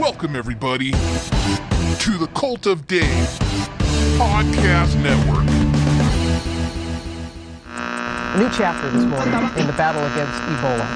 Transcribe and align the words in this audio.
Welcome, 0.00 0.36
everybody, 0.36 0.90
to 0.92 0.96
the 2.18 2.26
Cult 2.34 2.64
of 2.64 2.86
Dave 2.86 3.04
Podcast 4.16 4.96
Network. 5.02 5.44
A 7.66 8.38
new 8.38 8.48
chapter 8.56 8.90
this 8.90 9.04
morning 9.04 9.34
in 9.58 9.66
the 9.66 9.74
battle 9.74 10.02
against 10.12 10.40
Ebola. 10.48 10.86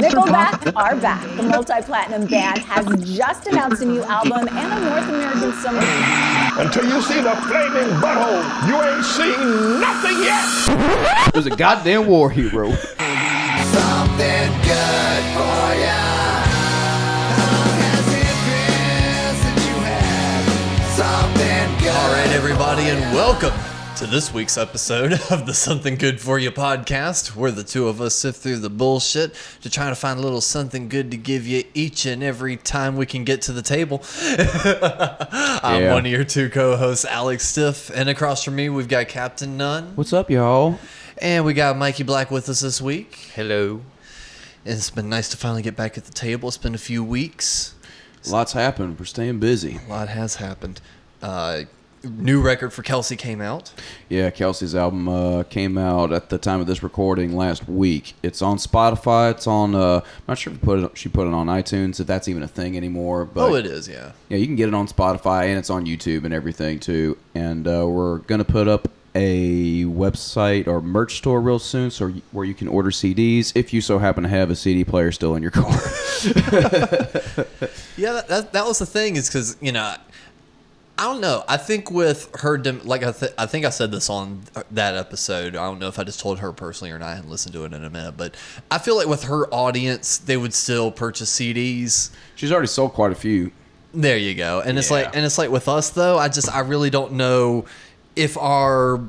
Nickelback 0.00 0.72
are 0.74 0.96
back. 0.96 1.36
The 1.36 1.42
multi-platinum 1.42 2.26
band 2.26 2.60
has 2.60 2.86
just 3.16 3.48
announced 3.48 3.82
a 3.82 3.84
new 3.84 4.02
album 4.04 4.48
and 4.48 4.72
a 4.72 4.80
North 4.88 5.08
American 5.10 5.52
summer. 5.60 5.84
Until 6.58 6.86
you 6.88 7.02
see 7.02 7.20
the 7.20 7.36
flaming 7.46 7.90
butthole, 8.00 8.42
you 8.66 8.80
ain't 8.82 9.04
seen 9.04 9.78
nothing 9.78 10.22
yet. 10.22 11.32
There's 11.34 11.46
a 11.46 11.54
goddamn 11.54 12.06
war 12.06 12.30
hero. 12.30 12.72
Something 12.72 14.52
good 14.64 15.22
for 15.34 15.74
ya. 15.84 16.05
All 21.88 22.12
right, 22.12 22.30
everybody, 22.32 22.82
and 22.88 23.00
welcome 23.14 23.52
to 23.96 24.06
this 24.06 24.32
week's 24.32 24.58
episode 24.58 25.12
of 25.30 25.46
the 25.46 25.54
Something 25.54 25.94
Good 25.96 26.20
For 26.20 26.38
You 26.38 26.50
podcast, 26.50 27.34
where 27.36 27.50
the 27.50 27.64
two 27.64 27.88
of 27.88 28.00
us 28.00 28.14
sift 28.14 28.40
through 28.42 28.58
the 28.58 28.68
bullshit 28.70 29.34
to 29.62 29.70
try 29.70 29.88
to 29.88 29.94
find 29.94 30.18
a 30.18 30.22
little 30.22 30.40
something 30.40 30.88
good 30.88 31.10
to 31.12 31.16
give 31.16 31.46
you 31.46 31.64
each 31.74 32.04
and 32.04 32.22
every 32.22 32.56
time 32.56 32.96
we 32.96 33.06
can 33.06 33.24
get 33.24 33.42
to 33.42 33.52
the 33.52 33.62
table. 33.62 34.02
I'm 35.62 35.82
Yeah. 35.82 35.94
one 35.94 36.04
of 36.06 36.12
your 36.12 36.24
two 36.24 36.50
co-hosts, 36.50 37.04
Alex 37.04 37.46
Stiff, 37.48 37.90
and 37.94 38.08
across 38.08 38.42
from 38.44 38.56
me 38.56 38.68
we've 38.68 38.88
got 38.88 39.08
Captain 39.08 39.56
Nunn, 39.56 39.92
What's 39.94 40.12
up, 40.12 40.30
y'all? 40.30 40.78
and 41.18 41.44
we 41.44 41.54
got 41.54 41.76
Mikey 41.78 42.02
Black 42.02 42.30
with 42.30 42.48
us 42.48 42.60
this 42.60 42.80
week. 42.82 43.14
Hello. 43.34 43.80
It's 44.64 44.90
been 44.90 45.08
nice 45.08 45.28
to 45.30 45.36
finally 45.36 45.62
get 45.62 45.76
back 45.76 45.96
at 45.96 46.04
the 46.04 46.12
table. 46.12 46.48
It's 46.48 46.58
been 46.58 46.74
a 46.74 46.78
few 46.78 47.02
weeks. 47.04 47.74
Lots 48.28 48.52
happened. 48.52 48.98
We're 48.98 49.06
staying 49.06 49.38
busy. 49.38 49.78
A 49.86 49.90
lot 49.90 50.08
has 50.08 50.36
happened. 50.36 50.80
Uh, 51.22 51.62
new 52.10 52.40
record 52.40 52.72
for 52.72 52.82
Kelsey 52.82 53.16
came 53.16 53.40
out. 53.40 53.72
Yeah, 54.08 54.30
Kelsey's 54.30 54.74
album 54.74 55.08
uh, 55.08 55.42
came 55.44 55.76
out 55.78 56.12
at 56.12 56.28
the 56.28 56.38
time 56.38 56.60
of 56.60 56.66
this 56.66 56.82
recording 56.82 57.36
last 57.36 57.68
week. 57.68 58.14
It's 58.22 58.42
on 58.42 58.58
Spotify. 58.58 59.32
It's 59.32 59.46
on. 59.46 59.74
Uh, 59.74 60.00
I'm 60.04 60.24
not 60.28 60.38
sure 60.38 60.52
if 60.52 60.60
put 60.60 60.78
it, 60.80 60.98
she 60.98 61.08
put 61.08 61.26
it 61.26 61.34
on 61.34 61.46
iTunes. 61.46 62.00
If 62.00 62.06
that's 62.06 62.28
even 62.28 62.42
a 62.42 62.48
thing 62.48 62.76
anymore. 62.76 63.24
But 63.24 63.50
oh, 63.50 63.54
it 63.54 63.66
is, 63.66 63.88
yeah. 63.88 64.12
Yeah, 64.28 64.38
you 64.38 64.46
can 64.46 64.56
get 64.56 64.68
it 64.68 64.74
on 64.74 64.86
Spotify 64.86 65.46
and 65.46 65.58
it's 65.58 65.70
on 65.70 65.86
YouTube 65.86 66.24
and 66.24 66.32
everything 66.32 66.78
too. 66.78 67.18
And 67.34 67.66
uh, 67.66 67.86
we're 67.88 68.18
gonna 68.18 68.44
put 68.44 68.68
up 68.68 68.88
a 69.14 69.84
website 69.84 70.66
or 70.68 70.82
merch 70.82 71.16
store 71.16 71.40
real 71.40 71.58
soon, 71.58 71.90
so 71.90 72.10
where 72.32 72.44
you 72.44 72.52
can 72.52 72.68
order 72.68 72.90
CDs 72.90 73.50
if 73.54 73.72
you 73.72 73.80
so 73.80 73.98
happen 73.98 74.22
to 74.24 74.28
have 74.28 74.50
a 74.50 74.56
CD 74.56 74.84
player 74.84 75.10
still 75.10 75.34
in 75.34 75.42
your 75.42 75.50
car. 75.52 75.72
Yeah, 77.96 78.12
that, 78.12 78.28
that, 78.28 78.52
that 78.52 78.66
was 78.66 78.78
the 78.78 78.86
thing 78.86 79.16
is 79.16 79.28
because 79.28 79.56
you 79.60 79.72
know, 79.72 79.94
I 80.98 81.04
don't 81.04 81.20
know. 81.20 81.44
I 81.46 81.58
think 81.58 81.90
with 81.90 82.30
her, 82.36 82.58
like 82.58 83.02
I, 83.02 83.12
th- 83.12 83.32
I 83.36 83.44
think 83.44 83.66
I 83.66 83.70
said 83.70 83.90
this 83.90 84.08
on 84.08 84.42
that 84.70 84.94
episode. 84.94 85.54
I 85.54 85.66
don't 85.66 85.78
know 85.78 85.88
if 85.88 85.98
I 85.98 86.04
just 86.04 86.20
told 86.20 86.38
her 86.38 86.52
personally 86.52 86.90
or 86.90 86.98
not. 86.98 87.08
I 87.08 87.14
hadn't 87.16 87.30
listened 87.30 87.52
to 87.54 87.64
it 87.64 87.74
in 87.74 87.84
a 87.84 87.90
minute, 87.90 88.16
but 88.16 88.34
I 88.70 88.78
feel 88.78 88.96
like 88.96 89.06
with 89.06 89.24
her 89.24 89.46
audience, 89.52 90.16
they 90.16 90.38
would 90.38 90.54
still 90.54 90.90
purchase 90.90 91.38
CDs. 91.38 92.10
She's 92.34 92.50
already 92.50 92.68
sold 92.68 92.94
quite 92.94 93.12
a 93.12 93.16
few. 93.16 93.52
There 93.92 94.16
you 94.16 94.34
go. 94.34 94.60
And 94.60 94.78
it's 94.78 94.90
like, 94.90 95.14
and 95.14 95.24
it's 95.24 95.36
like 95.36 95.50
with 95.50 95.68
us 95.68 95.90
though. 95.90 96.18
I 96.18 96.28
just, 96.28 96.52
I 96.54 96.60
really 96.60 96.90
don't 96.90 97.12
know 97.12 97.66
if 98.14 98.38
our 98.38 99.00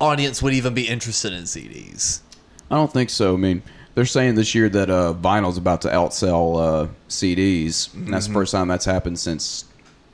audience 0.00 0.42
would 0.42 0.52
even 0.52 0.74
be 0.74 0.86
interested 0.86 1.32
in 1.32 1.44
CDs. 1.44 2.20
I 2.70 2.76
don't 2.76 2.92
think 2.92 3.08
so. 3.08 3.34
I 3.34 3.36
mean, 3.36 3.62
they're 3.94 4.04
saying 4.04 4.34
this 4.34 4.54
year 4.54 4.68
that 4.68 4.90
uh, 4.90 5.14
vinyl's 5.14 5.58
about 5.58 5.82
to 5.82 5.88
outsell 5.88 6.84
uh, 6.84 6.88
CDs, 7.08 7.92
and 7.94 8.12
that's 8.12 8.26
the 8.26 8.32
first 8.32 8.52
time 8.52 8.68
that's 8.68 8.84
happened 8.84 9.18
since 9.18 9.64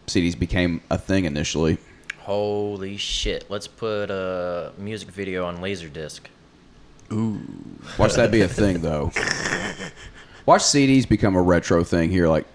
CDs 0.06 0.38
became 0.38 0.80
a 0.90 0.98
thing 0.98 1.24
initially. 1.24 1.78
Holy 2.18 2.96
shit. 2.96 3.44
Let's 3.50 3.66
put 3.68 4.10
a 4.10 4.72
music 4.78 5.08
video 5.10 5.44
on 5.46 5.58
Laserdisc. 5.58 6.20
Ooh, 7.12 7.40
watch 7.98 8.14
that 8.14 8.30
be 8.32 8.40
a 8.40 8.48
thing, 8.48 8.80
though. 8.82 9.12
Watch 10.46 10.62
CDs 10.62 11.08
become 11.08 11.34
a 11.34 11.42
retro 11.42 11.82
thing 11.82 12.10
here, 12.10 12.28
like 12.28 12.46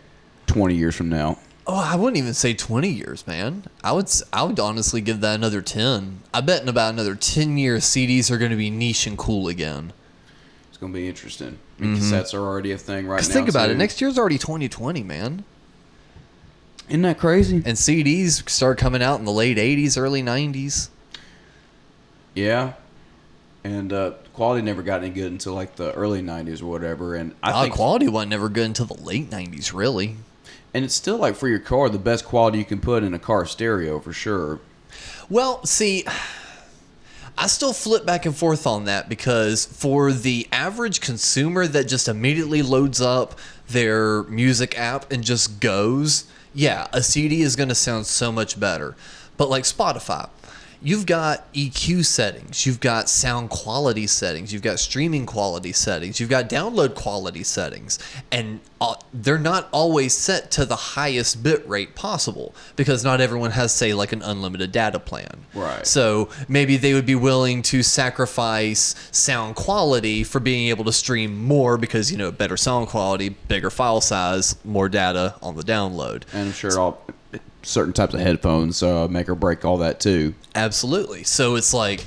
20 0.47 0.75
years 0.75 0.95
from 0.95 1.09
now. 1.09 1.37
Oh, 1.67 1.75
I 1.77 1.95
wouldn't 1.97 2.17
even 2.17 2.33
say 2.33 2.53
20 2.53 2.87
years, 2.87 3.27
man. 3.27 3.63
I 3.83 3.91
would 3.91 4.05
s- 4.05 4.23
I 4.31 4.43
would 4.43 4.59
honestly 4.61 5.01
give 5.01 5.19
that 5.21 5.35
another 5.35 5.61
10. 5.61 6.19
I 6.33 6.39
bet 6.41 6.61
in 6.61 6.69
about 6.69 6.93
another 6.93 7.15
10 7.15 7.57
years 7.57 7.83
CDs 7.83 8.31
are 8.31 8.37
going 8.37 8.51
to 8.51 8.57
be 8.57 8.69
niche 8.69 9.07
and 9.07 9.17
cool 9.17 9.47
again. 9.49 9.91
It's 10.69 10.77
going 10.77 10.93
to 10.93 10.97
be 10.99 11.07
interesting. 11.09 11.59
I 11.79 11.83
mean, 11.83 11.97
cassettes 11.97 12.33
are 12.33 12.39
already 12.39 12.71
a 12.71 12.77
thing 12.77 13.07
right 13.07 13.19
Cuz 13.19 13.27
now. 13.29 13.33
think 13.35 13.49
about 13.49 13.65
too. 13.67 13.73
it, 13.73 13.77
next 13.77 13.99
year's 13.99 14.17
already 14.17 14.37
2020, 14.37 15.03
man. 15.03 15.43
Isn't 16.91 17.03
that 17.03 17.19
crazy? 17.19 17.55
And 17.55 17.77
CDs 17.77 18.47
started 18.49 18.81
coming 18.81 19.01
out 19.01 19.17
in 19.17 19.23
the 19.23 19.31
late 19.31 19.55
80s, 19.55 19.97
early 19.97 20.21
90s. 20.21 20.89
Yeah. 22.35 22.73
And 23.63 23.93
uh, 23.93 24.11
quality 24.33 24.61
never 24.61 24.83
got 24.83 25.01
any 25.01 25.09
good 25.09 25.31
until 25.31 25.53
like 25.53 25.77
the 25.77 25.93
early 25.93 26.21
90s 26.21 26.61
or 26.61 26.65
whatever. 26.65 27.15
And 27.15 27.33
I 27.41 27.51
Uh, 27.51 27.61
think 27.63 27.75
quality 27.75 28.09
wasn't 28.09 28.31
never 28.31 28.49
good 28.49 28.65
until 28.65 28.87
the 28.87 29.01
late 29.01 29.29
90s, 29.29 29.73
really. 29.73 30.17
And 30.73 30.83
it's 30.83 30.93
still 30.93 31.15
like 31.15 31.35
for 31.37 31.47
your 31.47 31.59
car, 31.59 31.87
the 31.87 31.97
best 31.97 32.25
quality 32.25 32.57
you 32.57 32.65
can 32.65 32.81
put 32.81 33.03
in 33.03 33.13
a 33.13 33.19
car 33.19 33.45
stereo 33.45 34.01
for 34.01 34.11
sure. 34.11 34.59
Well, 35.29 35.65
see, 35.65 36.05
I 37.37 37.47
still 37.47 37.71
flip 37.71 38.05
back 38.05 38.25
and 38.25 38.35
forth 38.35 38.67
on 38.67 38.83
that 38.83 39.07
because 39.07 39.63
for 39.63 40.11
the 40.11 40.45
average 40.51 40.99
consumer 40.99 41.67
that 41.67 41.85
just 41.87 42.09
immediately 42.09 42.61
loads 42.61 42.99
up 42.99 43.39
their 43.69 44.23
music 44.23 44.77
app 44.77 45.09
and 45.09 45.23
just 45.23 45.61
goes, 45.61 46.25
yeah, 46.53 46.87
a 46.93 47.01
CD 47.01 47.41
is 47.41 47.55
going 47.55 47.69
to 47.69 47.75
sound 47.75 48.07
so 48.07 48.31
much 48.31 48.59
better. 48.59 48.95
But 49.37 49.49
like 49.49 49.63
Spotify, 49.63 50.29
you've 50.81 51.05
got 51.05 51.51
EQ 51.53 52.03
settings, 52.05 52.65
you've 52.65 52.79
got 52.79 53.07
sound 53.07 53.49
quality 53.49 54.07
settings, 54.07 54.51
you've 54.51 54.61
got 54.61 54.79
streaming 54.79 55.25
quality 55.25 55.71
settings, 55.71 56.19
you've 56.19 56.29
got 56.29 56.49
download 56.49 56.95
quality 56.95 57.43
settings, 57.43 57.99
and 58.31 58.59
uh, 58.79 58.95
they're 59.13 59.37
not 59.37 59.69
always 59.71 60.15
set 60.17 60.49
to 60.51 60.65
the 60.65 60.75
highest 60.75 61.43
bit 61.43 61.67
rate 61.69 61.95
possible 61.95 62.55
because 62.75 63.03
not 63.03 63.21
everyone 63.21 63.51
has, 63.51 63.71
say, 63.71 63.93
like 63.93 64.11
an 64.11 64.23
unlimited 64.23 64.71
data 64.71 64.99
plan. 64.99 65.45
Right. 65.53 65.85
So 65.85 66.29
maybe 66.47 66.77
they 66.77 66.93
would 66.93 67.05
be 67.05 67.15
willing 67.15 67.61
to 67.63 67.83
sacrifice 67.83 68.95
sound 69.11 69.55
quality 69.55 70.23
for 70.23 70.39
being 70.39 70.69
able 70.69 70.85
to 70.85 70.93
stream 70.93 71.43
more 71.43 71.77
because, 71.77 72.11
you 72.11 72.17
know, 72.17 72.31
better 72.31 72.57
sound 72.57 72.87
quality, 72.87 73.29
bigger 73.29 73.69
file 73.69 74.01
size, 74.01 74.55
more 74.65 74.89
data 74.89 75.35
on 75.43 75.55
the 75.55 75.63
download. 75.63 76.23
And 76.33 76.47
I'm 76.47 76.53
sure 76.53 76.79
all 76.79 77.05
certain 77.63 77.93
types 77.93 78.13
of 78.13 78.19
headphones 78.19 78.81
uh, 78.83 79.07
make 79.07 79.29
or 79.29 79.35
break 79.35 79.63
all 79.65 79.77
that 79.77 79.99
too. 79.99 80.33
Absolutely. 80.55 81.23
So 81.23 81.55
it's 81.55 81.73
like 81.73 82.05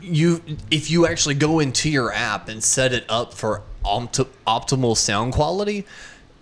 you 0.00 0.42
if 0.70 0.90
you 0.90 1.06
actually 1.06 1.34
go 1.34 1.60
into 1.60 1.88
your 1.90 2.12
app 2.12 2.48
and 2.48 2.62
set 2.62 2.92
it 2.92 3.04
up 3.08 3.32
for 3.34 3.62
opt- 3.84 4.20
optimal 4.46 4.96
sound 4.96 5.32
quality, 5.32 5.86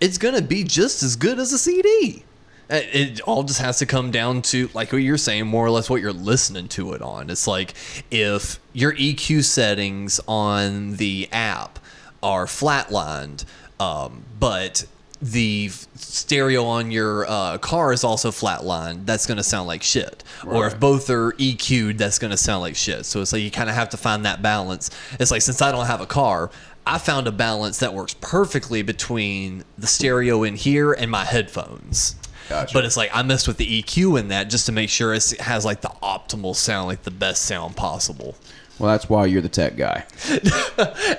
it's 0.01 0.17
going 0.17 0.35
to 0.35 0.41
be 0.41 0.63
just 0.63 1.03
as 1.03 1.15
good 1.15 1.39
as 1.39 1.53
a 1.53 1.57
CD. 1.57 2.23
Uh, 2.69 2.79
It 2.91 3.21
all 3.21 3.43
just 3.43 3.59
has 3.59 3.79
to 3.79 3.85
come 3.85 4.11
down 4.11 4.41
to 4.43 4.69
like 4.73 4.91
what 4.91 5.01
you're 5.01 5.17
saying, 5.17 5.47
more 5.47 5.65
or 5.65 5.69
less 5.71 5.89
what 5.89 6.01
you're 6.01 6.13
listening 6.13 6.67
to 6.69 6.93
it 6.93 7.01
on. 7.01 7.29
It's 7.29 7.47
like 7.47 7.73
if 8.09 8.59
your 8.71 8.93
EQ 8.93 9.43
settings 9.43 10.19
on 10.27 10.95
the 10.95 11.27
app 11.31 11.79
are 12.21 12.45
flatlined, 12.45 13.43
um, 13.81 14.23
but 14.39 14.85
the 15.23 15.69
stereo 15.95 16.65
on 16.65 16.91
your 16.91 17.25
uh, 17.29 17.57
car 17.59 17.93
is 17.93 18.03
also 18.03 18.29
flatlined, 18.29 19.05
that's 19.05 19.25
going 19.25 19.37
to 19.37 19.43
sound 19.43 19.67
like 19.67 19.81
shit. 19.81 20.21
Or 20.45 20.67
if 20.67 20.77
both 20.77 21.09
are 21.09 21.31
EQ'd, 21.33 21.97
that's 21.97 22.19
going 22.19 22.31
to 22.31 22.37
sound 22.37 22.61
like 22.61 22.75
shit. 22.75 23.05
So 23.05 23.21
it's 23.21 23.31
like 23.31 23.41
you 23.41 23.49
kind 23.49 23.69
of 23.69 23.75
have 23.75 23.89
to 23.89 23.97
find 23.97 24.25
that 24.25 24.41
balance. 24.41 24.89
It's 25.21 25.31
like 25.31 25.41
since 25.41 25.61
I 25.61 25.71
don't 25.71 25.85
have 25.85 26.01
a 26.01 26.05
car, 26.05 26.51
I 26.85 26.97
found 26.97 27.27
a 27.27 27.31
balance 27.31 27.79
that 27.79 27.93
works 27.93 28.15
perfectly 28.19 28.81
between 28.81 29.63
the 29.77 29.87
stereo 29.87 30.43
in 30.43 30.57
here 30.57 30.91
and 30.91 31.09
my 31.09 31.23
headphones. 31.23 32.17
Gotcha. 32.49 32.73
But 32.73 32.83
it's 32.83 32.97
like 32.97 33.09
I 33.13 33.23
messed 33.23 33.47
with 33.47 33.55
the 33.55 33.81
EQ 33.81 34.19
in 34.19 34.27
that 34.27 34.49
just 34.49 34.65
to 34.65 34.73
make 34.73 34.89
sure 34.89 35.13
it 35.13 35.39
has 35.39 35.63
like 35.63 35.79
the 35.79 35.93
optimal 36.03 36.53
sound, 36.53 36.89
like 36.89 37.03
the 37.03 37.11
best 37.11 37.43
sound 37.43 37.77
possible. 37.77 38.35
Well, 38.77 38.91
that's 38.91 39.07
why 39.07 39.27
you're 39.27 39.41
the 39.41 39.47
tech 39.47 39.77
guy. 39.77 40.05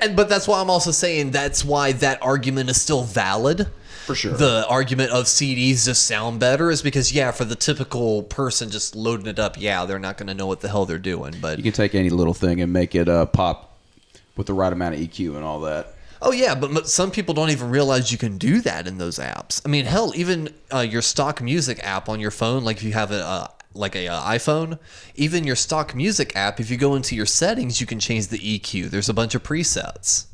And 0.02 0.16
but 0.16 0.28
that's 0.28 0.46
why 0.46 0.60
I'm 0.60 0.68
also 0.68 0.90
saying 0.90 1.30
that's 1.30 1.64
why 1.64 1.92
that 1.92 2.20
argument 2.20 2.68
is 2.68 2.78
still 2.78 3.04
valid. 3.04 3.70
For 4.04 4.14
sure. 4.14 4.32
The 4.34 4.66
argument 4.68 5.12
of 5.12 5.24
CDs 5.24 5.86
just 5.86 6.06
sound 6.06 6.38
better 6.38 6.70
is 6.70 6.82
because 6.82 7.12
yeah, 7.12 7.30
for 7.30 7.44
the 7.44 7.54
typical 7.54 8.22
person 8.22 8.70
just 8.70 8.94
loading 8.94 9.26
it 9.26 9.38
up, 9.38 9.56
yeah, 9.58 9.84
they're 9.86 9.98
not 9.98 10.18
going 10.18 10.26
to 10.26 10.34
know 10.34 10.46
what 10.46 10.60
the 10.60 10.68
hell 10.68 10.84
they're 10.84 10.98
doing. 10.98 11.34
But 11.40 11.56
You 11.58 11.64
can 11.64 11.72
take 11.72 11.94
any 11.94 12.10
little 12.10 12.34
thing 12.34 12.60
and 12.60 12.72
make 12.72 12.94
it 12.94 13.08
uh, 13.08 13.26
pop 13.26 13.78
with 14.36 14.46
the 14.46 14.52
right 14.54 14.72
amount 14.72 14.94
of 14.94 15.00
EQ 15.00 15.36
and 15.36 15.44
all 15.44 15.60
that. 15.60 15.94
oh 16.20 16.32
yeah, 16.32 16.54
but 16.54 16.70
m- 16.76 16.84
some 16.84 17.10
people 17.10 17.32
don't 17.34 17.50
even 17.50 17.70
realize 17.70 18.12
you 18.12 18.18
can 18.18 18.36
do 18.36 18.60
that 18.62 18.86
in 18.86 18.98
those 18.98 19.18
apps. 19.18 19.62
I 19.64 19.68
mean, 19.70 19.84
hell, 19.86 20.12
even 20.14 20.50
uh, 20.72 20.80
your 20.80 21.02
stock 21.02 21.40
music 21.40 21.80
app 21.82 22.08
on 22.08 22.20
your 22.20 22.30
phone, 22.30 22.62
like 22.64 22.76
if 22.78 22.82
you 22.82 22.92
have 22.92 23.10
a 23.10 23.24
uh, 23.24 23.46
like 23.74 23.96
a 23.96 24.06
uh, 24.08 24.20
iPhone, 24.30 24.78
even 25.14 25.44
your 25.44 25.56
stock 25.56 25.94
music 25.94 26.36
app, 26.36 26.60
if 26.60 26.70
you 26.70 26.76
go 26.76 26.94
into 26.94 27.16
your 27.16 27.26
settings, 27.26 27.80
you 27.80 27.86
can 27.86 27.98
change 28.00 28.28
the 28.28 28.38
EQ. 28.38 28.90
There's 28.90 29.08
a 29.08 29.14
bunch 29.14 29.34
of 29.34 29.42
presets. 29.42 30.26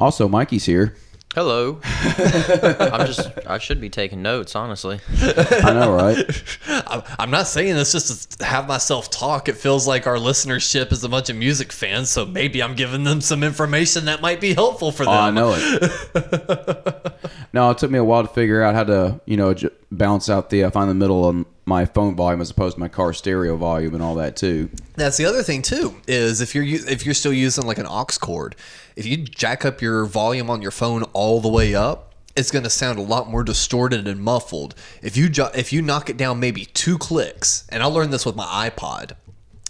Also, 0.00 0.28
Mikey's 0.28 0.64
here. 0.66 0.94
Hello. 1.38 1.78
I'm 1.84 3.06
just. 3.06 3.30
I 3.46 3.58
should 3.58 3.80
be 3.80 3.88
taking 3.88 4.22
notes, 4.22 4.56
honestly. 4.56 4.98
I 5.22 5.72
know, 5.72 5.92
right? 5.94 6.18
I'm- 6.66 7.02
I'm 7.16 7.30
not 7.30 7.46
saying 7.46 7.76
this 7.76 7.92
just 7.92 8.40
to 8.40 8.44
have 8.44 8.66
myself 8.66 9.08
talk. 9.08 9.48
It 9.48 9.56
feels 9.56 9.86
like 9.86 10.08
our 10.08 10.16
listenership 10.16 10.90
is 10.90 11.04
a 11.04 11.08
bunch 11.08 11.30
of 11.30 11.36
music 11.36 11.70
fans, 11.70 12.08
so 12.10 12.26
maybe 12.26 12.60
I'm 12.60 12.74
giving 12.74 13.04
them 13.04 13.20
some 13.20 13.44
information 13.44 14.06
that 14.06 14.20
might 14.20 14.40
be 14.40 14.52
helpful 14.52 14.90
for 14.90 15.04
them. 15.04 15.14
Oh, 15.14 15.16
I 15.16 15.30
know 15.30 15.54
it. 15.56 17.12
no, 17.52 17.70
it 17.70 17.78
took 17.78 17.92
me 17.92 18.00
a 18.00 18.04
while 18.04 18.26
to 18.26 18.28
figure 18.34 18.60
out 18.60 18.74
how 18.74 18.82
to, 18.82 19.20
you 19.24 19.36
know, 19.36 19.54
j- 19.54 19.70
balance 19.92 20.28
out 20.28 20.50
the 20.50 20.64
uh, 20.64 20.70
find 20.72 20.90
the 20.90 20.94
middle 20.94 21.24
on 21.24 21.46
my 21.68 21.84
phone 21.84 22.16
volume 22.16 22.40
as 22.40 22.50
opposed 22.50 22.76
to 22.76 22.80
my 22.80 22.88
car 22.88 23.12
stereo 23.12 23.54
volume 23.56 23.94
and 23.94 24.02
all 24.02 24.14
that 24.14 24.36
too. 24.36 24.70
That's 24.96 25.18
the 25.18 25.26
other 25.26 25.42
thing 25.42 25.62
too. 25.62 25.94
Is 26.08 26.40
if 26.40 26.54
you're 26.54 26.64
if 26.64 27.04
you're 27.04 27.14
still 27.14 27.32
using 27.32 27.66
like 27.66 27.78
an 27.78 27.86
aux 27.86 28.06
cord, 28.20 28.56
if 28.96 29.06
you 29.06 29.18
jack 29.18 29.64
up 29.64 29.82
your 29.82 30.06
volume 30.06 30.50
on 30.50 30.62
your 30.62 30.70
phone 30.70 31.02
all 31.12 31.40
the 31.40 31.48
way 31.48 31.74
up, 31.74 32.14
it's 32.34 32.50
going 32.50 32.64
to 32.64 32.70
sound 32.70 32.98
a 32.98 33.02
lot 33.02 33.28
more 33.28 33.44
distorted 33.44 34.08
and 34.08 34.20
muffled. 34.20 34.74
If 35.02 35.16
you 35.16 35.30
if 35.54 35.72
you 35.72 35.82
knock 35.82 36.08
it 36.08 36.16
down 36.16 36.40
maybe 36.40 36.64
two 36.64 36.96
clicks, 36.96 37.66
and 37.68 37.82
I 37.82 37.86
learned 37.86 38.12
this 38.12 38.24
with 38.24 38.34
my 38.34 38.70
iPod. 38.70 39.12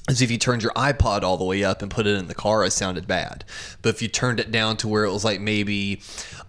Is 0.09 0.23
if 0.23 0.31
you 0.31 0.39
turned 0.39 0.63
your 0.63 0.73
iPod 0.73 1.23
all 1.23 1.37
the 1.37 1.45
way 1.45 1.63
up 1.63 1.83
and 1.83 1.91
put 1.91 2.07
it 2.07 2.17
in 2.17 2.29
the 2.29 2.35
car, 2.35 2.65
it 2.65 2.71
sounded 2.71 3.07
bad. 3.07 3.45
But 3.83 3.91
if 3.91 4.01
you 4.01 4.09
turned 4.09 4.41
it 4.41 4.51
down 4.51 4.79
to 4.79 4.89
where 4.89 5.05
it 5.05 5.13
was 5.13 5.23
like 5.23 5.39
maybe 5.39 6.01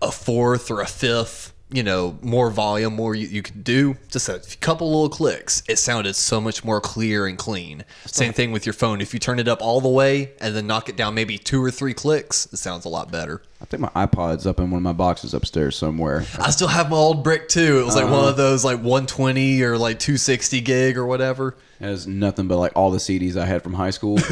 a 0.02 0.14
fourth 0.14 0.72
or 0.72 0.80
a 0.80 0.88
fifth, 0.88 1.52
you 1.72 1.84
know, 1.84 2.18
more 2.22 2.50
volume, 2.50 2.96
more 2.96 3.14
you, 3.14 3.28
you 3.28 3.42
could 3.44 3.64
do, 3.64 3.96
just 4.10 4.28
a 4.28 4.40
couple 4.58 4.88
little 4.88 5.10
clicks, 5.10 5.62
it 5.68 5.78
sounded 5.78 6.16
so 6.16 6.42
much 6.42 6.64
more 6.64 6.82
clear 6.82 7.28
and 7.28 7.38
clean. 7.38 7.86
Same 8.06 8.34
thing 8.34 8.52
with 8.52 8.66
your 8.66 8.74
phone. 8.74 9.02
If 9.02 9.14
you 9.14 9.20
turn 9.20 9.40
it 9.40 9.48
up 9.48 9.62
all 9.62 9.80
the 9.80 9.90
way 9.90 10.32
and 10.42 10.56
then 10.56 10.66
knock 10.66 10.90
it 10.90 10.96
down 10.96 11.14
maybe 11.14 11.38
two 11.38 11.64
or 11.64 11.70
three 11.70 11.94
clicks, 11.94 12.48
it 12.52 12.58
sounds 12.58 12.86
a 12.86 12.90
lot 12.90 13.12
better. 13.12 13.44
I 13.62 13.66
think 13.66 13.82
my 13.82 14.08
iPod's 14.08 14.48
up 14.48 14.60
in 14.60 14.72
one 14.72 14.80
of 14.80 14.84
my 14.84 14.94
boxes 14.94 15.34
upstairs 15.34 15.76
somewhere. 15.76 16.26
I 16.40 16.50
still 16.50 16.70
have 16.70 16.90
my 16.90 16.98
old 16.98 17.24
brick 17.24 17.50
too. 17.50 17.80
It 17.80 17.86
was 17.86 17.96
like 17.96 18.06
one 18.06 18.14
of 18.14 18.20
uh-huh. 18.20 18.32
those 18.34 18.66
like 18.66 18.78
120 18.78 19.62
or 19.62 19.78
like 19.78 20.00
260 20.00 20.62
gig 20.62 20.98
or 20.98 21.06
whatever. 21.06 21.56
It 21.80 21.86
has 21.86 22.08
nothing 22.08 22.48
but 22.48 22.58
like 22.58 22.72
all 22.76 22.90
the 22.90 22.98
CDs 22.98 23.36
I 23.36 23.46
had 23.46 23.62
from 23.62 23.74
high 23.74 23.92
school. 23.92 24.18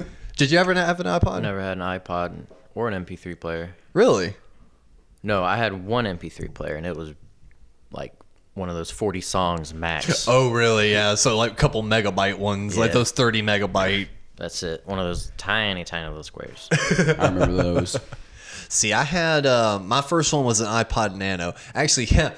Did 0.36 0.50
you 0.50 0.58
ever 0.58 0.72
have 0.74 1.00
an 1.00 1.06
iPod? 1.06 1.32
I 1.32 1.40
never 1.40 1.60
had 1.60 1.76
an 1.76 1.82
iPod 1.82 2.46
or 2.74 2.88
an 2.88 3.04
MP3 3.04 3.38
player. 3.38 3.74
Really? 3.92 4.34
No, 5.22 5.44
I 5.44 5.56
had 5.56 5.86
one 5.86 6.04
MP3 6.04 6.52
player, 6.52 6.74
and 6.76 6.84
it 6.86 6.96
was 6.96 7.14
like 7.92 8.14
one 8.54 8.68
of 8.68 8.74
those 8.74 8.90
40 8.90 9.20
songs 9.20 9.72
max. 9.72 10.26
Oh, 10.28 10.50
really? 10.50 10.92
Yeah. 10.92 11.14
So 11.14 11.36
like 11.36 11.52
a 11.52 11.54
couple 11.54 11.82
megabyte 11.82 12.38
ones, 12.38 12.76
like 12.76 12.92
those 12.92 13.12
30 13.12 13.42
megabyte. 13.42 14.08
That's 14.36 14.62
it. 14.62 14.82
One 14.86 14.98
of 14.98 15.04
those 15.04 15.30
tiny, 15.36 15.84
tiny 15.84 16.08
little 16.08 16.22
squares. 16.22 16.68
I 16.72 17.28
remember 17.28 17.52
those. 17.52 17.96
See, 18.68 18.92
I 18.94 19.04
had 19.04 19.44
uh, 19.46 19.78
my 19.78 20.00
first 20.00 20.32
one 20.32 20.44
was 20.44 20.60
an 20.60 20.66
iPod 20.66 21.14
Nano. 21.14 21.54
Actually, 21.74 22.06
yeah, 22.06 22.32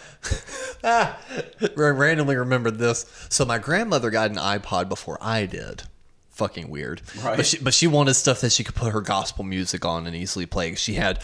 Ah, 0.82 1.18
I 1.62 1.68
randomly 1.90 2.36
remembered 2.36 2.78
this. 2.78 3.06
So 3.30 3.44
my 3.44 3.58
grandmother 3.58 4.10
got 4.10 4.30
an 4.30 4.36
iPod 4.36 4.88
before 4.88 5.16
I 5.20 5.46
did. 5.46 5.84
Fucking 6.30 6.68
weird. 6.68 7.00
Right. 7.22 7.36
But 7.36 7.46
she, 7.46 7.58
but 7.58 7.72
she 7.72 7.86
wanted 7.86 8.14
stuff 8.14 8.40
that 8.40 8.50
she 8.50 8.64
could 8.64 8.74
put 8.74 8.92
her 8.92 9.00
gospel 9.00 9.44
music 9.44 9.84
on 9.84 10.06
and 10.08 10.16
easily 10.16 10.46
play. 10.46 10.74
She 10.74 10.94
had. 10.94 11.20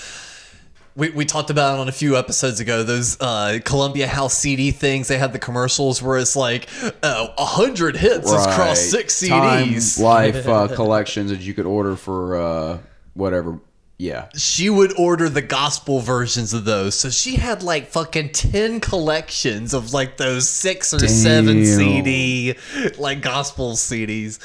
We, 0.96 1.10
we 1.10 1.24
talked 1.24 1.50
about 1.50 1.76
it 1.76 1.80
on 1.80 1.88
a 1.88 1.92
few 1.92 2.16
episodes 2.16 2.58
ago. 2.60 2.82
Those 2.82 3.16
uh, 3.20 3.60
Columbia 3.64 4.06
House 4.06 4.34
CD 4.34 4.70
things. 4.72 5.08
They 5.08 5.18
had 5.18 5.32
the 5.32 5.38
commercials 5.38 6.02
where 6.02 6.18
it's 6.18 6.34
like 6.36 6.68
uh, 7.02 7.28
a 7.38 7.44
hundred 7.44 7.96
hits 7.96 8.30
across 8.30 8.58
Right. 8.58 8.76
six 8.76 9.26
Time 9.28 9.68
CDs. 9.68 10.00
Life 10.02 10.46
uh, 10.48 10.68
collections 10.74 11.30
that 11.30 11.40
you 11.40 11.54
could 11.54 11.66
order 11.66 11.94
for 11.96 12.36
uh, 12.36 12.78
whatever. 13.14 13.60
Yeah. 13.98 14.30
she 14.34 14.70
would 14.70 14.98
order 14.98 15.28
the 15.28 15.42
gospel 15.42 16.00
versions 16.00 16.54
of 16.54 16.64
those. 16.64 16.98
So 16.98 17.10
she 17.10 17.36
had 17.36 17.62
like 17.62 17.88
fucking 17.88 18.30
10 18.32 18.80
collections 18.80 19.74
of 19.74 19.92
like 19.92 20.16
those 20.16 20.48
six 20.48 20.94
or 20.94 21.00
seven 21.06 21.66
CD 21.66 22.54
like 22.98 23.20
gospel 23.20 23.72
CDs. 23.74 24.38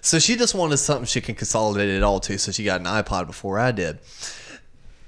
So 0.00 0.20
she 0.20 0.36
just 0.36 0.54
wanted 0.54 0.76
something 0.76 1.06
she 1.06 1.20
can 1.20 1.34
consolidate 1.34 1.88
it 1.90 2.04
all 2.04 2.20
to. 2.20 2.38
So 2.38 2.52
she 2.52 2.62
got 2.62 2.78
an 2.80 2.86
iPod 2.86 3.26
before 3.26 3.58
I 3.58 3.72
did. 3.72 3.98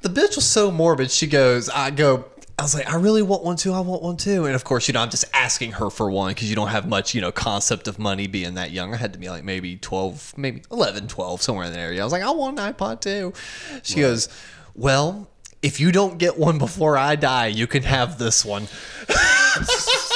The 0.03 0.09
bitch 0.09 0.37
was 0.37 0.45
so 0.45 0.71
morbid. 0.71 1.11
She 1.11 1.27
goes, 1.27 1.69
I 1.69 1.91
go, 1.91 2.25
I 2.59 2.63
was 2.63 2.75
like, 2.75 2.89
I 2.93 2.97
really 2.97 3.23
want 3.23 3.43
one 3.45 3.57
too. 3.57 3.73
I 3.73 3.81
want 3.81 4.03
one 4.03 4.17
too. 4.17 4.45
And 4.47 4.55
of 4.55 4.65
course, 4.65 4.87
you 4.87 4.95
know, 4.95 5.01
I'm 5.01 5.11
just 5.11 5.25
asking 5.33 5.73
her 5.73 5.91
for 5.91 6.11
one 6.11 6.31
because 6.31 6.51
you 6.51 6.57
don't 6.57 6.69
have 6.69 6.89
much, 6.89 7.15
you 7.15 7.21
know, 7.21 7.33
concept 7.33 7.89
of 7.89 7.99
money 7.99 8.27
being 8.27 8.55
that 8.55 8.71
young. 8.71 8.95
I 8.95 8.99
had 8.99 9.13
to 9.15 9.19
be 9.19 9.31
like 9.31 9.45
maybe 9.45 9.77
12, 9.77 10.35
maybe 10.37 10.63
11, 10.71 11.09
12, 11.09 11.43
somewhere 11.43 11.67
in 11.67 11.73
that 11.73 11.79
area. 11.79 12.01
I 12.01 12.05
was 12.05 12.13
like, 12.13 12.23
I 12.23 12.31
want 12.31 12.59
an 12.59 12.73
iPod 12.73 13.01
too. 13.01 13.33
She 13.83 14.01
goes, 14.01 14.29
Well, 14.75 15.29
if 15.63 15.81
you 15.81 15.93
don't 15.93 16.19
get 16.19 16.39
one 16.39 16.59
before 16.59 16.97
I 16.97 17.17
die, 17.17 17.47
you 17.47 17.67
can 17.67 17.85
have 17.85 18.19
this 18.19 18.45
one. 18.45 18.67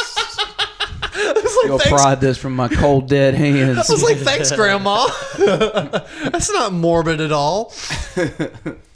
I 1.19 1.33
was 1.33 1.57
like, 1.57 1.67
You'll 1.67 1.79
"Thanks, 1.79 2.03
pry 2.03 2.15
this 2.15 2.39
from 2.39 2.55
my 2.57 2.69
cold 2.69 3.09
dead 3.09 3.35
hands. 3.35 3.89
I 3.89 3.93
was 3.93 4.03
like, 4.03 4.19
thanks, 4.19 4.53
Grandma. 4.57 5.09
That's 5.39 6.53
not 6.53 6.73
morbid 6.73 7.21
at 7.21 7.33
all. 7.33 7.71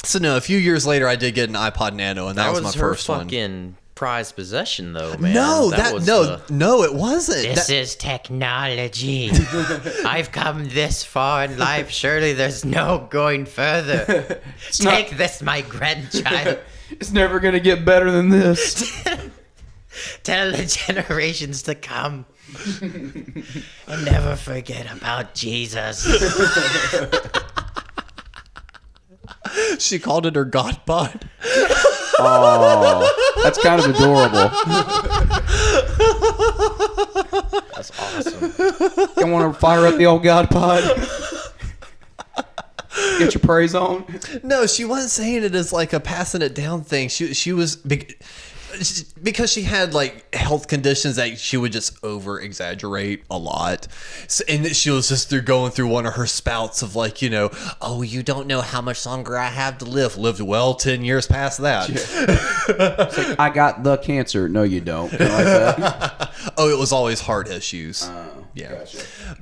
So 0.05 0.19
no, 0.19 0.37
a 0.37 0.41
few 0.41 0.59
years 0.59 0.87
later, 0.87 1.07
I 1.09 1.17
did 1.17 1.35
get 1.35 1.49
an 1.49 1.55
iPod 1.55 1.95
Nano, 1.95 2.29
and 2.29 2.39
that, 2.39 2.45
That 2.45 2.53
was, 2.53 2.63
was, 2.63 2.77
my 2.77 2.81
her 2.83 2.89
first 2.89 3.09
one. 3.09 3.21
fucking 3.25 3.77
prized 3.95 4.35
possession, 4.35 4.95
though, 4.95 5.15
man. 5.19 5.35
No, 5.35 5.71
that, 5.71 5.93
was 5.93 6.07
no, 6.07 6.37
the- 6.37 6.53
no, 6.53 6.83
it 6.85 6.95
wasn't. 6.95 7.43
This 7.43 7.67
That- 7.67 7.75
is 7.75 7.97
technology. 7.97 9.31
I've 10.07 10.33
come 10.33 10.69
this 10.71 11.05
far 11.05 11.45
in 11.45 11.59
life. 11.59 11.91
Surely 11.91 12.33
there's 12.33 12.65
no 12.65 13.07
going 13.11 13.45
further. 13.47 14.41
not- 14.81 14.91
Take 14.95 15.17
this, 15.19 15.43
my 15.43 15.61
grandchild. 15.61 16.59
it's 16.91 17.13
never 17.13 17.41
gonna 17.41 17.61
get 17.61 17.85
better 17.85 18.11
than 18.11 18.31
this. 18.31 18.91
Tell 20.23 20.53
the 20.53 20.67
generations 20.87 21.63
to 21.63 21.75
come. 21.75 22.27
and 22.81 24.05
never 24.05 24.37
forget 24.37 24.93
about 24.93 25.35
Jesus. 25.35 26.03
she 29.79 29.99
called 29.99 30.27
it 30.27 30.37
her 30.37 30.45
God 30.45 30.81
pod. 30.85 31.27
Oh, 32.23 33.41
that's 33.43 33.59
kind 33.63 33.81
of 33.81 33.89
adorable. 33.91 34.51
That's 37.75 37.91
awesome. 37.99 38.53
You 39.17 39.27
want 39.33 39.55
to 39.55 39.59
fire 39.59 39.87
up 39.87 39.97
the 39.97 40.05
old 40.07 40.23
God 40.23 40.51
pod? 40.51 40.83
Get 43.19 43.35
your 43.35 43.43
praise 43.43 43.75
on. 43.75 44.05
No, 44.43 44.67
she 44.67 44.85
wasn't 44.85 45.11
saying 45.11 45.45
it 45.45 45.55
as 45.55 45.73
like 45.73 45.93
a 45.93 46.01
passing 46.01 46.43
it 46.43 46.55
down 46.55 46.83
thing. 46.83 47.09
She 47.09 47.35
she 47.35 47.53
was 47.53 47.77
big. 47.77 48.21
Because 49.23 49.53
she 49.53 49.63
had 49.63 49.95
like 49.95 50.35
health 50.35 50.69
conditions 50.69 51.17
that 51.17 51.39
she 51.39 51.57
would 51.57 51.73
just 51.73 52.03
over 52.05 52.41
exaggerate 52.41 53.25
a 53.31 53.39
lot, 53.39 53.89
so, 54.29 54.45
and 54.49 54.67
she 54.75 54.91
was 54.91 55.09
just 55.09 55.31
through 55.31 55.43
going 55.43 55.73
through 55.73 55.89
one 55.89 56.07
of 56.07 56.15
her 56.15 56.27
spouts 56.27 56.83
of 56.83 56.97
like 56.97 57.23
you 57.23 57.31
know, 57.31 57.51
oh 57.81 58.03
you 58.03 58.23
don't 58.23 58.47
know 58.47 58.61
how 58.61 58.81
much 58.81 59.05
longer 59.07 59.37
I 59.37 59.49
have 59.49 59.79
to 59.79 59.85
live. 59.85 60.17
Lived 60.17 60.41
well 60.41 60.75
ten 60.75 61.05
years 61.05 61.27
past 61.27 61.61
that. 61.61 61.91
I 63.39 63.51
got 63.51 63.83
the 63.83 63.97
cancer. 63.99 64.49
No, 64.49 64.63
you 64.63 64.81
don't. 64.81 65.13
Like. 65.13 66.31
Oh, 66.57 66.71
it 66.71 66.79
was 66.79 66.91
always 66.91 67.21
heart 67.21 67.49
issues. 67.49 68.09
yeah. 68.55 68.85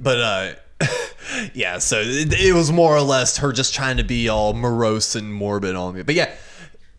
But 0.01 0.21
uh 0.21 0.53
yeah, 1.55 1.79
so 1.79 2.01
it, 2.01 2.33
it 2.33 2.55
was 2.55 2.71
more 2.71 2.95
or 2.97 3.01
less 3.01 3.39
her 3.39 3.53
just 3.53 3.75
trying 3.75 3.97
to 3.97 4.05
be 4.05 4.29
all 4.29 4.55
morose 4.55 5.15
and 5.15 5.33
morbid 5.33 5.75
on 5.75 5.95
me. 5.95 6.03
But 6.03 6.15
yeah, 6.15 6.33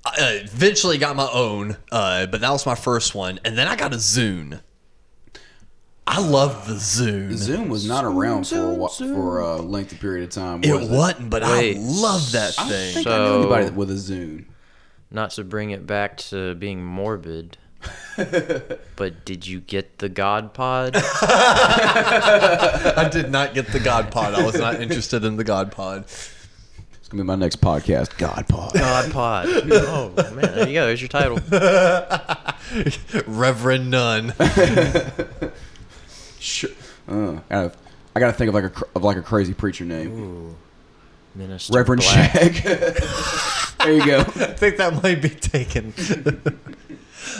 I 0.06 0.10
uh, 0.10 0.32
eventually 0.44 0.98
got 0.98 1.15
my 1.15 1.29
own, 1.32 1.77
uh, 1.91 2.25
but 2.27 2.41
that 2.41 2.51
was 2.51 2.65
my 2.65 2.75
first 2.75 3.13
one, 3.15 3.39
and 3.44 3.58
then 3.58 3.68
I 3.68 3.75
got 3.75 3.94
a 3.94 3.98
Zune. 3.98 4.62
I 6.08 6.20
love 6.22 6.68
the 6.68 6.75
Zune. 6.75 7.34
Zoom 7.34 7.70
was 7.70 7.86
not 7.88 8.03
around 8.06 8.48
for 8.48 8.58
a, 8.58 8.74
whi- 8.74 9.13
for 9.13 9.39
a 9.41 9.58
lengthy 9.58 9.98
period 9.98 10.24
of 10.24 10.29
time. 10.32 10.63
It 10.63 10.72
Was 10.74 10.89
wasn't, 10.89 11.29
but 11.29 11.44
Wait. 11.44 11.77
I 11.77 11.79
love 11.79 12.32
that 12.32 12.56
I 12.58 12.63
don't 12.63 12.72
thing. 12.72 12.94
think 12.96 13.08
I 13.08 13.18
knew 13.18 13.39
anybody 13.41 13.68
So- 13.68 13.74
with 13.74 13.91
a 13.91 13.96
Zune. 13.96 14.46
Not 15.12 15.32
to 15.32 15.44
bring 15.44 15.72
it 15.72 15.86
back 15.88 16.18
to 16.18 16.53
being 16.56 16.84
morbid, 16.84 17.58
but 18.96 19.25
did 19.25 19.48
you 19.48 19.60
get 19.60 19.98
the 20.00 20.10
God 20.10 20.53
Pod? 20.53 20.94
I 20.96 23.10
did 23.12 23.32
not 23.32 23.53
get 23.53 23.68
the 23.72 23.79
God 23.79 24.12
Pod. 24.12 24.34
I 24.36 24.46
was 24.46 24.56
not 24.56 24.82
interested 24.82 25.24
in 25.24 25.38
the 25.38 25.44
God 25.44 25.72
Pod. 25.72 26.06
It's 27.10 27.13
gonna 27.16 27.24
be 27.24 27.28
my 27.28 27.34
next 27.34 27.60
podcast. 27.60 28.16
God 28.20 28.48
pod. 28.48 28.72
God 28.75 29.12
Pod. 29.12 29.48
Oh 29.72 30.13
man, 30.36 30.42
there 30.42 30.68
you 30.68 30.75
go. 30.75 30.86
There's 30.86 31.01
your 31.01 31.08
title. 31.08 31.39
Reverend 33.25 33.89
Nun. 33.89 34.32
Sure. 36.39 36.70
Uh, 37.08 37.32
I 37.32 37.42
gotta, 37.50 37.72
I 38.16 38.20
gotta 38.20 38.34
think 38.34 38.50
of 38.50 38.54
like 38.54 38.66
a 38.66 38.70
cr- 38.70 38.84
of 38.96 39.04
like 39.04 39.18
a 39.18 39.24
crazy 39.24 39.56
preacher 39.56 39.86
name. 39.86 40.56
Minister 41.34 41.74
Reverend 41.74 42.04
Black. 42.04 42.32
Shag. 42.54 42.54
there 43.80 43.92
you 43.94 44.06
go. 44.06 44.20
I 44.20 44.24
think 44.54 44.78
that 44.78 45.01
might 45.01 45.20
be 45.24 45.30
taken. 45.30 45.94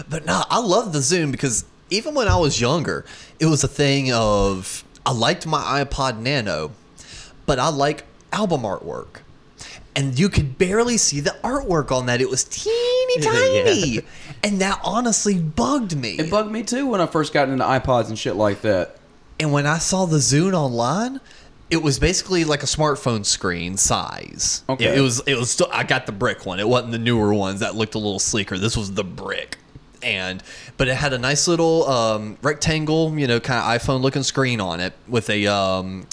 but 0.10 0.26
no, 0.26 0.42
I 0.50 0.60
love 0.60 0.94
the 0.94 1.00
Zune 1.00 1.32
because 1.32 1.64
even 1.92 2.16
when 2.16 2.28
I 2.28 2.38
was 2.38 2.60
younger, 2.60 3.06
it 3.40 3.46
was 3.46 3.64
a 3.64 3.68
thing 3.68 4.12
of 4.14 4.84
I 5.06 5.12
liked 5.12 5.46
my 5.46 5.84
iPod 5.84 6.18
Nano, 6.18 6.72
but 7.46 7.60
I 7.60 7.70
like 7.70 8.06
album 8.34 8.64
artwork. 8.64 9.22
And 9.96 10.17
you 10.19 10.29
could 10.29 10.58
barely 10.58 10.98
see 10.98 11.19
the 11.19 11.36
artwork 11.43 11.91
on 11.91 12.05
that. 12.08 12.22
It 12.22 12.29
was 12.29 12.43
teeny 12.43 13.22
tiny, 13.22 13.89
Yeah. 13.96 14.01
and 14.43 14.62
that 14.62 14.79
honestly 14.84 15.38
bugged 15.38 15.96
me. 15.98 16.12
It 16.12 16.29
bugged 16.29 16.51
me 16.51 16.63
too 16.63 16.88
when 16.88 17.01
I 17.01 17.05
first 17.08 17.34
got 17.34 17.50
into 17.50 17.63
iPods 17.63 18.08
and 18.10 18.17
shit 18.17 18.36
like 18.36 18.62
that. 18.62 18.98
And 19.39 19.51
when 19.51 19.65
I 19.65 19.77
saw 19.77 20.05
the 20.05 20.17
Zune 20.17 20.53
online, 20.53 21.19
it 21.69 21.81
was 21.84 22.00
basically 22.00 22.43
like 22.46 22.63
a 22.63 22.65
smartphone 22.65 23.25
screen 23.25 23.77
size. 23.77 24.63
Okay. 24.67 24.86
It, 24.86 24.98
it 24.98 25.01
was 25.01 25.22
it 25.27 25.36
was 25.36 25.50
still 25.51 25.69
I 25.72 25.84
got 25.84 26.05
the 26.05 26.12
brick 26.12 26.46
one. 26.46 26.60
It 26.60 26.67
wasn't 26.67 26.91
the 26.91 26.98
newer 27.00 27.34
ones 27.34 27.60
that 27.62 27.75
looked 27.75 27.96
a 27.96 28.00
little 28.00 28.19
sleeker. 28.19 28.58
This 28.58 28.75
was 28.75 28.93
the 28.93 29.03
brick. 29.03 29.58
And 30.01 30.41
but 30.77 30.88
it 30.88 30.96
had 30.96 31.13
a 31.13 31.17
nice 31.17 31.48
little 31.48 31.86
um, 31.88 32.38
rectangle, 32.41 33.17
you 33.19 33.27
know, 33.27 33.39
kind 33.39 33.60
of 33.60 33.81
iPhone 33.81 34.01
looking 34.01 34.24
screen 34.24 34.62
on 34.62 34.79
it 34.79 34.93
with 35.08 35.29
a 35.29 35.46
um 35.48 36.08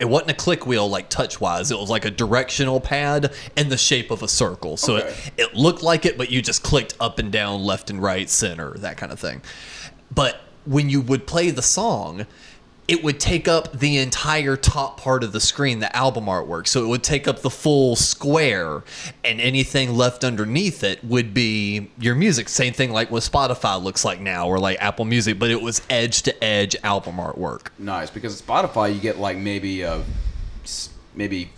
it 0.00 0.06
wasn't 0.06 0.30
a 0.32 0.34
click 0.34 0.66
wheel 0.66 0.88
like 0.88 1.08
touch 1.08 1.40
wise. 1.40 1.70
It 1.70 1.78
was 1.78 1.88
like 1.88 2.04
a 2.04 2.10
directional 2.10 2.80
pad 2.80 3.32
in 3.56 3.68
the 3.68 3.76
shape 3.76 4.10
of 4.10 4.22
a 4.22 4.28
circle. 4.28 4.76
So 4.76 4.96
Okay. 4.96 5.08
it, 5.36 5.48
it 5.50 5.54
looked 5.54 5.82
like 5.82 6.04
it, 6.04 6.18
but 6.18 6.30
you 6.30 6.42
just 6.42 6.62
clicked 6.62 6.94
up 7.00 7.18
and 7.18 7.30
down, 7.30 7.62
left 7.62 7.90
and 7.90 8.02
right, 8.02 8.28
center, 8.28 8.72
that 8.78 8.96
kind 8.96 9.12
of 9.12 9.20
thing. 9.20 9.40
But 10.12 10.40
when 10.66 10.88
you 10.90 11.00
would 11.00 11.26
play 11.26 11.50
the 11.50 11.62
song, 11.62 12.26
it 12.86 13.02
would 13.02 13.18
take 13.18 13.48
up 13.48 13.72
the 13.72 13.96
entire 13.96 14.56
top 14.56 15.00
part 15.00 15.24
of 15.24 15.32
the 15.32 15.40
screen, 15.40 15.78
the 15.78 15.94
album 15.96 16.26
artwork. 16.26 16.66
So 16.66 16.84
it 16.84 16.88
would 16.88 17.02
take 17.02 17.26
up 17.26 17.40
the 17.40 17.48
full 17.50 17.96
square, 17.96 18.82
and 19.24 19.40
anything 19.40 19.94
left 19.94 20.22
underneath 20.24 20.84
it 20.84 21.02
would 21.02 21.32
be 21.32 21.90
your 21.98 22.14
music. 22.14 22.48
Same 22.48 22.72
thing 22.74 22.92
like 22.92 23.10
what 23.10 23.22
Spotify 23.22 23.82
looks 23.82 24.04
like 24.04 24.20
now, 24.20 24.46
or 24.48 24.58
like 24.58 24.76
Apple 24.82 25.04
Music, 25.06 25.38
but 25.38 25.50
it 25.50 25.62
was 25.62 25.80
edge 25.88 26.22
to 26.22 26.44
edge 26.44 26.76
album 26.84 27.16
artwork. 27.16 27.68
Nice 27.78 28.10
because 28.10 28.40
Spotify 28.40 28.92
you 28.94 29.00
get 29.00 29.18
like 29.18 29.38
maybe 29.38 29.82
uh 29.84 30.00
s- 30.62 30.90
maybe 31.14 31.50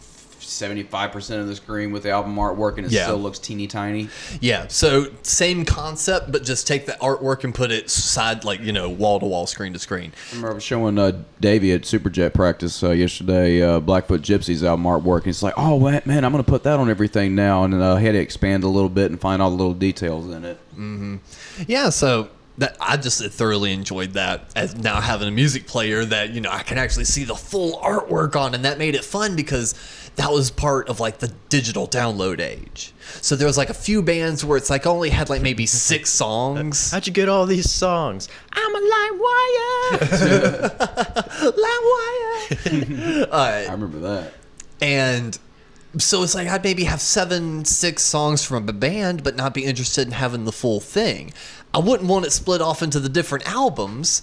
seventy 0.47 0.83
five 0.83 1.13
percent 1.13 1.41
of 1.41 1.47
the 1.49 1.57
screen 1.57 1.93
with 1.93 2.03
the 2.05 2.11
album 2.11 2.35
artwork 2.37 2.77
and 2.79 2.87
it 2.87 2.93
Yeah. 2.93 3.05
still 3.05 3.19
looks 3.19 3.39
teeny 3.39 3.67
tiny. 3.67 4.09
Yeah, 4.41 4.67
so 4.69 5.07
same 5.23 5.65
concept, 5.65 6.33
but 6.33 6.45
just 6.45 6.67
take 6.67 6.87
the 6.87 6.93
artwork 7.01 7.45
and 7.45 7.55
put 7.55 7.71
it 7.71 7.91
side, 7.91 8.45
like, 8.45 8.61
you 8.61 8.73
know, 8.73 8.89
wall 8.89 9.21
to 9.21 9.27
wall, 9.27 9.47
screen 9.47 9.73
to 9.73 9.79
screen. 9.79 10.13
I 10.31 10.35
remember 10.37 10.51
I 10.53 10.55
was 10.55 10.63
showing 10.63 10.99
uh, 10.99 11.13
Davey 11.41 11.73
at 11.73 11.83
Superjet 11.83 12.35
practice 12.35 12.83
uh, 12.83 12.91
yesterday 12.91 13.63
uh, 13.63 13.81
Blackfoot 13.81 14.23
Gypsies 14.23 14.63
album 14.63 14.85
artwork, 14.87 15.19
and 15.19 15.27
he's 15.27 15.43
like, 15.43 15.55
"Oh 15.57 15.79
man, 15.81 16.03
man, 16.05 16.25
I'm 16.25 16.31
gonna 16.33 16.43
put 16.45 16.63
that 16.65 16.79
on 16.79 16.89
everything 16.91 17.35
now," 17.35 17.65
and 17.65 17.75
uh, 17.75 17.97
he 17.97 18.07
had 18.07 18.13
to 18.13 18.19
expand 18.19 18.65
a 18.65 18.69
little 18.69 18.89
bit 18.89 19.11
and 19.11 19.21
find 19.21 19.41
all 19.43 19.51
the 19.51 19.57
little 19.57 19.75
details 19.75 20.27
in 20.31 20.45
it. 20.45 20.59
Yeah, 21.67 21.91
so 21.91 22.29
that 22.59 22.77
I 22.81 22.97
just 22.97 23.23
thoroughly 23.23 23.73
enjoyed 23.73 24.13
that 24.13 24.51
as 24.57 24.75
now 24.77 25.01
having 25.01 25.29
a 25.29 25.31
music 25.31 25.67
player 25.67 26.05
that 26.07 26.31
you 26.31 26.41
know 26.41 26.51
I 26.51 26.63
can 26.63 26.79
actually 26.79 27.05
see 27.05 27.25
the 27.25 27.35
full 27.35 27.79
artwork 27.81 28.35
on, 28.37 28.55
and 28.55 28.65
that 28.65 28.79
made 28.79 28.95
it 28.95 29.05
fun 29.05 29.37
because 29.37 29.75
that 30.17 30.33
was 30.33 30.51
part 30.51 30.89
of 30.89 30.99
like 30.99 31.19
the 31.19 31.29
digital 31.49 31.87
download 31.87 32.41
age. 32.41 32.93
So 33.21 33.37
there 33.37 33.47
was 33.47 33.57
like 33.59 33.71
a 33.71 33.75
few 33.75 34.03
bands 34.03 34.45
where 34.45 34.57
it's 34.57 34.71
like 34.71 34.87
only 34.87 35.11
had 35.11 35.29
like 35.29 35.43
maybe 35.43 35.67
six 35.67 36.11
songs. 36.23 36.91
How'd 36.91 37.07
you 37.07 37.13
get 37.13 37.29
all 37.29 37.47
these 37.47 37.71
songs? 37.71 38.29
I'm 38.53 38.75
a 38.75 38.79
light 38.79 39.99
wire. 40.01 40.71
Live 41.53 41.83
wire. 43.27 43.27
I 43.33 43.69
remember 43.71 43.99
that. 44.01 44.33
and 44.81 45.39
so 45.99 46.23
it's 46.23 46.35
like 46.35 46.49
I'd 46.49 46.63
maybe 46.65 46.85
have 46.85 47.01
seven, 47.01 47.65
six 47.65 48.03
songs 48.03 48.45
from 48.45 48.69
a 48.69 48.73
band, 48.73 49.23
but 49.23 49.35
not 49.37 49.55
be 49.55 49.65
interested 49.65 50.07
in 50.07 50.13
having 50.13 50.45
the 50.45 50.53
full 50.53 50.81
thing. 50.81 51.33
I 51.73 51.79
wouldn't 51.79 52.09
want 52.09 52.27
it 52.27 52.33
split 52.33 52.61
off 52.61 52.83
into 52.83 53.01
the 53.01 53.09
different 53.09 53.49
albums. 53.49 54.23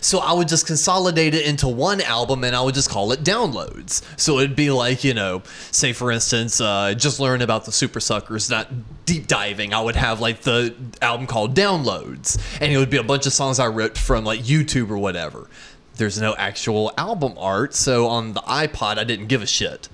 So 0.00 0.18
I 0.18 0.32
would 0.32 0.48
just 0.48 0.66
consolidate 0.66 1.34
it 1.34 1.46
into 1.46 1.68
one 1.68 2.00
album 2.00 2.44
and 2.44 2.54
I 2.54 2.62
would 2.62 2.74
just 2.74 2.90
call 2.90 3.12
it 3.12 3.22
downloads. 3.22 4.02
So 4.18 4.38
it'd 4.38 4.56
be 4.56 4.70
like, 4.70 5.04
you 5.04 5.14
know, 5.14 5.42
say 5.70 5.92
for 5.92 6.10
instance, 6.10 6.60
uh, 6.60 6.94
just 6.94 7.20
learn 7.20 7.42
about 7.42 7.64
the 7.64 7.70
Supersuckers, 7.70 8.50
not 8.50 8.68
deep 9.06 9.26
diving. 9.26 9.74
I 9.74 9.80
would 9.80 9.96
have 9.96 10.20
like 10.20 10.42
the 10.42 10.74
album 11.00 11.26
called 11.26 11.54
Downloads. 11.54 12.40
And 12.60 12.72
it 12.72 12.78
would 12.78 12.90
be 12.90 12.96
a 12.96 13.02
bunch 13.02 13.26
of 13.26 13.32
songs 13.32 13.58
I 13.58 13.66
ripped 13.66 13.98
from 13.98 14.24
like 14.24 14.40
YouTube 14.40 14.90
or 14.90 14.98
whatever. 14.98 15.48
There's 15.96 16.20
no 16.20 16.34
actual 16.36 16.90
album 16.96 17.34
art, 17.36 17.74
so 17.74 18.06
on 18.06 18.32
the 18.32 18.40
iPod 18.40 18.96
I 18.96 19.04
didn't 19.04 19.26
give 19.26 19.42
a 19.42 19.46
shit 19.46 19.88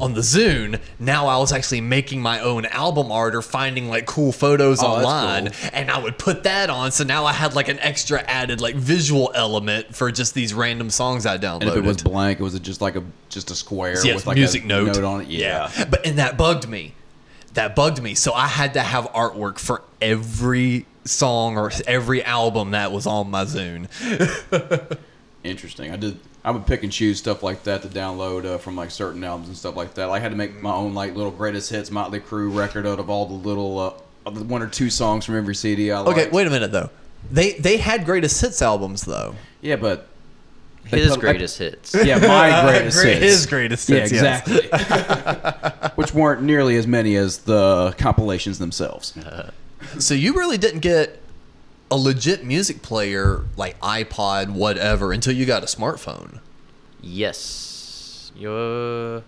on 0.00 0.14
the 0.14 0.20
Zune, 0.20 0.80
now 1.00 1.26
I 1.26 1.38
was 1.38 1.52
actually 1.52 1.80
making 1.80 2.22
my 2.22 2.38
own 2.40 2.66
album 2.66 3.10
art 3.10 3.34
or 3.34 3.42
finding 3.42 3.88
like 3.88 4.06
cool 4.06 4.30
photos 4.30 4.80
Oh, 4.82 4.86
online, 4.86 5.50
cool. 5.50 5.70
and 5.72 5.90
I 5.90 5.98
would 5.98 6.18
put 6.18 6.44
that 6.44 6.70
on. 6.70 6.92
So 6.92 7.02
now 7.04 7.24
I 7.24 7.32
had 7.32 7.54
like 7.56 7.68
an 7.68 7.80
extra 7.80 8.20
added 8.22 8.60
like 8.60 8.76
visual 8.76 9.32
element 9.34 9.96
for 9.96 10.12
just 10.12 10.34
these 10.34 10.54
random 10.54 10.90
songs 10.90 11.26
I 11.26 11.36
downloaded. 11.36 11.60
And 11.62 11.70
if 11.70 11.76
it 11.76 11.84
was 11.84 11.96
blank, 12.02 12.38
was 12.38 12.54
it 12.54 12.62
just 12.62 12.80
like 12.80 12.94
a 12.96 13.02
just 13.28 13.50
a 13.50 13.54
square 13.56 13.94
Yes, 14.04 14.14
with 14.14 14.26
like 14.26 14.36
a 14.36 14.40
music 14.40 14.64
a 14.64 14.66
note. 14.66 14.96
on 15.02 15.22
it? 15.22 15.28
Yeah. 15.28 15.70
But 15.90 16.06
and 16.06 16.18
that 16.18 16.36
bugged 16.38 16.68
me. 16.68 16.94
That 17.54 17.74
bugged 17.74 18.00
me. 18.00 18.14
So 18.14 18.32
I 18.34 18.46
had 18.46 18.74
to 18.74 18.80
have 18.82 19.06
artwork 19.12 19.58
for 19.58 19.82
every 20.00 20.86
song 21.04 21.56
or 21.56 21.72
every 21.88 22.22
album 22.22 22.70
that 22.70 22.92
was 22.92 23.06
on 23.06 23.30
my 23.30 23.44
Zune. 23.46 23.88
Interesting. 25.44 25.90
I 25.90 25.96
did. 25.96 26.18
I 26.44 26.50
would 26.50 26.66
pick 26.66 26.82
and 26.82 26.92
choose 26.92 27.18
stuff 27.18 27.42
like 27.42 27.64
that 27.64 27.82
to 27.82 27.88
download 27.88 28.44
uh, 28.44 28.58
from 28.58 28.76
like 28.76 28.90
certain 28.90 29.22
albums 29.24 29.48
and 29.48 29.56
stuff 29.56 29.76
like 29.76 29.94
that. 29.94 30.06
Like, 30.06 30.20
I 30.20 30.22
had 30.22 30.30
to 30.30 30.36
make 30.36 30.62
my 30.62 30.72
own 30.72 30.94
like 30.94 31.14
little 31.14 31.32
greatest 31.32 31.70
hits 31.70 31.90
Motley 31.90 32.20
Crue 32.20 32.54
record 32.54 32.86
out 32.86 32.98
of 33.00 33.10
all 33.10 33.26
the 33.26 33.34
little 33.34 33.78
uh, 34.26 34.30
one 34.30 34.62
or 34.62 34.68
two 34.68 34.88
songs 34.90 35.24
from 35.24 35.36
every 35.36 35.54
CD 35.54 35.90
I 35.90 36.00
Okay, 36.02 36.28
wait 36.30 36.46
a 36.46 36.50
minute 36.50 36.72
though. 36.72 36.90
They 37.30 37.52
they 37.54 37.76
had 37.78 38.04
greatest 38.04 38.40
hits 38.40 38.62
albums 38.62 39.02
though. 39.02 39.34
Yeah, 39.60 39.76
but 39.76 40.06
His 40.84 41.10
put- 41.10 41.20
greatest 41.20 41.58
hits. 41.58 41.94
Yeah, 42.04 42.18
my 42.18 42.62
greatest 42.70 43.02
hits. 43.02 43.20
His 43.20 43.46
greatest 43.46 43.88
Yeah, 43.88 43.96
hits, 44.06 44.12
yes. 44.12 44.46
exactly. 44.48 45.90
Which 45.96 46.14
weren't 46.14 46.42
nearly 46.42 46.76
as 46.76 46.86
many 46.86 47.16
as 47.16 47.38
the 47.38 47.94
compilations 47.98 48.58
themselves. 48.58 49.14
So 50.00 50.12
you 50.12 50.34
really 50.34 50.58
didn't 50.58 50.80
get 50.80 51.22
a 51.90 51.96
legit 51.96 52.44
music 52.44 52.82
player 52.82 53.44
like 53.56 53.78
iPod, 53.80 54.50
whatever, 54.50 55.12
until 55.12 55.32
you 55.32 55.46
got 55.46 55.62
a 55.62 55.66
smartphone. 55.66 56.40
Yes. 57.00 58.30
Your. 58.36 59.22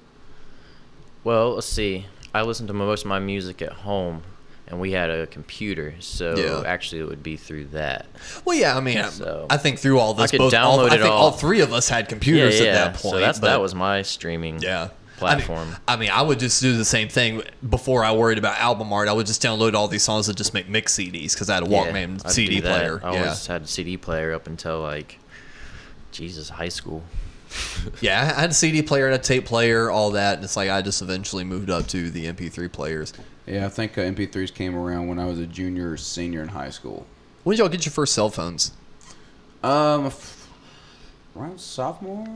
Well, 1.24 1.54
let's 1.54 1.66
see. 1.66 2.06
I 2.34 2.42
listen 2.42 2.66
to 2.68 2.72
most 2.72 3.02
of 3.02 3.08
my 3.08 3.18
music 3.18 3.60
at 3.60 3.72
home, 3.72 4.22
and 4.68 4.80
we 4.80 4.92
had 4.92 5.10
a 5.10 5.26
computer, 5.26 5.94
so 5.98 6.36
Yeah. 6.36 6.62
actually 6.68 7.00
it 7.00 7.08
would 7.08 7.22
be 7.22 7.36
through 7.36 7.66
that. 7.72 8.06
Well, 8.44 8.56
yeah, 8.56 8.76
I 8.76 8.80
mean, 8.80 8.98
I- 8.98 9.08
So- 9.10 9.46
I 9.50 9.56
think 9.56 9.78
through 9.80 9.98
all 9.98 10.14
this, 10.14 10.30
could 10.30 10.38
both, 10.38 10.54
all, 10.54 10.78
download 10.78 10.86
I 10.92 10.98
think 10.98 11.04
all 11.10 11.10
all. 11.24 11.30
three 11.32 11.60
of 11.60 11.72
us 11.72 11.88
had 11.88 12.04
Yeah, 12.04 12.08
computers 12.08 12.60
yeah. 12.60 12.66
at 12.66 12.74
that 12.74 13.02
point. 13.02 13.14
so 13.14 13.18
that's 13.20 13.38
but- 13.40 13.48
that 13.48 13.60
was 13.60 13.74
my 13.74 14.02
streaming. 14.02 14.60
yeah 14.62 14.88
platform. 15.20 15.68
I 15.68 15.70
mean, 15.70 15.78
I 15.86 15.96
mean, 15.96 16.10
I 16.10 16.22
would 16.22 16.38
just 16.38 16.60
do 16.60 16.76
the 16.76 16.84
same 16.84 17.08
thing 17.08 17.42
before 17.68 18.04
I 18.04 18.12
worried 18.12 18.38
about 18.38 18.58
album 18.58 18.92
art. 18.92 19.08
I 19.08 19.12
would 19.12 19.26
just 19.26 19.42
download 19.42 19.74
all 19.74 19.88
these 19.88 20.02
songs 20.02 20.28
and 20.28 20.36
just 20.36 20.54
make 20.54 20.68
mix 20.68 20.94
CDs 20.94 21.34
because 21.34 21.48
I 21.48 21.54
had 21.54 21.62
a 21.62 21.66
Walkman 21.66 22.24
I'd 22.24 22.32
CD 22.32 22.60
player. 22.60 23.00
I 23.02 23.12
yeah, 23.12 23.22
always 23.22 23.46
had 23.46 23.62
a 23.62 23.66
CD 23.66 23.96
player 23.96 24.32
up 24.32 24.46
until 24.46 24.80
like, 24.80 25.18
Jesus, 26.10 26.48
high 26.48 26.68
school. 26.68 27.04
yeah, 28.00 28.34
I 28.36 28.40
had 28.40 28.50
a 28.50 28.54
CD 28.54 28.82
player 28.82 29.06
and 29.06 29.14
a 29.14 29.18
tape 29.18 29.44
player, 29.44 29.90
all 29.90 30.12
that, 30.12 30.36
and 30.36 30.44
it's 30.44 30.56
like 30.56 30.70
I 30.70 30.82
just 30.82 31.02
eventually 31.02 31.44
moved 31.44 31.70
up 31.70 31.86
to 31.88 32.10
the 32.10 32.26
MP3 32.26 32.70
players. 32.70 33.12
Yeah, 33.46 33.66
I 33.66 33.68
think 33.68 33.98
uh, 33.98 34.02
MP3s 34.02 34.54
came 34.54 34.76
around 34.76 35.08
when 35.08 35.18
I 35.18 35.26
was 35.26 35.38
a 35.38 35.46
junior 35.46 35.92
or 35.92 35.96
senior 35.96 36.42
in 36.42 36.48
high 36.48 36.70
school. 36.70 37.06
When 37.42 37.56
did 37.56 37.60
y'all 37.60 37.68
get 37.68 37.84
your 37.84 37.92
first 37.92 38.14
cell 38.14 38.30
phones? 38.30 38.72
Um, 39.62 40.12
around 41.36 41.60
sophomore 41.60 42.26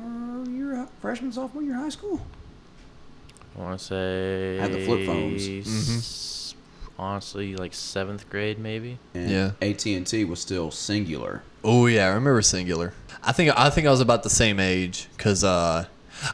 year, 0.48 0.86
freshman, 1.00 1.32
sophomore 1.32 1.62
year 1.62 1.74
high 1.74 1.88
school. 1.88 2.20
I 3.56 3.60
want 3.60 3.78
to 3.78 3.84
say. 3.84 4.56
Had 4.58 4.72
the 4.72 4.84
flip 4.84 5.06
phones. 5.06 5.48
s- 5.66 6.54
Honestly, 6.98 7.56
like 7.56 7.74
seventh 7.74 8.28
grade, 8.30 8.58
maybe. 8.58 8.98
And 9.14 9.30
Yeah. 9.30 9.50
AT 9.60 9.84
and 9.86 10.06
T 10.06 10.24
was 10.24 10.40
still 10.40 10.70
Cingular. 10.70 11.40
Oh 11.64 11.86
yeah, 11.86 12.04
I 12.04 12.08
remember 12.08 12.40
Cingular. 12.40 12.92
I 13.22 13.32
think 13.32 13.58
I 13.58 13.70
think 13.70 13.86
I 13.86 13.90
was 13.90 14.00
about 14.00 14.22
the 14.22 14.30
same 14.30 14.60
age 14.60 15.08
because 15.16 15.42
uh, 15.42 15.86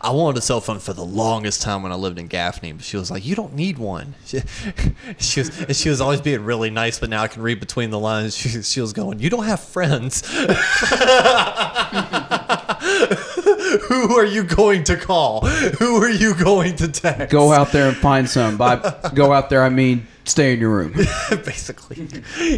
I 0.03 0.11
wanted 0.11 0.39
a 0.39 0.43
cell 0.43 0.61
phone 0.61 0.79
for 0.79 0.93
the 0.93 1.05
longest 1.05 1.63
time 1.63 1.83
when 1.83 1.93
I 1.93 1.95
lived 1.95 2.19
in 2.19 2.27
Gaffney. 2.27 2.73
But 2.73 2.85
she 2.85 2.99
was 2.99 3.11
like, 3.11 3.25
"You 3.25 3.35
don't 3.35 3.55
need 3.55 3.79
one." 3.79 4.15
She, 4.27 4.41
she 5.19 5.41
was 5.41 5.61
and 5.61 5.75
she 5.75 5.89
was 5.89 6.01
always 6.03 6.21
being 6.21 6.45
really 6.45 6.69
nice, 6.71 6.99
but 6.99 7.09
now 7.09 7.23
I 7.23 7.29
can 7.29 7.41
read 7.43 7.61
between 7.61 7.89
the 7.91 7.99
lines. 7.99 8.37
She, 8.41 8.61
she 8.63 8.81
was 8.83 8.93
going, 8.93 9.21
"You 9.21 9.31
don't 9.31 9.45
have 9.45 9.61
friends." 9.61 10.23
Who 13.89 14.17
are 14.17 14.25
you 14.25 14.43
going 14.45 14.85
to 14.85 14.97
call? 14.97 15.47
Who 15.47 16.03
are 16.03 16.11
you 16.11 16.35
going 16.35 16.77
to 16.77 16.89
text? 16.89 17.31
Go 17.31 17.53
out 17.53 17.73
there 17.73 17.89
and 17.89 17.97
find 17.97 18.29
some. 18.29 18.57
By 18.57 18.77
go 19.15 19.33
out 19.33 19.51
there, 19.51 19.63
I 19.63 19.69
mean 19.69 20.07
stay 20.25 20.53
in 20.55 20.61
your 20.61 20.71
room. 20.71 20.93
basically. 21.31 22.09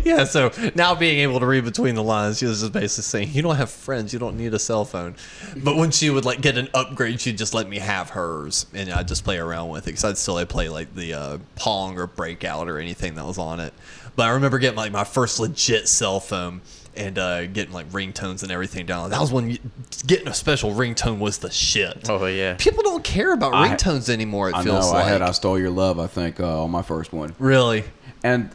Yeah, 0.04 0.24
so 0.24 0.52
now 0.74 0.94
being 0.94 1.20
able 1.20 1.40
to 1.40 1.46
read 1.46 1.64
between 1.64 1.94
the 1.94 2.02
lines, 2.02 2.38
she 2.38 2.46
was 2.46 2.60
just 2.60 2.72
basically 2.72 3.02
saying, 3.02 3.30
You 3.32 3.42
don't 3.42 3.56
have 3.56 3.70
friends, 3.70 4.12
you 4.12 4.18
don't 4.18 4.36
need 4.36 4.54
a 4.54 4.58
cell 4.58 4.84
phone. 4.84 5.16
But 5.56 5.76
when 5.76 5.90
she 5.90 6.10
would 6.10 6.24
like 6.24 6.40
get 6.40 6.56
an 6.56 6.68
upgrade, 6.74 7.20
she'd 7.20 7.38
just 7.38 7.54
let 7.54 7.68
me 7.68 7.78
have 7.78 8.10
hers 8.10 8.66
and 8.74 8.90
I'd 8.90 9.08
just 9.08 9.24
play 9.24 9.38
around 9.38 9.68
with 9.70 9.84
it 9.84 9.92
because 9.92 10.04
I'd 10.04 10.18
still 10.18 10.44
play 10.46 10.68
like 10.68 10.94
the 10.94 11.14
uh, 11.14 11.38
Pong 11.56 11.98
or 11.98 12.06
Breakout 12.06 12.68
or 12.68 12.78
anything 12.78 13.14
that 13.14 13.24
was 13.24 13.38
on 13.38 13.60
it. 13.60 13.74
But 14.16 14.24
I 14.24 14.30
remember 14.30 14.58
getting 14.58 14.76
like 14.76 14.92
my 14.92 15.04
first 15.04 15.40
legit 15.40 15.88
cell 15.88 16.20
phone 16.20 16.60
and 16.96 17.18
uh, 17.18 17.46
getting 17.46 17.72
like 17.72 17.88
ringtones 17.90 18.42
and 18.42 18.52
everything 18.52 18.86
down. 18.86 19.10
That 19.10 19.20
was 19.20 19.32
when 19.32 19.50
you, 19.50 19.58
getting 20.06 20.28
a 20.28 20.34
special 20.34 20.72
ringtone 20.72 21.18
was 21.18 21.38
the 21.38 21.50
shit. 21.50 22.08
Oh 22.10 22.26
yeah. 22.26 22.54
People 22.54 22.82
don't 22.82 23.02
care 23.04 23.32
about 23.32 23.54
I- 23.54 23.68
ringtones 23.68 24.08
anymore. 24.08 24.48
It 24.50 24.54
I 24.56 24.62
feels 24.62 24.86
know. 24.86 24.92
like 24.92 25.04
I 25.06 25.08
had 25.08 25.22
"I 25.22 25.30
Stole 25.32 25.58
Your 25.58 25.70
Love." 25.70 25.98
I 25.98 26.06
think 26.06 26.38
uh, 26.40 26.64
on 26.64 26.70
my 26.70 26.82
first 26.82 27.12
one. 27.12 27.34
really. 27.38 27.84
And 28.24 28.50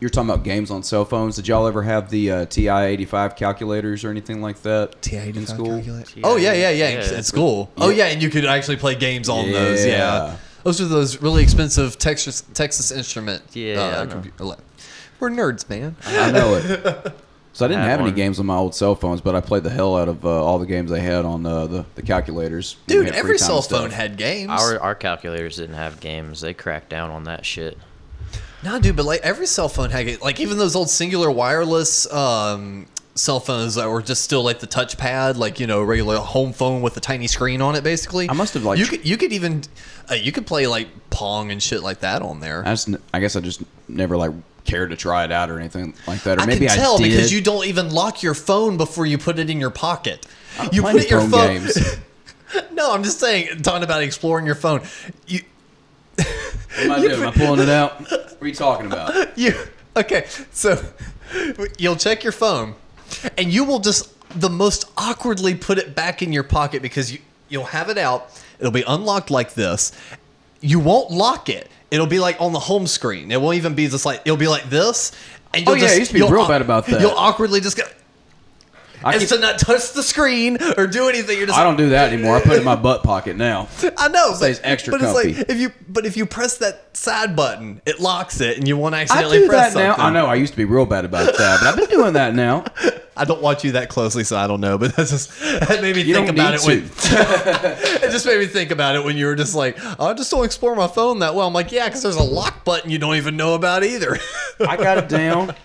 you're 0.00 0.10
talking 0.10 0.30
about 0.30 0.44
games 0.44 0.70
on 0.70 0.84
cell 0.84 1.04
phones. 1.04 1.34
Did 1.34 1.48
y'all 1.48 1.66
ever 1.66 1.82
have 1.82 2.08
the 2.08 2.30
uh, 2.30 2.44
TI-85 2.46 3.34
calculators 3.36 4.04
or 4.04 4.10
anything 4.10 4.40
like 4.40 4.62
that 4.62 4.94
in 5.12 5.44
school? 5.44 5.82
Oh 6.22 6.36
yeah, 6.36 6.52
yeah, 6.52 6.70
yeah. 6.70 6.88
Yeah. 6.90 7.16
At 7.18 7.24
school. 7.24 7.72
Oh 7.76 7.90
yeah, 7.90 8.04
and 8.06 8.22
you 8.22 8.30
could 8.30 8.44
actually 8.44 8.76
play 8.76 8.94
games 8.94 9.28
on 9.28 9.50
those. 9.50 9.84
Yeah. 9.84 9.92
Yeah. 9.92 10.36
Those 10.62 10.80
are 10.80 10.84
those 10.84 11.20
really 11.20 11.42
expensive 11.42 11.98
Texas 11.98 12.42
Texas 12.54 12.92
Instrument. 12.92 13.42
Yeah, 13.54 13.80
I 13.80 13.98
Uh, 14.00 14.04
know. 14.04 14.22
compu- 14.38 14.58
We're 15.18 15.30
nerds, 15.30 15.68
man. 15.68 15.96
I 16.06 16.30
know 16.30 16.54
it. 16.54 17.12
So 17.58 17.64
I 17.64 17.68
didn't 17.70 17.82
had 17.82 17.90
have 17.90 18.00
any 18.02 18.12
games 18.12 18.38
on 18.38 18.46
my 18.46 18.54
old 18.54 18.72
cell 18.72 18.94
phones, 18.94 19.20
but 19.20 19.34
I 19.34 19.40
played 19.40 19.64
the 19.64 19.70
hell 19.70 19.96
out 19.96 20.06
of 20.06 20.24
uh, 20.24 20.28
all 20.28 20.60
the 20.60 20.66
games 20.66 20.92
they 20.92 21.00
had 21.00 21.24
on 21.24 21.44
uh, 21.44 21.66
the 21.66 21.84
the 21.96 22.02
calculators. 22.02 22.76
Dude, 22.86 23.08
every 23.08 23.36
cell 23.36 23.62
phone 23.62 23.90
had 23.90 24.16
games. 24.16 24.48
Our 24.48 24.78
our 24.78 24.94
calculators 24.94 25.56
didn't 25.56 25.74
have 25.74 25.98
games. 25.98 26.40
They 26.40 26.54
cracked 26.54 26.88
down 26.88 27.10
on 27.10 27.24
that 27.24 27.44
shit. 27.44 27.76
Nah, 28.62 28.78
dude, 28.78 28.94
but 28.94 29.06
like 29.06 29.22
every 29.22 29.46
cell 29.46 29.68
phone 29.68 29.90
had 29.90 30.06
it. 30.06 30.22
Like 30.22 30.38
even 30.38 30.56
those 30.56 30.76
old 30.76 30.86
Cingular 30.86 31.34
wireless 31.34 32.08
um, 32.12 32.86
cell 33.16 33.40
phones 33.40 33.74
that 33.74 33.90
were 33.90 34.02
just 34.02 34.22
still 34.22 34.44
like 34.44 34.60
the 34.60 34.68
touchpad, 34.68 35.36
like 35.36 35.58
you 35.58 35.66
know, 35.66 35.82
regular 35.82 36.18
home 36.18 36.52
phone 36.52 36.80
with 36.80 36.96
a 36.96 37.00
tiny 37.00 37.26
screen 37.26 37.60
on 37.60 37.74
it. 37.74 37.82
Basically, 37.82 38.30
I 38.30 38.34
must 38.34 38.54
have, 38.54 38.62
like, 38.62 38.78
you 38.78 38.86
could 38.86 39.04
you 39.04 39.16
could 39.16 39.32
even 39.32 39.62
uh, 40.08 40.14
you 40.14 40.30
could 40.30 40.46
play 40.46 40.68
like 40.68 40.86
Pong 41.10 41.50
and 41.50 41.60
shit 41.60 41.82
like 41.82 42.00
that 42.00 42.22
on 42.22 42.38
there. 42.38 42.64
I 42.64 42.70
just, 42.70 42.88
I 43.12 43.18
guess 43.18 43.34
I 43.34 43.40
just 43.40 43.64
never 43.88 44.16
like 44.16 44.30
cared 44.68 44.90
to 44.90 44.96
try 44.96 45.24
it 45.24 45.32
out 45.32 45.50
or 45.50 45.58
anything 45.58 45.94
like 46.06 46.22
that. 46.22 46.38
Or 46.38 46.42
I 46.42 46.46
maybe 46.46 46.66
can 46.66 46.78
I 46.78 46.82
tell 46.82 46.98
did. 46.98 47.04
because 47.04 47.32
you 47.32 47.40
don't 47.40 47.66
even 47.66 47.90
lock 47.90 48.22
your 48.22 48.34
phone 48.34 48.76
before 48.76 49.06
you 49.06 49.18
put 49.18 49.38
it 49.38 49.50
in 49.50 49.58
your 49.58 49.70
pocket. 49.70 50.26
Uh, 50.58 50.68
you 50.72 50.82
put 50.82 51.10
your 51.10 51.22
phone 51.22 51.66
no, 52.72 52.92
I'm 52.92 53.02
just 53.02 53.20
saying, 53.20 53.62
talking 53.62 53.84
about 53.84 54.02
exploring 54.02 54.46
your 54.46 54.54
phone. 54.54 54.82
You 55.26 55.40
What 56.16 56.26
am 56.78 56.92
I 56.92 57.00
doing? 57.00 57.20
Am 57.22 57.28
I 57.28 57.30
pulling 57.32 57.60
it 57.60 57.68
out? 57.68 58.00
What 58.38 58.44
are 58.44 58.48
you 58.50 58.54
talking 58.54 58.86
about? 58.86 59.36
you 59.36 59.52
okay? 59.96 60.26
So 60.52 60.80
you'll 61.76 61.96
check 61.96 62.22
your 62.22 62.32
phone, 62.32 62.76
and 63.36 63.52
you 63.52 63.64
will 63.64 63.80
just 63.80 64.14
the 64.38 64.48
most 64.48 64.88
awkwardly 64.96 65.56
put 65.56 65.78
it 65.78 65.96
back 65.96 66.22
in 66.22 66.32
your 66.32 66.44
pocket 66.44 66.80
because 66.80 67.12
you 67.12 67.18
you'll 67.48 67.64
have 67.64 67.88
it 67.88 67.98
out. 67.98 68.30
It'll 68.60 68.70
be 68.70 68.84
unlocked 68.86 69.28
like 69.32 69.54
this. 69.54 69.90
You 70.60 70.78
won't 70.78 71.10
lock 71.10 71.48
it. 71.48 71.68
It'll 71.90 72.06
be 72.06 72.18
like 72.18 72.40
on 72.40 72.52
the 72.52 72.58
home 72.58 72.86
screen. 72.86 73.30
It 73.30 73.40
won't 73.40 73.56
even 73.56 73.74
be 73.74 73.88
just 73.88 74.04
like 74.04 74.22
it'll 74.24 74.36
be 74.36 74.48
like 74.48 74.68
this. 74.70 75.12
And 75.54 75.66
Oh, 75.66 75.72
you'll 75.72 75.78
yeah, 75.82 75.84
I 75.84 75.88
just, 75.88 75.98
used 75.98 76.10
to 76.10 76.14
be 76.18 76.32
real 76.32 76.46
bad 76.46 76.60
about 76.60 76.86
that. 76.86 77.00
You'll 77.00 77.12
awkwardly 77.12 77.60
just 77.60 77.76
go. 77.76 77.84
I, 79.04 79.12
and 79.12 79.20
keep- 79.20 79.28
to 79.30 79.38
not 79.38 79.58
touch 79.58 79.92
the 79.92 80.02
screen 80.02 80.58
or 80.76 80.86
do 80.86 81.08
anything. 81.08 81.38
You're 81.38 81.46
just 81.46 81.58
I 81.58 81.64
don't 81.64 81.76
do 81.76 81.90
that 81.90 82.12
anymore. 82.12 82.36
I 82.36 82.40
put 82.40 82.52
it 82.52 82.58
in 82.58 82.64
my 82.64 82.76
butt 82.76 83.02
pocket 83.02 83.36
now. 83.36 83.68
I 83.96 84.08
know, 84.08 84.34
Stays 84.34 84.58
but, 84.58 84.68
extra 84.68 84.90
but 84.92 85.02
it's 85.02 85.14
like 85.14 85.48
if 85.48 85.58
you 85.58 85.72
but 85.88 86.06
if 86.06 86.16
you 86.16 86.26
press 86.26 86.58
that 86.58 86.96
side 86.96 87.36
button, 87.36 87.80
it 87.86 88.00
locks 88.00 88.40
it, 88.40 88.58
and 88.58 88.66
you 88.66 88.76
won't 88.76 88.94
accidentally 88.94 89.38
I 89.38 89.40
do 89.42 89.48
press 89.48 89.74
that 89.74 89.80
now. 89.80 89.96
something. 89.96 90.04
I 90.04 90.10
know. 90.10 90.26
I 90.26 90.34
used 90.34 90.52
to 90.52 90.56
be 90.56 90.64
real 90.64 90.86
bad 90.86 91.04
about 91.04 91.26
that, 91.36 91.60
but 91.60 91.66
I've 91.68 91.76
been 91.76 91.88
doing 91.96 92.14
that 92.14 92.34
now. 92.34 92.64
I 93.16 93.24
don't 93.24 93.42
watch 93.42 93.64
you 93.64 93.72
that 93.72 93.88
closely, 93.88 94.22
so 94.22 94.36
I 94.36 94.46
don't 94.46 94.60
know. 94.60 94.78
But 94.78 94.94
that's 94.96 95.10
just 95.10 95.40
that 95.40 95.80
made 95.82 95.96
me 95.96 96.02
You 96.02 96.14
think 96.14 96.28
about 96.28 96.54
it. 96.54 96.62
When, 96.64 96.78
it 96.84 98.10
just 98.12 98.26
made 98.26 98.38
me 98.38 98.46
think 98.46 98.70
about 98.70 98.94
it 98.94 99.02
when 99.04 99.16
you 99.16 99.26
were 99.26 99.34
just 99.34 99.54
like, 99.56 99.76
oh, 99.98 100.06
I 100.06 100.14
just 100.14 100.30
don't 100.30 100.44
explore 100.44 100.76
my 100.76 100.86
phone 100.86 101.18
that 101.18 101.34
well. 101.34 101.46
I'm 101.48 101.52
like, 101.52 101.72
yeah, 101.72 101.86
because 101.86 102.02
there's 102.02 102.16
a 102.16 102.22
lock 102.22 102.64
button 102.64 102.90
you 102.90 102.98
don't 102.98 103.16
even 103.16 103.36
know 103.36 103.54
about 103.54 103.82
either. 103.82 104.18
I 104.60 104.76
got 104.76 104.98
it 104.98 105.08
down. 105.08 105.50
And 105.50 105.56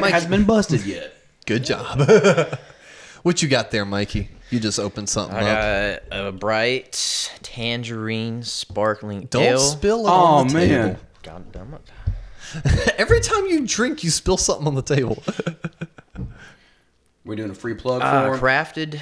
Mike- 0.00 0.10
it 0.10 0.14
hasn't 0.14 0.30
been 0.30 0.44
busted 0.44 0.86
yet. 0.86 1.16
Good 1.46 1.64
job. 1.64 2.58
what 3.22 3.42
you 3.42 3.48
got 3.48 3.70
there, 3.70 3.84
Mikey? 3.84 4.28
You 4.50 4.60
just 4.60 4.78
opened 4.78 5.08
something 5.08 5.36
I 5.36 5.50
up. 5.94 6.10
got 6.10 6.26
a 6.26 6.32
bright 6.32 7.30
tangerine 7.42 8.42
sparkling 8.42 9.22
Don't 9.30 9.42
ale. 9.42 9.58
spill 9.58 10.00
it 10.06 10.10
Oh 10.10 10.12
on 10.12 10.48
the 10.48 10.54
man. 10.54 10.68
table. 10.88 11.00
God 11.22 11.52
damn 11.52 11.74
it. 11.74 12.94
Every 12.98 13.20
time 13.20 13.46
you 13.46 13.66
drink, 13.66 14.04
you 14.04 14.10
spill 14.10 14.36
something 14.36 14.66
on 14.66 14.74
the 14.74 14.82
table. 14.82 15.22
We're 17.24 17.36
doing 17.36 17.50
a 17.50 17.54
free 17.54 17.74
plug 17.74 18.02
Uh, 18.02 18.26
for 18.26 18.34
him. 18.34 18.40
crafted 18.40 19.00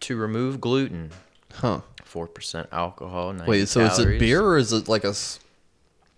to 0.00 0.16
remove 0.16 0.60
gluten. 0.60 1.10
Huh. 1.54 1.80
Four 2.04 2.28
percent 2.28 2.68
alcohol. 2.72 3.34
Wait, 3.46 3.68
so 3.68 3.80
is 3.80 3.98
it 3.98 4.18
beer 4.18 4.42
or 4.42 4.56
is 4.56 4.72
it 4.72 4.88
like 4.88 5.04
a? 5.04 5.08
s- 5.08 5.40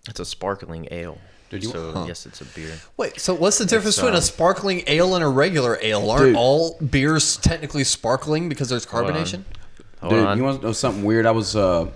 It's 0.07 0.19
a 0.19 0.25
sparkling 0.25 0.87
ale. 0.91 1.17
Did 1.49 1.63
you- 1.63 1.71
so 1.71 1.91
Huh. 1.91 2.05
yes, 2.07 2.25
it's 2.25 2.41
a 2.41 2.45
beer. 2.45 2.79
Wait, 2.97 3.19
so 3.19 3.33
what's 3.33 3.57
the 3.57 3.65
difference 3.65 3.95
between 3.95 4.13
a 4.13 4.17
um, 4.17 4.21
sparkling 4.23 4.83
ale 4.87 5.15
and 5.15 5.23
a 5.23 5.27
regular 5.27 5.79
ale? 5.81 6.09
Aren't 6.11 6.25
Dude. 6.27 6.35
all 6.35 6.77
beers 6.79 7.37
technically 7.37 7.83
sparkling 7.83 8.49
because 8.49 8.69
there's 8.69 8.85
Hold 8.85 9.05
on. 9.05 9.13
carbonation? 9.13 9.43
Hold 10.01 10.13
Dude, 10.13 10.25
on. 10.25 10.37
you 10.37 10.43
want 10.43 10.61
to 10.61 10.67
know 10.67 10.71
something 10.73 11.03
weird? 11.03 11.25
I 11.25 11.31
was 11.31 11.55
uh, 11.55 11.87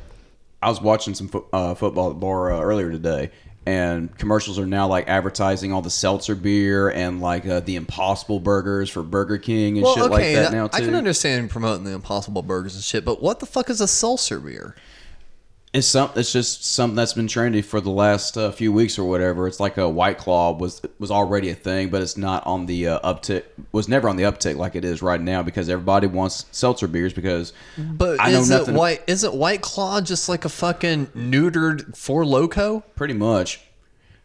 I 0.61 0.69
was 0.69 0.81
watching 0.81 1.13
some 1.13 1.27
fo- 1.27 1.45
uh, 1.53 1.75
football 1.75 2.09
at 2.09 2.13
the 2.15 2.19
bar 2.19 2.51
uh, 2.53 2.59
earlier 2.61 2.91
today, 2.91 3.31
and 3.65 4.15
commercials 4.17 4.57
are 4.57 4.65
now 4.65 4.87
like 4.87 5.07
advertising 5.07 5.71
all 5.71 5.81
the 5.81 5.89
seltzer 5.89 6.35
beer 6.35 6.89
and 6.89 7.21
like 7.21 7.45
uh, 7.45 7.59
the 7.59 7.75
Impossible 7.75 8.39
burgers 8.39 8.89
for 8.89 9.03
Burger 9.03 9.37
King 9.37 9.77
and 9.77 9.85
shit 9.87 10.09
like 10.09 10.33
that 10.35 10.51
now 10.51 10.67
too. 10.67 10.77
I 10.77 10.85
can 10.85 10.95
understand 10.95 11.49
promoting 11.49 11.83
the 11.83 11.91
Impossible 11.91 12.41
Burgers 12.41 12.75
and 12.75 12.83
shit, 12.83 13.05
but 13.05 13.21
what 13.21 13.39
the 13.39 13.45
fuck 13.45 13.69
is 13.69 13.79
a 13.81 13.87
seltzer 13.87 14.39
beer? 14.39 14.75
It's 15.73 15.87
some. 15.87 16.11
It's 16.15 16.31
just 16.31 16.63
something 16.63 16.95
that's 16.95 17.13
been 17.13 17.25
trendy 17.25 17.65
for 17.65 17.81
the 17.81 17.89
last 17.89 18.37
uh, 18.37 18.51
few 18.51 18.71
weeks 18.71 18.99
or 18.99 19.09
whatever. 19.09 19.47
It's 19.47 19.59
like 19.59 19.77
a 19.79 19.89
White 19.89 20.19
Claw 20.19 20.51
was 20.51 20.83
was 20.99 21.09
already 21.09 21.49
a 21.49 21.55
thing, 21.55 21.89
but 21.89 22.03
it's 22.03 22.15
not 22.15 22.45
on 22.45 22.67
the 22.67 22.89
uh, 22.89 22.99
uptick. 23.13 23.45
Was 23.71 23.87
never 23.87 24.07
on 24.07 24.15
the 24.15 24.21
uptick 24.23 24.55
like 24.55 24.75
it 24.75 24.85
is 24.85 25.01
right 25.01 25.19
now 25.19 25.41
because 25.41 25.69
everybody 25.69 26.05
wants 26.05 26.45
seltzer 26.51 26.87
beers 26.87 27.11
because 27.11 27.53
But 27.75 28.21
I 28.21 28.31
know 28.31 28.41
is 28.41 28.51
it 28.51 28.57
nothing. 28.59 28.75
white? 28.75 29.01
Isn't 29.07 29.33
White 29.33 29.61
Claw 29.61 29.99
just 29.99 30.29
like 30.29 30.45
a 30.45 30.49
fucking 30.49 31.07
neutered 31.07 31.97
Four 31.97 32.23
Loco? 32.23 32.81
pretty 32.95 33.15
much, 33.15 33.59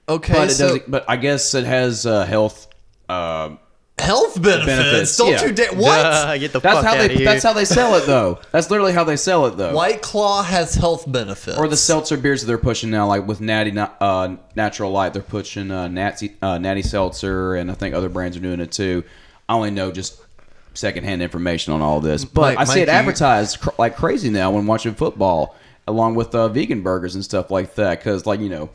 Okay, 0.07 0.35
but 0.35 0.51
it 0.51 0.53
so 0.55 0.67
doesn't. 0.69 0.91
But 0.91 1.07
I 1.09 1.17
guess 1.17 1.55
it 1.55 1.65
has 1.65 2.05
uh, 2.05 2.27
health. 2.27 2.67
Uh, 3.09 3.57
health 4.01 4.41
benefits. 4.41 4.67
Benefits, 4.67 5.17
Don't 5.17 5.33
yeah. 5.33 5.45
you 5.45 5.53
dare 5.53 5.73
what? 5.73 6.03
Duh, 6.03 6.39
get 6.39 6.53
the 6.53 6.61
that's 6.61 6.77
fuck 6.77 6.85
how 6.85 6.93
out 6.95 6.99
they. 6.99 7.05
of 7.07 7.11
here. 7.13 7.25
That's 7.25 7.43
how 7.43 7.53
they 7.53 7.65
sell 7.65 7.95
it 7.97 8.07
though. 8.07 8.39
That's 8.53 8.71
literally 8.71 8.93
how 8.93 9.05
they 9.05 9.17
sell 9.17 9.47
it 9.47 9.57
though. 9.57 9.75
White 9.75 10.03
Claw 10.03 10.43
has 10.43 10.75
health 10.75 11.11
benefits. 11.11 11.59
Or 11.59 11.69
the 11.69 11.77
seltzer 11.77 12.17
beers 12.17 12.41
that 12.43 12.47
they're 12.47 12.59
pushing 12.59 12.91
now, 12.91 13.07
like 13.07 13.27
with 13.27 13.41
Natty 13.41 13.77
uh, 13.79 14.37
Natural 14.57 14.91
Light, 14.91 15.13
they're 15.13 15.23
pushing 15.23 15.71
uh, 15.71 15.89
Natty, 15.89 16.37
uh, 16.43 16.59
Natty 16.59 16.83
Seltzer, 16.83 17.55
and 17.55 17.71
I 17.71 17.75
think 17.75 17.95
other 17.95 18.09
brands 18.09 18.37
are 18.37 18.41
doing 18.41 18.61
it 18.61 18.73
too. 18.73 19.05
I 19.49 19.55
only 19.55 19.71
know 19.71 19.91
just 19.91 20.21
secondhand 20.75 21.23
information 21.23 21.73
on 21.73 21.83
all 21.83 22.01
this, 22.01 22.25
but 22.25 22.57
Mike- 22.57 22.59
I 22.59 22.65
see 22.65 22.81
it 22.81 22.87
Mike, 22.87 22.87
you- 22.89 22.93
advertised 22.99 23.61
cr- 23.61 23.71
like 23.79 23.97
crazy 23.97 24.31
now 24.31 24.51
when 24.51 24.67
watching 24.67 24.95
football, 24.95 25.57
along 25.87 26.15
with 26.15 26.35
uh, 26.35 26.49
vegan 26.49 26.83
burgers 26.83 27.15
and 27.15 27.25
stuff 27.25 27.51
like 27.51 27.75
that. 27.77 27.99
Because 27.99 28.27
like 28.27 28.41
you 28.41 28.49
know, 28.49 28.71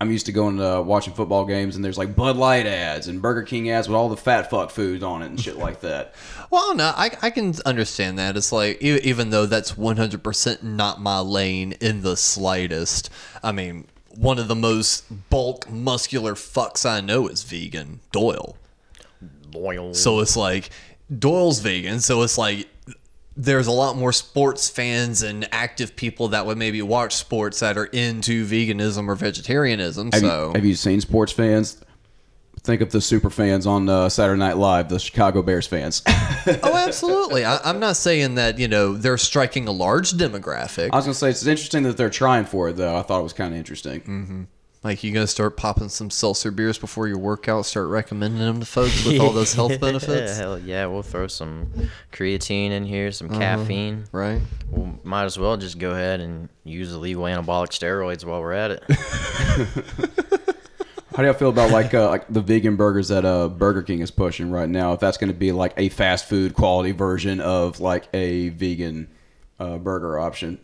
I'm 0.00 0.10
used 0.10 0.26
to 0.26 0.32
going 0.32 0.56
to 0.58 0.82
watching 0.82 1.14
football 1.14 1.44
games, 1.44 1.76
and 1.76 1.84
there's 1.84 1.96
like 1.96 2.16
Bud 2.16 2.36
Light 2.36 2.66
ads 2.66 3.06
and 3.06 3.22
Burger 3.22 3.42
King 3.42 3.70
ads 3.70 3.88
with 3.88 3.96
all 3.96 4.08
the 4.08 4.16
fat 4.16 4.50
fuck 4.50 4.70
foods 4.70 5.02
on 5.02 5.22
it 5.22 5.26
and 5.26 5.40
shit 5.40 5.56
like 5.56 5.80
that. 5.80 6.14
Well, 6.50 6.76
no, 6.76 6.92
I, 6.96 7.10
I 7.20 7.30
can 7.30 7.52
understand 7.66 8.16
that. 8.20 8.36
It's 8.36 8.52
like, 8.52 8.80
e- 8.80 9.00
even 9.02 9.30
though 9.30 9.44
that's 9.44 9.72
100% 9.72 10.62
not 10.62 11.00
my 11.00 11.18
lane 11.18 11.72
in 11.80 12.02
the 12.02 12.16
slightest, 12.16 13.10
I 13.42 13.50
mean, 13.50 13.88
one 14.14 14.38
of 14.38 14.46
the 14.46 14.54
most 14.54 15.30
bulk, 15.30 15.68
muscular 15.68 16.34
fucks 16.34 16.88
I 16.88 17.00
know 17.00 17.26
is 17.26 17.42
vegan, 17.42 18.00
Doyle. 18.12 18.56
Loyal. 19.52 19.94
So 19.94 20.20
it's 20.20 20.36
like, 20.36 20.70
Doyle's 21.18 21.58
vegan, 21.58 21.98
so 21.98 22.22
it's 22.22 22.38
like, 22.38 22.68
there's 23.36 23.66
a 23.66 23.72
lot 23.72 23.96
more 23.96 24.12
sports 24.12 24.68
fans 24.68 25.22
and 25.22 25.48
active 25.52 25.96
people 25.96 26.28
that 26.28 26.46
would 26.46 26.58
maybe 26.58 26.80
watch 26.82 27.14
sports 27.14 27.60
that 27.60 27.76
are 27.76 27.86
into 27.86 28.46
veganism 28.46 29.08
or 29.08 29.14
vegetarianism. 29.14 30.10
Have, 30.12 30.20
so 30.20 30.48
you, 30.48 30.54
have 30.54 30.64
you 30.64 30.74
seen 30.74 31.00
sports 31.00 31.32
fans? 31.32 31.80
Think 32.62 32.80
of 32.80 32.90
the 32.90 33.00
super 33.00 33.28
fans 33.28 33.66
on 33.66 33.88
uh, 33.90 34.08
Saturday 34.08 34.38
Night 34.38 34.56
Live, 34.56 34.88
the 34.88 34.98
Chicago 34.98 35.42
Bears 35.42 35.66
fans. 35.66 36.02
oh, 36.08 36.76
absolutely. 36.76 37.44
I, 37.44 37.58
I'm 37.62 37.78
not 37.78 37.96
saying 37.96 38.36
that 38.36 38.58
you 38.58 38.68
know 38.68 38.94
they're 38.94 39.18
striking 39.18 39.68
a 39.68 39.72
large 39.72 40.12
demographic. 40.12 40.88
I 40.90 40.96
was 40.96 41.04
gonna 41.04 41.14
say 41.14 41.28
it's 41.28 41.46
interesting 41.46 41.82
that 41.82 41.98
they're 41.98 42.08
trying 42.08 42.46
for 42.46 42.70
it, 42.70 42.76
though. 42.76 42.96
I 42.96 43.02
thought 43.02 43.20
it 43.20 43.24
was 43.24 43.34
kind 43.34 43.52
of 43.52 43.58
interesting. 43.58 44.00
Mm-hmm. 44.00 44.42
Like 44.84 45.02
you 45.02 45.12
gonna 45.12 45.26
start 45.26 45.56
popping 45.56 45.88
some 45.88 46.10
seltzer 46.10 46.50
beers 46.50 46.76
before 46.76 47.08
your 47.08 47.16
workout, 47.16 47.64
start 47.64 47.88
recommending 47.88 48.38
them 48.38 48.60
to 48.60 48.66
folks 48.66 49.02
with 49.06 49.18
all 49.18 49.30
those 49.30 49.54
health 49.54 49.80
benefits, 49.80 50.36
Hell 50.36 50.58
yeah, 50.58 50.84
we'll 50.84 51.02
throw 51.02 51.26
some 51.26 51.68
creatine 52.12 52.70
in 52.70 52.84
here, 52.84 53.10
some 53.10 53.30
Uh-huh. 53.30 53.38
caffeine. 53.40 54.04
right? 54.12 54.42
Well, 54.70 54.98
might 55.02 55.24
as 55.24 55.38
well 55.38 55.56
just 55.56 55.78
go 55.78 55.92
ahead 55.92 56.20
and 56.20 56.50
use 56.64 56.90
the 56.92 56.98
legal 56.98 57.22
anabolic 57.24 57.68
steroids 57.70 58.26
while 58.26 58.42
we're 58.42 58.52
at 58.52 58.72
it. 58.72 58.82
How 61.16 61.22
do 61.22 61.24
y'all 61.28 61.32
feel 61.34 61.48
about 61.48 61.70
like 61.70 61.94
uh, 61.94 62.10
like 62.10 62.26
the 62.28 62.40
vegan 62.42 62.76
burgers 62.76 63.08
that 63.08 63.24
uh, 63.24 63.48
Burger 63.48 63.82
King 63.82 64.00
is 64.00 64.10
pushing 64.10 64.50
right 64.50 64.68
now? 64.68 64.92
If 64.92 65.00
that's 65.00 65.16
going 65.16 65.28
to 65.32 65.38
be 65.38 65.52
like 65.52 65.72
a 65.78 65.88
fast 65.88 66.28
food 66.28 66.54
quality 66.54 66.90
version 66.90 67.40
of 67.40 67.80
like 67.80 68.06
a 68.12 68.50
vegan 68.50 69.08
uh, 69.58 69.78
burger 69.78 70.18
option. 70.18 70.58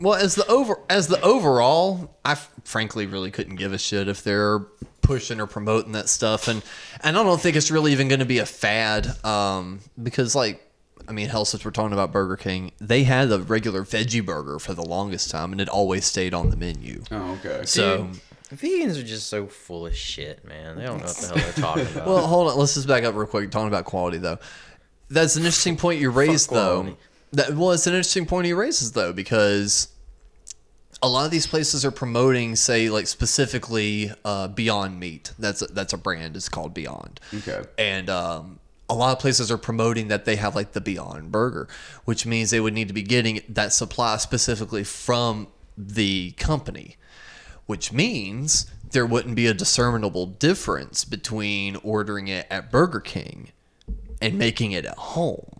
Well, 0.00 0.14
as 0.14 0.34
the 0.34 0.46
over 0.46 0.78
as 0.88 1.08
the 1.08 1.20
overall, 1.22 2.16
I 2.24 2.32
f- 2.32 2.50
frankly 2.64 3.06
really 3.06 3.30
couldn't 3.30 3.56
give 3.56 3.72
a 3.72 3.78
shit 3.78 4.08
if 4.08 4.22
they're 4.22 4.60
pushing 5.02 5.40
or 5.40 5.46
promoting 5.46 5.92
that 5.92 6.08
stuff, 6.08 6.48
and 6.48 6.62
and 7.02 7.18
I 7.18 7.22
don't 7.22 7.40
think 7.40 7.56
it's 7.56 7.70
really 7.70 7.92
even 7.92 8.08
going 8.08 8.20
to 8.20 8.26
be 8.26 8.38
a 8.38 8.46
fad, 8.46 9.24
um, 9.24 9.80
because 10.02 10.34
like. 10.34 10.64
I 11.06 11.12
mean, 11.12 11.28
hell, 11.28 11.46
since 11.46 11.64
we're 11.64 11.70
talking 11.70 11.94
about 11.94 12.12
Burger 12.12 12.36
King, 12.36 12.72
they 12.82 13.04
had 13.04 13.32
a 13.32 13.38
regular 13.38 13.82
veggie 13.82 14.22
burger 14.22 14.58
for 14.58 14.74
the 14.74 14.82
longest 14.82 15.30
time, 15.30 15.52
and 15.52 15.60
it 15.60 15.66
always 15.70 16.04
stayed 16.04 16.34
on 16.34 16.50
the 16.50 16.56
menu. 16.56 17.02
Oh, 17.10 17.38
okay. 17.42 17.62
So, 17.64 18.10
Vegans 18.54 19.00
are 19.00 19.04
just 19.06 19.28
so 19.28 19.46
full 19.46 19.86
of 19.86 19.96
shit, 19.96 20.44
man. 20.46 20.76
They 20.76 20.82
don't 20.84 20.98
know 20.98 21.06
what 21.06 21.16
the 21.16 21.26
hell 21.28 21.36
they're 21.36 21.52
talking 21.52 21.86
about. 21.94 22.06
well, 22.06 22.26
hold 22.26 22.50
on. 22.50 22.58
Let's 22.58 22.74
just 22.74 22.86
back 22.86 23.04
up 23.04 23.14
real 23.14 23.26
quick. 23.26 23.50
Talking 23.50 23.68
about 23.68 23.86
quality, 23.86 24.18
though, 24.18 24.38
that's 25.08 25.36
an 25.36 25.42
interesting 25.44 25.78
point 25.78 25.98
you 25.98 26.10
raised, 26.10 26.50
though. 26.50 26.94
That 27.32 27.54
well, 27.54 27.72
it's 27.72 27.86
an 27.86 27.94
interesting 27.94 28.26
point 28.26 28.46
he 28.46 28.52
raises, 28.52 28.92
though, 28.92 29.12
because 29.12 29.88
a 31.02 31.08
lot 31.08 31.24
of 31.24 31.30
these 31.30 31.46
places 31.46 31.84
are 31.84 31.90
promoting, 31.90 32.56
say, 32.56 32.90
like 32.90 33.06
specifically 33.06 34.10
uh, 34.24 34.48
Beyond 34.48 34.98
Meat. 34.98 35.32
That's 35.38 35.62
a, 35.62 35.66
that's 35.66 35.92
a 35.92 35.98
brand. 35.98 36.36
It's 36.36 36.48
called 36.48 36.74
Beyond. 36.74 37.20
Okay. 37.34 37.62
And 37.78 38.10
um, 38.10 38.58
a 38.88 38.94
lot 38.94 39.12
of 39.12 39.18
places 39.20 39.50
are 39.50 39.58
promoting 39.58 40.08
that 40.08 40.24
they 40.24 40.36
have 40.36 40.56
like 40.56 40.72
the 40.72 40.80
Beyond 40.80 41.30
Burger, 41.30 41.68
which 42.04 42.26
means 42.26 42.50
they 42.50 42.60
would 42.60 42.74
need 42.74 42.88
to 42.88 42.94
be 42.94 43.02
getting 43.02 43.40
that 43.48 43.72
supply 43.72 44.16
specifically 44.16 44.82
from 44.82 45.48
the 45.76 46.32
company, 46.32 46.96
which 47.66 47.92
means 47.92 48.66
there 48.90 49.06
wouldn't 49.06 49.36
be 49.36 49.46
a 49.46 49.54
discernible 49.54 50.26
difference 50.26 51.04
between 51.04 51.76
ordering 51.76 52.28
it 52.28 52.46
at 52.50 52.72
Burger 52.72 53.00
King 53.00 53.52
and 54.20 54.38
making 54.38 54.72
it 54.72 54.84
at 54.84 54.96
home. 54.96 55.57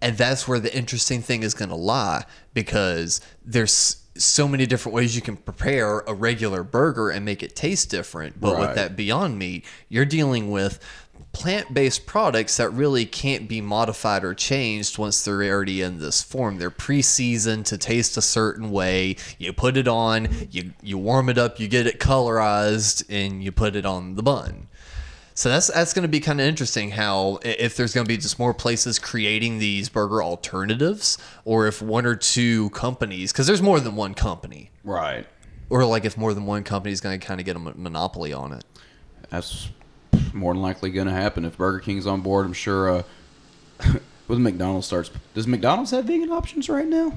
And 0.00 0.16
that's 0.16 0.46
where 0.46 0.60
the 0.60 0.74
interesting 0.76 1.22
thing 1.22 1.42
is 1.42 1.54
going 1.54 1.70
to 1.70 1.74
lie 1.74 2.24
because 2.54 3.20
there's 3.44 4.02
so 4.16 4.48
many 4.48 4.66
different 4.66 4.94
ways 4.94 5.14
you 5.14 5.22
can 5.22 5.36
prepare 5.36 6.00
a 6.00 6.14
regular 6.14 6.62
burger 6.62 7.10
and 7.10 7.24
make 7.24 7.42
it 7.42 7.54
taste 7.56 7.90
different. 7.90 8.40
But 8.40 8.54
Right. 8.54 8.60
with 8.60 8.74
that 8.76 8.96
Beyond 8.96 9.38
Meat, 9.38 9.64
you're 9.88 10.04
dealing 10.04 10.50
with 10.50 10.78
plant 11.32 11.72
based 11.74 12.06
products 12.06 12.56
that 12.56 12.70
really 12.70 13.04
can't 13.04 13.48
be 13.48 13.60
modified 13.60 14.24
or 14.24 14.34
changed 14.34 14.98
once 14.98 15.22
they're 15.22 15.42
already 15.42 15.82
in 15.82 15.98
this 15.98 16.22
form. 16.22 16.58
They're 16.58 16.70
pre 16.70 17.02
seasoned 17.02 17.66
to 17.66 17.78
taste 17.78 18.16
a 18.16 18.22
certain 18.22 18.70
way. 18.70 19.16
You 19.38 19.52
put 19.52 19.76
it 19.76 19.86
on, 19.86 20.28
you, 20.50 20.72
you 20.82 20.98
warm 20.98 21.28
it 21.28 21.38
up, 21.38 21.60
you 21.60 21.68
get 21.68 21.86
it 21.86 22.00
colorized, 22.00 23.04
and 23.08 23.42
you 23.42 23.52
put 23.52 23.76
it 23.76 23.86
on 23.86 24.14
the 24.16 24.22
bun. 24.22 24.68
So 25.38 25.50
that's 25.50 25.68
that's 25.68 25.92
going 25.92 26.02
to 26.02 26.08
be 26.08 26.18
kind 26.18 26.40
of 26.40 26.48
interesting 26.48 26.90
how 26.90 27.38
if 27.44 27.76
there's 27.76 27.94
going 27.94 28.04
to 28.04 28.08
be 28.08 28.16
just 28.16 28.40
more 28.40 28.52
places 28.52 28.98
creating 28.98 29.60
these 29.60 29.88
burger 29.88 30.20
alternatives 30.20 31.16
or 31.44 31.68
if 31.68 31.80
one 31.80 32.06
or 32.06 32.16
two 32.16 32.70
companies 32.70 33.32
cuz 33.32 33.46
there's 33.46 33.62
more 33.62 33.78
than 33.78 33.94
one 33.94 34.14
company 34.14 34.72
Right. 34.82 35.28
or 35.70 35.84
like 35.84 36.04
if 36.04 36.18
more 36.18 36.34
than 36.34 36.44
one 36.44 36.64
company 36.64 36.92
is 36.92 37.00
going 37.00 37.20
to 37.20 37.24
kind 37.24 37.38
of 37.38 37.46
get 37.46 37.54
a 37.54 37.60
monopoly 37.60 38.32
on 38.32 38.52
it. 38.52 38.64
That's 39.30 39.68
more 40.32 40.54
than 40.54 40.60
likely 40.60 40.90
going 40.90 41.06
to 41.06 41.12
happen 41.12 41.44
if 41.44 41.56
Burger 41.56 41.78
King's 41.78 42.04
on 42.04 42.20
board. 42.20 42.44
I'm 42.44 42.52
sure. 42.52 42.90
Uh, 42.90 43.02
with 44.26 44.40
McDonald's 44.40 44.88
starts, 44.88 45.12
does 45.34 45.46
McDonald's 45.46 45.92
have 45.92 46.06
vegan 46.06 46.32
options 46.32 46.68
right 46.68 46.88
now? 46.88 47.16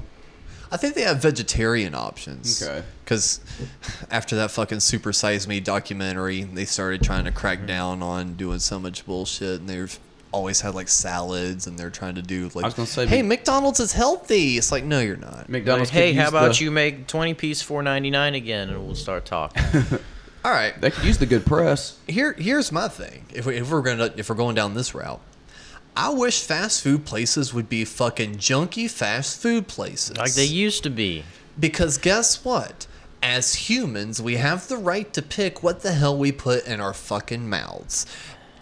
I 0.72 0.78
think 0.78 0.94
they 0.94 1.02
have 1.02 1.20
vegetarian 1.20 1.94
options. 1.94 2.62
Okay. 2.62 2.82
Because 3.04 3.40
after 4.10 4.36
that 4.36 4.50
fucking 4.50 4.80
Super 4.80 5.12
Size 5.12 5.46
Me 5.46 5.60
documentary, 5.60 6.44
they 6.44 6.64
started 6.64 7.02
trying 7.02 7.26
to 7.26 7.30
crack 7.30 7.58
mm-hmm. 7.58 7.66
down 7.66 8.02
on 8.02 8.34
doing 8.34 8.58
so 8.58 8.80
much 8.80 9.04
bullshit, 9.04 9.60
and 9.60 9.68
they've 9.68 9.98
always 10.32 10.62
had 10.62 10.74
like 10.74 10.88
salads, 10.88 11.66
and 11.66 11.78
they're 11.78 11.90
trying 11.90 12.14
to 12.14 12.22
do 12.22 12.48
like, 12.54 12.64
I 12.64 12.68
was 12.68 12.74
gonna 12.74 12.86
say, 12.86 13.06
hey, 13.06 13.20
Mc- 13.20 13.40
McDonald's 13.40 13.80
is 13.80 13.92
healthy. 13.92 14.56
It's 14.56 14.72
like, 14.72 14.82
no, 14.82 15.00
you're 15.00 15.18
not. 15.18 15.50
McDonald's. 15.50 15.90
could 15.90 15.98
hey, 15.98 16.14
how 16.14 16.22
use 16.22 16.28
about 16.30 16.56
the- 16.56 16.64
you 16.64 16.70
make 16.70 17.06
20 17.06 17.34
piece 17.34 17.62
4.99 17.62 18.34
again, 18.34 18.70
and 18.70 18.86
we'll 18.86 18.94
start 18.94 19.26
talking. 19.26 19.62
All 20.44 20.50
right. 20.50 20.78
They 20.80 20.90
could 20.90 21.04
use 21.04 21.18
the 21.18 21.26
good 21.26 21.46
press. 21.46 21.98
Here, 22.08 22.32
here's 22.32 22.72
my 22.72 22.88
thing. 22.88 23.26
If, 23.32 23.46
we, 23.46 23.58
if 23.58 23.70
we're 23.70 23.82
gonna, 23.82 24.12
if 24.16 24.28
we're 24.28 24.34
going 24.34 24.56
down 24.56 24.74
this 24.74 24.94
route, 24.94 25.20
I 25.94 26.08
wish 26.08 26.40
fast 26.40 26.82
food 26.82 27.04
places 27.04 27.52
would 27.52 27.68
be 27.68 27.84
fucking 27.84 28.36
junky 28.36 28.90
fast 28.90 29.40
food 29.40 29.68
places. 29.68 30.16
like 30.16 30.32
they 30.32 30.46
used 30.46 30.82
to 30.84 30.90
be. 30.90 31.24
Because 31.60 31.98
guess 31.98 32.42
what? 32.44 32.86
As 33.22 33.54
humans, 33.54 34.20
we 34.20 34.36
have 34.36 34.68
the 34.68 34.78
right 34.78 35.12
to 35.12 35.20
pick 35.20 35.62
what 35.62 35.80
the 35.80 35.92
hell 35.92 36.16
we 36.16 36.32
put 36.32 36.66
in 36.66 36.80
our 36.80 36.94
fucking 36.94 37.48
mouths. 37.48 38.06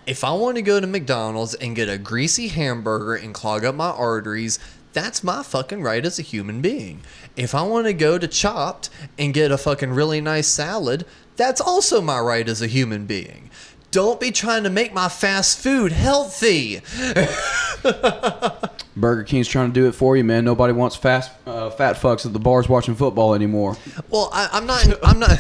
If 0.07 0.25
I 0.25 0.33
want 0.33 0.57
to 0.57 0.63
go 0.63 0.81
to 0.81 0.87
McDonald's 0.89 1.55
and 1.55 1.77
get 1.77 1.89
a 1.89 1.99
greasy 1.99 2.49
hamburger 2.49 3.15
and 3.15 3.33
clog 3.33 3.65
up 3.65 3.77
my 3.77 3.91
arteries, 3.91 4.59
that's 4.93 5.23
my 5.23 5.45
fucking 5.45 5.83
right 5.83 6.05
as 6.05 6.19
a 6.19 6.23
human 6.23 6.61
being. 6.61 7.03
If 7.37 7.55
I 7.55 7.63
want 7.63 7.87
to 7.87 7.93
go 7.93 8.19
to 8.19 8.27
Chopped 8.27 8.91
and 9.19 9.33
get 9.33 9.53
a 9.53 9.59
fucking 9.59 9.93
really 9.93 10.21
nice 10.21 10.49
salad, 10.49 11.07
that's 11.37 11.61
also 11.61 12.01
my 12.01 12.19
right 12.19 12.49
as 12.49 12.61
a 12.61 12.67
human 12.67 13.07
being. 13.07 13.51
Don't 13.91 14.21
be 14.21 14.31
trying 14.31 14.63
to 14.65 14.71
make 14.71 14.93
my 14.93 15.09
fast 15.09 15.59
food 15.59 15.91
healthy. 15.93 16.81
Burger 18.97 19.23
King's 19.23 19.49
trying 19.49 19.73
to 19.73 19.73
do 19.81 19.87
it 19.87 19.93
for 19.93 20.17
you, 20.17 20.25
man. 20.25 20.45
Nobody 20.45 20.73
wants 20.73 20.97
fast, 20.97 21.31
uh, 21.47 21.71
fat 21.71 21.97
fucks 21.97 22.27
at 22.27 22.33
the 22.33 22.39
bars 22.39 22.69
watching 22.69 22.95
football 22.95 23.35
anymore. 23.35 23.77
Well, 24.09 24.31
I, 24.33 24.49
I'm 24.53 24.67
not. 24.67 24.87
I'm 25.05 25.19
not. 25.19 25.39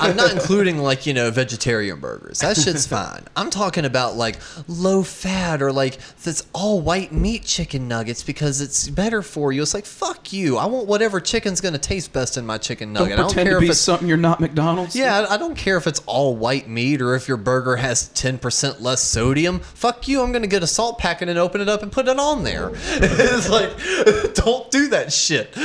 I'm 0.00 0.16
not 0.16 0.32
including 0.32 0.78
like 0.78 1.06
you 1.06 1.14
know 1.14 1.30
vegetarian 1.30 2.00
burgers. 2.00 2.40
That 2.40 2.56
shit's 2.56 2.86
fine. 2.86 3.24
I'm 3.36 3.50
talking 3.50 3.84
about 3.84 4.16
like 4.16 4.36
low 4.68 5.02
fat 5.02 5.62
or 5.62 5.72
like 5.72 5.98
this 6.22 6.46
all 6.52 6.80
white 6.80 7.12
meat 7.12 7.44
chicken 7.44 7.88
nuggets 7.88 8.22
because 8.22 8.60
it's 8.60 8.88
better 8.88 9.22
for 9.22 9.52
you. 9.52 9.62
It's 9.62 9.74
like 9.74 9.86
fuck 9.86 10.32
you. 10.32 10.56
I 10.58 10.66
want 10.66 10.86
whatever 10.86 11.20
chicken's 11.20 11.60
gonna 11.60 11.78
taste 11.78 12.12
best 12.12 12.36
in 12.36 12.44
my 12.44 12.58
chicken 12.58 12.92
Don't 12.92 13.04
nugget. 13.04 13.14
I 13.14 13.16
don't 13.22 13.26
pretend 13.28 13.46
care 13.48 13.58
to 13.58 13.64
if 13.64 13.68
be 13.68 13.70
it's 13.70 13.80
something 13.80 14.08
you're 14.08 14.16
not 14.16 14.40
McDonald's. 14.40 14.96
yeah. 14.96 15.26
I 15.28 15.34
I 15.34 15.36
don't 15.36 15.56
care 15.56 15.76
if 15.76 15.86
it's 15.86 16.02
all 16.06 16.36
white 16.36 16.68
meat 16.68 17.00
or 17.00 17.14
if 17.14 17.28
your 17.28 17.36
burger 17.36 17.76
has 17.76 18.08
10% 18.10 18.80
less 18.80 19.00
sodium. 19.02 19.60
Fuck 19.60 20.08
you. 20.08 20.20
I'm 20.22 20.32
gonna 20.32 20.46
get 20.46 20.62
a 20.62 20.66
salt 20.66 20.98
packet 20.98 21.28
and 21.28 21.38
open 21.38 21.60
it 21.60 21.68
up 21.68 21.82
and 21.82 21.90
put 21.92 22.08
it 22.08 22.18
on 22.18 22.44
there. 22.44 22.71
it's 22.76 23.48
like 23.48 23.70
don't 24.34 24.70
do 24.70 24.88
that 24.88 25.12
shit. 25.12 25.52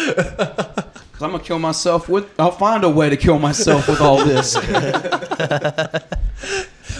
Cause 1.17 1.23
I'm 1.23 1.31
gonna 1.31 1.43
kill 1.43 1.57
myself 1.59 2.07
with. 2.07 2.27
I'll 2.39 2.51
find 2.51 2.83
a 2.83 2.89
way 2.89 3.09
to 3.09 3.17
kill 3.17 3.39
myself 3.39 3.87
with 3.87 4.01
all 4.01 4.23
this. 4.23 4.55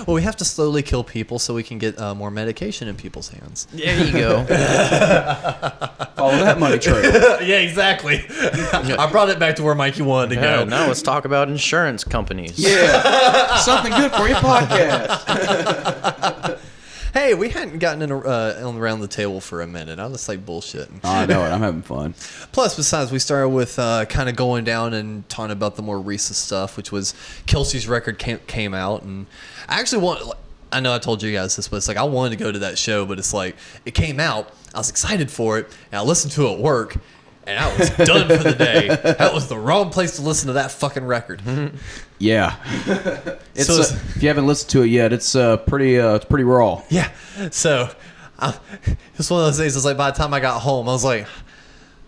Well, 0.05 0.13
we 0.15 0.21
have 0.21 0.35
to 0.37 0.45
slowly 0.45 0.83
kill 0.83 1.03
people 1.03 1.37
so 1.37 1.53
we 1.53 1.63
can 1.63 1.79
get 1.79 1.99
uh, 1.99 2.15
more 2.15 2.31
medication 2.31 2.87
in 2.87 2.95
people's 2.95 3.27
hands. 3.29 3.67
There 3.73 4.05
you 4.05 4.11
go. 4.13 4.45
Follow 6.15 6.37
that 6.37 6.57
money 6.59 6.79
trail. 6.79 7.03
yeah, 7.43 7.57
exactly. 7.57 8.23
I 8.29 9.07
brought 9.11 9.29
it 9.29 9.37
back 9.39 9.55
to 9.57 9.63
where 9.63 9.75
Mikey 9.75 10.03
wanted 10.03 10.35
to 10.35 10.41
Yeah, 10.41 10.57
go. 10.59 10.65
now 10.65 10.87
let's 10.87 11.01
talk 11.01 11.25
about 11.25 11.49
insurance 11.49 12.03
companies. 12.05 12.57
Yeah, 12.57 13.57
something 13.57 13.91
good 13.91 14.11
for 14.13 14.27
your 14.27 14.37
podcast. 14.37 15.25
Hey, 17.17 17.33
we 17.33 17.49
hadn't 17.49 17.79
gotten 17.79 18.03
in 18.03 18.11
a, 18.11 18.19
uh, 18.19 18.61
on 18.63 18.77
around 18.77 18.99
the 18.99 19.07
table 19.07 19.41
for 19.41 19.63
a 19.63 19.67
minute. 19.67 19.97
I 19.97 20.05
was 20.05 20.29
like 20.29 20.45
bullshitting. 20.45 20.99
I 21.03 21.25
know 21.25 21.43
it. 21.43 21.49
I'm 21.49 21.61
having 21.61 21.81
fun. 21.81 22.13
Plus, 22.51 22.75
besides, 22.75 23.11
we 23.11 23.17
started 23.17 23.49
with 23.49 23.79
uh, 23.79 24.05
kind 24.05 24.29
of 24.29 24.35
going 24.35 24.65
down 24.65 24.93
and 24.93 25.27
talking 25.27 25.51
about 25.51 25.77
the 25.77 25.81
more 25.81 25.99
recent 25.99 26.35
stuff, 26.35 26.77
which 26.77 26.91
was 26.91 27.15
Kelsey's 27.47 27.87
record 27.87 28.19
came, 28.19 28.37
came 28.45 28.75
out, 28.75 29.01
and 29.01 29.25
I 29.67 29.79
actually 29.79 30.03
want. 30.03 30.31
I 30.71 30.79
know 30.79 30.93
I 30.93 30.99
told 30.99 31.23
you 31.23 31.33
guys 31.33 31.55
this, 31.55 31.67
but 31.67 31.77
it's 31.77 31.87
like 31.87 31.97
I 31.97 32.03
wanted 32.03 32.37
to 32.37 32.43
go 32.43 32.51
to 32.51 32.59
that 32.59 32.77
show, 32.77 33.03
but 33.03 33.17
it's 33.17 33.33
like 33.33 33.55
it 33.83 33.95
came 33.95 34.19
out. 34.19 34.53
I 34.75 34.77
was 34.77 34.91
excited 34.91 35.31
for 35.31 35.57
it, 35.57 35.75
and 35.91 35.99
I 35.99 36.03
listened 36.03 36.33
to 36.33 36.45
it 36.45 36.53
at 36.53 36.59
work, 36.59 36.97
and 37.47 37.57
I 37.57 37.77
was 37.77 37.89
done 37.91 38.27
for 38.27 38.43
the 38.43 38.53
day. 38.53 38.87
That 38.89 39.33
was 39.33 39.47
the 39.47 39.57
wrong 39.57 39.89
place 39.89 40.17
to 40.17 40.21
listen 40.21 40.47
to 40.47 40.53
that 40.53 40.69
fucking 40.71 41.05
record. 41.05 41.41
Yeah. 42.19 42.55
it's 43.55 43.67
So 43.67 43.73
uh, 43.73 43.79
it's- 43.79 44.15
if 44.15 44.21
you 44.21 44.27
haven't 44.27 44.45
listened 44.47 44.69
to 44.71 44.81
it 44.83 44.87
yet, 44.87 45.13
it's 45.13 45.35
uh, 45.35 45.57
pretty. 45.57 45.99
Uh, 45.99 46.15
it's 46.15 46.25
pretty 46.25 46.43
raw. 46.43 46.83
Yeah. 46.89 47.09
So 47.51 47.89
I, 48.37 48.57
it's 49.17 49.29
one 49.31 49.39
of 49.41 49.47
those 49.47 49.57
days. 49.57 49.75
It's 49.75 49.85
like 49.85 49.97
by 49.97 50.11
the 50.11 50.17
time 50.17 50.33
I 50.33 50.39
got 50.39 50.59
home, 50.61 50.87
I 50.89 50.91
was 50.91 51.03
like, 51.05 51.25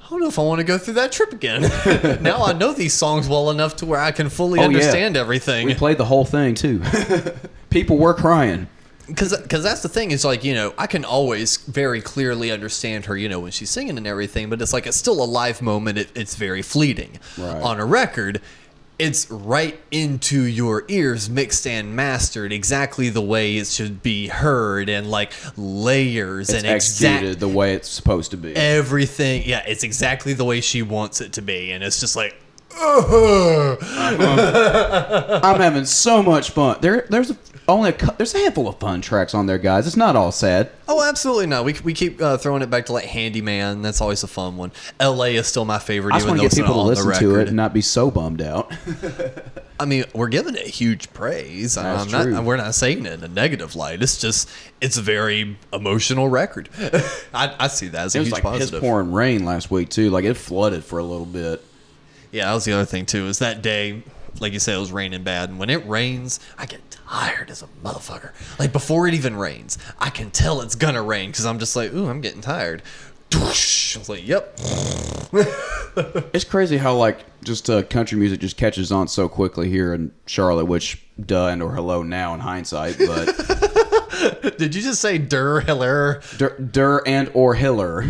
I 0.03 0.09
don't 0.09 0.19
know 0.21 0.27
if 0.27 0.39
I 0.39 0.41
want 0.41 0.59
to 0.59 0.63
go 0.65 0.77
through 0.79 0.95
that 0.95 1.11
trip 1.11 1.31
again. 1.33 1.61
now 2.23 2.43
I 2.43 2.53
know 2.53 2.73
these 2.73 2.93
songs 2.93 3.29
well 3.29 3.51
enough 3.51 3.75
to 3.77 3.85
where 3.85 3.99
I 3.99 4.11
can 4.11 4.29
fully 4.29 4.59
Oh, 4.59 4.63
yeah. 4.63 4.67
understand 4.67 5.15
everything. 5.15 5.67
We 5.67 5.75
played 5.75 5.97
the 5.99 6.05
whole 6.05 6.25
thing 6.25 6.55
too. 6.55 6.81
People 7.69 7.97
were 7.97 8.15
crying. 8.15 8.67
Because 9.09 9.63
that's 9.63 9.81
the 9.81 9.89
thing 9.89 10.11
is 10.11 10.23
like 10.23 10.43
you 10.43 10.53
know 10.53 10.73
I 10.77 10.87
can 10.87 11.03
always 11.03 11.57
very 11.57 12.01
clearly 12.01 12.51
understand 12.51 13.05
her 13.05 13.17
you 13.17 13.27
know 13.27 13.39
when 13.39 13.51
she's 13.51 13.69
singing 13.69 13.97
and 13.97 14.07
everything, 14.07 14.49
but 14.49 14.61
it's 14.61 14.71
like 14.73 14.87
it's 14.87 14.97
still 14.97 15.21
a 15.21 15.25
live 15.25 15.61
moment. 15.61 15.97
It, 15.97 16.09
it's 16.15 16.35
very 16.35 16.61
fleeting. 16.61 17.19
Right. 17.37 17.61
On 17.61 17.79
a 17.79 17.85
record. 17.85 18.41
It's 18.99 19.31
right 19.31 19.79
into 19.91 20.41
your 20.41 20.83
ears, 20.89 21.29
mixed 21.29 21.65
and 21.65 21.95
mastered, 21.95 22.51
exactly 22.51 23.07
the 23.07 23.21
way 23.21 23.55
it 23.55 23.67
should 23.67 24.03
be 24.03 24.27
heard, 24.27 24.89
and 24.89 25.09
like 25.09 25.31
layers 25.55 26.49
It's 26.49 26.57
and 26.57 26.67
exact 26.67 27.13
executed 27.23 27.39
the 27.39 27.47
way 27.47 27.75
it's 27.75 27.87
supposed 27.87 28.31
to 28.31 28.37
be. 28.37 28.53
everything. 28.57 29.43
Yeah, 29.45 29.63
it's 29.65 29.83
exactly 29.85 30.33
the 30.33 30.43
way 30.43 30.59
she 30.59 30.81
wants 30.81 31.21
it 31.21 31.31
to 31.33 31.41
be, 31.41 31.71
and 31.71 31.81
it's 31.81 32.01
just 32.01 32.17
like, 32.17 32.35
"Ugh." 32.77 33.77
I'm 35.43 35.59
having 35.61 35.85
so 35.85 36.21
much 36.21 36.51
fun. 36.51 36.77
There, 36.81 37.07
there's 37.09 37.31
a, 37.31 37.37
only 37.69 37.89
a 37.91 37.93
cou- 37.93 38.13
there's 38.17 38.33
a 38.35 38.39
handful 38.39 38.67
of 38.67 38.79
fun 38.79 39.01
tracks 39.01 39.33
on 39.33 39.45
there, 39.45 39.57
guys. 39.57 39.87
It's 39.87 39.95
not 39.95 40.15
all 40.15 40.31
sad. 40.31 40.69
Oh, 40.87 41.03
absolutely 41.07 41.47
not. 41.47 41.65
We, 41.65 41.75
we 41.83 41.93
keep 41.93 42.21
uh, 42.21 42.37
throwing 42.37 42.61
it 42.61 42.69
back 42.69 42.87
to 42.87 42.93
like 42.93 43.05
Handyman. 43.05 43.81
That's 43.81 44.01
always 44.01 44.23
a 44.23 44.27
fun 44.27 44.57
one. 44.57 44.71
L.A. 44.99 45.35
is 45.35 45.47
still 45.47 45.65
my 45.65 45.79
favorite. 45.79 46.13
I 46.13 46.17
just 46.17 46.27
even 46.27 46.37
want 46.37 46.51
to 46.51 46.55
get 46.55 46.65
people 46.65 46.85
to 46.85 46.91
it's 46.91 46.99
not 46.99 47.05
on 47.05 47.11
listen 47.11 47.29
to 47.29 47.39
it 47.39 47.47
and 47.47 47.57
not 47.57 47.73
be 47.73 47.81
so 47.81 48.11
bummed 48.11 48.41
out. 48.41 48.73
I 49.79 49.85
mean, 49.85 50.03
we're 50.13 50.27
giving 50.27 50.55
it 50.55 50.67
huge 50.67 51.13
praise. 51.13 51.75
That's 51.75 52.03
I'm 52.03 52.11
not, 52.11 52.23
true. 52.23 52.41
We're 52.41 52.57
not 52.57 52.75
saying 52.75 53.05
it 53.05 53.13
in 53.13 53.23
a 53.23 53.29
negative 53.29 53.75
light. 53.75 54.01
It's 54.03 54.19
just 54.19 54.49
it's 54.81 54.97
a 54.97 55.01
very 55.01 55.57
emotional 55.71 56.27
record. 56.27 56.69
I, 57.33 57.55
I 57.57 57.67
see 57.67 57.87
that 57.89 58.07
as 58.07 58.15
a 58.15 58.17
it 58.17 58.21
was 58.21 58.27
huge 58.27 58.33
like 58.33 58.43
positive. 58.43 58.81
piss 58.81 58.87
pouring 58.87 59.13
rain 59.13 59.45
last 59.45 59.71
week 59.71 59.89
too. 59.89 60.09
Like 60.09 60.25
it 60.25 60.33
flooded 60.33 60.83
for 60.83 60.99
a 60.99 61.03
little 61.03 61.25
bit. 61.25 61.63
Yeah, 62.31 62.45
that 62.45 62.53
was 62.53 62.65
the 62.65 62.73
other 62.73 62.85
thing 62.85 63.05
too. 63.05 63.27
Is 63.27 63.39
that 63.39 63.61
day, 63.61 64.03
like 64.41 64.53
you 64.53 64.59
said, 64.59 64.75
it 64.75 64.79
was 64.79 64.91
raining 64.91 65.23
bad, 65.23 65.49
and 65.49 65.59
when 65.59 65.69
it 65.69 65.87
rains, 65.87 66.39
I 66.57 66.65
get 66.65 66.81
tired 66.91 67.49
as 67.49 67.61
a 67.61 67.67
motherfucker. 67.83 68.31
Like 68.59 68.71
before 68.73 69.07
it 69.07 69.13
even 69.13 69.35
rains, 69.35 69.77
I 69.99 70.09
can 70.09 70.31
tell 70.31 70.61
it's 70.61 70.75
gonna 70.75 71.01
rain 71.01 71.29
because 71.31 71.45
I'm 71.45 71.59
just 71.59 71.75
like, 71.75 71.93
ooh, 71.93 72.07
I'm 72.07 72.21
getting 72.21 72.41
tired. 72.41 72.81
Doosh. 73.29 73.95
I 73.95 73.99
was 73.99 74.09
like, 74.09 74.27
yep. 74.27 74.59
It's 76.33 76.45
crazy 76.45 76.77
how 76.77 76.95
like 76.95 77.19
just 77.43 77.69
uh, 77.69 77.83
country 77.83 78.17
music 78.17 78.39
just 78.39 78.55
catches 78.55 78.91
on 78.91 79.07
so 79.09 79.27
quickly 79.27 79.69
here 79.69 79.93
in 79.93 80.11
Charlotte, 80.27 80.65
which 80.65 81.03
duh 81.19 81.47
and 81.47 81.61
or 81.61 81.73
hello 81.75 82.03
now 82.03 82.33
in 82.33 82.39
hindsight, 82.39 82.97
but 82.97 83.25
Did 84.57 84.75
you 84.75 84.81
just 84.81 85.01
say 85.01 85.17
der 85.17 85.59
hiller? 85.61 86.21
dur, 86.37 86.57
dur 86.59 87.03
and 87.05 87.29
or 87.33 87.53
hiller. 87.55 88.03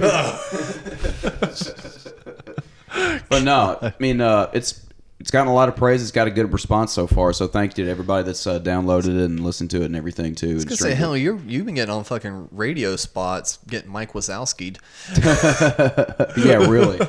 but 3.30 3.42
no, 3.44 3.80
I 3.82 3.94
mean 4.00 4.22
uh, 4.22 4.50
it's 4.54 4.86
it's 5.19 5.32
gotten 5.32 5.49
a 5.49 5.53
lot 5.53 5.67
of 5.67 5.75
praise. 5.75 6.01
It's 6.01 6.12
got 6.12 6.27
a 6.27 6.32
good 6.32 6.53
response 6.53 6.93
so 6.93 7.05
far. 7.05 7.34
So 7.34 7.47
thank 7.47 7.77
you 7.77 7.86
to 7.86 7.91
everybody 7.91 8.23
that's 8.23 8.47
uh, 8.47 8.60
downloaded 8.60 9.19
it 9.19 9.25
and 9.25 9.41
listened 9.41 9.69
to 9.71 9.82
it 9.82 9.86
and 9.86 9.95
everything 9.95 10.34
too. 10.34 10.51
I 10.51 10.53
was 10.53 10.65
gonna 10.65 10.77
say, 10.77 10.93
hell, 10.93 11.17
you 11.17 11.41
you've 11.45 11.65
been 11.65 11.75
getting 11.75 11.93
on 11.93 12.03
fucking 12.03 12.49
radio 12.51 12.95
spots, 12.95 13.60
getting 13.67 13.91
Mike 13.91 14.13
Wazowski'd. 14.13 14.79
yeah, 16.38 16.67
really. 16.69 16.99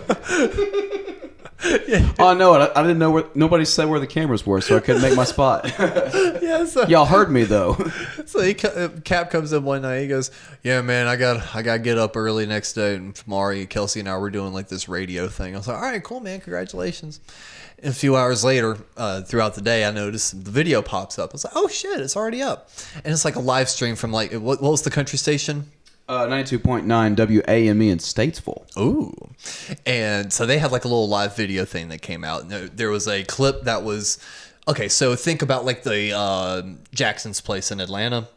Oh 2.19 2.35
no! 2.35 2.55
I, 2.55 2.71
I 2.79 2.83
didn't 2.83 2.99
know 2.99 3.11
where. 3.11 3.25
Nobody 3.35 3.67
said 3.67 3.85
where 3.87 4.01
the 4.01 4.07
cameras 4.07 4.47
were, 4.47 4.63
so 4.63 4.77
I 4.77 4.81
couldn't 4.81 5.03
make 5.03 5.15
my 5.15 5.25
spot. 5.25 5.71
yeah, 5.79 6.65
so, 6.65 6.87
Y'all 6.87 7.05
heard 7.05 7.31
me 7.31 7.45
though. 7.45 7.75
so 8.25 8.41
he, 8.41 8.57
uh, 8.65 8.89
Cap 9.05 9.31
comes 9.31 9.53
in 9.53 9.63
one 9.63 9.83
night. 9.83 10.01
He 10.01 10.09
goes, 10.09 10.31
"Yeah, 10.63 10.81
man, 10.81 11.07
I 11.07 11.17
got 11.17 11.55
I 11.55 11.61
got 11.61 11.75
to 11.75 11.79
get 11.81 11.99
up 11.99 12.17
early 12.17 12.47
next 12.47 12.73
day, 12.73 12.95
and 12.95 13.15
tomorrow, 13.15 13.67
Kelsey 13.67 14.01
and 14.01 14.09
I 14.09 14.17
were 14.17 14.31
doing 14.31 14.55
like 14.55 14.69
this 14.69 14.89
radio 14.89 15.29
thing." 15.29 15.55
I 15.55 15.59
was 15.59 15.69
like, 15.69 15.77
"All 15.77 15.83
right, 15.83 16.03
cool, 16.03 16.21
man, 16.21 16.41
congratulations." 16.41 17.21
And 17.83 17.93
a 17.93 17.97
few 17.97 18.15
hours 18.15 18.45
later, 18.45 18.77
uh, 18.97 19.23
throughout 19.23 19.55
the 19.55 19.63
day, 19.63 19.85
I 19.87 19.91
noticed 19.91 20.45
the 20.45 20.51
video 20.51 20.83
pops 20.83 21.19
up. 21.19 21.31
I 21.31 21.33
was 21.33 21.45
like, 21.45 21.55
"Oh 21.57 21.69
shit, 21.69 21.99
it's 22.01 22.17
already 22.17 22.43
up!" 22.43 22.69
And 22.97 23.13
it's 23.13 23.25
like 23.25 23.37
a 23.37 23.41
live 23.41 23.69
stream 23.69 23.97
from 23.97 24.13
like 24.13 24.33
what, 24.33 24.61
what 24.61 24.71
was 24.71 24.83
the 24.83 24.91
country 24.91 25.19
station? 25.19 25.71
Uh, 26.09 26.27
Ninety-two 26.27 26.59
point 26.59 26.87
nine 26.87 27.15
WAME 27.17 27.91
in 27.91 27.99
Statesville. 27.99 28.67
Ooh. 28.77 29.15
And 29.87 30.33
so 30.33 30.45
they 30.45 30.59
had 30.59 30.73
like 30.73 30.85
a 30.85 30.89
little 30.89 31.09
live 31.09 31.37
video 31.37 31.65
thing 31.65 31.89
that 31.89 32.03
came 32.03 32.25
out. 32.25 32.43
And 32.43 32.51
there, 32.51 32.69
there 32.69 32.91
was 32.91 33.07
a 33.07 33.23
clip 33.25 33.63
that 33.63 33.83
was 33.85 34.19
okay. 34.67 34.89
So 34.89 35.15
think 35.15 35.41
about 35.41 35.65
like 35.65 35.85
the 35.85 36.13
uh, 36.13 36.63
Jackson's 36.93 37.41
place 37.41 37.71
in 37.71 37.81
Atlanta. 37.81 38.29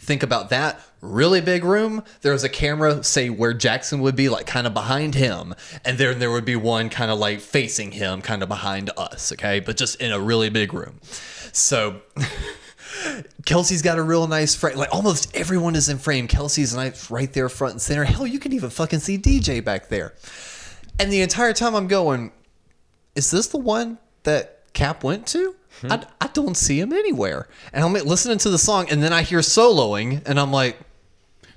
Think 0.00 0.22
about 0.22 0.48
that 0.50 0.80
really 1.00 1.40
big 1.40 1.64
room. 1.64 2.04
There 2.22 2.32
was 2.32 2.44
a 2.44 2.48
camera, 2.48 3.02
say 3.04 3.30
where 3.30 3.54
Jackson 3.54 4.00
would 4.00 4.16
be, 4.16 4.28
like 4.28 4.46
kind 4.46 4.66
of 4.66 4.74
behind 4.74 5.14
him, 5.14 5.54
and 5.84 5.98
then 5.98 6.18
there 6.18 6.30
would 6.30 6.44
be 6.44 6.56
one 6.56 6.88
kind 6.90 7.10
of 7.10 7.18
like 7.18 7.40
facing 7.40 7.92
him, 7.92 8.22
kind 8.22 8.42
of 8.42 8.48
behind 8.48 8.90
us. 8.96 9.32
Okay, 9.32 9.60
but 9.60 9.76
just 9.76 10.00
in 10.00 10.12
a 10.12 10.20
really 10.20 10.50
big 10.50 10.74
room. 10.74 11.00
So 11.52 12.00
Kelsey's 13.46 13.82
got 13.82 13.98
a 13.98 14.02
real 14.02 14.26
nice 14.26 14.54
frame. 14.54 14.76
Like 14.76 14.92
almost 14.92 15.34
everyone 15.36 15.74
is 15.76 15.88
in 15.88 15.98
frame. 15.98 16.28
Kelsey's 16.28 16.74
nice 16.74 17.10
right 17.10 17.32
there, 17.32 17.48
front 17.48 17.74
and 17.74 17.82
center. 17.82 18.04
Hell, 18.04 18.26
you 18.26 18.38
can 18.38 18.52
even 18.52 18.70
fucking 18.70 19.00
see 19.00 19.18
DJ 19.18 19.64
back 19.64 19.88
there. 19.88 20.14
And 20.98 21.12
the 21.12 21.20
entire 21.20 21.52
time 21.52 21.74
I'm 21.74 21.86
going, 21.86 22.32
is 23.14 23.30
this 23.30 23.48
the 23.48 23.58
one 23.58 23.98
that 24.24 24.72
Cap 24.72 25.04
went 25.04 25.26
to? 25.28 25.54
Hmm. 25.80 25.92
I, 25.92 26.06
I 26.20 26.26
don't 26.28 26.56
see 26.56 26.80
him 26.80 26.92
anywhere. 26.92 27.48
And 27.72 27.84
I'm 27.84 27.92
listening 27.92 28.38
to 28.38 28.50
the 28.50 28.58
song, 28.58 28.88
and 28.90 29.02
then 29.02 29.12
I 29.12 29.22
hear 29.22 29.40
soloing, 29.40 30.22
and 30.26 30.40
I'm 30.40 30.52
like, 30.52 30.76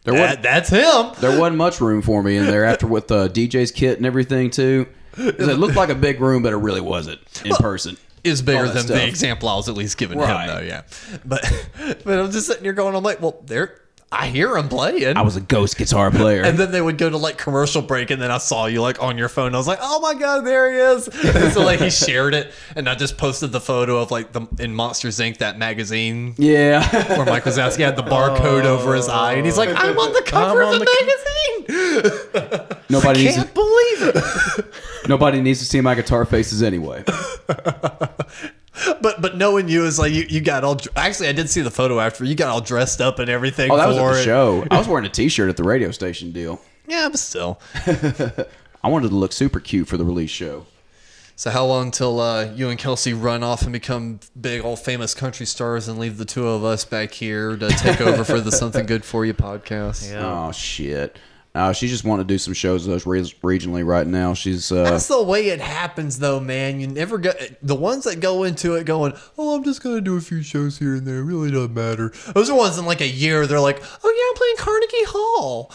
There 0.03 0.15
that, 0.15 0.41
that's 0.41 0.69
him. 0.69 1.11
there 1.19 1.39
wasn't 1.39 1.57
much 1.57 1.79
room 1.79 2.01
for 2.01 2.23
me 2.23 2.37
in 2.37 2.45
there 2.47 2.65
after 2.65 2.87
with 2.87 3.11
uh, 3.11 3.27
the 3.27 3.47
DJ's 3.47 3.71
kit 3.71 3.97
and 3.97 4.05
everything 4.05 4.49
too. 4.49 4.87
It 5.17 5.39
looked 5.59 5.75
like 5.75 5.89
a 5.89 5.95
big 5.95 6.19
room, 6.21 6.41
but 6.41 6.53
it 6.53 6.57
really 6.57 6.81
wasn't 6.81 7.19
in 7.45 7.55
person. 7.57 7.97
Is 8.23 8.41
bigger 8.41 8.67
than 8.67 8.83
stuff. 8.83 8.97
the 8.97 9.07
example 9.07 9.49
I 9.49 9.55
was 9.55 9.67
at 9.67 9.73
least 9.75 9.97
giving 9.97 10.19
Right. 10.19 10.47
him, 10.47 10.55
though. 10.55 10.61
Yeah, 10.61 10.83
but 11.25 11.41
but 12.05 12.19
I'm 12.19 12.31
just 12.31 12.45
sitting 12.47 12.63
here 12.63 12.73
going, 12.73 12.95
I'm 12.95 13.01
like, 13.03 13.19
well, 13.21 13.41
there, 13.45 13.80
I 14.13 14.27
hear 14.27 14.57
him 14.57 14.67
playing. 14.67 15.15
I 15.15 15.21
was 15.21 15.37
a 15.37 15.41
ghost 15.41 15.77
guitar 15.77 16.11
player. 16.11 16.43
And 16.43 16.57
then 16.57 16.71
they 16.71 16.81
would 16.81 16.97
go 16.97 17.09
to 17.09 17.15
like 17.17 17.37
commercial 17.37 17.81
break, 17.81 18.11
and 18.11 18.21
then 18.21 18.29
I 18.29 18.39
saw 18.39 18.65
you 18.65 18.81
like 18.81 19.01
on 19.01 19.17
your 19.17 19.29
phone. 19.29 19.55
I 19.55 19.57
was 19.57 19.67
like, 19.67 19.79
"Oh 19.81 20.01
my 20.01 20.13
god, 20.15 20.41
there 20.41 20.69
he 20.69 20.77
is!" 20.77 21.07
And 21.07 21.53
so 21.53 21.63
like 21.63 21.79
he 21.79 21.89
shared 21.89 22.33
it, 22.33 22.51
and 22.75 22.89
I 22.89 22.95
just 22.95 23.17
posted 23.17 23.53
the 23.53 23.61
photo 23.61 23.99
of 23.99 24.11
like 24.11 24.33
the 24.33 24.47
in 24.59 24.75
Monsters 24.75 25.17
Inc. 25.19 25.37
that 25.37 25.57
magazine 25.57 26.35
yeah. 26.37 26.85
where 27.15 27.25
Mike 27.25 27.45
Wazowski 27.45 27.85
had 27.85 27.95
the 27.95 28.03
barcode 28.03 28.65
over 28.65 28.95
his 28.95 29.07
eye, 29.07 29.33
and 29.33 29.45
he's 29.45 29.57
like, 29.57 29.69
"I'm 29.69 29.97
on 29.97 30.11
the 30.11 30.23
cover 30.23 30.61
I'm 30.61 30.67
of 30.67 30.73
on 30.73 30.79
the, 30.79 30.85
magazine." 30.85 32.77
Nobody 32.89 33.23
needs 33.23 33.35
Can't 33.35 33.47
to, 33.47 33.53
believe 33.53 34.15
it. 34.15 34.65
nobody 35.07 35.41
needs 35.41 35.59
to 35.59 35.65
see 35.65 35.79
my 35.79 35.95
guitar 35.95 36.25
faces 36.25 36.61
anyway. 36.61 37.05
But 39.01 39.21
but 39.21 39.35
knowing 39.37 39.67
you 39.67 39.85
is 39.85 39.99
like 39.99 40.13
you, 40.13 40.25
you 40.29 40.39
got 40.41 40.63
all 40.63 40.79
actually 40.95 41.27
I 41.27 41.33
did 41.33 41.49
see 41.49 41.61
the 41.61 41.71
photo 41.71 41.99
after 41.99 42.23
you 42.23 42.35
got 42.35 42.49
all 42.49 42.61
dressed 42.61 43.01
up 43.01 43.19
and 43.19 43.29
everything. 43.29 43.69
Oh, 43.69 43.77
that 43.77 43.87
was 43.87 43.97
at 43.97 44.01
for 44.01 44.13
the 44.13 44.21
it. 44.21 44.23
show. 44.23 44.67
I 44.71 44.77
was 44.77 44.87
wearing 44.89 45.05
a 45.05 45.09
T-shirt 45.09 45.49
at 45.49 45.57
the 45.57 45.63
radio 45.63 45.91
station 45.91 46.31
deal. 46.31 46.61
Yeah, 46.87 47.09
but 47.09 47.19
still. 47.19 47.59
I 48.83 48.87
wanted 48.89 49.09
to 49.09 49.15
look 49.15 49.33
super 49.33 49.59
cute 49.59 49.87
for 49.87 49.97
the 49.97 50.05
release 50.05 50.31
show. 50.31 50.65
So 51.35 51.49
how 51.49 51.65
long 51.65 51.91
till 51.91 52.19
uh, 52.19 52.51
you 52.53 52.69
and 52.69 52.77
Kelsey 52.77 53.13
run 53.13 53.43
off 53.43 53.63
and 53.63 53.73
become 53.73 54.19
big, 54.39 54.61
all 54.61 54.75
famous 54.75 55.13
country 55.13 55.45
stars, 55.45 55.87
and 55.87 55.97
leave 55.97 56.17
the 56.17 56.25
two 56.25 56.47
of 56.47 56.63
us 56.63 56.85
back 56.85 57.11
here 57.13 57.57
to 57.57 57.69
take 57.69 57.99
over 57.99 58.23
for 58.23 58.39
the 58.39 58.51
Something 58.51 58.85
Good 58.85 59.03
for 59.03 59.25
You 59.25 59.33
podcast? 59.33 60.13
Oh 60.15 60.51
shit. 60.51 61.17
Uh, 61.53 61.73
she 61.73 61.89
just 61.89 62.05
wanting 62.05 62.25
to 62.25 62.33
do 62.33 62.37
some 62.37 62.53
shows 62.53 62.85
those 62.87 63.05
re- 63.05 63.19
regionally 63.43 63.85
right 63.85 64.07
now. 64.07 64.33
She's 64.33 64.71
uh, 64.71 64.85
That's 64.85 65.09
the 65.09 65.21
way 65.21 65.47
it 65.49 65.59
happens, 65.59 66.17
though, 66.19 66.39
man. 66.39 66.79
You 66.79 66.87
never 66.87 67.17
get 67.17 67.57
the 67.61 67.75
ones 67.75 68.05
that 68.05 68.21
go 68.21 68.43
into 68.43 68.75
it 68.75 68.85
going, 68.85 69.11
"Oh, 69.37 69.55
I'm 69.57 69.63
just 69.65 69.83
gonna 69.83 69.99
do 69.99 70.15
a 70.15 70.21
few 70.21 70.43
shows 70.43 70.77
here 70.79 70.95
and 70.95 71.05
there. 71.05 71.17
It 71.17 71.23
really 71.25 71.51
doesn't 71.51 71.73
matter." 71.73 72.13
Those 72.33 72.49
are 72.49 72.55
ones 72.57 72.77
in 72.77 72.85
like 72.85 73.01
a 73.01 73.07
year. 73.07 73.45
They're 73.47 73.59
like, 73.59 73.83
"Oh 74.01 74.13
yeah, 74.15 74.25
I'm 74.29 74.37
playing 74.37 74.55
Carnegie 74.59 75.05
Hall." 75.09 75.71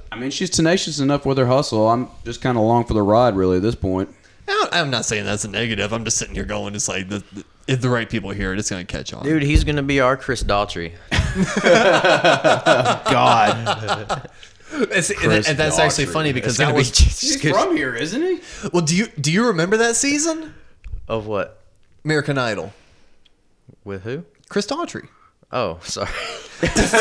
I 0.12 0.18
mean, 0.18 0.30
she's 0.30 0.48
tenacious 0.50 0.98
enough 0.98 1.26
with 1.26 1.36
her 1.36 1.46
hustle. 1.46 1.88
I'm 1.88 2.08
just 2.24 2.40
kind 2.40 2.56
of 2.56 2.62
along 2.64 2.84
for 2.86 2.94
the 2.94 3.02
ride, 3.02 3.36
really, 3.36 3.58
at 3.58 3.62
this 3.62 3.74
point. 3.74 4.08
I- 4.48 4.68
I'm 4.72 4.90
not 4.90 5.04
saying 5.04 5.24
that's 5.26 5.44
a 5.44 5.48
negative. 5.50 5.92
I'm 5.92 6.04
just 6.04 6.16
sitting 6.16 6.34
here 6.34 6.44
going, 6.44 6.74
"It's 6.74 6.88
like 6.88 7.08
the, 7.08 7.22
the, 7.32 7.44
if 7.68 7.80
the 7.82 7.90
right 7.90 8.08
people 8.08 8.30
hear 8.30 8.52
it, 8.54 8.58
it's 8.58 8.70
gonna 8.70 8.84
catch 8.86 9.12
on." 9.12 9.24
Dude, 9.24 9.42
he's 9.42 9.64
gonna 9.64 9.82
be 9.82 10.00
our 10.00 10.16
Chris 10.16 10.42
Daughtry. 10.42 10.92
God, 13.10 14.30
It's- 14.72 15.10
and, 15.10 15.18
Chris 15.18 15.48
and 15.48 15.58
that's 15.58 15.78
actually 15.78 16.06
Daughtry. 16.06 16.12
funny 16.12 16.32
because 16.32 16.52
It's 16.52 16.58
that 16.58 16.64
gonna 16.66 16.76
was 16.76 16.90
be 16.90 16.96
just 17.10 17.42
good. 17.42 17.54
from 17.54 17.76
here, 17.76 17.94
isn't 17.94 18.20
he? 18.22 18.40
well. 18.72 18.82
Do 18.84 18.96
you 18.96 19.06
do 19.20 19.30
you 19.32 19.46
remember 19.48 19.76
that 19.78 19.96
season, 19.96 20.54
Of 21.08 21.26
what? 21.26 21.60
American 22.04 22.38
Idol? 22.38 22.72
With 23.84 24.02
who? 24.02 24.24
Chris 24.48 24.66
Daughtry. 24.66 25.08
Oh, 25.52 25.78
sorry. 25.82 26.08
it's 26.62 26.92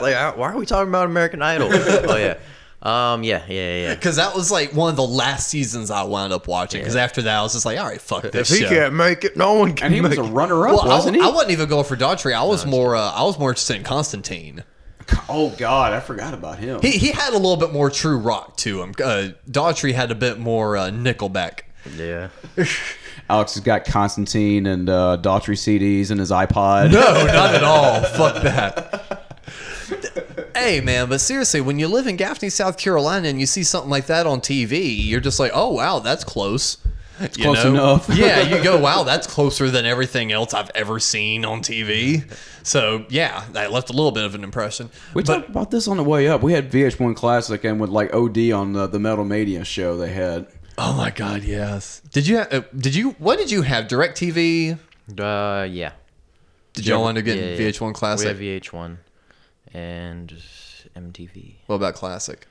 like, 0.00 0.36
why 0.36 0.50
are 0.52 0.56
we 0.56 0.64
talking 0.66 0.88
about 0.88 1.06
American 1.06 1.42
Idol? 1.42 1.68
oh 1.72 2.16
yeah, 2.16 2.38
um, 2.82 3.22
yeah, 3.22 3.44
yeah, 3.48 3.76
yeah. 3.82 3.94
Because 3.94 4.16
that 4.16 4.34
was 4.34 4.50
like 4.50 4.72
one 4.74 4.90
of 4.90 4.96
the 4.96 5.06
last 5.06 5.48
seasons 5.48 5.90
I 5.90 6.02
wound 6.02 6.32
up 6.32 6.48
watching. 6.48 6.80
Because 6.80 6.96
after 6.96 7.22
that, 7.22 7.38
I 7.38 7.42
was 7.42 7.52
just 7.52 7.64
like, 7.64 7.78
all 7.78 7.86
right, 7.86 8.00
fuck 8.00 8.22
this 8.30 8.50
If 8.50 8.58
he 8.58 8.64
show. 8.64 8.70
can't 8.70 8.94
make 8.94 9.24
it, 9.24 9.36
no 9.36 9.54
one 9.54 9.74
can 9.74 9.86
And 9.86 9.94
he 9.94 10.00
was 10.00 10.18
a 10.18 10.22
runner-up, 10.22 10.74
well, 10.74 10.86
wasn't 10.86 11.16
I, 11.16 11.20
he? 11.20 11.24
I 11.24 11.30
wasn't 11.30 11.52
even 11.52 11.68
going 11.68 11.84
for 11.84 11.96
Daughtry. 11.96 12.34
I 12.34 12.42
was 12.42 12.66
more. 12.66 12.96
Uh, 12.96 13.12
I 13.12 13.22
was 13.22 13.38
more 13.38 13.50
interested 13.50 13.76
in 13.76 13.84
Constantine. 13.84 14.64
oh 15.28 15.54
God, 15.58 15.92
I 15.92 16.00
forgot 16.00 16.32
about 16.34 16.58
him. 16.58 16.80
He 16.80 16.92
he 16.92 17.08
had 17.12 17.30
a 17.32 17.36
little 17.36 17.56
bit 17.56 17.72
more 17.72 17.90
true 17.90 18.18
rock 18.18 18.56
to 18.58 18.82
him. 18.82 18.90
Uh, 19.02 19.28
Daughtry 19.50 19.92
had 19.94 20.10
a 20.10 20.14
bit 20.14 20.38
more 20.38 20.76
uh, 20.76 20.90
Nickelback. 20.90 21.60
Yeah. 21.96 22.28
Alex 23.28 23.54
has 23.54 23.62
got 23.62 23.84
Constantine 23.84 24.66
and 24.66 24.88
uh, 24.88 25.18
Daughtry 25.20 25.56
CDs 25.56 26.10
in 26.10 26.18
his 26.18 26.30
iPod. 26.30 26.92
No, 26.92 27.00
not 27.26 27.54
at 27.54 27.64
all. 27.64 28.02
Fuck 28.02 28.42
that. 28.42 29.08
Hey 30.54 30.80
man, 30.80 31.08
but 31.08 31.20
seriously, 31.20 31.60
when 31.60 31.78
you 31.78 31.88
live 31.88 32.06
in 32.06 32.16
Gaffney, 32.16 32.50
South 32.50 32.76
Carolina, 32.76 33.28
and 33.28 33.40
you 33.40 33.46
see 33.46 33.62
something 33.62 33.90
like 33.90 34.06
that 34.06 34.26
on 34.26 34.40
TV, 34.40 34.94
you're 35.04 35.20
just 35.20 35.40
like, 35.40 35.52
"Oh 35.54 35.72
wow, 35.72 35.98
that's 35.98 36.24
close." 36.24 36.78
It's 37.20 37.36
close 37.36 37.64
enough. 37.64 38.08
yeah, 38.12 38.40
you 38.40 38.62
go, 38.62 38.78
"Wow, 38.80 39.02
that's 39.04 39.26
closer 39.26 39.70
than 39.70 39.86
everything 39.86 40.32
else 40.32 40.52
I've 40.54 40.70
ever 40.74 40.98
seen 40.98 41.44
on 41.44 41.60
TV." 41.60 42.30
So 42.64 43.06
yeah, 43.08 43.44
that 43.52 43.72
left 43.72 43.90
a 43.90 43.92
little 43.92 44.12
bit 44.12 44.24
of 44.24 44.34
an 44.34 44.44
impression. 44.44 44.90
We 45.14 45.22
but 45.22 45.34
talked 45.34 45.48
about 45.48 45.70
this 45.70 45.88
on 45.88 45.96
the 45.96 46.04
way 46.04 46.28
up. 46.28 46.42
We 46.42 46.52
had 46.52 46.70
VH1 46.70 47.16
Classic 47.16 47.62
and 47.64 47.80
with 47.80 47.90
like 47.90 48.14
OD 48.14 48.50
on 48.52 48.72
the, 48.72 48.86
the 48.86 48.98
Metal 48.98 49.24
Mania 49.24 49.64
show 49.64 49.96
they 49.96 50.12
had. 50.12 50.46
oh 50.78 50.94
my 50.94 51.10
god, 51.10 51.44
yes. 51.44 52.02
Did 52.12 52.26
you? 52.26 52.38
Ha- 52.38 52.48
uh, 52.50 52.62
did 52.76 52.94
you? 52.94 53.10
What 53.12 53.38
did 53.38 53.50
you 53.50 53.62
have? 53.62 53.88
Direct 53.88 54.18
TV. 54.18 54.78
Uh, 55.18 55.64
yeah. 55.64 55.92
Did 56.74 56.86
y'all 56.86 57.08
end 57.08 57.18
up 57.18 57.24
getting 57.24 57.44
Yeah, 57.44 57.56
yeah. 57.56 57.70
VH1 57.70 57.94
Classic? 57.94 58.38
We 58.38 58.48
have 58.50 58.62
VH1 58.62 58.96
and 59.74 60.30
MTV. 60.96 61.54
what 61.66 61.76
about 61.76 61.94
Classic? 61.94 62.46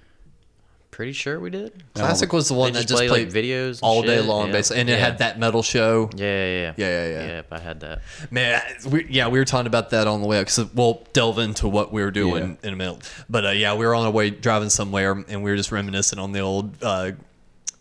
Pretty 0.89 1.13
sure 1.13 1.39
we 1.39 1.49
did. 1.49 1.83
Classic 1.93 2.33
was 2.33 2.49
the 2.49 2.53
one 2.53 2.73
They 2.73 2.79
that 2.79 2.87
just 2.89 2.97
play, 2.99 3.07
played 3.07 3.33
like, 3.33 3.43
videos 3.43 3.75
and 3.75 3.79
all 3.83 4.01
day 4.01 4.17
shit, 4.17 4.25
long, 4.25 4.47
yeah. 4.47 4.51
basically, 4.51 4.81
and 4.81 4.89
it 4.89 4.93
Yeah. 4.99 5.05
had 5.05 5.17
that 5.19 5.39
metal 5.39 5.63
show. 5.63 6.09
Yeah, 6.17 6.25
yeah, 6.25 6.45
yeah. 6.45 6.73
Yeah, 6.75 6.87
yeah, 6.87 7.07
yeah. 7.07 7.27
Yep, 7.27 7.47
I 7.53 7.59
had 7.59 7.79
that. 7.79 8.01
Man, 8.29 8.61
we, 8.89 9.05
yeah, 9.09 9.29
we 9.29 9.39
were 9.39 9.45
talking 9.45 9.67
about 9.67 9.91
that 9.91 10.05
on 10.07 10.19
the 10.21 10.27
way 10.27 10.39
up 10.39 10.47
because 10.47 10.73
we'll 10.73 11.01
delve 11.13 11.39
into 11.39 11.69
what 11.69 11.93
we 11.93 12.01
were 12.01 12.11
doing 12.11 12.57
in 12.61 12.73
a 12.73 12.75
minute. 12.75 13.09
But 13.29 13.45
uh, 13.45 13.49
yeah, 13.51 13.73
we 13.75 13.85
were 13.85 13.95
on 13.95 14.05
our 14.05 14.11
way 14.11 14.31
driving 14.31 14.69
somewhere 14.69 15.13
and 15.13 15.41
we 15.43 15.49
were 15.51 15.55
just 15.57 15.71
reminiscing 15.71 16.19
on 16.19 16.33
the 16.33 16.41
old 16.41 16.75
uh, 16.83 17.11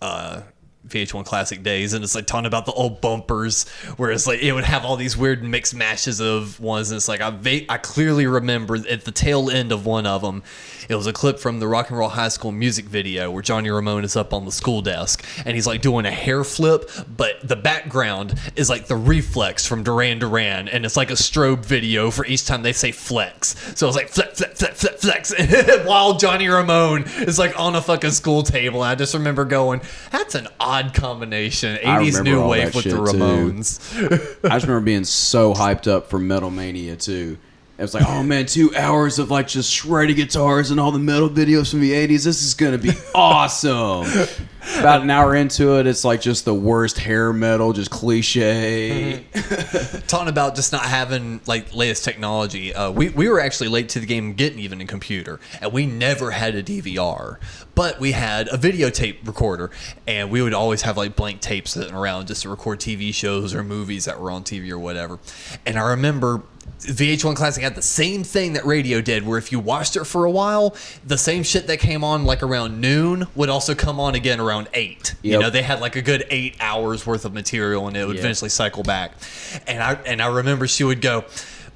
uh, 0.00 0.42
VH1 0.90 1.24
Classic 1.24 1.62
days, 1.62 1.94
and 1.94 2.04
it's 2.04 2.14
like 2.14 2.26
talking 2.26 2.46
about 2.46 2.66
the 2.66 2.72
old 2.72 3.00
bumpers 3.00 3.68
where 3.96 4.10
it's 4.10 4.26
like 4.26 4.40
it 4.42 4.52
would 4.52 4.64
have 4.64 4.84
all 4.84 4.96
these 4.96 5.16
weird 5.16 5.42
mixed 5.42 5.74
mashes 5.74 6.20
of 6.20 6.60
ones, 6.60 6.90
and 6.90 6.96
it's 6.96 7.08
like 7.08 7.20
I 7.20 7.30
va- 7.30 7.70
I 7.70 7.78
clearly 7.78 8.26
remember 8.26 8.76
at 8.88 9.04
the 9.04 9.12
tail 9.12 9.50
end 9.50 9.72
of 9.72 9.86
one 9.86 10.06
of 10.06 10.22
them, 10.22 10.42
it 10.88 10.94
was 10.94 11.06
a 11.06 11.12
clip 11.12 11.38
from 11.38 11.60
the 11.60 11.68
Rock 11.68 11.90
and 11.90 11.98
Roll 11.98 12.08
High 12.08 12.28
School 12.28 12.52
music 12.52 12.86
video 12.86 13.30
where 13.30 13.42
Johnny 13.42 13.70
Ramone 13.70 14.04
is 14.04 14.16
up 14.16 14.32
on 14.34 14.44
the 14.44 14.52
school 14.52 14.82
desk 14.82 15.24
and 15.44 15.54
he's 15.54 15.66
like 15.66 15.82
doing 15.82 16.06
a 16.06 16.10
hair 16.10 16.44
flip, 16.44 16.90
but 17.16 17.36
the 17.46 17.56
background 17.56 18.38
is 18.56 18.68
like 18.68 18.86
the 18.86 18.96
reflex 18.96 19.66
from 19.66 19.82
Duran 19.82 20.18
Duran, 20.18 20.68
and 20.68 20.84
it's 20.84 20.96
like 20.96 21.10
a 21.10 21.14
strobe 21.14 21.64
video 21.64 22.10
for 22.10 22.26
each 22.26 22.44
time 22.46 22.62
they 22.62 22.72
say 22.72 22.92
flex. 22.92 23.54
So 23.76 23.86
it's 23.86 23.96
like 23.96 24.08
flex, 24.08 24.38
flex, 24.38 24.58
flex, 24.58 24.80
flex, 24.80 25.32
flex, 25.32 25.84
while 25.86 26.16
Johnny 26.16 26.48
Ramone 26.48 27.04
is 27.18 27.38
like 27.38 27.58
on 27.58 27.76
a 27.76 27.80
fucking 27.82 28.10
school 28.10 28.42
table. 28.42 28.82
I 28.82 28.94
just 28.94 29.14
remember 29.14 29.44
going, 29.44 29.80
"That's 30.10 30.34
an 30.34 30.48
odd 30.58 30.79
combination." 30.88 31.76
80s 31.76 32.24
new 32.24 32.46
wave 32.46 32.74
with 32.74 32.84
the. 32.84 32.90
Ramones. 32.92 33.78
I 34.44 34.48
just 34.56 34.66
remember 34.66 34.80
being 34.80 35.04
so 35.04 35.52
hyped 35.52 35.86
up 35.86 36.08
for 36.08 36.18
Metal 36.18 36.50
Mania 36.50 36.96
too. 36.96 37.36
It 37.78 37.82
was 37.82 37.94
like, 37.94 38.04
oh 38.06 38.22
man, 38.22 38.44
two 38.44 38.74
hours 38.76 39.18
of 39.18 39.30
like 39.30 39.48
just 39.48 39.72
shredding 39.72 40.16
guitars 40.16 40.70
and 40.70 40.78
all 40.78 40.92
the 40.92 40.98
metal 40.98 41.30
videos 41.30 41.70
from 41.70 41.80
the 41.80 41.92
'80s. 41.92 42.24
This 42.24 42.42
is 42.42 42.54
gonna 42.54 42.78
be 42.78 42.92
awesome. 43.14 44.06
About 44.78 45.02
an 45.02 45.10
hour 45.10 45.34
into 45.34 45.78
it, 45.78 45.86
it's 45.86 46.04
like 46.04 46.20
just 46.20 46.44
the 46.44 46.54
worst 46.54 46.98
hair 46.98 47.32
metal, 47.32 47.72
just 47.72 47.90
cliche. 47.90 49.24
talking 50.06 50.28
about 50.28 50.54
just 50.54 50.72
not 50.72 50.82
having 50.82 51.40
like 51.46 51.74
latest 51.74 52.04
technology. 52.04 52.74
Uh, 52.74 52.90
we 52.90 53.08
we 53.10 53.28
were 53.28 53.40
actually 53.40 53.68
late 53.68 53.88
to 53.90 54.00
the 54.00 54.06
game 54.06 54.34
getting 54.34 54.58
even 54.58 54.80
a 54.80 54.86
computer, 54.86 55.40
and 55.60 55.72
we 55.72 55.86
never 55.86 56.30
had 56.30 56.54
a 56.54 56.62
DVR, 56.62 57.38
but 57.74 58.00
we 58.00 58.12
had 58.12 58.48
a 58.48 58.58
videotape 58.58 59.26
recorder, 59.26 59.70
and 60.06 60.30
we 60.30 60.42
would 60.42 60.54
always 60.54 60.82
have 60.82 60.96
like 60.96 61.16
blank 61.16 61.40
tapes 61.40 61.72
sitting 61.72 61.94
around 61.94 62.26
just 62.26 62.42
to 62.42 62.48
record 62.48 62.80
TV 62.80 63.14
shows 63.14 63.54
or 63.54 63.62
movies 63.62 64.04
that 64.04 64.20
were 64.20 64.30
on 64.30 64.44
TV 64.44 64.70
or 64.70 64.78
whatever. 64.78 65.18
And 65.66 65.78
I 65.78 65.90
remember. 65.90 66.42
VH1 66.80 67.36
Classic 67.36 67.62
had 67.62 67.74
the 67.74 67.82
same 67.82 68.22
thing 68.24 68.54
that 68.54 68.64
radio 68.64 69.00
did, 69.02 69.26
where 69.26 69.36
if 69.38 69.52
you 69.52 69.60
watched 69.60 69.96
it 69.96 70.04
for 70.04 70.24
a 70.24 70.30
while, 70.30 70.74
the 71.04 71.18
same 71.18 71.42
shit 71.42 71.66
that 71.66 71.78
came 71.78 72.02
on 72.02 72.24
like 72.24 72.42
around 72.42 72.80
noon 72.80 73.26
would 73.34 73.50
also 73.50 73.74
come 73.74 74.00
on 74.00 74.14
again 74.14 74.40
around 74.40 74.49
eight. 74.74 75.14
You 75.22 75.38
know, 75.38 75.50
they 75.50 75.62
had 75.62 75.80
like 75.80 75.96
a 75.96 76.02
good 76.02 76.26
eight 76.30 76.56
hours 76.60 77.06
worth 77.06 77.24
of 77.24 77.32
material, 77.32 77.88
and 77.88 77.96
it 77.96 78.06
would 78.06 78.16
Yeah. 78.16 78.22
eventually 78.22 78.50
cycle 78.50 78.82
back. 78.82 79.12
And 79.66 79.82
I 79.82 79.94
and 80.06 80.20
I 80.22 80.26
remember 80.26 80.66
she 80.66 80.84
would 80.84 81.00
go, 81.00 81.24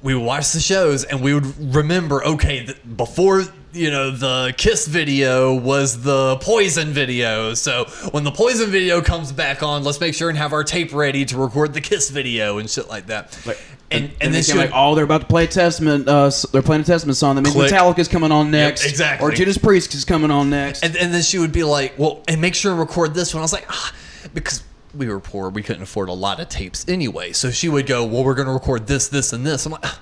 we 0.01 0.13
would 0.13 0.23
watch 0.23 0.51
the 0.51 0.59
shows, 0.59 1.03
and 1.03 1.21
we 1.21 1.33
would 1.33 1.73
remember, 1.75 2.23
okay, 2.23 2.67
before 2.95 3.43
you 3.75 3.91
know 3.91 4.11
the 4.11 4.53
Kiss 4.57 4.87
video 4.87 5.53
was 5.53 6.01
the 6.01 6.37
Poison 6.37 6.89
video. 6.89 7.53
So 7.53 7.85
when 8.11 8.23
the 8.23 8.31
Poison 8.31 8.69
video 8.69 9.01
comes 9.01 9.31
back 9.31 9.61
on, 9.61 9.83
let's 9.83 9.99
make 9.99 10.13
sure 10.13 10.29
and 10.29 10.37
have 10.37 10.53
our 10.53 10.63
tape 10.63 10.93
ready 10.93 11.25
to 11.25 11.37
record 11.37 11.73
the 11.73 11.81
Kiss 11.81 12.09
video 12.09 12.57
and 12.57 12.69
shit 12.69 12.87
like 12.87 13.07
that. 13.07 13.37
Like, 13.45 13.61
and, 13.91 14.05
and, 14.05 14.13
and, 14.13 14.21
then 14.21 14.31
they 14.31 14.41
she 14.41 14.51
came 14.53 14.61
would, 14.61 14.71
like, 14.71 14.75
oh, 14.75 14.95
they're 14.95 15.03
about 15.03 15.21
to 15.21 15.27
play 15.27 15.43
a 15.43 15.47
Testament. 15.47 16.07
Uh, 16.07 16.31
they're 16.51 16.61
playing 16.61 16.81
a 16.81 16.85
Testament 16.85 17.17
song. 17.17 17.35
That 17.35 17.41
means 17.41 17.55
Click. 17.55 17.71
Metallica's 17.71 18.07
coming 18.07 18.31
on 18.31 18.49
next. 18.49 18.85
exactly. 18.85 19.27
Or 19.27 19.31
Judas 19.31 19.57
Priest 19.57 19.93
is 19.93 20.05
coming 20.05 20.31
on 20.31 20.49
next. 20.49 20.83
And, 20.83 20.95
and 20.95 21.13
then 21.13 21.21
she 21.21 21.37
would 21.37 21.51
be 21.51 21.63
like, 21.63 21.93
well, 21.97 22.23
and 22.27 22.41
make 22.41 22.55
sure 22.55 22.71
and 22.71 22.79
record 22.79 23.13
this 23.13 23.33
one. 23.33 23.41
I 23.41 23.43
was 23.43 23.53
like, 23.53 23.65
ah, 23.69 23.93
because 24.33 24.63
we 24.95 25.07
were 25.07 25.19
poor, 25.19 25.49
we 25.49 25.61
couldn't 25.61 25.83
afford 25.83 26.09
a 26.09 26.13
lot 26.13 26.39
of 26.39 26.49
tapes 26.49 26.85
anyway. 26.87 27.33
So 27.33 27.51
she 27.51 27.69
would 27.69 27.85
go, 27.85 28.05
well, 28.05 28.23
we're 28.23 28.33
going 28.33 28.47
to 28.47 28.53
record 28.53 28.87
this, 28.87 29.07
this, 29.07 29.33
and 29.33 29.45
this. 29.45 29.65
I'm 29.65 29.73
like, 29.73 29.85
"Ah, 29.85 30.01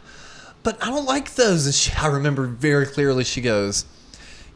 but 0.63 0.81
I 0.81 0.87
don't 0.89 1.05
like 1.05 1.35
those. 1.35 1.65
And 1.65 1.75
she, 1.75 1.91
I 1.93 2.07
remember 2.07 2.45
very 2.47 2.85
clearly, 2.85 3.23
she 3.23 3.41
goes, 3.41 3.85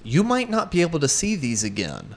you 0.03 0.23
might 0.23 0.49
not 0.49 0.71
be 0.71 0.81
able 0.81 0.99
to 0.99 1.07
see 1.07 1.35
these 1.35 1.63
again. 1.63 2.15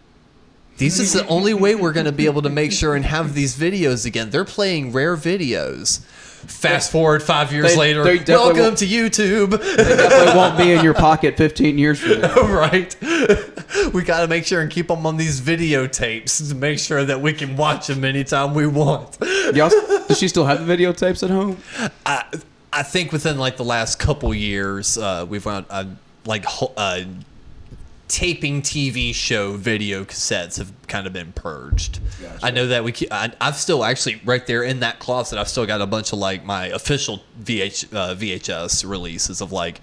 These 0.77 0.99
is 0.99 1.13
the 1.13 1.27
only 1.27 1.53
way 1.53 1.75
we're 1.75 1.93
going 1.93 2.07
to 2.07 2.13
be 2.13 2.25
able 2.25 2.41
to 2.41 2.49
make 2.49 2.73
sure 2.73 2.95
and 2.95 3.05
have 3.05 3.35
these 3.35 3.55
videos 3.55 4.07
again. 4.07 4.31
They're 4.31 4.47
playing 4.47 4.93
rare 4.93 5.15
videos. 5.15 6.01
Fast 6.01 6.91
forward 6.91 7.23
five 7.23 7.53
years 7.53 7.73
They- 7.73 7.77
later, 7.77 8.03
they 8.03 8.33
welcome 8.33 8.75
to 8.77 8.87
YouTube. 8.87 9.51
They 9.51 9.85
definitely 9.85 10.35
won't 10.35 10.57
be 10.57 10.73
in 10.73 10.83
your 10.83 10.95
pocket 10.95 11.37
15 11.37 11.77
years 11.77 12.01
from 12.01 12.23
now. 12.23 12.35
right? 12.47 12.97
we 13.93 14.03
got 14.05 14.23
to 14.23 14.27
make 14.27 14.47
sure 14.47 14.63
and 14.63 14.71
keep 14.71 14.89
them 14.89 15.05
on 15.05 15.19
these 15.19 15.39
videotapes 15.43 16.49
to 16.49 16.55
make 16.55 16.79
sure 16.79 17.05
that 17.05 17.21
we 17.21 17.35
can 17.35 17.59
watch 17.59 17.89
them 17.89 18.03
anytime 18.03 18.55
we 18.55 18.67
want. 18.67 19.19
Y'all, 19.53 19.69
does 20.09 20.19
she 20.19 20.29
still 20.29 20.47
have 20.47 20.67
the 20.67 20.77
videotapes 20.77 21.23
at 21.23 21.29
home? 21.29 21.59
I, 22.07 22.25
I 22.73 22.83
think 22.83 23.13
within 23.13 23.39
like 23.39 23.57
the 23.57 23.65
last 23.65 23.99
couple 23.99 24.33
years, 24.35 24.97
uh, 24.97 25.27
we've 25.29 25.43
found 25.43 25.67
uh, 25.71 25.85
like 26.25 26.45
uh, 26.77 27.03
taping 28.09 28.63
TV 28.63 29.15
show 29.15 29.57
video 29.57 30.05
cassettes 30.05 30.59
have 30.59 30.73
kind 30.87 31.07
of 31.07 31.13
been 31.13 31.33
purged. 31.33 32.01
I 32.43 32.51
know 32.51 32.69
that 32.69 32.85
we. 32.85 32.95
I, 33.11 33.33
I've 33.41 33.57
still 33.57 33.85
actually 33.85 34.21
right 34.25 34.47
there 34.47 34.63
in 34.63 34.81
that 34.81 34.99
closet. 34.99 35.39
I've 35.39 35.49
still 35.49 35.67
got 35.67 35.81
a 35.81 35.87
bunch 35.87 36.13
of 36.13 36.19
like 36.19 36.45
my 36.45 36.67
official 36.67 37.23
VH, 37.43 37.95
uh, 37.95 38.15
VHS 38.15 38.89
releases 38.89 39.41
of 39.41 39.53
like. 39.53 39.81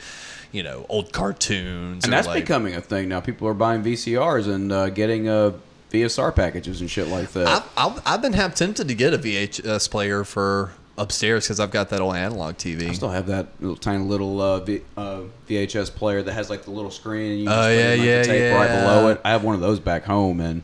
You 0.54 0.64
know, 0.64 0.86
old 0.88 1.12
cartoons. 1.12 2.06
And 2.06 2.14
that's 2.14 2.26
like, 2.26 2.46
becoming 2.46 2.74
a 2.74 2.80
thing 2.80 3.10
now. 3.10 3.20
People 3.20 3.50
are 3.50 3.54
buying 3.54 3.84
VCRs 3.84 4.48
and 4.48 4.72
uh, 4.72 4.90
getting 4.90 5.28
uh, 5.28 5.52
VSR 5.92 6.34
packages 6.34 6.80
and 6.80 6.90
shit 6.90 7.10
like 7.10 7.32
that. 7.34 7.48
I've, 7.48 7.70
I've, 7.76 8.02
I've 8.06 8.22
been 8.22 8.32
half 8.32 8.56
tempted 8.56 8.88
to 8.88 8.96
get 8.96 9.14
a 9.14 9.18
VHS 9.18 9.92
player 9.92 10.24
for 10.24 10.72
upstairs 10.98 11.46
because 11.46 11.60
I've 11.60 11.72
got 11.72 11.90
that 11.90 12.02
old 12.02 12.16
analog 12.16 12.56
TV. 12.56 12.90
I 12.90 12.94
still 12.94 13.10
have 13.10 13.28
that 13.28 13.48
little 13.60 13.76
tiny 13.76 14.04
little 14.04 14.42
uh, 14.42 14.60
v, 14.62 14.82
uh, 14.96 15.22
VHS 15.48 15.94
player 15.96 16.22
that 16.24 16.34
has 16.34 16.50
like 16.50 16.64
the 16.64 16.72
little 16.72 16.92
screen 16.92 17.32
and 17.32 17.40
you 17.40 17.46
just 17.46 17.58
Oh, 17.58 17.70
yeah, 17.70 17.92
in, 17.94 18.00
like, 18.00 18.08
yeah, 18.08 18.22
the 18.22 18.28
tape 18.28 18.56
right 18.56 18.68
below 18.82 19.08
it. 19.10 19.22
I 19.24 19.30
have 19.32 19.44
one 19.44 19.56
of 19.56 19.62
those 19.62 19.80
back 19.80 20.04
home, 20.06 20.40
and 20.40 20.64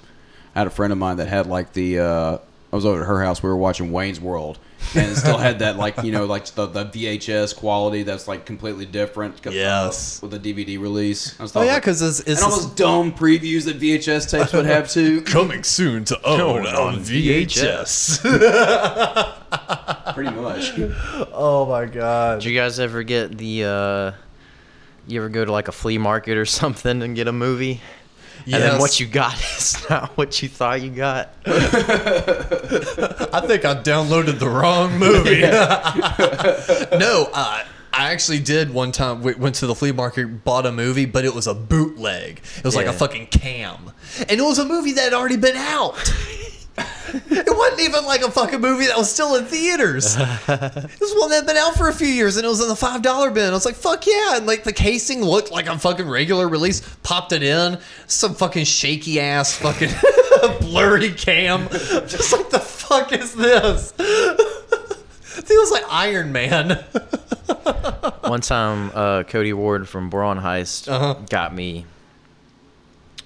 I 0.55 0.59
had 0.59 0.67
a 0.67 0.71
friend 0.71 0.91
of 0.91 0.99
mine 0.99 1.17
that 1.17 1.27
had 1.27 1.47
like 1.47 1.73
the. 1.73 1.99
Uh, 1.99 2.37
I 2.71 2.75
was 2.75 2.85
over 2.85 3.01
at 3.01 3.07
her 3.07 3.21
house. 3.23 3.43
We 3.43 3.49
were 3.49 3.57
watching 3.57 3.91
Wayne's 3.91 4.19
World, 4.19 4.57
and 4.95 5.11
it 5.11 5.15
still 5.15 5.37
had 5.37 5.59
that 5.59 5.77
like 5.77 6.03
you 6.03 6.11
know 6.11 6.25
like 6.25 6.45
the, 6.47 6.67
the 6.67 6.85
VHS 6.85 7.55
quality 7.55 8.03
that's 8.03 8.27
like 8.27 8.45
completely 8.45 8.85
different. 8.85 9.39
Yes. 9.49 10.21
with 10.21 10.31
the 10.31 10.39
DVD 10.39 10.79
release. 10.79 11.39
I 11.39 11.43
was 11.43 11.51
Oh 11.51 11.59
thought, 11.59 11.65
yeah, 11.65 11.73
like- 11.73 11.81
because 11.83 12.01
it's, 12.01 12.19
it's 12.21 12.41
and 12.41 12.51
all 12.51 12.51
those 12.57 12.65
dumb 12.67 13.11
previews 13.13 13.65
that 13.65 13.79
VHS 13.79 14.29
tapes 14.29 14.53
would 14.53 14.65
have 14.65 14.89
too. 14.89 15.21
coming 15.25 15.63
soon 15.63 16.05
to 16.05 16.19
own 16.27 16.65
on 16.67 16.99
VHS. 16.99 18.21
Pretty 20.13 20.31
much. 20.31 20.71
oh 21.33 21.65
my 21.67 21.85
god! 21.85 22.41
Did 22.41 22.49
you 22.49 22.59
guys 22.59 22.79
ever 22.79 23.03
get 23.03 23.37
the? 23.37 23.63
uh 23.63 24.11
You 25.07 25.19
ever 25.19 25.29
go 25.29 25.43
to 25.45 25.51
like 25.51 25.67
a 25.67 25.71
flea 25.71 25.97
market 25.97 26.37
or 26.37 26.45
something 26.61 27.01
and 27.01 27.15
get 27.15 27.27
a 27.27 27.33
movie? 27.33 27.81
And 28.45 28.55
then 28.61 28.79
what 28.79 28.99
you 28.99 29.07
got 29.07 29.33
is 29.57 29.89
not 29.89 30.17
what 30.17 30.41
you 30.41 30.49
thought 30.49 30.81
you 30.81 30.89
got. 30.89 31.33
I 31.45 31.51
think 33.45 33.65
I 33.65 33.75
downloaded 33.81 34.39
the 34.39 34.49
wrong 34.49 34.97
movie. 34.97 35.41
no, 36.97 37.29
uh, 37.33 37.63
I 37.93 38.11
actually 38.11 38.39
did 38.39 38.73
one 38.73 38.91
time. 38.91 39.21
We 39.21 39.35
went 39.35 39.55
to 39.55 39.67
the 39.67 39.75
flea 39.75 39.91
market, 39.91 40.43
bought 40.43 40.65
a 40.65 40.71
movie, 40.71 41.05
but 41.05 41.25
it 41.25 41.33
was 41.33 41.47
a 41.47 41.53
bootleg. 41.53 42.41
It 42.57 42.63
was 42.63 42.75
like 42.75 42.87
a 42.87 42.93
fucking 42.93 43.27
cam, 43.27 43.91
and 44.17 44.31
it 44.31 44.41
was 44.41 44.57
a 44.59 44.65
movie 44.65 44.93
that 44.93 45.03
had 45.03 45.13
already 45.13 45.37
been 45.37 45.55
out. 45.55 45.95
it 46.77 47.55
wasn't 47.57 47.81
even 47.81 48.03
like 48.05 48.21
a 48.21 48.31
fucking 48.31 48.59
movie 48.59 48.87
that 48.87 48.97
was 48.97 49.11
still 49.11 49.35
in 49.35 49.45
theaters. 49.45 50.15
It 50.47 50.99
was 50.99 51.13
one 51.19 51.29
that 51.29 51.35
had 51.37 51.45
been 51.45 51.57
out 51.57 51.75
for 51.75 51.87
a 51.89 51.93
few 51.93 52.07
years, 52.07 52.35
and 52.37 52.45
it 52.45 52.49
was 52.49 52.61
in 52.61 52.67
the 52.67 52.75
five 52.75 53.01
dollar 53.01 53.29
bin. 53.29 53.49
I 53.49 53.51
was 53.51 53.65
like, 53.65 53.75
"Fuck 53.75 54.07
yeah!" 54.07 54.37
And 54.37 54.45
like 54.47 54.63
the 54.63 54.73
casing 54.73 55.21
looked 55.21 55.51
like 55.51 55.67
a 55.67 55.77
fucking 55.77 56.07
regular 56.09 56.47
release. 56.49 56.81
Popped 57.03 57.31
it 57.31 57.43
in, 57.43 57.77
some 58.07 58.33
fucking 58.33 58.65
shaky 58.65 59.19
ass 59.19 59.55
fucking 59.55 59.89
blurry 60.61 61.11
cam. 61.11 61.67
Just 61.69 62.31
like 62.33 62.49
the 62.49 62.59
fuck 62.59 63.11
is 63.13 63.33
this? 63.35 63.93
I 63.99 65.41
think 65.45 65.51
it 65.51 65.59
was 65.59 65.71
like 65.71 65.83
Iron 65.89 66.31
Man. 66.31 66.83
One 68.23 68.41
time, 68.41 68.91
uh, 68.95 69.23
Cody 69.23 69.53
Ward 69.53 69.87
from 69.87 70.09
Braun 70.09 70.39
Heist 70.39 70.87
Uh-huh. 70.91 71.15
got 71.29 71.53
me. 71.53 71.85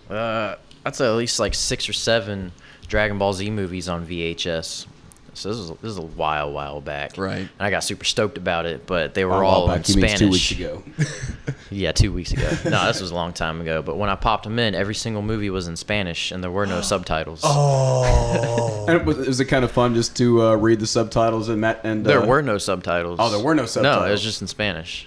Uh, 0.10 0.56
I'd 0.86 0.96
say 0.96 1.06
at 1.08 1.16
least 1.16 1.40
like 1.40 1.54
six 1.54 1.88
or 1.90 1.94
seven 1.94 2.52
Dragon 2.88 3.18
Ball 3.18 3.34
Z 3.34 3.50
movies 3.50 3.90
on 3.90 4.06
VHS. 4.06 4.88
So 5.34 5.50
this 5.50 5.58
is 5.60 5.70
this 5.70 5.92
is 5.92 5.98
a 5.98 6.02
while, 6.02 6.52
while 6.52 6.82
back. 6.82 7.16
Right. 7.18 7.42
And 7.42 7.50
I 7.60 7.70
got 7.70 7.84
super 7.84 8.06
stoked 8.06 8.40
about 8.40 8.66
it, 8.66 8.88
but 8.88 9.14
they 9.14 9.24
were 9.24 9.44
while 9.44 9.46
all 9.46 9.68
back, 9.68 9.78
in 9.80 9.84
Spanish. 9.84 10.18
two 10.20 10.30
weeks 10.30 10.52
ago. 10.52 10.84
Yeah, 11.70 11.92
two 11.92 12.14
weeks 12.14 12.32
ago. 12.32 12.50
No, 12.70 12.88
this 12.88 13.02
was 13.02 13.12
a 13.12 13.14
long 13.16 13.34
time 13.34 13.60
ago. 13.60 13.82
But 13.82 13.98
when 13.98 14.10
I 14.10 14.16
popped 14.16 14.46
them 14.46 14.58
in, 14.58 14.74
every 14.74 14.96
single 14.96 15.22
movie 15.22 15.50
was 15.50 15.68
in 15.68 15.76
Spanish, 15.76 16.32
and 16.32 16.42
there 16.42 16.50
were 16.50 16.66
no 16.66 16.80
subtitles. 16.94 17.42
Oh. 17.44 18.64
And 18.88 18.96
it 18.96 19.06
was, 19.06 19.18
was 19.18 19.40
it 19.42 19.46
kind 19.46 19.66
of 19.66 19.72
fun 19.74 19.96
just 19.96 20.16
to 20.16 20.42
uh, 20.42 20.56
read 20.56 20.80
the 20.80 20.88
subtitles 20.88 21.50
and 21.50 21.60
Matt 21.60 21.82
and 21.84 22.06
There 22.06 22.24
uh, 22.24 22.26
were 22.26 22.42
no 22.42 22.58
subtitles. 22.58 23.20
Oh, 23.22 23.30
there 23.30 23.44
were 23.44 23.54
no 23.54 23.66
subtitles. 23.66 24.02
No, 24.02 24.08
it 24.08 24.12
was 24.12 24.24
just 24.24 24.42
in 24.42 24.48
Spanish. 24.48 25.04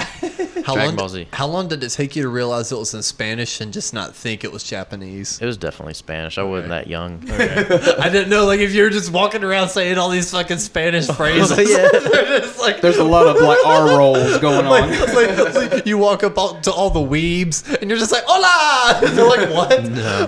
How 0.64 0.74
Dragon 0.74 0.90
long, 0.90 0.96
Ball 0.96 1.08
Z. 1.08 1.26
how 1.32 1.46
long 1.46 1.68
did 1.68 1.82
it 1.82 1.90
take 1.90 2.14
you 2.16 2.22
to 2.22 2.28
realize 2.28 2.70
it 2.72 2.78
was 2.78 2.92
in 2.94 3.02
Spanish 3.02 3.60
and 3.60 3.72
just 3.72 3.92
not 3.94 4.14
think 4.14 4.44
it 4.44 4.52
was 4.52 4.62
Japanese? 4.62 5.40
It 5.40 5.46
was 5.46 5.56
definitely 5.56 5.94
Spanish. 5.94 6.38
I 6.38 6.42
wasn't 6.42 6.70
that 6.70 6.86
young. 6.86 7.22
I 7.30 8.08
didn't 8.10 8.28
know, 8.30 8.44
like, 8.46 8.60
if 8.60 8.72
you're 8.72 8.90
just 8.90 9.10
walking 9.12 9.42
around 9.44 9.68
saying 9.70 9.98
all 9.98 10.08
these 10.10 10.30
fucking 10.30 10.58
Spanish 10.58 11.06
phrases. 11.16 11.70
yeah. 11.70 11.88
They're 11.90 12.40
just 12.40 12.58
like, 12.58 12.80
There's 12.80 12.98
a 12.98 13.04
lot 13.04 13.26
of 13.26 13.40
like 13.42 13.58
R 13.66 13.98
rolls 13.98 14.38
going 14.38 14.66
on. 14.66 14.90
like, 14.90 15.14
like, 15.14 15.54
like, 15.72 15.86
you 15.86 15.98
walk 15.98 16.22
up 16.24 16.36
all, 16.38 16.60
to 16.62 16.72
all 16.72 16.90
the 16.90 17.00
weebs 17.00 17.76
and 17.80 17.90
you're 17.90 17.98
just 17.98 18.12
like, 18.12 18.24
hola! 18.26 19.00
And 19.06 19.16
they're 19.16 19.26
like, 19.26 19.48
what? 19.50 19.84
No. 19.84 20.26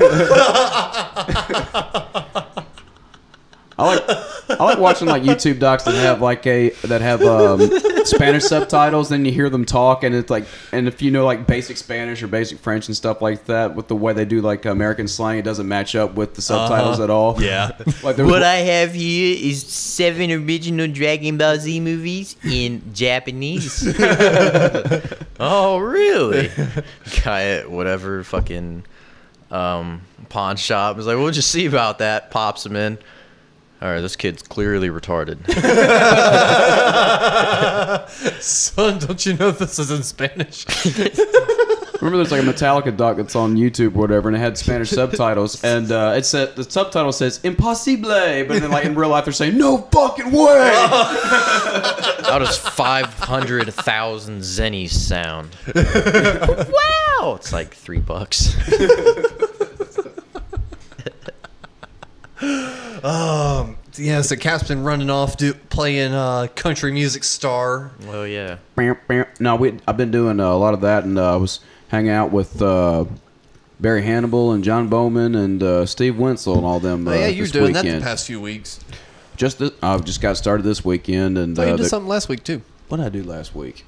I 3.78 3.96
like 3.96 4.06
I 4.58 4.64
like 4.64 4.78
watching 4.78 5.08
like 5.08 5.22
YouTube 5.22 5.58
docs 5.58 5.84
that 5.84 5.94
have 5.94 6.20
like 6.20 6.46
a 6.46 6.70
that 6.84 7.00
have 7.00 7.22
um, 7.22 7.60
Spanish 8.04 8.44
subtitles. 8.44 9.08
Then 9.08 9.24
you 9.24 9.32
hear 9.32 9.50
them 9.50 9.64
talk, 9.64 10.04
and 10.04 10.14
it's 10.14 10.30
like, 10.30 10.44
and 10.72 10.88
if 10.88 11.02
you 11.02 11.10
know 11.10 11.24
like 11.24 11.46
basic 11.46 11.76
Spanish 11.76 12.22
or 12.22 12.28
basic 12.28 12.58
French 12.58 12.88
and 12.88 12.96
stuff 12.96 13.22
like 13.22 13.46
that, 13.46 13.74
with 13.74 13.88
the 13.88 13.96
way 13.96 14.12
they 14.12 14.24
do 14.24 14.40
like 14.40 14.64
American 14.64 15.08
slang, 15.08 15.38
it 15.38 15.42
doesn't 15.44 15.68
match 15.68 15.94
up 15.94 16.14
with 16.14 16.34
the 16.34 16.42
subtitles 16.42 17.00
at 17.00 17.10
all. 17.10 17.32
Uh-huh. 17.36 17.44
Yeah. 17.44 17.70
Like 18.02 18.16
there 18.16 18.24
was 18.24 18.32
What 18.32 18.42
I 18.42 18.56
have 18.56 18.94
here 18.94 19.36
is 19.38 19.64
seven 19.64 20.30
original 20.32 20.88
Dragon 20.88 21.38
Ball 21.38 21.56
Z 21.56 21.78
movies 21.80 22.36
in 22.44 22.82
Japanese. 22.94 23.86
Oh, 25.44 25.78
really? 25.78 26.50
Guy 27.24 27.62
whatever 27.66 28.22
fucking 28.22 28.84
um, 29.50 30.02
pawn 30.28 30.56
shop 30.56 30.98
is 30.98 31.06
like, 31.06 31.16
we'll 31.16 31.32
just 31.32 31.50
see 31.50 31.66
about 31.66 31.98
that. 31.98 32.30
Pops 32.30 32.64
him 32.64 32.76
in. 32.76 32.96
All 33.82 33.88
right, 33.88 34.00
this 34.00 34.14
kid's 34.14 34.44
clearly 34.44 34.90
retarded. 34.90 35.44
Son, 38.40 38.98
don't 39.00 39.26
you 39.26 39.34
know 39.34 39.50
this 39.50 39.80
is 39.80 39.90
in 39.90 40.04
Spanish? 40.04 40.64
Remember, 42.00 42.18
there's 42.18 42.30
like 42.30 42.42
a 42.42 42.44
Metallica 42.44 42.96
doc 42.96 43.16
that's 43.16 43.34
on 43.34 43.56
YouTube 43.56 43.96
or 43.96 44.02
whatever, 44.02 44.28
and 44.28 44.36
it 44.36 44.40
had 44.40 44.56
Spanish 44.56 44.90
subtitles, 44.90 45.64
and 45.64 45.90
uh, 45.90 46.14
it 46.16 46.24
said 46.24 46.54
the 46.54 46.62
subtitle 46.62 47.10
says 47.10 47.40
"impossible," 47.42 48.08
but 48.08 48.60
then 48.60 48.70
like 48.70 48.84
in 48.84 48.94
real 48.94 49.08
life 49.08 49.24
they're 49.24 49.32
saying 49.32 49.58
"no 49.58 49.78
fucking 49.78 50.30
way." 50.30 50.70
How 52.22 52.38
does 52.38 52.56
500,000 52.56 54.40
zennies 54.40 54.90
sound? 54.90 55.56
wow! 55.74 57.34
It's 57.34 57.52
like 57.52 57.74
three 57.74 57.98
bucks. 57.98 58.54
Um, 63.02 63.78
yeah, 63.96 64.22
so 64.22 64.36
Cap's 64.36 64.68
been 64.68 64.84
running 64.84 65.10
off 65.10 65.36
do, 65.36 65.54
playing 65.54 66.12
uh, 66.12 66.46
country 66.54 66.92
music 66.92 67.24
star. 67.24 67.90
Well, 68.06 68.24
yeah. 68.28 68.58
no, 69.40 69.56
we 69.56 69.76
I've 69.88 69.96
been 69.96 70.12
doing 70.12 70.38
uh, 70.38 70.46
a 70.46 70.54
lot 70.54 70.72
of 70.72 70.82
that, 70.82 71.02
and 71.02 71.18
uh, 71.18 71.34
I 71.34 71.36
was 71.36 71.58
hanging 71.88 72.12
out 72.12 72.30
with 72.30 72.62
uh, 72.62 73.06
Barry 73.80 74.02
Hannibal 74.02 74.52
and 74.52 74.62
John 74.62 74.86
Bowman 74.86 75.34
and 75.34 75.60
uh, 75.64 75.84
Steve 75.84 76.16
Wenzel 76.16 76.56
and 76.56 76.64
all 76.64 76.78
them. 76.78 77.08
Uh, 77.08 77.10
Oh, 77.10 77.14
yeah, 77.14 77.26
you 77.26 77.42
were 77.42 77.46
this 77.46 77.50
doing 77.50 77.72
that 77.72 77.82
weekend. 77.84 78.02
the 78.02 78.06
past 78.06 78.24
few 78.26 78.40
weeks. 78.40 78.78
Just 79.36 79.58
this, 79.58 79.72
I've 79.82 80.04
just 80.04 80.20
got 80.20 80.36
started 80.36 80.62
this 80.62 80.84
weekend, 80.84 81.38
and 81.38 81.58
Oh, 81.58 81.64
you 81.64 81.72
uh, 81.72 81.76
did 81.76 81.86
something 81.86 82.08
last 82.08 82.28
week 82.28 82.44
too, 82.44 82.62
what 82.86 82.98
did 82.98 83.06
I 83.06 83.08
do 83.08 83.24
last 83.24 83.52
week? 83.52 83.84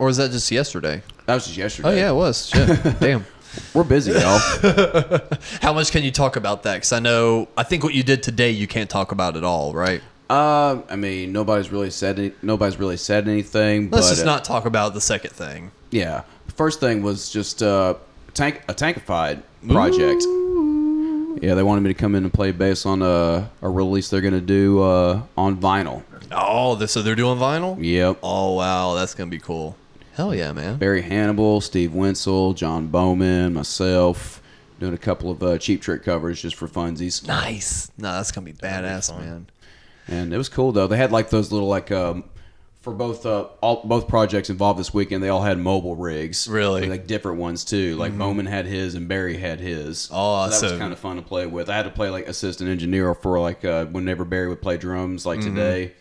or 0.00 0.06
was 0.06 0.16
that 0.16 0.30
just 0.32 0.50
yesterday? 0.50 1.02
That 1.26 1.34
was 1.34 1.44
just 1.46 1.56
yesterday. 1.56 1.88
Oh 1.88 1.92
yeah, 1.92 2.10
it 2.10 2.14
was. 2.14 2.48
Shit, 2.48 3.00
damn. 3.00 3.24
We're 3.74 3.84
busy, 3.84 4.12
y'all. 4.12 4.38
How 5.60 5.72
much 5.72 5.90
can 5.90 6.02
you 6.02 6.10
talk 6.10 6.36
about 6.36 6.62
that? 6.64 6.74
Because 6.74 6.92
I 6.92 6.98
know, 6.98 7.48
I 7.56 7.62
think 7.62 7.84
what 7.84 7.94
you 7.94 8.02
did 8.02 8.22
today, 8.22 8.50
you 8.50 8.66
can't 8.66 8.90
talk 8.90 9.12
about 9.12 9.36
at 9.36 9.44
all, 9.44 9.72
right? 9.72 10.02
Uh, 10.30 10.82
I 10.90 10.96
mean, 10.96 11.32
nobody's 11.32 11.70
really 11.70 11.90
said 11.90 12.18
any, 12.18 12.32
nobody's 12.42 12.78
really 12.78 12.98
said 12.98 13.26
anything. 13.28 13.90
Let's 13.90 14.08
but, 14.08 14.14
just 14.14 14.26
not 14.26 14.44
talk 14.44 14.66
about 14.66 14.92
the 14.92 15.00
second 15.00 15.32
thing. 15.32 15.70
Yeah, 15.90 16.22
first 16.54 16.80
thing 16.80 17.02
was 17.02 17.30
just 17.30 17.62
uh, 17.62 17.94
tank 18.34 18.62
a 18.68 18.74
tankified 18.74 19.42
project. 19.66 20.22
Yeah, 21.42 21.54
they 21.54 21.62
wanted 21.62 21.82
me 21.82 21.90
to 21.90 21.98
come 21.98 22.14
in 22.14 22.24
and 22.24 22.32
play 22.32 22.52
bass 22.52 22.84
on 22.84 23.00
a, 23.00 23.48
a 23.62 23.68
release 23.68 24.10
they're 24.10 24.20
gonna 24.20 24.40
do 24.40 24.82
uh, 24.82 25.22
on 25.36 25.56
vinyl. 25.56 26.02
Oh, 26.30 26.84
so 26.84 27.00
they're 27.00 27.14
doing 27.14 27.38
vinyl? 27.38 27.78
Yep. 27.80 28.18
Oh 28.22 28.54
wow, 28.54 28.94
that's 28.94 29.14
gonna 29.14 29.30
be 29.30 29.38
cool. 29.38 29.76
Hell 30.18 30.34
yeah, 30.34 30.50
man. 30.50 30.78
Barry 30.78 31.02
Hannibal, 31.02 31.60
Steve 31.60 31.94
Wenzel, 31.94 32.52
John 32.52 32.88
Bowman, 32.88 33.54
myself, 33.54 34.42
doing 34.80 34.92
a 34.92 34.98
couple 34.98 35.30
of 35.30 35.40
uh, 35.44 35.58
cheap 35.58 35.80
trick 35.80 36.02
covers 36.02 36.42
just 36.42 36.56
for 36.56 36.66
funsies. 36.66 37.24
Nice. 37.24 37.92
No, 37.96 38.10
that's 38.14 38.32
gonna 38.32 38.44
be 38.44 38.52
badass, 38.52 39.16
man. 39.16 39.46
And 40.08 40.34
it 40.34 40.36
was 40.36 40.48
cool 40.48 40.72
though. 40.72 40.88
They 40.88 40.96
had 40.96 41.12
like 41.12 41.30
those 41.30 41.52
little 41.52 41.68
like 41.68 41.92
um 41.92 42.24
for 42.80 42.92
both 42.92 43.26
uh 43.26 43.44
all 43.60 43.82
both 43.84 44.08
projects 44.08 44.50
involved 44.50 44.80
this 44.80 44.92
weekend. 44.92 45.22
They 45.22 45.28
all 45.28 45.42
had 45.42 45.56
mobile 45.56 45.94
rigs, 45.94 46.48
Really? 46.48 46.88
like 46.88 47.06
different 47.06 47.38
ones 47.38 47.64
too. 47.64 47.94
Like 47.94 48.18
Bowman 48.18 48.46
had 48.46 48.66
his 48.66 48.96
and 48.96 49.06
Barry 49.06 49.36
had 49.36 49.60
his. 49.60 50.08
Oh, 50.12 50.50
so 50.50 50.62
that 50.62 50.72
was 50.72 50.80
kind 50.80 50.92
of 50.92 50.98
fun 50.98 51.14
to 51.14 51.22
play 51.22 51.46
with. 51.46 51.70
I 51.70 51.76
had 51.76 51.84
to 51.84 51.90
play 51.90 52.10
like 52.10 52.26
assistant 52.26 52.68
engineer 52.68 53.14
for 53.14 53.38
like 53.38 53.64
uh, 53.64 53.84
whenever 53.86 54.24
Barry 54.24 54.48
would 54.48 54.62
play 54.62 54.78
drums, 54.78 55.24
like 55.24 55.40
today. 55.42 55.92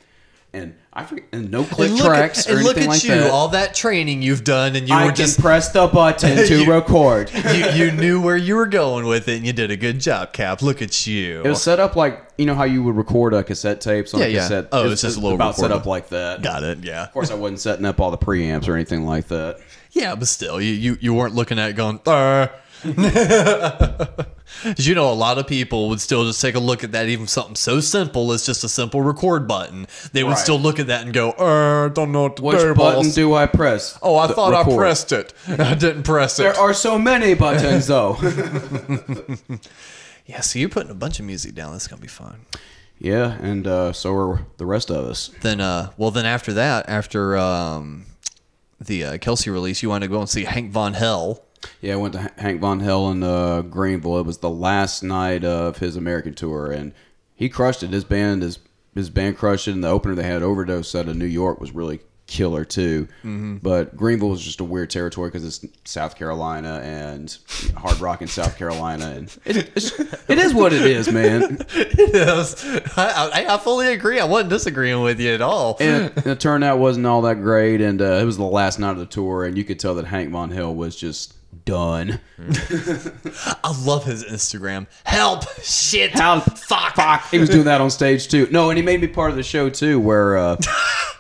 And 0.53 0.73
I 0.99 1.03
forget, 1.05 1.31
no 1.31 1.63
click 1.63 1.89
And 1.91 1.99
look 1.99 2.07
tracks 2.07 2.49
or 2.49 2.55
and 2.55 2.63
look 2.63 2.75
anything 2.75 2.89
at 2.91 2.93
like 2.95 3.03
you, 3.03 3.09
that. 3.11 3.29
all 3.29 3.49
that 3.49 3.75
training 3.75 4.23
you've 4.23 4.43
done, 4.43 4.75
and 4.75 4.89
you 4.89 4.95
I 4.95 5.03
were 5.03 5.09
can 5.11 5.17
just 5.17 5.39
press 5.39 5.71
the 5.71 5.85
button 5.85 6.35
to 6.47 6.63
You- 6.63 6.71
record. 6.73 7.31
you, 7.53 7.65
you 7.85 7.91
knew 7.91 8.19
where 8.19 8.35
you 8.35 8.55
were 8.55 8.65
going 8.65 9.05
with 9.05 9.27
it, 9.27 9.37
and 9.37 9.45
you 9.45 9.53
did 9.53 9.69
a 9.69 9.77
good 9.77 9.99
job, 9.99 10.33
Cap. 10.33 10.63
Look 10.63 10.81
at 10.81 11.05
you. 11.05 11.43
It 11.43 11.49
was 11.49 11.61
set 11.61 11.79
up 11.79 11.95
like 11.95 12.23
you 12.39 12.47
know 12.47 12.55
how 12.55 12.63
you 12.63 12.81
would 12.81 12.95
record 12.95 13.35
a 13.35 13.43
cassette 13.43 13.79
tapes 13.79 14.15
on 14.15 14.21
Yeah, 14.21 14.25
a 14.25 14.29
yeah. 14.29 14.39
cassette. 14.41 14.67
Oh, 14.71 14.79
It's- 14.79 14.93
it's 14.93 15.01
just 15.03 15.17
a 15.17 15.19
little 15.19 15.35
about 15.35 15.55
set 15.55 15.71
up 15.71 15.85
like 15.85 16.09
that. 16.09 16.41
Got 16.41 16.63
it. 16.63 16.83
Yeah. 16.83 17.03
Of 17.03 17.13
course, 17.13 17.29
I 17.29 17.35
wasn't 17.35 17.59
setting 17.59 17.85
up 17.85 17.99
all 17.99 18.09
the 18.09 18.17
preamps 18.17 18.67
or 18.67 18.73
anything 18.73 19.05
like 19.05 19.27
that. 19.27 19.59
Yeah, 19.91 20.15
but 20.15 20.27
still, 20.27 20.59
you 20.59 20.73
you, 20.73 20.97
you 20.99 21.13
weren't 21.13 21.35
looking 21.35 21.59
at 21.59 21.69
it 21.69 21.75
going. 21.75 21.99
"Uh." 22.07 22.47
you 24.77 24.95
know, 24.95 25.11
a 25.11 25.13
lot 25.13 25.37
of 25.37 25.47
people 25.47 25.89
would 25.89 25.99
still 26.01 26.25
just 26.25 26.41
take 26.41 26.55
a 26.55 26.59
look 26.59 26.83
at 26.83 26.91
that, 26.93 27.07
even 27.07 27.27
something 27.27 27.55
so 27.55 27.79
simple 27.79 28.31
as 28.31 28.45
just 28.45 28.63
a 28.63 28.69
simple 28.69 29.01
record 29.01 29.47
button. 29.47 29.87
They 30.13 30.23
would 30.23 30.31
Right. 30.31 30.37
still 30.39 30.59
look 30.59 30.79
at 30.79 30.87
that 30.87 31.03
and 31.03 31.13
go, 31.13 31.31
uh, 31.31 31.89
don't 31.89 32.11
know 32.11 32.23
what 32.23 32.35
to 32.37 32.41
Which 32.69 32.77
button 32.77 33.09
do 33.11 33.33
I 33.33 33.45
press? 33.45 33.97
Oh, 34.01 34.15
I 34.17 34.27
The 34.27 34.33
thought 34.33 34.53
I 34.53 34.63
pressed 34.63 35.11
it. 35.11 35.33
I 35.47 35.73
didn't 35.75 36.03
press 36.03 36.39
it. 36.39 36.43
There 36.43 36.57
are 36.59 36.73
so 36.73 36.97
many 36.99 37.33
buttons, 37.33 37.87
though. 37.93 38.17
yeah, 40.25 40.41
so 40.41 40.59
you're 40.59 40.69
putting 40.69 40.91
a 40.91 40.95
bunch 40.95 41.19
of 41.19 41.25
music 41.25 41.55
down. 41.55 41.71
That's 41.71 41.87
gonna 41.87 42.01
be 42.01 42.07
fun. 42.07 42.45
yeah, 42.99 43.37
and 43.41 43.67
uh, 43.67 43.93
so 43.93 44.13
are 44.15 44.45
the 44.57 44.65
rest 44.65 44.89
of 44.89 45.05
us. 45.05 45.29
Then, 45.41 45.61
uh, 45.61 45.91
well, 45.97 46.11
then 46.11 46.25
after 46.25 46.53
that, 46.53 46.87
after 46.89 47.37
um, 47.37 48.05
the 48.79 49.03
uh, 49.03 49.17
Kelsey 49.17 49.49
release, 49.49 49.81
you 49.83 49.89
want 49.89 50.03
to 50.03 50.07
go 50.07 50.19
and 50.19 50.29
see 50.29 50.43
Hank 50.45 50.71
Von 50.71 50.93
Hell. 50.93 51.43
Yeah, 51.81 51.93
I 51.93 51.97
went 51.97 52.13
to 52.13 52.31
Hank 52.37 52.61
Von 52.61 52.79
Hell 52.79 53.09
in 53.09 53.23
uh, 53.23 53.61
Greenville. 53.61 54.19
It 54.19 54.25
was 54.25 54.39
the 54.39 54.49
last 54.49 55.03
night 55.03 55.43
of 55.43 55.77
his 55.77 55.95
American 55.95 56.33
tour, 56.33 56.71
and 56.71 56.93
he 57.35 57.49
crushed 57.49 57.83
it. 57.83 57.91
His 57.91 58.03
band, 58.03 58.41
his 58.41 58.59
his 58.95 59.09
band 59.09 59.37
crushed 59.37 59.67
it. 59.67 59.71
And 59.71 59.83
the 59.83 59.89
opener 59.89 60.15
they 60.15 60.23
had, 60.23 60.41
Overdose, 60.41 60.95
out 60.95 61.07
of 61.07 61.15
New 61.15 61.25
York, 61.25 61.59
was 61.59 61.71
really 61.71 61.99
killer 62.27 62.65
too. 62.65 63.07
But 63.63 63.95
Greenville 63.95 64.29
was 64.29 64.43
just 64.43 64.59
a 64.59 64.63
weird 64.63 64.89
territory 64.89 65.29
because 65.29 65.45
it's 65.45 65.65
South 65.85 66.15
Carolina 66.15 66.81
and 66.83 67.35
hard 67.75 67.99
rock 67.99 68.21
in 68.21 68.27
South 68.27 68.57
Carolina, 68.57 69.13
and 69.15 69.37
it, 69.45 69.71
it's, 69.75 69.97
it 69.99 70.37
is 70.37 70.53
what 70.53 70.73
it 70.73 70.81
is, 70.81 71.09
man. 71.09 71.59
yes, 71.97 72.65
I, 72.97 73.31
I, 73.33 73.55
I 73.55 73.57
fully 73.57 73.93
agree. 73.93 74.19
I 74.19 74.25
wasn't 74.25 74.49
disagreeing 74.49 75.01
with 75.01 75.19
you 75.19 75.31
at 75.31 75.41
all. 75.41 75.77
And 75.79 76.13
the 76.15 76.35
turnout 76.35 76.79
wasn't 76.79 77.05
all 77.05 77.21
that 77.21 77.35
great, 77.35 77.79
and 77.81 78.01
uh, 78.01 78.19
it 78.21 78.25
was 78.25 78.37
the 78.37 78.43
last 78.43 78.77
night 78.77 78.91
of 78.91 78.97
the 78.99 79.05
tour, 79.05 79.45
and 79.45 79.57
you 79.57 79.63
could 79.63 79.79
tell 79.79 79.95
that 79.95 80.05
Hank 80.05 80.29
Von 80.31 80.51
Hell 80.51 80.75
was 80.75 80.95
just 80.95 81.33
done. 81.67 82.19
I 83.63 83.75
love 83.85 84.05
his 84.05 84.23
Instagram. 84.23 84.87
Help! 85.03 85.43
Shit! 85.61 86.11
How 86.11 86.39
Fuck! 86.39 86.95
fuck 86.95 87.29
he 87.29 87.37
was 87.37 87.49
doing 87.49 87.65
that 87.65 87.81
on 87.81 87.91
stage 87.91 88.27
too. 88.27 88.47
No, 88.49 88.69
and 88.71 88.77
he 88.77 88.83
made 88.83 89.01
me 89.01 89.07
part 89.07 89.29
of 89.29 89.35
the 89.37 89.43
show 89.43 89.69
too, 89.69 89.99
where 89.99 90.37
uh, 90.37 90.57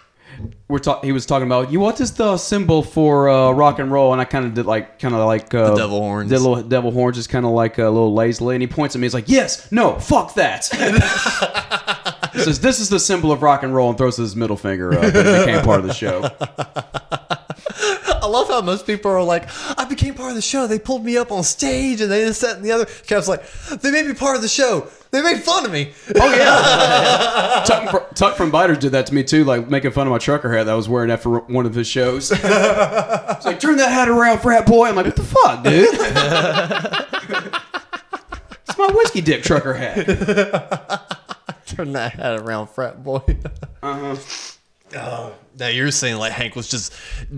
we're 0.69 0.79
talk- 0.79 1.03
he 1.03 1.11
was 1.11 1.25
talking 1.25 1.45
about 1.45 1.71
you. 1.71 1.79
What 1.79 1.99
is 1.99 2.13
the 2.13 2.37
symbol 2.37 2.81
for 2.81 3.29
uh, 3.29 3.51
rock 3.51 3.79
and 3.79 3.91
roll? 3.91 4.13
And 4.13 4.21
I 4.21 4.25
kind 4.25 4.45
of 4.45 4.53
did 4.53 4.65
like 4.65 4.99
kind 4.99 5.13
of 5.13 5.25
like 5.27 5.53
uh, 5.53 5.71
The 5.71 5.75
devil 5.75 5.99
horns. 5.99 6.29
Did 6.31 6.39
little 6.39 6.63
devil 6.63 6.91
horns, 6.91 7.17
just 7.17 7.29
kind 7.29 7.45
of 7.45 7.51
like 7.51 7.77
a 7.77 7.83
little 7.89 8.13
lazily. 8.13 8.55
And 8.55 8.61
he 8.61 8.67
points 8.67 8.95
at 8.95 8.99
me. 9.01 9.05
He's 9.05 9.13
like, 9.13 9.27
"Yes, 9.29 9.71
no, 9.71 9.99
fuck 9.99 10.33
that." 10.35 10.65
he 12.33 12.39
says, 12.39 12.61
"This 12.61 12.79
is 12.79 12.89
the 12.89 12.99
symbol 12.99 13.31
of 13.31 13.41
rock 13.43 13.63
and 13.63 13.75
roll," 13.75 13.89
and 13.89 13.97
throws 13.97 14.17
his 14.17 14.35
middle 14.35 14.57
finger 14.57 14.93
up. 14.97 15.03
And 15.03 15.15
it 15.15 15.45
became 15.45 15.65
part 15.65 15.81
of 15.81 15.87
the 15.87 15.93
show. 15.93 16.21
I 18.37 18.41
love 18.41 18.49
how 18.49 18.61
most 18.61 18.85
people 18.85 19.09
are 19.09 19.23
like, 19.23 19.49
I 19.79 19.85
became 19.85 20.13
part 20.13 20.29
of 20.29 20.35
the 20.35 20.43
show. 20.43 20.67
They 20.67 20.77
pulled 20.77 21.03
me 21.03 21.17
up 21.17 21.31
on 21.31 21.43
stage 21.43 22.01
and 22.01 22.11
they 22.11 22.23
this, 22.23 22.41
that, 22.41 22.57
and 22.57 22.63
the 22.63 22.71
other. 22.71 22.85
Kev's 22.85 23.27
like, 23.27 23.43
they 23.81 23.89
made 23.89 24.05
me 24.05 24.13
part 24.13 24.35
of 24.35 24.43
the 24.43 24.47
show. 24.47 24.87
They 25.09 25.23
made 25.23 25.41
fun 25.41 25.65
of 25.65 25.71
me. 25.71 25.91
Oh 26.15 26.35
yeah, 26.35 27.63
Tuk, 27.65 27.89
fr- 27.89 28.13
Tuk 28.13 28.35
from 28.35 28.51
Biters 28.51 28.77
did 28.77 28.91
that 28.91 29.07
to 29.07 29.15
me 29.15 29.23
too, 29.23 29.43
like 29.43 29.71
making 29.71 29.89
fun 29.89 30.05
of 30.05 30.11
my 30.11 30.19
trucker 30.19 30.55
hat 30.55 30.65
that 30.65 30.73
I 30.73 30.75
was 30.75 30.87
wearing 30.87 31.09
after 31.09 31.29
one 31.29 31.65
of 31.65 31.73
his 31.73 31.87
shows. 31.87 32.31
it's 32.35 33.45
like 33.45 33.59
turn 33.59 33.77
that 33.77 33.91
hat 33.91 34.07
around, 34.07 34.37
frat 34.39 34.67
boy. 34.67 34.89
I'm 34.89 34.95
like, 34.95 35.07
what 35.07 35.15
the 35.15 35.23
fuck, 35.23 35.63
dude? 35.63 35.89
it's 38.67 38.77
my 38.77 38.91
whiskey 38.93 39.21
dick 39.21 39.41
trucker 39.41 39.73
hat. 39.73 40.05
Turn 41.65 41.93
that 41.93 42.13
hat 42.13 42.39
around, 42.41 42.67
frat 42.67 43.03
boy. 43.03 43.23
Uh 43.81 44.15
huh. 44.15 44.53
Oh, 44.95 45.33
now 45.59 45.67
you're 45.67 45.91
saying 45.91 46.15
like 46.17 46.31
Hank 46.31 46.55
was 46.55 46.69
just 46.69 46.93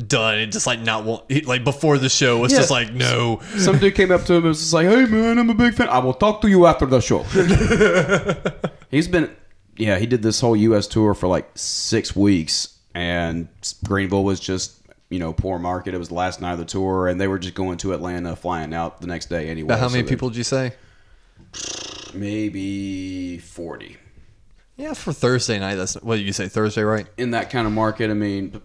done 0.07 0.37
and 0.37 0.51
just 0.51 0.67
like 0.67 0.79
not 0.81 1.03
want 1.03 1.23
he, 1.31 1.41
like 1.41 1.63
before 1.63 1.97
the 1.97 2.09
show 2.09 2.37
was 2.37 2.51
Yeah. 2.51 2.59
just 2.59 2.69
like 2.69 2.93
no. 2.93 3.41
Some 3.57 3.79
dude 3.79 3.95
came 3.95 4.11
up 4.11 4.23
to 4.25 4.33
him 4.33 4.37
and 4.39 4.47
was 4.49 4.59
just 4.59 4.73
like, 4.73 4.87
"Hey 4.87 5.05
man, 5.05 5.39
I'm 5.39 5.49
a 5.49 5.53
big 5.55 5.73
fan. 5.73 5.89
I 5.89 5.97
will 5.99 6.13
talk 6.13 6.41
to 6.41 6.47
you 6.49 6.65
after 6.67 6.85
the 6.85 6.99
show." 7.01 7.23
He's 8.91 9.07
been, 9.07 9.35
yeah, 9.77 9.97
he 9.97 10.05
did 10.05 10.21
this 10.21 10.39
whole 10.41 10.55
U.S. 10.55 10.85
tour 10.87 11.13
for 11.13 11.27
like 11.27 11.49
six 11.55 12.15
weeks, 12.15 12.77
and 12.93 13.47
Greenville 13.85 14.23
was 14.23 14.39
just, 14.39 14.77
you 15.09 15.17
know, 15.19 15.31
poor 15.33 15.57
market. 15.59 15.93
It 15.93 15.97
was 15.97 16.09
the 16.09 16.15
last 16.15 16.41
night 16.41 16.53
of 16.53 16.59
the 16.59 16.65
tour, 16.65 17.07
and 17.07 17.19
they 17.21 17.27
were 17.27 17.39
just 17.39 17.55
going 17.55 17.77
to 17.79 17.93
Atlanta, 17.93 18.35
flying 18.35 18.73
out 18.73 19.01
the 19.01 19.07
next 19.07 19.27
day 19.27 19.47
anyway. 19.49 19.69
But 19.69 19.79
how 19.79 19.89
many 19.89 20.01
they- 20.03 20.09
people 20.09 20.29
did 20.29 20.37
you 20.37 20.43
say? 20.43 20.73
Maybe 22.13 23.37
forty. 23.39 23.97
Yeah, 24.79 24.93
for 24.93 25.11
Thursday 25.11 25.59
night. 25.59 25.75
That's 25.75 25.95
what 25.95 26.19
you 26.19 26.31
say 26.31 26.47
Thursday, 26.47 26.83
right? 26.83 27.05
in 27.17 27.31
that 27.31 27.49
kind 27.49 27.67
of 27.67 27.73
market, 27.73 28.09
I 28.09 28.13
mean, 28.13 28.61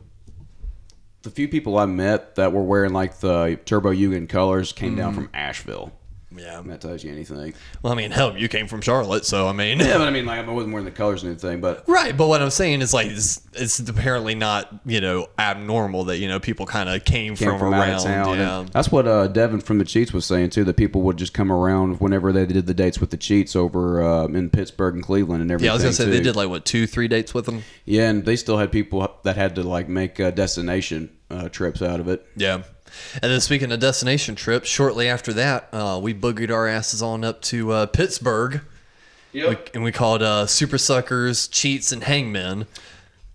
the 1.23 1.31
few 1.31 1.49
people 1.49 1.77
I 1.77 1.87
met 1.87 2.37
that 2.37 2.53
were 2.53 2.63
wearing 2.63 2.93
like 2.93 3.19
the 3.19 3.59
Turbojugend 3.67 4.29
colors 4.29 4.73
came 4.73 4.95
down 4.95 5.13
Mm. 5.13 5.17
from 5.17 5.31
Asheville. 5.35 5.93
Yeah, 6.37 6.63
that 6.67 6.81
tells 6.81 7.05
you 7.05 7.13
anything. 7.13 7.55
Well, 7.83 7.93
I 7.93 7.97
mean, 7.97 8.11
hell, 8.11 8.37
you 8.37 8.49
came 8.49 8.67
from 8.67 8.81
Charlotte, 8.81 9.25
so 9.25 9.49
I 9.49 9.53
mean, 9.53 9.81
Yeah, 9.81 9.99
but 9.99 10.09
I 10.09 10.11
mean, 10.11 10.27
like 10.27 10.47
I 10.47 10.51
wasn't 10.51 10.73
wearing 10.73 10.85
the 10.85 10.91
colors 10.91 11.23
and 11.23 11.31
anything, 11.31 11.61
but 11.61 11.85
Right, 11.89 12.17
but 12.17 12.29
what 12.29 12.43
I'm 12.43 12.51
saying 12.51 12.83
is 12.83 12.93
like 12.93 13.09
it's, 13.09 13.41
it's 13.53 13.81
apparently 13.81 14.35
not 14.35 14.73
you 14.85 15.01
know 15.01 15.29
abnormal 15.39 16.05
that 16.05 16.19
you 16.19 16.29
know 16.29 16.41
people 16.41 16.67
kind 16.67 16.89
of 16.89 17.05
came, 17.05 17.37
came 17.37 17.51
from, 17.51 17.59
from, 17.59 17.75
around. 17.75 17.91
out 17.91 17.99
of 17.99 18.05
town. 18.05 18.37
Yeah. 18.39 18.67
That's 18.73 18.91
what 18.91 19.07
uh, 19.07 19.29
Devin 19.29 19.61
from 19.61 19.79
the 19.79 19.85
Cheats 19.85 20.13
was 20.13 20.25
saying 20.25 20.51
too. 20.51 20.65
That 20.65 20.77
people 20.77 21.03
would 21.03 21.17
just 21.17 21.35
come 21.35 21.53
around 21.53 22.01
whenever 22.01 22.33
they 22.33 22.47
did 22.47 22.67
the 22.67 22.75
dates 22.75 23.01
with 23.01 23.11
the 23.11 23.17
Cheats 23.17 23.57
over 23.57 24.03
uh, 24.03 24.27
in 24.27 24.51
Pittsburgh 24.51 24.95
and 24.95 25.05
Cleveland 25.05 25.43
and 25.43 25.51
everything. 25.51 25.67
yeah, 25.67 25.73
I 25.73 25.75
was 25.75 25.83
gonna 25.83 25.95
say 25.95 26.07
they 26.07 26.21
did 26.21 26.37
like 26.37 26.49
what 26.49 26.65
two, 26.65 26.87
three 26.87 27.09
dates 27.09 27.35
with 27.35 27.47
them. 27.47 27.63
Yeah, 27.85 28.11
and 28.11 28.25
they 28.25 28.37
still 28.37 28.59
had 28.59 28.73
people 28.73 29.19
that 29.23 29.37
had 29.37 29.55
to 29.57 29.63
like 29.63 29.89
make 29.89 30.21
uh, 30.21 30.31
destination 30.31 31.11
uh, 31.31 31.49
trips 31.49 31.83
out 31.83 32.01
of 32.01 32.09
it. 32.09 32.27
Yeah. 32.37 32.63
And 33.23 33.31
then 33.33 33.41
speaking 33.41 33.71
of 33.73 33.81
destination 33.81 34.35
trips, 34.35 34.69
shortly 34.69 35.09
after 35.09 35.33
that, 35.35 35.69
uh, 35.73 35.99
we 36.03 36.13
boogied 36.15 36.51
our 36.51 36.67
asses 36.67 37.03
on 37.03 37.25
up 37.25 37.41
to 37.43 37.73
uh, 37.73 37.87
Pittsburgh. 37.87 38.61
We- 39.33 39.57
and 39.75 39.83
we 39.83 39.91
called 39.93 40.23
uh, 40.23 40.47
Supersuckers, 40.47 41.51
Cheats, 41.51 41.91
and 41.93 42.05
Hangmen. 42.05 42.67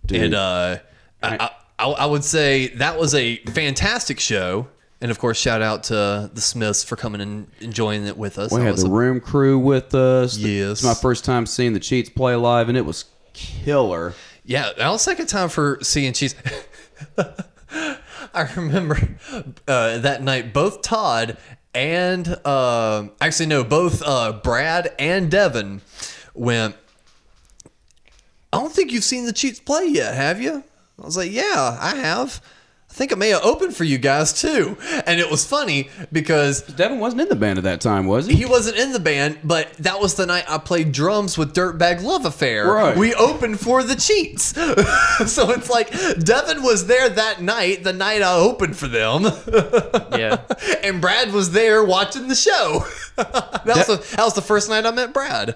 Dude. 0.05 0.22
And 0.24 0.34
uh, 0.34 0.78
I, 1.22 1.49
I, 1.78 1.86
I 1.89 2.05
would 2.05 2.24
say 2.24 2.68
that 2.76 2.97
was 2.97 3.14
a 3.16 3.38
fantastic 3.38 4.20
show. 4.20 4.68
And 5.01 5.12
of 5.12 5.20
course, 5.20 5.39
shout 5.39 5.62
out 5.62 5.84
to 5.86 6.30
the 6.34 6.41
Smiths 6.41 6.84
for 6.84 6.95
coming 6.97 7.22
and 7.22 7.47
enjoying 7.62 8.05
it 8.05 8.18
with 8.18 8.38
us. 8.38 8.51
We 8.51 8.62
had 8.62 8.76
the 8.78 8.88
a- 8.88 8.89
room 8.89 9.20
crew 9.22 9.57
with 9.60 9.93
us. 9.95 10.38
Yes. 10.38 10.72
It's 10.72 10.84
my 10.84 10.93
first 10.93 11.24
time 11.26 11.45
seeing 11.45 11.74
the 11.74 11.80
Cheats 11.80 12.10
play 12.10 12.36
live, 12.36 12.68
and 12.70 12.78
it 12.78 12.86
was 12.86 13.05
killer. 13.34 14.14
Yeah, 14.45 14.72
that 14.78 14.89
was 14.89 15.01
second 15.01 15.28
time 15.28 15.47
for 15.49 15.80
seeing 15.82 16.12
cheese. 16.14 16.36
I 18.34 18.51
remember 18.55 18.97
uh, 19.67 19.97
that 19.99 20.21
night 20.23 20.53
both 20.53 20.82
Todd 20.82 21.38
and 21.73 22.27
uh, 22.45 23.07
actually 23.21 23.45
no, 23.47 23.63
both 23.63 24.01
uh, 24.05 24.34
Brad 24.34 24.93
and 24.97 25.30
Devin 25.30 25.82
went. 26.34 26.75
I 28.51 28.57
don't 28.57 28.73
think 28.73 28.91
you've 28.91 29.03
seen 29.03 29.25
the 29.25 29.34
Cheats 29.34 29.59
play 29.59 29.86
yet, 29.86 30.15
have 30.15 30.41
you? 30.41 30.63
I 31.01 31.05
was 31.05 31.15
like, 31.15 31.32
yeah, 31.32 31.77
I 31.80 31.95
have. 31.95 32.41
I 33.00 33.02
think 33.02 33.14
I 33.14 33.16
may 33.16 33.30
have 33.30 33.45
opened 33.45 33.78
for 33.78 33.86
you 33.86 33.97
guys 33.97 34.34
too. 34.34 34.76
And 35.06 35.22
it 35.22 35.32
was 35.32 35.45
funny 35.45 35.89
because 36.12 36.64
Devin 36.64 37.00
wasn't 37.00 37.22
in 37.22 37.30
the 37.30 37.36
band 37.38 37.58
at 37.58 37.64
that 37.64 37.80
time, 37.80 38.08
was 38.08 38.26
he? 38.26 38.36
he 38.36 38.43
wasn't 38.43 38.76
in 38.76 38.91
the 38.91 39.00
band, 39.00 39.39
but 39.41 39.72
that 39.76 40.02
was 40.02 40.16
the 40.16 40.26
night 40.26 40.43
I 40.50 40.58
played 40.58 40.91
drums 40.91 41.38
with 41.38 41.56
Dirtbag 41.56 42.04
Love 42.04 42.26
Affair. 42.26 42.68
Right. 42.70 42.97
We 42.97 43.14
opened 43.14 43.62
for 43.62 43.84
the 43.84 43.95
Cheats. 43.95 44.47
so 45.32 45.50
it's 45.52 45.70
like 45.70 45.91
Devin 46.20 46.62
was 46.62 46.88
there 46.88 47.08
that 47.08 47.41
night, 47.41 47.86
the 47.86 47.93
night 47.93 48.22
I 48.22 48.36
opened 48.36 48.76
for 48.76 48.89
them. 48.89 49.24
Yeah. 50.20 50.41
and 50.84 51.00
Brad 51.00 51.32
was 51.32 51.52
there 51.52 51.82
watching 51.84 52.28
the 52.28 52.36
show. 52.36 52.84
that, 53.16 53.64
was 53.66 53.88
the, 53.88 54.16
that 54.18 54.26
was 54.26 54.34
the 54.34 54.41
first 54.41 54.68
night 54.68 54.86
I 54.86 54.91
met 54.91 55.14
Brad. 55.14 55.56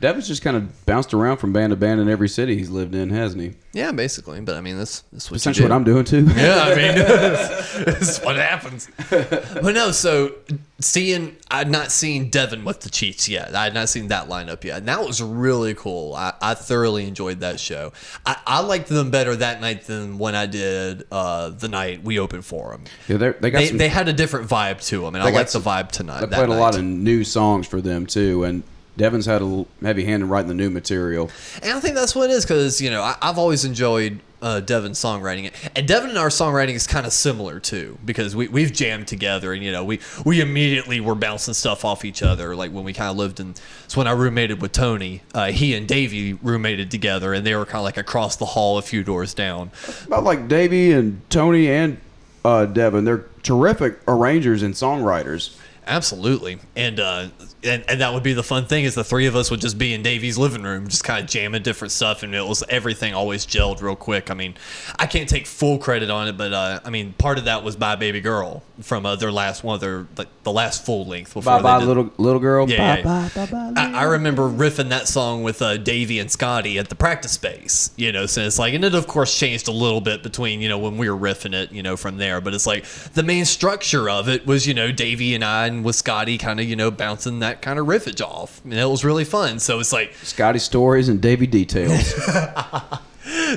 Devin's 0.00 0.26
just 0.26 0.42
kind 0.42 0.56
of 0.56 0.86
bounced 0.86 1.12
around 1.12 1.36
from 1.36 1.52
band 1.52 1.70
to 1.70 1.76
band 1.76 2.00
in 2.00 2.08
every 2.08 2.28
city 2.28 2.56
he's 2.56 2.70
lived 2.70 2.94
in, 2.94 3.10
hasn't 3.10 3.42
he? 3.42 3.52
Yeah, 3.72 3.92
basically. 3.92 4.40
But 4.40 4.56
I 4.56 4.60
mean, 4.62 4.78
this, 4.78 5.00
this 5.12 5.24
is 5.24 5.30
what 5.30 5.36
Essentially, 5.36 5.68
what 5.68 5.74
I'm 5.74 5.84
doing 5.84 6.04
too. 6.04 6.26
Yeah, 6.36 6.62
I 6.62 6.74
mean, 6.74 6.94
this 7.84 8.18
is 8.18 8.24
what 8.24 8.36
happens. 8.36 8.88
But 9.10 9.74
no, 9.74 9.90
so 9.90 10.34
seeing, 10.80 11.36
I'd 11.50 11.70
not 11.70 11.92
seen 11.92 12.30
Devin 12.30 12.64
with 12.64 12.80
the 12.80 12.88
Cheats 12.88 13.28
yet. 13.28 13.54
I 13.54 13.64
had 13.64 13.74
not 13.74 13.88
seen 13.88 14.08
that 14.08 14.28
lineup 14.28 14.64
yet. 14.64 14.78
And 14.78 14.88
that 14.88 15.04
was 15.04 15.22
really 15.22 15.74
cool. 15.74 16.14
I, 16.14 16.32
I 16.40 16.54
thoroughly 16.54 17.06
enjoyed 17.06 17.40
that 17.40 17.60
show. 17.60 17.92
I, 18.24 18.36
I 18.46 18.60
liked 18.60 18.88
them 18.88 19.10
better 19.10 19.36
that 19.36 19.60
night 19.60 19.84
than 19.84 20.18
when 20.18 20.34
I 20.34 20.46
did 20.46 21.04
uh, 21.12 21.50
the 21.50 21.68
night 21.68 22.02
we 22.02 22.18
opened 22.18 22.44
for 22.46 22.70
them. 22.72 22.84
Yeah, 23.06 23.18
they 23.18 23.50
got 23.50 23.58
they, 23.58 23.66
some- 23.66 23.76
they 23.76 23.88
had 23.88 24.08
a 24.08 24.12
different 24.14 24.48
vibe 24.48 24.84
to 24.88 25.02
them, 25.02 25.14
and 25.14 25.22
I 25.22 25.30
liked 25.30 25.52
the 25.52 25.60
vibe 25.60 25.90
tonight. 25.90 26.22
I 26.22 26.26
played 26.26 26.48
a 26.48 26.54
lot 26.54 26.76
of 26.76 26.82
new 26.82 27.22
songs 27.22 27.66
for 27.66 27.80
them 27.80 28.06
too, 28.06 28.44
and 28.44 28.62
Devin's 29.00 29.24
had 29.24 29.40
a 29.40 29.64
heavy 29.80 30.04
hand 30.04 30.22
in 30.22 30.28
writing 30.28 30.48
the 30.48 30.54
new 30.54 30.68
material. 30.68 31.30
And 31.62 31.72
I 31.72 31.80
think 31.80 31.94
that's 31.94 32.14
what 32.14 32.28
it 32.28 32.34
is 32.34 32.44
because, 32.44 32.82
you 32.82 32.90
know, 32.90 33.00
I, 33.00 33.16
I've 33.22 33.38
always 33.38 33.64
enjoyed 33.64 34.20
uh, 34.42 34.60
Devin's 34.60 34.98
songwriting. 34.98 35.50
And 35.74 35.88
Devin 35.88 36.10
and 36.10 36.18
our 36.18 36.28
songwriting 36.28 36.74
is 36.74 36.86
kind 36.86 37.06
of 37.06 37.12
similar 37.14 37.60
too 37.60 37.98
because 38.04 38.36
we, 38.36 38.48
we've 38.48 38.74
jammed 38.74 39.08
together 39.08 39.54
and, 39.54 39.64
you 39.64 39.72
know, 39.72 39.84
we, 39.84 40.00
we 40.26 40.42
immediately 40.42 41.00
were 41.00 41.14
bouncing 41.14 41.54
stuff 41.54 41.82
off 41.82 42.04
each 42.04 42.22
other. 42.22 42.54
Like 42.54 42.72
when 42.72 42.84
we 42.84 42.92
kind 42.92 43.10
of 43.10 43.16
lived 43.16 43.40
in, 43.40 43.54
it's 43.84 43.96
when 43.96 44.06
I 44.06 44.12
roommated 44.12 44.60
with 44.60 44.72
Tony. 44.72 45.22
Uh, 45.32 45.46
he 45.46 45.74
and 45.74 45.88
Davey 45.88 46.34
roommated 46.34 46.90
together 46.90 47.32
and 47.32 47.46
they 47.46 47.54
were 47.54 47.64
kind 47.64 47.76
of 47.76 47.84
like 47.84 47.96
across 47.96 48.36
the 48.36 48.44
hall 48.44 48.76
a 48.76 48.82
few 48.82 49.02
doors 49.02 49.32
down. 49.32 49.70
About 50.06 50.24
like 50.24 50.46
Davey 50.46 50.92
and 50.92 51.22
Tony 51.30 51.70
and 51.70 51.96
uh, 52.44 52.66
Devin, 52.66 53.06
they're 53.06 53.24
terrific 53.42 53.98
arrangers 54.06 54.62
and 54.62 54.74
songwriters. 54.74 55.56
Absolutely, 55.86 56.58
and 56.76 57.00
uh, 57.00 57.28
and 57.62 57.84
and 57.88 58.00
that 58.00 58.12
would 58.14 58.22
be 58.22 58.32
the 58.32 58.42
fun 58.42 58.64
thing 58.66 58.84
is 58.84 58.94
the 58.94 59.04
three 59.04 59.26
of 59.26 59.36
us 59.36 59.50
would 59.50 59.60
just 59.60 59.76
be 59.78 59.92
in 59.92 60.02
Davey's 60.02 60.38
living 60.38 60.62
room, 60.62 60.88
just 60.88 61.04
kind 61.04 61.22
of 61.24 61.28
jamming 61.30 61.62
different 61.62 61.92
stuff, 61.92 62.22
and 62.22 62.34
it 62.34 62.46
was 62.46 62.62
everything 62.68 63.14
always 63.14 63.46
gelled 63.46 63.82
real 63.82 63.96
quick. 63.96 64.30
I 64.30 64.34
mean, 64.34 64.54
I 64.98 65.06
can't 65.06 65.28
take 65.28 65.46
full 65.46 65.78
credit 65.78 66.10
on 66.10 66.28
it, 66.28 66.36
but 66.36 66.52
uh, 66.52 66.80
I 66.84 66.90
mean, 66.90 67.12
part 67.14 67.38
of 67.38 67.44
that 67.44 67.62
was 67.64 67.76
by 67.76 67.96
Baby 67.96 68.20
Girl 68.20 68.62
from 68.80 69.04
uh, 69.04 69.16
their 69.16 69.30
last 69.32 69.62
one 69.62 69.78
their 69.80 70.06
like 70.16 70.28
the 70.42 70.52
last 70.52 70.84
full 70.86 71.04
length 71.06 71.34
before 71.34 71.42
Bye 71.52 71.58
they 71.58 71.62
bye, 71.62 71.78
did- 71.80 71.86
little 71.88 72.10
little 72.16 72.40
girl. 72.40 72.68
Yeah, 72.70 73.02
bye, 73.02 73.28
yeah. 73.28 73.28
bye, 73.34 73.46
bye, 73.46 73.72
bye. 73.72 73.80
I, 73.80 74.00
I 74.00 74.02
remember 74.04 74.48
riffing 74.48 74.88
that 74.88 75.06
song 75.08 75.42
with 75.42 75.60
uh, 75.60 75.76
Davey 75.76 76.18
and 76.18 76.30
Scotty 76.30 76.78
at 76.78 76.88
the 76.88 76.94
practice 76.94 77.32
space, 77.32 77.90
you 77.96 78.10
know, 78.12 78.26
so 78.26 78.40
it's 78.42 78.58
like, 78.58 78.72
and 78.74 78.84
it 78.84 78.94
of 78.94 79.06
course 79.06 79.38
changed 79.38 79.68
a 79.68 79.72
little 79.72 80.00
bit 80.00 80.22
between, 80.22 80.60
you 80.60 80.68
know, 80.68 80.78
when 80.78 80.96
we 80.96 81.10
were 81.10 81.16
riffing 81.18 81.52
it, 81.54 81.72
you 81.72 81.82
know, 81.82 81.96
from 81.96 82.16
there, 82.16 82.40
but 82.40 82.54
it's 82.54 82.66
like 82.66 82.84
the 83.14 83.22
main 83.22 83.44
structure 83.44 84.08
of 84.08 84.28
it 84.28 84.46
was, 84.46 84.66
you 84.66 84.72
know, 84.74 84.90
Davey 84.92 85.34
and 85.34 85.44
I 85.44 85.66
and 85.66 85.84
with 85.84 85.96
Scotty 85.96 86.38
kind 86.38 86.58
of, 86.60 86.66
you 86.66 86.76
know, 86.76 86.90
bouncing 86.90 87.40
that 87.40 87.49
kind 87.54 87.78
of 87.78 87.86
riffage 87.86 88.20
off. 88.20 88.62
And 88.64 88.74
it 88.74 88.84
was 88.86 89.04
really 89.04 89.24
fun. 89.24 89.58
So 89.58 89.80
it's 89.80 89.92
like, 89.92 90.14
Scotty 90.22 90.58
stories 90.58 91.08
and 91.08 91.20
Davey 91.20 91.46
details. 91.46 92.14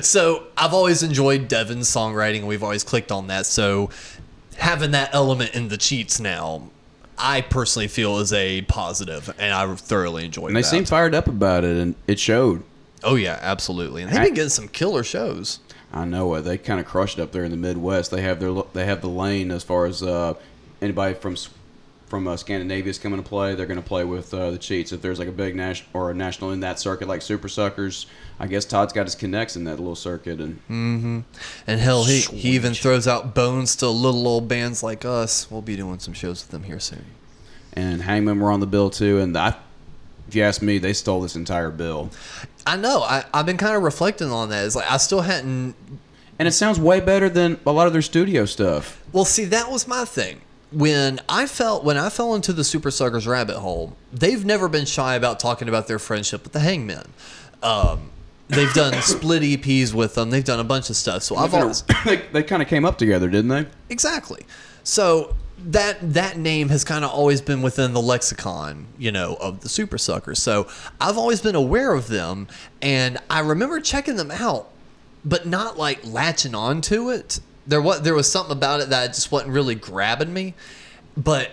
so 0.02 0.44
I've 0.56 0.74
always 0.74 1.02
enjoyed 1.02 1.48
Devin's 1.48 1.88
songwriting 1.88 2.38
and 2.38 2.48
we've 2.48 2.62
always 2.62 2.84
clicked 2.84 3.12
on 3.12 3.28
that. 3.28 3.46
So 3.46 3.90
having 4.56 4.92
that 4.92 5.14
element 5.14 5.54
in 5.54 5.68
the 5.68 5.76
cheats 5.76 6.20
now, 6.20 6.70
I 7.18 7.42
personally 7.42 7.88
feel 7.88 8.18
is 8.18 8.32
a 8.32 8.62
positive 8.62 9.32
and 9.38 9.52
I 9.52 9.72
thoroughly 9.74 10.24
enjoyed 10.24 10.48
and 10.48 10.56
they 10.56 10.62
that. 10.62 10.68
seem 10.68 10.84
fired 10.84 11.14
up 11.14 11.28
about 11.28 11.64
it, 11.64 11.76
and 11.76 11.94
it 12.06 12.18
showed. 12.18 12.62
Oh 13.02 13.14
yeah, 13.14 13.38
absolutely. 13.40 14.02
And 14.02 14.10
they've 14.10 14.22
been 14.22 14.34
getting 14.34 14.50
some 14.50 14.68
killer 14.68 15.04
shows. 15.04 15.60
I 15.92 16.04
know 16.04 16.34
it. 16.34 16.42
They 16.42 16.58
kind 16.58 16.80
of 16.80 16.86
crushed 16.86 17.18
it 17.18 17.22
up 17.22 17.30
there 17.30 17.44
in 17.44 17.52
the 17.52 17.56
Midwest. 17.56 18.10
They 18.10 18.22
have 18.22 18.40
their 18.40 18.52
they 18.72 18.84
have 18.84 19.00
the 19.00 19.08
lane 19.08 19.50
as 19.50 19.62
far 19.62 19.86
as 19.86 20.02
uh, 20.02 20.34
anybody 20.82 21.14
from 21.14 21.36
from 22.14 22.28
uh, 22.28 22.36
Scandinavia 22.36 22.90
is 22.90 22.96
coming 23.00 23.20
to 23.20 23.28
play. 23.28 23.56
They're 23.56 23.66
going 23.66 23.82
to 23.82 23.84
play 23.84 24.04
with 24.04 24.32
uh, 24.32 24.52
the 24.52 24.58
Cheats. 24.58 24.92
If 24.92 25.02
there's 25.02 25.18
like 25.18 25.26
a 25.26 25.32
big 25.32 25.56
national 25.56 25.90
or 25.94 26.12
a 26.12 26.14
national 26.14 26.52
in 26.52 26.60
that 26.60 26.78
circuit, 26.78 27.08
like 27.08 27.22
Supersuckers, 27.22 28.06
I 28.38 28.46
guess 28.46 28.64
Todd's 28.64 28.92
got 28.92 29.06
his 29.06 29.16
connects 29.16 29.56
in 29.56 29.64
that 29.64 29.80
little 29.80 29.96
circuit. 29.96 30.38
And 30.40 30.58
Mm-hmm. 30.70 31.20
And 31.66 31.80
hell, 31.80 32.04
he, 32.04 32.20
he 32.20 32.50
even 32.50 32.72
throws 32.72 33.08
out 33.08 33.34
bones 33.34 33.74
to 33.76 33.88
little 33.88 34.28
old 34.28 34.46
bands 34.46 34.80
like 34.80 35.04
us. 35.04 35.50
We'll 35.50 35.60
be 35.60 35.74
doing 35.74 35.98
some 35.98 36.14
shows 36.14 36.44
with 36.44 36.52
them 36.52 36.62
here 36.62 36.78
soon. 36.78 37.04
and 37.72 38.02
Hangmen 38.02 38.38
were 38.38 38.52
on 38.52 38.60
the 38.60 38.68
bill 38.68 38.90
too. 38.90 39.18
And 39.18 39.36
I, 39.36 39.56
if 40.28 40.36
you 40.36 40.44
ask 40.44 40.62
me, 40.62 40.78
they 40.78 40.92
stole 40.92 41.20
this 41.20 41.34
entire 41.34 41.70
bill. 41.72 42.10
I 42.64 42.76
know. 42.76 43.02
I, 43.02 43.24
I've 43.34 43.44
been 43.46 43.56
kind 43.56 43.74
of 43.74 43.82
reflecting 43.82 44.30
on 44.30 44.50
that. 44.50 44.64
It's 44.64 44.76
like 44.76 44.88
I 44.88 44.98
still 44.98 45.22
hadn't. 45.22 45.74
And 46.38 46.46
it 46.46 46.52
sounds 46.52 46.78
way 46.78 47.00
better 47.00 47.28
than 47.28 47.58
a 47.66 47.72
lot 47.72 47.88
of 47.88 47.92
their 47.92 48.02
studio 48.02 48.44
stuff. 48.44 49.02
Well, 49.12 49.24
see, 49.24 49.46
that 49.46 49.68
was 49.68 49.88
my 49.88 50.04
thing 50.04 50.42
when 50.74 51.20
I 51.28 51.46
felt 51.46 51.84
when 51.84 51.96
I 51.96 52.08
fell 52.08 52.34
into 52.34 52.52
the 52.52 52.62
Supersuckers 52.62 53.26
rabbit 53.26 53.56
hole, 53.56 53.96
they've 54.12 54.44
never 54.44 54.68
been 54.68 54.86
shy 54.86 55.14
about 55.14 55.38
talking 55.38 55.68
about 55.68 55.86
their 55.86 55.98
friendship 55.98 56.42
with 56.42 56.52
the 56.52 56.60
Hangmen. 56.60 57.06
Um, 57.62 58.10
they've 58.48 58.72
done 58.74 58.92
split 59.02 59.42
EPs 59.42 59.94
with 59.94 60.14
them. 60.14 60.30
They've 60.30 60.44
done 60.44 60.60
a 60.60 60.64
bunch 60.64 60.90
of 60.90 60.96
stuff. 60.96 61.22
So 61.22 61.36
I've 61.36 61.54
always 61.54 61.82
they, 62.04 62.16
they 62.32 62.42
kind 62.42 62.60
of 62.60 62.68
came 62.68 62.84
up 62.84 62.98
together, 62.98 63.28
didn't 63.30 63.48
they? 63.48 63.66
exactly. 63.88 64.44
So 64.82 65.34
that 65.66 65.98
that 66.14 66.36
name 66.36 66.68
has 66.68 66.84
kind 66.84 67.04
of 67.04 67.10
always 67.10 67.40
been 67.40 67.62
within 67.62 67.92
the 67.92 68.02
lexicon, 68.02 68.86
you 68.98 69.12
know, 69.12 69.36
of 69.40 69.60
the 69.60 69.68
Supersuckers. 69.68 70.38
So 70.38 70.68
I've 71.00 71.16
always 71.16 71.40
been 71.40 71.54
aware 71.54 71.94
of 71.94 72.08
them, 72.08 72.48
and 72.82 73.18
I 73.30 73.40
remember 73.40 73.80
checking 73.80 74.16
them 74.16 74.30
out, 74.30 74.70
but 75.24 75.46
not 75.46 75.78
like 75.78 76.04
latching 76.04 76.54
on 76.54 76.80
to 76.82 77.10
it. 77.10 77.40
There 77.66 77.80
was 77.80 78.02
there 78.02 78.14
was 78.14 78.30
something 78.30 78.52
about 78.52 78.80
it 78.80 78.90
that 78.90 79.08
just 79.08 79.32
wasn't 79.32 79.52
really 79.52 79.74
grabbing 79.74 80.32
me. 80.32 80.54
But 81.16 81.50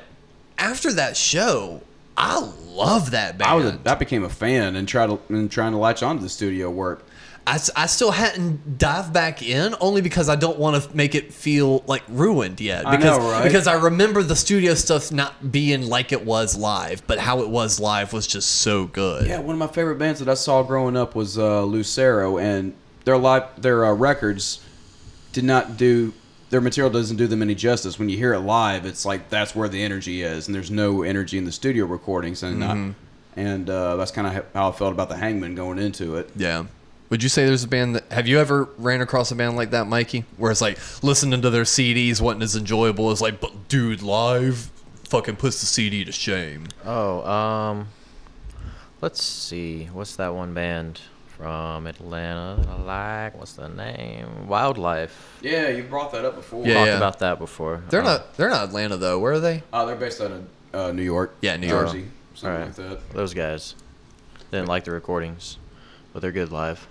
after 0.57 0.91
that 0.93 1.15
show, 1.15 1.81
I 2.17 2.39
love 2.67 3.11
that 3.11 3.37
band. 3.37 3.49
I 3.51 3.53
was 3.55 3.65
a, 3.65 3.79
I 3.85 3.95
became 3.95 4.23
a 4.23 4.29
fan 4.29 4.75
and 4.75 4.87
tried 4.87 5.07
to 5.07 5.19
and 5.29 5.49
trying 5.51 5.71
to 5.71 5.77
latch 5.77 6.03
onto 6.03 6.21
the 6.21 6.29
studio 6.29 6.69
work. 6.69 7.05
I, 7.47 7.59
I 7.75 7.87
still 7.87 8.11
hadn't 8.11 8.77
dived 8.77 9.13
back 9.13 9.41
in 9.41 9.73
only 9.81 10.01
because 10.01 10.29
I 10.29 10.35
don't 10.35 10.59
want 10.59 10.83
to 10.83 10.95
make 10.95 11.15
it 11.15 11.33
feel 11.33 11.83
like 11.87 12.03
ruined 12.07 12.61
yet. 12.61 12.85
I 12.85 12.95
Because 12.95 13.17
know, 13.17 13.31
right? 13.31 13.43
because 13.43 13.65
I 13.65 13.73
remember 13.73 14.21
the 14.21 14.35
studio 14.35 14.75
stuff 14.75 15.11
not 15.11 15.51
being 15.51 15.87
like 15.89 16.11
it 16.11 16.23
was 16.23 16.55
live, 16.55 17.01
but 17.07 17.17
how 17.17 17.39
it 17.41 17.49
was 17.49 17.79
live 17.79 18.13
was 18.13 18.27
just 18.27 18.47
so 18.47 18.85
good. 18.85 19.25
Yeah, 19.27 19.39
one 19.39 19.53
of 19.55 19.59
my 19.59 19.65
favorite 19.67 19.97
bands 19.97 20.19
that 20.19 20.29
I 20.29 20.35
saw 20.35 20.61
growing 20.61 20.95
up 20.95 21.15
was 21.15 21.39
uh, 21.39 21.63
Lucero, 21.63 22.37
and 22.37 22.75
their 23.05 23.17
live 23.17 23.45
their 23.59 23.85
uh, 23.85 23.93
records 23.93 24.63
did 25.31 25.43
not 25.43 25.77
do 25.77 26.13
their 26.49 26.59
material 26.61 26.91
doesn't 26.91 27.15
do 27.15 27.27
them 27.27 27.41
any 27.41 27.55
justice. 27.55 27.97
When 27.97 28.09
you 28.09 28.17
hear 28.17 28.33
it 28.33 28.39
live, 28.41 28.85
it's 28.85 29.05
like 29.05 29.29
that's 29.29 29.55
where 29.55 29.69
the 29.69 29.81
energy 29.81 30.21
is, 30.21 30.47
and 30.47 30.55
there's 30.55 30.69
no 30.71 31.01
energy 31.03 31.37
in 31.37 31.45
the 31.45 31.51
studio 31.51 31.85
recordings, 31.85 32.43
and 32.43 32.59
not, 32.59 32.75
Mhm. 32.75 32.93
and 33.37 33.69
uh, 33.69 33.95
that's 33.95 34.11
kind 34.11 34.27
of 34.27 34.45
how 34.53 34.69
I 34.69 34.71
felt 34.73 34.91
about 34.91 35.07
the 35.07 35.15
Hangmen 35.15 35.55
going 35.55 35.79
into 35.79 36.17
it. 36.17 36.29
Yeah. 36.35 36.65
Would 37.09 37.23
you 37.23 37.29
say 37.29 37.45
there's 37.45 37.63
a 37.63 37.67
band 37.69 37.95
that 37.95 38.03
have 38.11 38.27
you 38.27 38.37
ever 38.39 38.67
ran 38.77 38.99
across 39.01 39.31
a 39.31 39.35
band 39.35 39.55
like 39.55 39.71
that, 39.71 39.87
Mikey? 39.87 40.25
Where 40.37 40.51
it's 40.51 40.61
like 40.61 40.77
listening 41.01 41.41
to 41.41 41.49
their 41.49 41.63
CDs 41.65 42.19
wasn't 42.21 42.43
as 42.43 42.55
enjoyable 42.55 43.11
as 43.11 43.21
like, 43.21 43.39
but 43.39 43.67
dude, 43.69 44.01
live 44.01 44.69
fucking 45.09 45.35
puts 45.37 45.59
the 45.61 45.65
CD 45.67 46.03
to 46.05 46.11
shame. 46.11 46.67
Oh, 46.85 47.21
um, 47.29 47.87
let's 49.01 49.23
see. 49.23 49.89
What's 49.93 50.15
that 50.17 50.33
one 50.35 50.53
band 50.53 50.99
from 51.41 51.87
Atlanta 51.87 52.61
that 52.61 52.69
I 52.69 53.23
like? 53.23 53.37
What's 53.39 53.53
the 53.53 53.67
name? 53.67 54.47
Wildlife. 54.47 55.39
Yeah, 55.41 55.69
you 55.69 55.81
brought 55.81 56.11
that 56.11 56.23
up 56.23 56.35
before. 56.35 56.63
Yeah, 56.67 56.75
Talked 56.75 56.87
yeah. 56.87 56.97
about 56.97 57.19
that 57.19 57.39
before. 57.39 57.81
They're 57.89 58.01
Um, 58.01 58.05
not 58.05 58.35
they're 58.35 58.49
not 58.49 58.65
Atlanta 58.65 58.95
though. 58.97 59.17
Where 59.17 59.33
are 59.33 59.39
they? 59.39 59.63
Uh, 59.73 59.85
they're 59.85 59.95
based 59.95 60.21
out 60.21 60.31
of 60.31 60.45
uh, 60.73 60.91
New 60.91 61.01
York. 61.01 61.33
Yeah, 61.41 61.57
New 61.57 61.67
York. 61.67 61.87
Jersey, 61.87 62.05
something 62.35 62.51
Alright. 62.61 62.77
like 62.77 62.89
that. 62.99 63.13
Those 63.13 63.33
guys 63.33 63.73
didn't 64.51 64.67
like 64.67 64.83
the 64.83 64.91
recordings, 64.91 65.57
but 66.13 66.21
they're 66.21 66.31
good 66.31 66.51
live. 66.51 66.87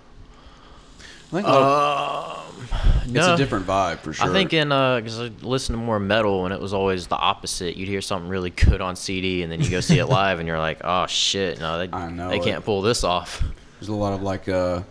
I 1.33 1.33
think 1.33 1.47
Um, 1.47 2.67
it's 3.05 3.13
no. 3.13 3.33
a 3.35 3.37
different 3.37 3.65
vibe 3.65 3.99
for 3.99 4.11
sure. 4.11 4.27
I 4.29 4.33
think 4.33 4.51
in 4.51 4.69
uh, 4.73 4.97
because 4.97 5.17
I 5.21 5.31
listen 5.43 5.75
to 5.77 5.81
more 5.81 5.97
metal, 5.97 6.43
and 6.43 6.53
it 6.53 6.59
was 6.59 6.73
always 6.73 7.07
the 7.07 7.15
opposite. 7.15 7.77
You'd 7.77 7.87
hear 7.87 8.01
something 8.01 8.27
really 8.29 8.49
good 8.49 8.81
on 8.81 8.97
CD, 8.97 9.43
and 9.43 9.49
then 9.49 9.61
you 9.61 9.69
go 9.69 9.79
see 9.79 9.97
it 9.97 10.05
live, 10.09 10.39
and 10.39 10.47
you're 10.47 10.59
like, 10.59 10.81
oh 10.83 11.07
shit, 11.07 11.57
no, 11.61 11.77
they 11.77 11.89
I 11.95 12.09
know 12.11 12.27
they 12.29 12.39
it. 12.39 12.43
can't 12.43 12.65
pull 12.65 12.81
this 12.81 13.05
off. 13.05 13.41
There's 13.81 13.89
a 13.89 13.93
lot 13.95 14.13
of 14.13 14.21
like 14.21 14.47
uh, 14.47 14.83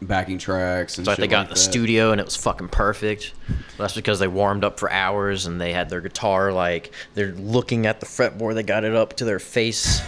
backing 0.00 0.38
tracks 0.38 0.96
and 0.98 1.02
It's 1.02 1.06
like 1.08 1.16
shit 1.16 1.20
they 1.20 1.28
got 1.28 1.38
like 1.40 1.46
in 1.46 1.48
the 1.50 1.54
that. 1.54 1.60
studio 1.60 2.10
and 2.12 2.20
it 2.20 2.24
was 2.24 2.34
fucking 2.34 2.68
perfect. 2.70 3.34
That's 3.78 3.94
because 3.94 4.18
they 4.18 4.26
warmed 4.26 4.64
up 4.64 4.80
for 4.80 4.90
hours 4.90 5.46
and 5.46 5.60
they 5.60 5.72
had 5.72 5.88
their 5.90 6.00
guitar 6.00 6.50
like 6.52 6.92
they're 7.14 7.32
looking 7.32 7.86
at 7.86 8.00
the 8.00 8.06
fretboard. 8.06 8.54
They 8.54 8.62
got 8.64 8.84
it 8.84 8.94
up 8.96 9.16
to 9.18 9.24
their 9.26 9.38
face, 9.38 10.00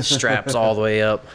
straps 0.06 0.54
all 0.54 0.74
the 0.76 0.80
way 0.80 1.02
up, 1.02 1.26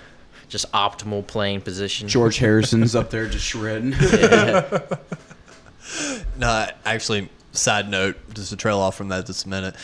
just 0.47 0.71
optimal 0.71 1.27
playing 1.27 1.61
position. 1.61 2.07
George 2.07 2.37
Harrison's 2.37 2.95
up 2.95 3.09
there 3.11 3.27
just 3.27 3.45
shredding. 3.45 3.93
No, 6.37 6.67
actually, 6.85 7.29
side 7.51 7.89
note, 7.89 8.15
just 8.33 8.51
to 8.51 8.55
trail 8.55 8.79
off 8.79 8.95
from 8.95 9.09
that 9.09 9.25
just 9.25 9.45
a 9.45 9.49
minute. 9.49 9.75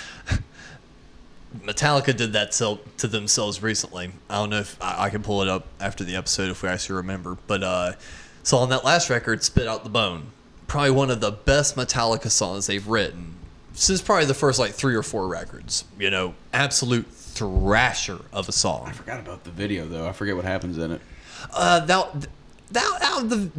Metallica 1.63 2.15
did 2.15 2.33
that 2.33 2.51
to 2.51 3.07
themselves 3.07 3.61
recently. 3.61 4.11
I 4.29 4.35
don't 4.35 4.49
know 4.49 4.59
if 4.59 4.81
I, 4.81 5.05
I 5.05 5.09
can 5.09 5.23
pull 5.23 5.41
it 5.41 5.47
up 5.47 5.67
after 5.79 6.03
the 6.03 6.15
episode 6.15 6.49
if 6.49 6.63
we 6.63 6.69
actually 6.69 6.95
remember. 6.95 7.37
But 7.47 7.63
uh, 7.63 7.93
so 8.43 8.57
on 8.57 8.69
that 8.69 8.83
last 8.83 9.09
record, 9.09 9.43
"Spit 9.43 9.67
Out 9.67 9.83
the 9.83 9.89
Bone," 9.89 10.27
probably 10.67 10.91
one 10.91 11.09
of 11.09 11.21
the 11.21 11.31
best 11.31 11.75
Metallica 11.75 12.29
songs 12.29 12.67
they've 12.67 12.87
written 12.87 13.35
since 13.75 14.01
probably 14.01 14.25
the 14.25 14.33
first 14.33 14.57
like 14.57 14.71
three 14.71 14.95
or 14.95 15.03
four 15.03 15.27
records. 15.27 15.85
You 15.99 16.09
know, 16.09 16.33
absolute 16.53 17.05
thrasher 17.07 18.19
of 18.33 18.49
a 18.49 18.51
song. 18.51 18.87
I 18.87 18.91
forgot 18.91 19.19
about 19.19 19.43
the 19.43 19.51
video 19.51 19.85
though. 19.85 20.07
I 20.07 20.13
forget 20.13 20.35
what 20.35 20.45
happens 20.45 20.77
in 20.77 20.91
it. 20.91 21.01
Uh, 21.53 21.85
that 21.85 22.27
that 22.71 22.99
that 22.99 23.29
the 23.29 23.51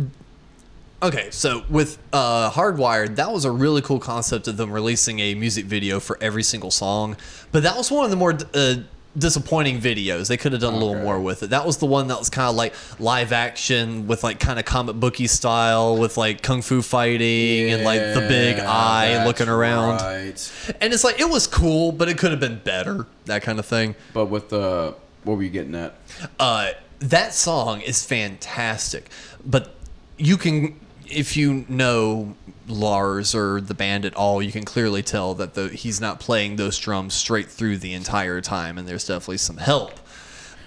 okay. 1.03 1.30
So 1.30 1.64
with 1.68 1.99
uh, 2.12 2.51
Hardwired, 2.51 3.16
that 3.16 3.32
was 3.32 3.44
a 3.44 3.51
really 3.51 3.82
cool 3.82 3.99
concept 4.01 4.49
of 4.49 4.57
them 4.57 4.70
releasing 4.70 5.20
a 5.20 5.34
music 5.34 5.64
video 5.66 6.01
for 6.01 6.18
every 6.20 6.42
single 6.42 6.70
song. 6.70 7.16
But 7.53 7.62
that 7.62 7.76
was 7.76 7.90
one 7.90 8.05
of 8.05 8.11
the 8.11 8.16
more 8.16 8.36
uh, 8.55 8.74
disappointing 9.16 9.80
videos. 9.80 10.28
They 10.28 10.36
could 10.36 10.53
have 10.53 10.61
done 10.61 10.74
a 10.74 10.76
little 10.76 10.94
Okay. 10.94 11.03
more 11.05 11.18
with 11.20 11.42
it. 11.42 11.51
That 11.51 11.64
was 11.64 11.78
the 11.78 11.86
one 11.86 12.09
that 12.09 12.18
was 12.18 12.28
kind 12.28 12.49
of 12.51 12.55
like 12.57 12.74
live 13.01 13.32
action 13.32 14.07
with 14.07 14.22
like 14.22 14.38
kind 14.40 14.59
of 14.59 14.64
comic 14.66 14.97
booky 14.97 15.26
style 15.26 15.97
with 15.97 16.16
like 16.18 16.42
kung 16.42 16.61
fu 16.61 16.82
fighting 16.82 17.70
and 17.70 17.82
like 17.82 18.01
the 18.01 18.26
big 18.28 18.59
eye 18.59 19.24
looking 19.24 19.49
around. 19.49 20.01
Right. 20.03 20.74
And 20.80 20.92
it's 20.92 21.03
like 21.05 21.18
it 21.18 21.28
was 21.30 21.47
cool, 21.47 21.92
but 21.92 22.09
it 22.11 22.18
could 22.18 22.30
have 22.30 22.40
been 22.40 22.59
better. 22.62 23.07
That 23.24 23.42
kind 23.42 23.59
of 23.59 23.64
thing. 23.66 23.94
But 24.12 24.26
with 24.26 24.51
the 24.51 24.94
what 25.24 25.36
were 25.38 25.42
you 25.42 25.51
getting 25.51 25.74
at? 25.74 25.94
Uh, 26.38 26.70
that 27.01 27.34
song 27.34 27.80
is 27.80 28.05
fantastic, 28.05 29.09
but 29.44 29.74
you 30.18 30.36
can, 30.36 30.78
if 31.11 31.37
you 31.37 31.65
know 31.69 32.35
Lars 32.69 33.35
or 33.35 33.61
the 33.61 33.75
band 33.75 34.05
at 34.05 34.15
all, 34.15 34.43
you 34.43 34.53
can 34.53 34.65
clearly 34.65 35.03
tell 35.03 35.35
that 35.35 35.55
the, 35.55 35.69
he's 35.69 36.01
not 36.01 36.21
playing 36.21 36.57
those 36.57 36.79
drums 36.79 37.15
straight 37.15 37.49
through 37.49 37.79
the 37.79 37.93
entire 37.95 38.41
time, 38.41 38.79
and 38.79 38.87
there's 38.89 39.07
definitely 39.07 39.39
some 39.39 39.57
help. 39.59 39.93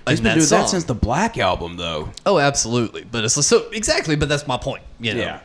He's 0.07 0.19
been 0.19 0.23
that 0.29 0.33
doing 0.35 0.45
song. 0.47 0.61
that 0.61 0.69
since 0.69 0.85
the 0.85 0.95
Black 0.95 1.37
album 1.37 1.77
though. 1.77 2.09
Oh, 2.25 2.39
absolutely. 2.39 3.03
But 3.03 3.25
it's 3.25 3.45
so 3.45 3.69
exactly. 3.71 4.15
But 4.15 4.27
that's 4.27 4.47
my 4.47 4.57
point. 4.57 4.81
You 4.99 5.13
know. 5.13 5.19
Yeah. 5.21 5.39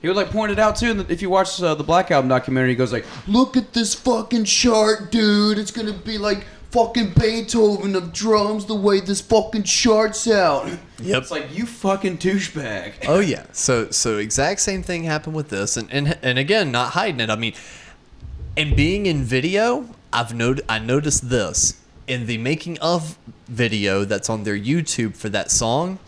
He 0.00 0.08
would 0.08 0.16
like 0.16 0.30
point 0.30 0.52
it 0.52 0.58
out 0.58 0.76
too. 0.76 0.94
the- 0.94 1.12
If 1.12 1.22
you 1.22 1.30
watch 1.30 1.60
uh, 1.62 1.74
the 1.74 1.82
Black 1.84 2.10
Album 2.10 2.28
documentary, 2.28 2.70
he 2.70 2.74
goes 2.76 2.92
like, 2.92 3.04
"Look 3.26 3.56
at 3.56 3.72
this 3.72 3.94
fucking 3.94 4.44
chart, 4.44 5.10
dude. 5.10 5.58
It's 5.58 5.70
gonna 5.72 5.92
be 5.92 6.18
like 6.18 6.44
fucking 6.72 7.10
Beethoven 7.10 7.94
of 7.94 8.12
drums. 8.12 8.66
The 8.66 8.74
way 8.74 9.00
this 9.00 9.20
fucking 9.20 9.62
charts 9.62 10.26
out." 10.26 10.68
Yep. 11.00 11.22
It's 11.22 11.30
like 11.30 11.56
you 11.56 11.66
fucking 11.66 12.18
douchebag. 12.18 13.06
Oh 13.06 13.20
yeah. 13.20 13.44
So 13.52 13.90
so 13.90 14.18
exact 14.18 14.60
same 14.60 14.82
thing 14.82 15.04
happened 15.04 15.36
with 15.36 15.48
this, 15.48 15.76
and 15.76 15.92
and 15.92 16.18
and 16.22 16.38
again, 16.38 16.72
not 16.72 16.92
hiding 16.92 17.20
it. 17.20 17.30
I 17.30 17.36
mean, 17.36 17.54
and 18.56 18.74
being 18.74 19.06
in 19.06 19.22
video, 19.22 19.88
I've 20.12 20.34
noted 20.34 20.64
I 20.68 20.78
noticed 20.78 21.30
this 21.30 21.80
in 22.06 22.26
the 22.26 22.38
making 22.38 22.78
of 22.80 23.16
video 23.48 24.04
that's 24.04 24.28
on 24.28 24.44
their 24.44 24.58
YouTube 24.58 25.16
for 25.16 25.28
that 25.28 25.50
song. 25.50 25.98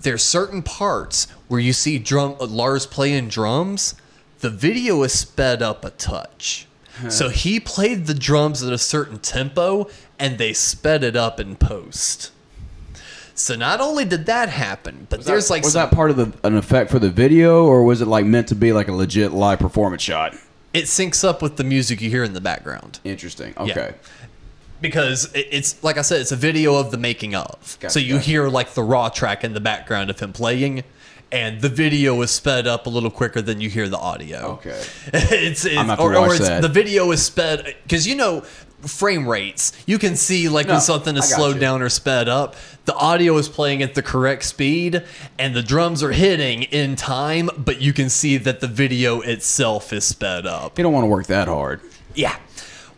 There's 0.00 0.22
certain 0.22 0.62
parts 0.62 1.26
where 1.48 1.60
you 1.60 1.72
see 1.72 1.98
drum 1.98 2.36
uh, 2.40 2.46
Lars 2.46 2.86
playing 2.86 3.28
drums. 3.28 3.94
The 4.40 4.50
video 4.50 5.02
is 5.02 5.12
sped 5.12 5.60
up 5.60 5.84
a 5.84 5.90
touch. 5.90 6.66
So 7.10 7.28
he 7.28 7.60
played 7.60 8.06
the 8.06 8.14
drums 8.14 8.62
at 8.62 8.72
a 8.72 8.78
certain 8.78 9.18
tempo 9.18 9.88
and 10.18 10.38
they 10.38 10.52
sped 10.52 11.02
it 11.04 11.16
up 11.16 11.40
in 11.40 11.56
post. 11.56 12.32
So 13.34 13.54
not 13.56 13.80
only 13.80 14.04
did 14.04 14.26
that 14.26 14.50
happen, 14.50 15.06
but 15.08 15.24
there's 15.24 15.48
like 15.48 15.62
was 15.64 15.72
some- 15.72 15.88
that 15.88 15.94
part 15.96 16.10
of 16.10 16.16
the, 16.16 16.32
an 16.46 16.56
effect 16.56 16.90
for 16.90 16.98
the 16.98 17.08
video, 17.08 17.64
or 17.64 17.84
was 17.84 18.02
it 18.02 18.06
like 18.06 18.26
meant 18.26 18.48
to 18.48 18.54
be 18.54 18.72
like 18.72 18.88
a 18.88 18.92
legit 18.92 19.32
live 19.32 19.58
performance 19.58 20.02
shot? 20.02 20.34
it 20.72 20.84
syncs 20.84 21.24
up 21.24 21.42
with 21.42 21.56
the 21.56 21.64
music 21.64 22.00
you 22.00 22.08
hear 22.10 22.22
in 22.22 22.32
the 22.32 22.40
background. 22.40 23.00
Interesting. 23.02 23.52
Yeah. 23.56 23.62
Okay. 23.72 23.94
Because 24.80 25.32
it- 25.34 25.48
it's 25.50 25.82
like 25.82 25.98
I 25.98 26.02
said, 26.02 26.20
it's 26.20 26.32
a 26.32 26.36
video 26.36 26.76
of 26.76 26.90
the 26.90 26.96
making 26.98 27.34
of. 27.34 27.76
Gotcha, 27.80 27.92
so 27.94 27.98
you 27.98 28.14
gotcha. 28.14 28.26
hear 28.26 28.48
like 28.48 28.74
the 28.74 28.82
raw 28.82 29.08
track 29.08 29.42
in 29.42 29.52
the 29.52 29.60
background 29.60 30.10
of 30.10 30.20
him 30.20 30.32
playing, 30.32 30.84
and 31.32 31.60
the 31.60 31.68
video 31.68 32.20
is 32.22 32.30
sped 32.30 32.66
up 32.66 32.86
a 32.86 32.90
little 32.90 33.10
quicker 33.10 33.40
than 33.40 33.60
you 33.60 33.68
hear 33.70 33.88
the 33.88 33.98
audio. 33.98 34.52
Okay. 34.52 34.70
it's, 35.12 35.64
it's 35.64 35.76
I'm 35.76 35.86
gonna 35.86 35.88
have 35.88 35.98
to 35.98 36.04
or, 36.04 36.16
or 36.16 36.34
it's, 36.34 36.46
that. 36.48 36.62
the 36.62 36.68
video 36.68 37.10
is 37.12 37.24
sped 37.24 37.76
because 37.84 38.06
you 38.06 38.16
know 38.16 38.40
frame 38.82 39.28
rates. 39.28 39.72
You 39.86 39.98
can 39.98 40.16
see 40.16 40.48
like 40.48 40.66
No, 40.66 40.74
when 40.74 40.80
something 40.80 41.16
is 41.16 41.28
slowed 41.28 41.56
you. 41.56 41.60
down 41.60 41.82
or 41.82 41.88
sped 41.88 42.28
up. 42.28 42.56
The 42.86 42.94
audio 42.94 43.36
is 43.36 43.48
playing 43.48 43.82
at 43.82 43.94
the 43.94 44.02
correct 44.02 44.44
speed, 44.44 45.04
and 45.38 45.54
the 45.54 45.62
drums 45.62 46.02
are 46.02 46.12
hitting 46.12 46.62
in 46.64 46.96
time, 46.96 47.50
but 47.56 47.80
you 47.80 47.92
can 47.92 48.08
see 48.08 48.36
that 48.38 48.60
the 48.60 48.66
video 48.66 49.20
itself 49.20 49.92
is 49.92 50.04
sped 50.04 50.46
up. 50.46 50.78
You 50.78 50.82
don't 50.82 50.92
want 50.92 51.04
to 51.04 51.08
work 51.08 51.26
that 51.26 51.46
hard. 51.46 51.80
Yeah. 52.14 52.36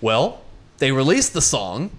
Well, 0.00 0.40
they 0.78 0.92
released 0.92 1.32
the 1.32 1.42
song. 1.42 1.90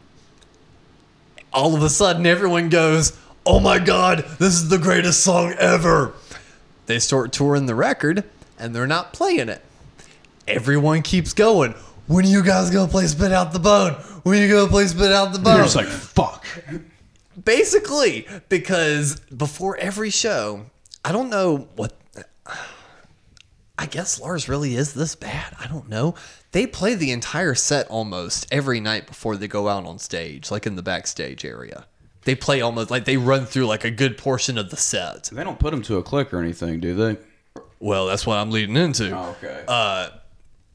All 1.51 1.75
of 1.75 1.83
a 1.83 1.89
sudden, 1.89 2.25
everyone 2.25 2.69
goes, 2.69 3.17
Oh 3.45 3.59
my 3.59 3.77
God, 3.77 4.25
this 4.39 4.53
is 4.53 4.69
the 4.69 4.77
greatest 4.77 5.19
song 5.21 5.53
ever. 5.59 6.13
They 6.85 6.99
start 6.99 7.31
touring 7.31 7.65
the 7.65 7.75
record 7.75 8.23
and 8.59 8.75
they're 8.75 8.87
not 8.87 9.13
playing 9.13 9.49
it. 9.49 9.61
Everyone 10.47 11.01
keeps 11.01 11.33
going. 11.33 11.73
when 12.07 12.25
are 12.25 12.29
you 12.29 12.43
guys 12.43 12.69
gonna 12.69 12.91
play 12.91 13.07
Spit 13.07 13.31
Out 13.31 13.53
the 13.53 13.59
Bone? 13.59 13.93
When 14.23 14.37
are 14.37 14.41
you 14.45 14.53
gonna 14.53 14.69
play 14.69 14.87
Spit 14.87 15.11
Out 15.11 15.33
the 15.33 15.39
Bone? 15.39 15.55
They're 15.55 15.63
just 15.63 15.75
like, 15.75 15.87
fuck. 15.87 16.45
Basically, 17.43 18.27
because 18.49 19.19
before 19.21 19.77
every 19.77 20.09
show, 20.09 20.65
I 21.03 21.11
don't 21.11 21.29
know 21.29 21.67
what. 21.75 21.97
I 23.77 23.87
guess 23.87 24.19
Lars 24.21 24.47
really 24.47 24.75
is 24.75 24.93
this 24.93 25.15
bad. 25.15 25.55
I 25.59 25.67
don't 25.67 25.89
know. 25.89 26.13
They 26.51 26.67
play 26.67 26.93
the 26.93 27.11
entire 27.11 27.55
set 27.55 27.87
almost 27.87 28.45
every 28.51 28.79
night 28.79 29.07
before 29.07 29.35
they 29.35 29.47
go 29.47 29.67
out 29.67 29.85
on 29.85 29.97
stage, 29.97 30.51
like 30.51 30.67
in 30.67 30.75
the 30.75 30.83
backstage 30.83 31.43
area. 31.43 31.87
They 32.25 32.35
play 32.35 32.61
almost 32.61 32.89
like 32.89 33.05
they 33.05 33.17
run 33.17 33.45
through 33.45 33.65
like 33.67 33.83
a 33.83 33.91
good 33.91 34.17
portion 34.17 34.57
of 34.57 34.69
the 34.69 34.77
set. 34.77 35.25
They 35.25 35.43
don't 35.43 35.59
put 35.59 35.71
them 35.71 35.81
to 35.83 35.97
a 35.97 36.03
click 36.03 36.33
or 36.33 36.39
anything, 36.39 36.79
do 36.79 36.95
they? 36.95 37.17
Well, 37.79 38.05
that's 38.07 38.25
what 38.25 38.37
I'm 38.37 38.49
leading 38.51 38.77
into. 38.77 39.11
Oh, 39.15 39.35
okay. 39.43 39.63
Uh, 39.67 40.09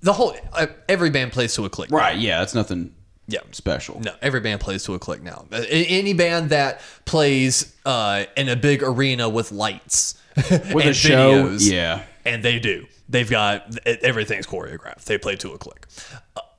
the 0.01 0.13
whole 0.13 0.37
uh, 0.53 0.67
every 0.89 1.11
band 1.11 1.33
plays 1.33 1.55
to 1.55 1.65
a 1.65 1.71
click. 1.71 1.91
right, 1.91 2.19
yeah, 2.19 2.39
that's 2.41 2.55
nothing 2.55 2.95
Yeah. 3.27 3.41
special. 3.53 3.99
No, 4.01 4.15
every 4.21 4.41
band 4.41 4.61
plays 4.61 4.85
to 4.85 4.95
a 4.95 4.99
click 4.99 5.23
now. 5.23 5.47
Uh, 5.51 5.63
a- 5.69 5.87
Any 5.87 6.13
band 6.13 6.51
that 6.51 6.81
plays 7.07 7.75
uh, 7.87 8.25
in 8.37 8.49
a 8.49 8.57
big 8.57 8.83
arena 8.83 9.29
with 9.29 9.51
lights, 9.51 10.21
With 10.37 10.53
and 10.53 10.75
a 10.91 10.93
show, 10.95 11.45
videos, 11.49 11.71
yeah. 11.71 12.03
and 12.27 12.43
they 12.45 12.59
do. 12.59 12.87
They've 13.09 13.29
got 13.29 13.75
everything's 13.87 14.47
choreographed. 14.47 15.05
They 15.05 15.17
play 15.17 15.35
to 15.37 15.53
a 15.53 15.59
click. 15.59 15.87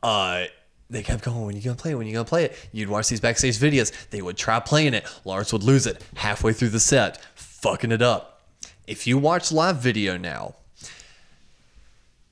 Uh, 0.01 0.45
they 0.89 1.03
kept 1.03 1.23
going. 1.23 1.45
When 1.45 1.55
you 1.55 1.61
gonna 1.61 1.75
play? 1.75 1.91
it? 1.91 1.95
When 1.95 2.07
you 2.07 2.13
gonna 2.13 2.25
play 2.25 2.45
it? 2.45 2.69
You'd 2.71 2.89
watch 2.89 3.09
these 3.09 3.19
backstage 3.19 3.57
videos. 3.57 3.91
They 4.09 4.21
would 4.21 4.37
try 4.37 4.59
playing 4.59 4.93
it. 4.93 5.05
Lars 5.23 5.53
would 5.53 5.63
lose 5.63 5.85
it 5.85 6.03
halfway 6.15 6.53
through 6.53 6.69
the 6.69 6.79
set, 6.79 7.21
fucking 7.35 7.91
it 7.91 8.01
up. 8.01 8.41
If 8.87 9.05
you 9.05 9.17
watch 9.17 9.51
live 9.51 9.77
video 9.77 10.17
now, 10.17 10.55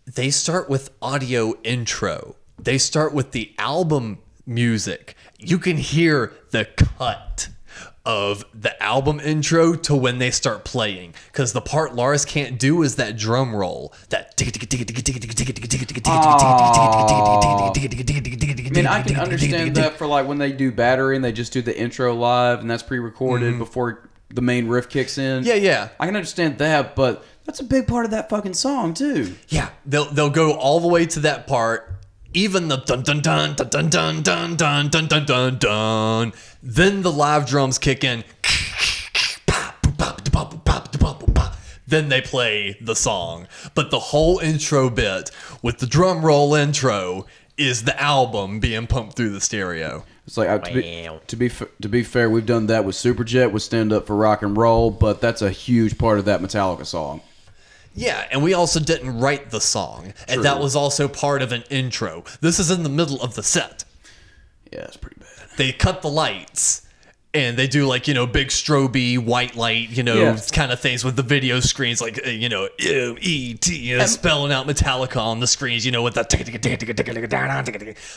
they 0.05 0.31
start 0.31 0.69
with 0.69 0.89
audio 1.01 1.53
intro. 1.63 2.35
They 2.57 2.77
start 2.77 3.13
with 3.13 3.31
the 3.31 3.53
album 3.59 4.19
music. 4.45 5.15
You 5.37 5.59
can 5.59 5.77
hear 5.77 6.33
the 6.51 6.65
cut 6.65 7.49
of 8.07 8.45
the 8.53 8.81
album 8.81 9.19
intro 9.19 9.75
to 9.75 9.93
when 9.93 10.17
they 10.17 10.31
start 10.31 10.63
playing 10.63 11.13
because 11.29 11.51
the 11.51 11.59
part 11.59 11.93
Lars 11.93 12.23
can't 12.23 12.57
do 12.57 12.81
is 12.81 12.95
that 12.95 13.17
drum 13.17 13.53
roll. 13.53 13.93
That 14.09 14.33
I 14.39 14.45
mean, 18.69 18.87
I 18.87 19.03
can 19.03 19.17
understand 19.17 19.75
that 19.75 19.97
for 19.97 20.07
like 20.07 20.25
when 20.25 20.37
they 20.37 20.53
do 20.53 20.71
battery 20.71 21.17
and 21.17 21.25
they 21.25 21.33
just 21.33 21.51
do 21.51 21.61
the 21.61 21.77
intro 21.77 22.15
live 22.15 22.61
and 22.61 22.71
that's 22.71 22.81
pre-recorded 22.81 23.57
before 23.59 24.09
the 24.29 24.41
main 24.41 24.69
riff 24.69 24.87
kicks 24.87 25.17
in. 25.17 25.43
Yeah, 25.43 25.55
yeah. 25.55 25.89
I 25.99 26.05
can 26.05 26.15
understand 26.15 26.59
that, 26.59 26.95
but 26.95 27.25
that's 27.43 27.59
a 27.59 27.65
big 27.65 27.87
part 27.87 28.05
of 28.05 28.11
that 28.11 28.29
fucking 28.29 28.53
song 28.53 28.93
too. 28.93 29.35
Yeah, 29.49 29.69
they'll 29.85 30.05
they'll 30.05 30.29
go 30.29 30.53
all 30.53 30.79
the 30.79 30.87
way 30.87 31.05
to 31.07 31.19
that 31.21 31.45
part. 31.45 31.96
Even 32.37 32.67
the 32.67 32.77
dun 32.77 33.01
dun 33.01 33.19
dun 33.19 33.55
dun 33.55 33.67
dun 33.67 33.89
dun 33.89 34.21
dun 34.21 34.55
dun 34.55 34.89
dun 34.89 35.07
dun 35.07 35.25
dun 35.25 35.57
dun. 35.57 36.33
Then 36.61 37.01
the 37.01 37.11
live 37.11 37.47
drums 37.47 37.79
kick 37.79 38.03
in. 38.03 38.23
Then 41.87 42.09
they 42.09 42.21
play 42.21 42.77
the 42.79 42.95
song. 42.95 43.47
But 43.73 43.89
the 43.89 43.97
whole 43.97 44.37
intro 44.37 44.91
bit 44.91 45.31
with 45.63 45.79
the 45.79 45.87
drum 45.87 46.23
roll 46.23 46.53
intro 46.53 47.25
is 47.57 47.85
the 47.85 47.99
album 47.99 48.59
being 48.59 48.85
pumped 48.85 49.15
through 49.15 49.31
the 49.31 49.41
stereo. 49.41 50.05
It's 50.27 50.37
like 50.37 50.47
uh, 50.47 50.59
to 50.59 50.73
be 50.75 51.09
to 51.25 51.35
be 51.35 51.49
to 51.81 51.89
be 51.89 52.03
fair, 52.03 52.29
we've 52.29 52.45
done 52.45 52.67
that 52.67 52.85
with 52.85 52.95
Superjet 52.95 53.51
with 53.51 53.63
Stand 53.63 53.91
Up 53.91 54.05
for 54.05 54.15
Rock 54.15 54.43
and 54.43 54.55
Roll, 54.55 54.91
but 54.91 55.21
that's 55.21 55.41
a 55.41 55.49
huge 55.49 55.97
part 55.97 56.19
of 56.19 56.25
that 56.25 56.41
Metallica 56.41 56.85
song. 56.85 57.21
Yeah, 57.97 58.27
and 58.31 58.43
we 58.43 58.53
also 58.53 58.79
didn't 58.79 59.19
write 59.19 59.49
the 59.49 59.59
song. 59.59 60.13
And 60.27 60.43
that 60.43 60.59
was 60.59 60.75
also 60.75 61.07
part 61.07 61.41
of 61.41 61.51
an 61.51 61.63
intro. 61.69 62.23
This 62.41 62.59
is 62.59 62.69
in 62.69 62.83
the 62.83 62.89
middle 62.89 63.19
of 63.21 63.33
the 63.35 63.43
set. 63.43 63.83
Yeah, 64.71 64.81
it's 64.81 64.97
pretty 64.97 65.17
bad. 65.19 65.27
they 65.57 65.71
cut 65.71 66.01
the 66.01 66.09
lights 66.09 66.83
and 67.33 67.57
they 67.57 67.67
do 67.67 67.85
like 67.85 68.07
you 68.07 68.13
know 68.13 68.25
big 68.25 68.47
stroby 68.47 69.17
white 69.17 69.55
light 69.55 69.89
you 69.89 70.01
know 70.03 70.15
Yeah. 70.15 70.39
kind 70.51 70.71
of 70.71 70.79
things 70.79 71.03
with 71.03 71.15
the 71.15 71.23
video 71.23 71.59
screens 71.59 72.01
like 72.01 72.25
uh, 72.25 72.29
you 72.29 72.49
know 72.49 72.69
M 72.79 73.17
E 73.19 73.53
T 73.55 73.75
you 73.75 73.97
know, 73.97 74.05
spelling 74.05 74.51
out 74.51 74.65
Metallica 74.67 75.17
on 75.21 75.39
the 75.39 75.47
screens 75.47 75.85
you 75.85 75.91
know 75.91 76.03
with 76.03 76.13
that 76.15 76.31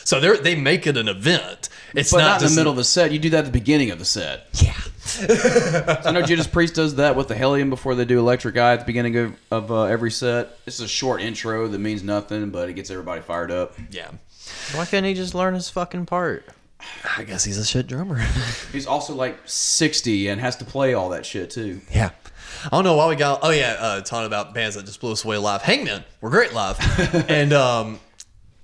so 0.05 0.19
they 0.19 0.37
they 0.37 0.55
make 0.55 0.87
it 0.87 0.97
an 0.97 1.07
event 1.07 1.69
it's 1.93 2.11
But 2.11 2.17
not, 2.19 2.25
not, 2.25 2.41
in 2.43 2.49
the 2.49 2.55
middle 2.55 2.71
of 2.71 2.77
the 2.77 2.83
set. 2.83 3.11
You 3.11 3.19
do 3.19 3.29
that 3.31 3.39
at 3.39 3.45
the 3.45 3.51
beginning 3.51 3.91
of 3.91 3.99
the 3.99 4.05
set. 4.05 4.47
yeah 4.53 4.73
So 5.03 6.01
I 6.05 6.11
know 6.11 6.21
Judas 6.21 6.47
Priest 6.47 6.75
does 6.75 6.95
that 6.95 7.15
with 7.15 7.27
the 7.27 7.35
Hellion 7.35 7.69
before 7.69 7.95
they 7.95 8.05
do 8.05 8.19
Electric 8.19 8.55
Eye 8.57 8.73
at 8.73 8.79
the 8.81 8.85
beginning 8.85 9.17
of, 9.17 9.35
of 9.49 9.71
uh, 9.71 9.83
every 9.83 10.11
set. 10.11 10.57
It's 10.65 10.79
a 10.79 10.87
short 10.87 11.21
intro 11.21 11.67
that 11.67 11.79
means 11.79 12.03
nothing, 12.03 12.51
but 12.51 12.69
it 12.69 12.73
gets 12.73 12.89
everybody 12.91 13.21
fired 13.21 13.51
up. 13.51 13.73
yeah 13.89 14.11
Why 14.75 14.85
couldn't 14.85 15.05
he 15.05 15.13
just 15.13 15.33
learn 15.33 15.53
his 15.55 15.69
fucking 15.69 16.05
part? 16.05 16.45
I 17.17 17.23
guess 17.23 17.43
he's 17.43 17.57
a 17.57 17.65
shit 17.65 17.85
drummer 17.87 18.17
He's 18.71 18.87
also 18.87 19.13
like 19.13 19.37
60 19.45 20.29
and 20.29 20.41
has 20.41 20.55
to 20.57 20.65
play 20.65 20.93
all 20.95 21.09
that 21.09 21.25
shit 21.25 21.49
too. 21.51 21.81
yeah 21.91 22.11
I 22.65 22.69
don't 22.69 22.83
know 22.83 22.95
why 22.95 23.07
we 23.07 23.15
got. 23.15 23.39
Oh 23.43 23.49
yeah, 23.49 23.75
uh, 23.79 24.01
talking 24.01 24.27
about 24.27 24.53
bands 24.53 24.75
that 24.75 24.85
just 24.85 24.99
blew 24.99 25.13
us 25.13 25.23
away 25.25 25.37
live. 25.37 25.61
Hangmen, 25.63 26.03
we're 26.19 26.29
great 26.29 26.53
live, 26.53 26.77
and 27.29 27.53
um, 27.53 27.99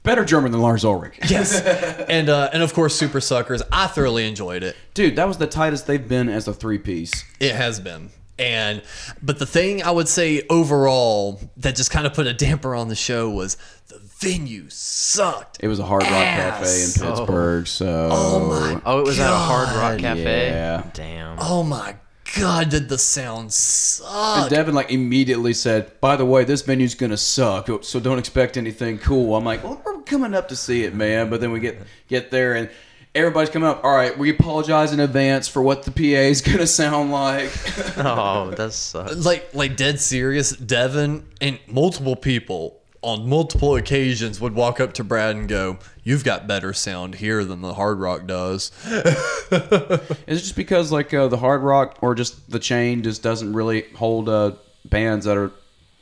Better 0.07 0.23
German 0.23 0.53
than 0.53 0.61
Lars 0.61 0.85
Ulrich. 0.85 1.19
yes, 1.29 1.59
and 1.61 2.29
uh, 2.29 2.49
and 2.53 2.63
of 2.63 2.73
course 2.73 2.97
Supersuckers. 2.99 3.61
I 3.71 3.87
thoroughly 3.87 4.25
enjoyed 4.25 4.63
it. 4.63 4.77
Dude, 4.93 5.17
that 5.17 5.27
was 5.27 5.37
the 5.37 5.47
tightest 5.47 5.85
they've 5.85 6.07
been 6.07 6.29
as 6.29 6.47
a 6.47 6.53
three 6.53 6.77
piece. 6.77 7.25
It 7.41 7.53
has 7.55 7.81
been. 7.81 8.11
And 8.39 8.83
but 9.21 9.37
the 9.39 9.45
thing 9.45 9.83
I 9.83 9.91
would 9.91 10.07
say 10.07 10.43
overall 10.49 11.41
that 11.57 11.75
just 11.75 11.91
kind 11.91 12.07
of 12.07 12.13
put 12.13 12.25
a 12.25 12.33
damper 12.33 12.73
on 12.73 12.87
the 12.87 12.95
show 12.95 13.29
was 13.29 13.57
the 13.89 13.99
venue 13.99 14.69
sucked. 14.69 15.57
It 15.59 15.67
was 15.67 15.79
a 15.79 15.85
Hard 15.85 16.03
Rock 16.03 16.11
Cafe 16.11 16.83
in 16.83 16.91
Pittsburgh, 17.09 17.67
so. 17.67 18.09
Oh 18.11 18.47
my 18.47 18.81
Oh, 18.85 18.99
it 18.99 19.05
was 19.05 19.19
at 19.19 19.29
a 19.29 19.35
Hard 19.35 19.75
Rock 19.75 19.99
Cafe. 19.99 20.47
yeah. 20.49 20.83
Damn. 20.93 21.37
Oh 21.41 21.63
my 21.63 21.95
god, 22.37 22.69
did 22.69 22.89
the 22.89 22.97
sound 22.97 23.51
suck. 23.51 24.41
And 24.41 24.49
Devin 24.49 24.75
like 24.75 24.91
immediately 24.91 25.53
said, 25.53 25.99
"By 25.99 26.15
the 26.15 26.25
way, 26.25 26.43
this 26.43 26.61
venue's 26.61 26.95
gonna 26.95 27.17
suck, 27.17 27.69
so 27.83 27.99
don't 27.99 28.19
expect 28.19 28.57
anything 28.57 28.99
cool." 28.99 29.35
I'm 29.35 29.43
like, 29.45 29.63
"Well, 29.63 29.81
we're 29.85 29.96
coming 30.07 30.33
up 30.33 30.47
to 30.49 30.55
see 30.55 30.83
it, 30.83 30.93
man." 30.95 31.29
But 31.29 31.41
then 31.41 31.51
we 31.51 31.59
get 31.59 31.81
get 32.07 32.31
there 32.31 32.55
and 32.55 32.69
everybody's 33.13 33.49
coming 33.49 33.67
up. 33.69 33.83
All 33.83 33.95
right, 33.95 34.17
we 34.17 34.29
apologize 34.29 34.93
in 34.93 34.99
advance 34.99 35.47
for 35.47 35.61
what 35.61 35.83
the 35.83 35.91
PA 35.91 36.01
is 36.01 36.41
gonna 36.41 36.67
sound 36.67 37.11
like. 37.11 37.51
Oh, 37.97 38.51
that 38.51 38.73
sucks. 38.73 39.25
like 39.25 39.53
like 39.53 39.75
dead 39.75 39.99
serious, 39.99 40.51
Devin 40.51 41.25
and 41.41 41.59
multiple 41.67 42.15
people 42.15 42.79
on 43.01 43.27
multiple 43.29 43.75
occasions 43.75 44.41
would 44.41 44.53
walk 44.53 44.79
up 44.79 44.93
to 44.93 45.03
Brad 45.03 45.35
and 45.35 45.47
go, 45.47 45.77
"You've 46.03 46.23
got 46.23 46.47
better 46.47 46.73
sound 46.73 47.15
here 47.15 47.43
than 47.45 47.61
the 47.61 47.73
Hard 47.73 47.99
Rock 47.99 48.27
does." 48.27 48.71
Is 48.87 50.39
it 50.39 50.41
just 50.41 50.55
because 50.55 50.91
like 50.91 51.13
uh, 51.13 51.27
the 51.27 51.37
Hard 51.37 51.61
Rock 51.61 51.97
or 52.01 52.15
just 52.15 52.49
the 52.51 52.59
chain 52.59 53.03
just 53.03 53.21
doesn't 53.23 53.53
really 53.53 53.85
hold 53.95 54.29
uh, 54.29 54.51
bands 54.85 55.25
that 55.25 55.37
are 55.37 55.51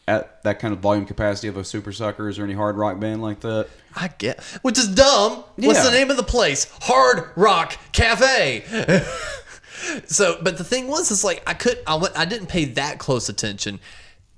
at 0.08 0.44
that 0.44 0.60
kind 0.60 0.74
of 0.74 0.80
volume 0.80 1.06
capacity 1.06 1.48
of 1.48 1.58
a 1.58 1.62
Supersuckers 1.62 2.40
or 2.40 2.44
any 2.44 2.54
hard 2.54 2.78
rock 2.78 3.00
band 3.00 3.22
like 3.22 3.40
that? 3.42 3.68
I 3.96 4.10
get, 4.10 4.44
which 4.62 4.78
is 4.78 4.88
dumb. 4.88 5.44
What's 5.56 5.84
the 5.84 5.92
name 5.92 6.12
of 6.12 6.18
the 6.18 6.24
place? 6.24 6.70
Hard 6.82 7.30
Rock 7.36 7.78
Cafe. 7.92 8.64
so, 10.06 10.38
but 10.42 10.58
the 10.58 10.64
thing 10.64 10.88
was, 10.88 11.12
is 11.12 11.24
like 11.24 11.42
I 11.48 11.54
could, 11.54 11.80
I 11.88 11.96
went, 11.96 12.18
I 12.18 12.26
didn't 12.26 12.48
pay 12.48 12.66
that 12.66 13.00
close 13.00 13.30
attention. 13.30 13.80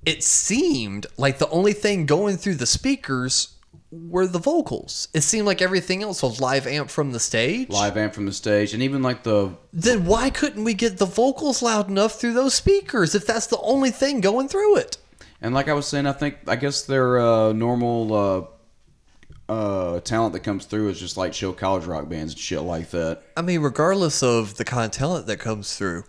It 0.05 0.24
seemed 0.24 1.07
like 1.18 1.38
the 1.38 1.49
only 1.49 1.74
thing 1.74 2.05
going 2.05 2.38
through 2.38 2.55
the 2.55 2.65
speakers 2.65 3.55
were 3.91 4.28
the 4.28 4.39
vocals. 4.39 5.07
It 5.13 5.22
seemed 5.22 5.45
like 5.45 5.61
everything 5.61 6.03
else 6.03 6.22
was 6.22 6.39
live 6.39 6.68
amp 6.68 6.89
from 6.89 7.11
the 7.11 7.20
stage. 7.20 7.70
Live 7.70 7.97
amp 7.97 8.13
from 8.13 8.26
the 8.26 8.34
stage, 8.34 8.74
and 8.74 8.84
even 8.84 9.01
like 9.01 9.24
the 9.24 9.51
Then 9.74 10.05
why 10.05 10.30
couldn't 10.30 10.63
we 10.63 10.74
get 10.74 10.97
the 10.97 11.05
vocals 11.05 11.61
loud 11.61 11.89
enough 11.89 12.20
through 12.20 12.34
those 12.34 12.53
speakers 12.53 13.15
if 13.15 13.26
that's 13.26 13.47
the 13.47 13.59
only 13.59 13.91
thing 13.91 14.22
going 14.22 14.47
through 14.47 14.78
it? 14.78 14.97
And 15.42 15.54
like 15.54 15.68
I 15.68 15.74
was 15.74 15.88
saying, 15.88 16.08
I 16.08 16.14
think 16.14 16.38
I 16.48 16.56
guess 16.56 16.84
their 16.84 17.20
uh, 17.20 17.54
normal 17.54 18.14
uh, 18.14 19.52
uh, 19.52 20.00
talent 20.02 20.34
that 20.34 20.42
comes 20.42 20.66
through 20.66 20.90
is 20.90 21.00
just 21.00 21.18
like 21.18 21.34
show 21.34 21.54
college 21.54 21.86
rock 21.86 22.10
bands 22.10 22.34
and 22.34 22.40
shit 22.40 22.62
like 22.62 22.90
that. 22.92 23.22
I 23.36 23.42
mean, 23.42 23.62
regardless 23.62 24.24
of 24.24 24.58
the 24.58 24.66
kind 24.66 24.86
of 24.86 24.92
talent 24.92 25.28
that 25.28 25.38
comes 25.38 25.78
through, 25.78 26.04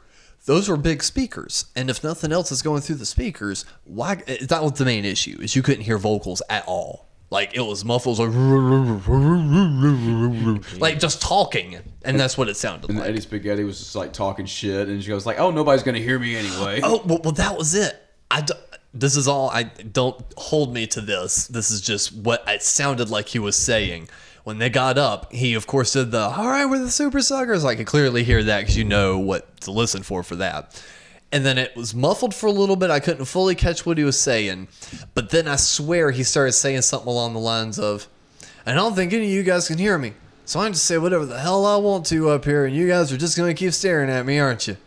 those 0.47 0.69
were 0.69 0.79
big 0.79 1.03
speakers, 1.03 1.67
and 1.77 1.91
if 1.91 2.03
nothing 2.03 2.33
else 2.33 2.51
is 2.51 2.63
going 2.63 2.81
through 2.81 2.97
the 2.97 3.07
speakers, 3.07 3.67
why? 3.85 4.15
That 4.41 4.63
was 4.63 4.73
the 4.73 4.85
main 4.87 5.05
issue: 5.05 5.39
is 5.43 5.55
you 5.55 5.63
couldn't 5.63 5.83
hear 5.83 5.99
vocals 5.99 6.41
at 6.49 6.67
all. 6.67 7.07
Like 7.31 7.55
it 7.55 7.61
was 7.61 7.85
muffles, 7.85 8.19
like 8.19 8.31
like 10.81 10.99
just 10.99 11.21
talking, 11.21 11.77
and 12.03 12.19
that's 12.19 12.39
what 12.39 12.49
it 12.49 12.57
sounded 12.57 12.89
And 12.89 12.99
like. 12.99 13.09
Eddie 13.09 13.21
Spaghetti 13.21 13.65
was 13.65 13.79
just 13.79 13.95
like 13.95 14.15
talking 14.15 14.47
shit, 14.47 14.89
and 14.89 15.03
she 15.03 15.11
goes 15.11 15.27
like, 15.27 15.39
"Oh, 15.39 15.51
nobody's 15.51 15.83
gonna 15.83 15.99
hear 15.99 16.19
me 16.19 16.37
anyway." 16.37 16.81
Oh, 16.83 17.03
well, 17.05 17.21
well, 17.23 17.33
that 17.33 17.59
was 17.59 17.75
it. 17.75 18.01
I 18.31 18.41
d- 18.41 18.55
this 18.99 19.17
is 19.17 19.29
all. 19.29 19.51
I 19.51 19.65
don't 19.65 20.23
hold 20.37 20.75
me 20.75 20.87
to 20.89 21.01
this. 21.01 21.47
This 21.47 21.71
is 21.71 21.81
just 21.81 22.15
what 22.15 22.43
it 22.47 22.63
sounded 22.63 23.11
like 23.11 23.29
he 23.29 23.39
was 23.39 23.57
saying. 23.57 24.09
When 24.45 24.59
they 24.59 24.71
got 24.71 24.97
up, 24.97 25.33
he 25.33 25.55
of 25.55 25.67
course 25.67 25.93
said 25.93 26.11
the 26.11 26.21
"All 26.21 26.49
right, 26.49 26.67
we're 26.67 26.79
the 26.79 26.87
Supersuckers." 26.87 27.65
I 27.65 27.77
could 27.77 27.87
clearly 27.87 28.25
hear 28.25 28.43
that 28.43 28.61
because 28.61 28.77
you 28.77 28.85
know 28.85 29.19
what 29.19 29.61
to 29.63 29.71
listen 29.71 30.03
for 30.03 30.23
for 30.23 30.37
that. 30.37 30.83
And 31.31 31.45
then 31.45 31.59
it 31.59 31.77
was 31.77 31.95
muffled 31.95 32.35
for 32.35 32.47
a 32.47 32.53
little 32.53 32.77
bit. 32.77 32.91
I 32.91 33.01
couldn't 33.01 33.27
fully 33.27 33.55
catch 33.55 33.85
what 33.85 33.99
he 33.99 34.05
was 34.05 34.19
saying, 34.19 34.69
but 35.15 35.29
then 35.29 35.47
I 35.47 35.57
swear 35.57 36.11
he 36.11 36.23
started 36.23 36.53
saying 36.53 36.83
something 36.83 37.09
along 37.09 37.35
the 37.35 37.39
lines 37.39 37.79
of, 37.79 38.09
I 38.65 38.73
don't 38.73 38.95
think 38.95 39.13
any 39.13 39.25
of 39.25 39.31
you 39.31 39.43
guys 39.43 39.69
can 39.69 39.77
hear 39.77 39.99
me. 39.99 40.15
So 40.47 40.61
I 40.61 40.65
can 40.65 40.73
just 40.73 40.87
say 40.87 40.97
whatever 40.97 41.27
the 41.27 41.39
hell 41.39 41.67
I 41.67 41.77
want 41.77 42.07
to 42.07 42.31
up 42.31 42.47
here, 42.47 42.65
and 42.65 42.75
you 42.75 42.89
guys 42.89 43.13
are 43.13 43.19
just 43.19 43.37
gonna 43.37 43.53
keep 43.53 43.75
staring 43.75 44.09
at 44.09 44.25
me, 44.25 44.39
aren't 44.39 44.67
you? 44.67 44.79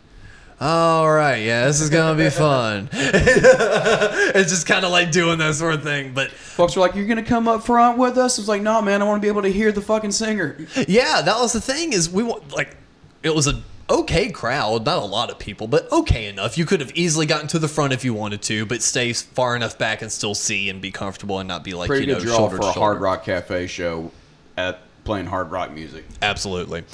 All 0.64 1.10
right, 1.10 1.38
yeah, 1.38 1.66
this 1.66 1.80
is 1.80 1.90
gonna 1.90 2.16
be 2.16 2.30
fun. 2.30 2.88
it's 2.92 4.50
just 4.50 4.64
kind 4.64 4.84
of 4.84 4.92
like 4.92 5.10
doing 5.10 5.38
that 5.38 5.56
sort 5.56 5.74
of 5.74 5.82
thing, 5.82 6.14
but 6.14 6.30
Folks 6.30 6.76
were 6.76 6.82
like, 6.82 6.94
"You're 6.94 7.08
gonna 7.08 7.24
come 7.24 7.48
up 7.48 7.64
front 7.64 7.98
with 7.98 8.16
us?" 8.16 8.38
It's 8.38 8.46
like, 8.46 8.62
"No, 8.62 8.80
man, 8.80 9.02
I 9.02 9.04
want 9.04 9.20
to 9.20 9.22
be 9.24 9.26
able 9.26 9.42
to 9.42 9.50
hear 9.50 9.72
the 9.72 9.80
fucking 9.80 10.12
singer." 10.12 10.56
yeah, 10.86 11.20
that 11.20 11.36
was 11.40 11.52
the 11.52 11.60
thing. 11.60 11.92
Is 11.92 12.08
we 12.08 12.22
want 12.22 12.54
like 12.54 12.76
it 13.24 13.34
was 13.34 13.48
a 13.48 13.60
okay 13.90 14.30
crowd, 14.30 14.86
not 14.86 14.98
a 15.02 15.04
lot 15.04 15.30
of 15.30 15.38
people, 15.40 15.66
but 15.66 15.90
okay 15.90 16.28
enough. 16.28 16.56
You 16.56 16.64
could 16.64 16.78
have 16.78 16.92
easily 16.94 17.26
gotten 17.26 17.48
to 17.48 17.58
the 17.58 17.66
front 17.66 17.92
if 17.92 18.04
you 18.04 18.14
wanted 18.14 18.42
to, 18.42 18.64
but 18.64 18.82
stay 18.82 19.12
far 19.12 19.56
enough 19.56 19.78
back 19.78 20.00
and 20.00 20.12
still 20.12 20.36
see 20.36 20.70
and 20.70 20.80
be 20.80 20.92
comfortable 20.92 21.40
and 21.40 21.48
not 21.48 21.64
be 21.64 21.74
like 21.74 21.88
Pretty 21.88 22.06
you 22.06 22.12
know 22.12 22.20
draw 22.20 22.36
shoulder 22.36 22.56
for 22.58 22.62
to 22.62 22.68
a 22.68 22.72
shoulder. 22.72 22.80
hard 22.80 23.00
rock 23.00 23.24
cafe 23.24 23.66
show 23.66 24.12
at 24.56 24.78
playing 25.02 25.26
hard 25.26 25.50
rock 25.50 25.72
music. 25.72 26.04
Absolutely. 26.22 26.84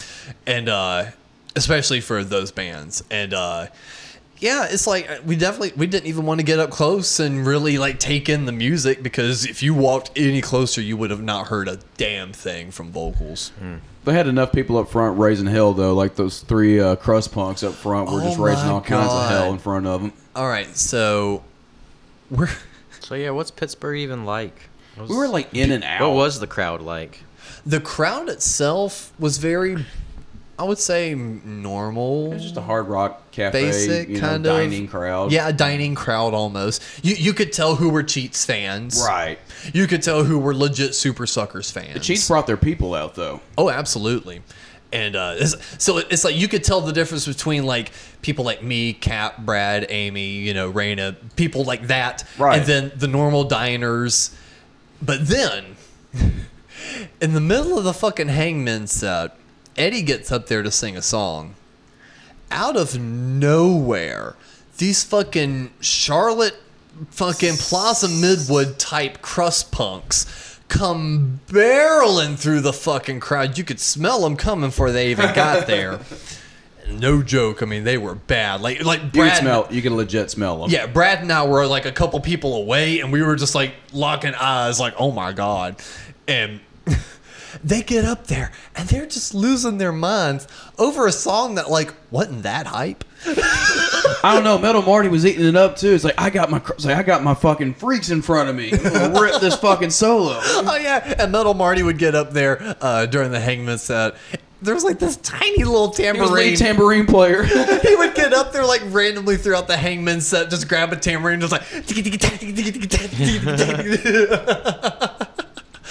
And 0.46 0.70
uh 0.70 1.10
especially 1.58 2.00
for 2.00 2.24
those 2.24 2.50
bands. 2.50 3.04
And 3.10 3.34
uh 3.34 3.66
yeah, 4.40 4.68
it's 4.70 4.86
like 4.86 5.10
uh, 5.10 5.18
we 5.26 5.34
definitely 5.36 5.72
we 5.76 5.86
didn't 5.88 6.06
even 6.06 6.24
want 6.24 6.38
to 6.40 6.46
get 6.46 6.58
up 6.60 6.70
close 6.70 7.18
and 7.18 7.44
really 7.44 7.76
like 7.76 7.98
take 7.98 8.28
in 8.28 8.44
the 8.46 8.52
music 8.52 9.02
because 9.02 9.44
if 9.44 9.62
you 9.64 9.74
walked 9.74 10.12
any 10.16 10.40
closer 10.40 10.80
you 10.80 10.96
would 10.96 11.10
have 11.10 11.22
not 11.22 11.48
heard 11.48 11.66
a 11.68 11.80
damn 11.96 12.32
thing 12.32 12.70
from 12.70 12.90
vocals. 12.92 13.50
They 14.04 14.14
had 14.14 14.28
enough 14.28 14.52
people 14.52 14.78
up 14.78 14.88
front 14.88 15.18
raising 15.18 15.46
hell 15.48 15.74
though, 15.74 15.92
like 15.92 16.14
those 16.14 16.40
three 16.40 16.80
uh, 16.80 16.96
crust 16.96 17.32
punks 17.32 17.62
up 17.62 17.74
front 17.74 18.10
were 18.10 18.20
Oh 18.20 18.24
just 18.24 18.38
raising 18.38 18.66
my 18.66 18.72
all 18.74 18.80
kinds 18.80 19.12
of 19.12 19.28
hell 19.28 19.52
in 19.52 19.58
front 19.58 19.86
of 19.86 20.00
them. 20.00 20.12
All 20.36 20.48
right, 20.48 20.74
so 20.74 21.42
we're 22.30 22.48
So 23.00 23.14
yeah, 23.16 23.30
what's 23.30 23.50
Pittsburgh 23.50 23.98
even 23.98 24.24
like? 24.24 24.68
What 24.94 25.08
We 25.08 25.16
were 25.16 25.28
like 25.28 25.52
in 25.54 25.72
and 25.72 25.82
out. 25.82 26.00
What 26.02 26.14
was 26.14 26.40
the 26.40 26.46
crowd 26.46 26.80
like? 26.80 27.22
the 27.66 27.80
crowd 27.80 28.28
itself 28.28 29.12
was 29.18 29.38
very 29.38 29.84
I 30.58 30.64
would 30.64 30.78
say 30.78 31.14
normal. 31.14 32.32
It 32.32 32.34
was 32.34 32.42
just 32.42 32.56
a 32.56 32.60
hard 32.60 32.88
rock 32.88 33.30
cafe, 33.30 33.66
basic 33.66 34.08
you 34.08 34.14
know, 34.16 34.20
kind 34.20 34.36
of 34.46 34.56
dining 34.56 34.88
crowd. 34.88 35.30
Yeah, 35.30 35.48
a 35.48 35.52
dining 35.52 35.94
crowd 35.94 36.34
almost. 36.34 36.82
You 37.02 37.14
you 37.14 37.32
could 37.32 37.52
tell 37.52 37.76
who 37.76 37.90
were 37.90 38.02
Cheats 38.02 38.44
fans. 38.44 39.00
right. 39.06 39.38
You 39.72 39.86
could 39.86 40.02
tell 40.02 40.24
who 40.24 40.38
were 40.38 40.54
legit 40.54 40.92
Supersuckers 40.92 41.70
fans. 41.70 41.94
The 41.94 42.00
Cheats 42.00 42.26
brought 42.28 42.46
their 42.46 42.56
people 42.56 42.94
out 42.94 43.14
though. 43.14 43.40
Oh, 43.56 43.70
absolutely. 43.70 44.42
And 44.90 45.16
uh, 45.16 45.34
it's, 45.36 45.54
so 45.84 45.98
it's 45.98 46.24
like 46.24 46.34
you 46.34 46.48
could 46.48 46.64
tell 46.64 46.80
the 46.80 46.92
difference 46.92 47.26
between 47.26 47.64
like 47.64 47.92
people 48.22 48.44
like 48.44 48.62
me, 48.62 48.94
Cap, 48.94 49.38
Brad, 49.44 49.86
Amy, 49.90 50.28
you 50.38 50.54
know, 50.54 50.72
Raina, 50.72 51.14
people 51.36 51.64
like 51.64 51.88
that, 51.88 52.24
Right. 52.38 52.58
and 52.58 52.66
then 52.66 52.92
the 52.96 53.06
normal 53.06 53.44
diners. 53.44 54.34
But 55.02 55.26
then, 55.28 55.76
in 57.20 57.34
the 57.34 57.40
middle 57.40 57.78
of 57.78 57.84
the 57.84 57.92
fucking 57.92 58.28
Hangmen 58.28 58.86
set, 58.86 59.36
Eddie 59.78 60.02
gets 60.02 60.30
up 60.32 60.48
there 60.48 60.62
to 60.62 60.70
sing 60.70 60.96
a 60.96 61.02
song. 61.02 61.54
Out 62.50 62.76
of 62.76 62.98
nowhere, 62.98 64.34
these 64.78 65.04
fucking 65.04 65.70
Charlotte, 65.80 66.56
fucking 67.10 67.56
Plaza 67.56 68.08
Midwood 68.08 68.76
type 68.78 69.22
crust 69.22 69.70
punks 69.70 70.58
come 70.68 71.40
barreling 71.48 72.36
through 72.38 72.60
the 72.60 72.72
fucking 72.72 73.20
crowd. 73.20 73.56
You 73.56 73.64
could 73.64 73.80
smell 73.80 74.20
them 74.22 74.36
coming 74.36 74.70
before 74.70 74.90
they 74.92 75.10
even 75.10 75.34
got 75.34 75.66
there. 75.68 76.00
no 76.90 77.22
joke. 77.22 77.62
I 77.62 77.66
mean, 77.66 77.84
they 77.84 77.98
were 77.98 78.14
bad. 78.14 78.60
Like 78.62 78.82
like 78.84 79.02
You 79.02 79.08
Brad. 79.10 79.32
can 79.32 79.40
smell. 79.42 79.68
You 79.70 79.82
can 79.82 79.94
legit 79.96 80.30
smell 80.30 80.58
them. 80.62 80.70
Yeah, 80.70 80.86
Brad 80.86 81.20
and 81.20 81.30
I 81.32 81.46
were 81.46 81.66
like 81.66 81.84
a 81.86 81.92
couple 81.92 82.18
people 82.20 82.56
away, 82.56 83.00
and 83.00 83.12
we 83.12 83.22
were 83.22 83.36
just 83.36 83.54
like 83.54 83.74
locking 83.92 84.34
eyes, 84.34 84.80
like, 84.80 84.94
oh 84.98 85.12
my 85.12 85.32
God. 85.32 85.76
And 86.26 86.60
they 87.64 87.82
get 87.82 88.04
up 88.04 88.26
there, 88.26 88.52
and 88.76 88.88
they're 88.88 89.06
just 89.06 89.34
losing 89.34 89.78
their 89.78 89.92
minds 89.92 90.46
over 90.78 91.06
a 91.06 91.12
song 91.12 91.54
that, 91.56 91.70
like, 91.70 91.94
wasn't 92.10 92.42
that 92.44 92.66
hype. 92.66 93.04
I 93.26 94.30
don't 94.34 94.44
know. 94.44 94.58
Metal 94.58 94.82
Marty 94.82 95.08
was 95.08 95.26
eating 95.26 95.46
it 95.46 95.56
up 95.56 95.76
too. 95.76 95.92
It's 95.92 96.04
like 96.04 96.14
I 96.18 96.30
got 96.30 96.50
my, 96.50 96.62
like 96.84 96.96
I 96.96 97.02
got 97.02 97.22
my 97.24 97.34
fucking 97.34 97.74
freaks 97.74 98.10
in 98.10 98.22
front 98.22 98.48
of 98.48 98.54
me. 98.56 98.70
Rip 98.70 99.40
this 99.40 99.56
fucking 99.56 99.90
solo. 99.90 100.40
Oh, 100.70 100.76
yeah. 100.76 101.14
And 101.18 101.32
Metal 101.32 101.54
Marty 101.54 101.82
would 101.82 101.98
get 101.98 102.14
up 102.14 102.32
there 102.32 102.76
uh, 102.80 103.06
during 103.06 103.30
the 103.32 103.40
Hangmen 103.40 103.78
set. 103.78 104.14
There 104.60 104.74
was 104.74 104.82
like 104.84 104.98
this 104.98 105.16
tiny 105.18 105.62
little 105.64 105.92
He 105.92 106.10
was 106.10 106.18
tambourine. 106.18 106.56
tambourine 106.56 107.06
player. 107.06 107.44
he 107.44 107.94
would 107.96 108.14
get 108.14 108.32
up 108.32 108.52
there 108.52 108.64
like 108.64 108.82
randomly 108.86 109.36
throughout 109.36 109.68
the 109.68 109.76
Hangmen 109.76 110.20
set, 110.20 110.50
just 110.50 110.68
grab 110.68 110.92
a 110.92 110.96
tambourine, 110.96 111.40
just 111.40 111.52
like. 111.52 111.62
He 111.62 111.78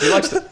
likes 0.10 0.30
to. 0.30 0.44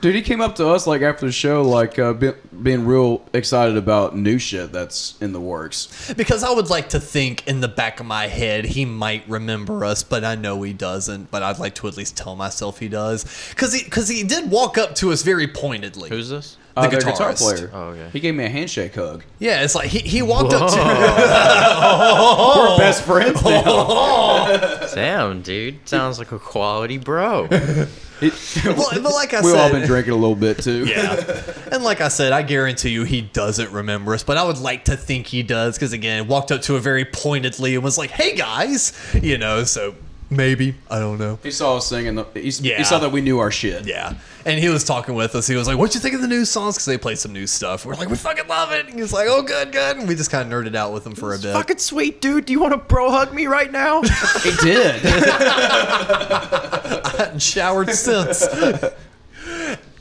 Dude, 0.00 0.14
he 0.14 0.22
came 0.22 0.40
up 0.40 0.56
to 0.56 0.68
us 0.68 0.86
like 0.86 1.02
after 1.02 1.26
the 1.26 1.32
show, 1.32 1.62
like 1.62 1.98
uh, 1.98 2.12
be, 2.12 2.32
being 2.62 2.84
real 2.84 3.24
excited 3.32 3.76
about 3.76 4.16
new 4.16 4.38
shit 4.38 4.72
that's 4.72 5.16
in 5.20 5.32
the 5.32 5.40
works. 5.40 6.12
because 6.16 6.44
I 6.44 6.52
would 6.52 6.68
like 6.68 6.90
to 6.90 7.00
think 7.00 7.46
in 7.46 7.60
the 7.60 7.68
back 7.68 8.00
of 8.00 8.06
my 8.06 8.26
head 8.26 8.66
he 8.66 8.84
might 8.84 9.26
remember 9.28 9.84
us, 9.84 10.02
but 10.02 10.24
I 10.24 10.34
know 10.34 10.62
he 10.62 10.72
doesn't. 10.72 11.30
But 11.30 11.42
I'd 11.42 11.58
like 11.58 11.74
to 11.76 11.88
at 11.88 11.96
least 11.96 12.16
tell 12.16 12.36
myself 12.36 12.78
he 12.78 12.88
does, 12.88 13.24
because 13.50 13.72
he 13.72 13.84
because 13.84 14.08
he 14.08 14.22
did 14.22 14.50
walk 14.50 14.76
up 14.76 14.94
to 14.96 15.12
us 15.12 15.22
very 15.22 15.48
pointedly. 15.48 16.10
Who's 16.10 16.28
this? 16.28 16.58
The 16.76 16.82
Uh, 16.82 16.88
their 16.88 17.00
guitar 17.00 17.32
player. 17.32 17.70
Oh, 17.72 17.80
okay. 17.84 18.10
He 18.12 18.20
gave 18.20 18.34
me 18.34 18.44
a 18.44 18.48
handshake 18.50 18.94
hug. 18.94 19.24
Yeah, 19.38 19.62
it's 19.62 19.74
like 19.74 19.88
he, 19.88 20.00
he 20.00 20.20
walked 20.20 20.52
up 20.52 20.70
to. 20.70 20.76
We're 22.70 22.76
best 22.78 23.02
friends 23.04 23.42
now. 23.42 24.86
Damn, 24.94 25.40
dude. 25.42 25.88
Sounds 25.88 26.18
like 26.18 26.32
a 26.32 26.38
quality 26.38 26.98
bro. 26.98 27.48
He- 28.18 28.30
Well, 28.64 28.88
but 28.94 29.12
like 29.12 29.34
I 29.34 29.42
We've 29.42 29.50
said, 29.52 29.60
all 29.60 29.70
been 29.70 29.86
drinking 29.86 30.14
a 30.14 30.16
little 30.16 30.34
bit 30.36 30.56
too. 30.62 30.86
Yeah. 30.86 31.42
And 31.70 31.84
like 31.84 32.00
I 32.00 32.08
said, 32.08 32.32
I 32.32 32.40
guarantee 32.40 32.88
you 32.88 33.04
he 33.04 33.20
doesn't 33.20 33.70
remember 33.72 34.14
us, 34.14 34.22
but 34.22 34.38
I 34.38 34.44
would 34.44 34.56
like 34.56 34.86
to 34.86 34.96
think 34.96 35.26
he 35.26 35.42
does 35.42 35.74
because, 35.76 35.92
again, 35.92 36.26
walked 36.26 36.50
up 36.50 36.62
to 36.62 36.76
it 36.76 36.80
very 36.80 37.04
pointedly 37.04 37.74
and 37.74 37.84
was 37.84 37.98
like, 37.98 38.08
hey 38.10 38.34
guys, 38.34 38.94
you 39.22 39.36
know, 39.36 39.64
so 39.64 39.94
maybe. 40.30 40.74
I 40.90 40.98
don't 40.98 41.18
know. 41.18 41.38
He 41.42 41.50
saw 41.50 41.76
us 41.76 41.86
singing. 41.86 42.16
The, 42.16 42.24
he, 42.34 42.50
Yeah. 42.60 42.78
he 42.78 42.84
saw 42.84 42.98
that 42.98 43.12
we 43.12 43.20
knew 43.20 43.38
our 43.38 43.50
shit. 43.50 43.86
Yeah. 43.86 44.14
And 44.44 44.60
he 44.60 44.68
was 44.68 44.84
talking 44.84 45.14
with 45.14 45.34
us. 45.34 45.46
He 45.46 45.56
was 45.56 45.66
like, 45.66 45.78
what 45.78 45.94
you 45.94 46.00
think 46.00 46.14
of 46.14 46.20
the 46.20 46.28
new 46.28 46.44
songs? 46.44 46.76
Because 46.76 46.86
they 46.86 46.98
played 46.98 47.18
some 47.18 47.32
new 47.32 47.46
stuff. 47.46 47.84
We're 47.84 47.94
like, 47.94 48.08
we 48.08 48.16
fucking 48.16 48.46
love 48.48 48.72
it. 48.72 48.86
And 48.86 48.94
he 48.94 49.02
was 49.02 49.12
like, 49.12 49.26
oh, 49.28 49.42
good, 49.42 49.72
good. 49.72 49.96
And 49.96 50.08
we 50.08 50.14
just 50.14 50.30
kind 50.30 50.52
of 50.52 50.56
nerded 50.56 50.76
out 50.76 50.92
with 50.92 51.06
him 51.06 51.14
for 51.14 51.34
a 51.34 51.38
bit. 51.38 51.52
Fucking 51.52 51.78
sweet, 51.78 52.20
dude. 52.20 52.46
Do 52.46 52.52
you 52.52 52.60
want 52.60 52.72
to 52.72 52.78
bro 52.78 53.10
hug 53.10 53.32
me 53.34 53.46
right 53.46 53.70
now? 53.72 54.02
He 54.42 54.52
did. 54.62 55.00
I 55.04 57.14
hadn't 57.18 57.42
showered 57.42 57.90
since. 57.90 58.46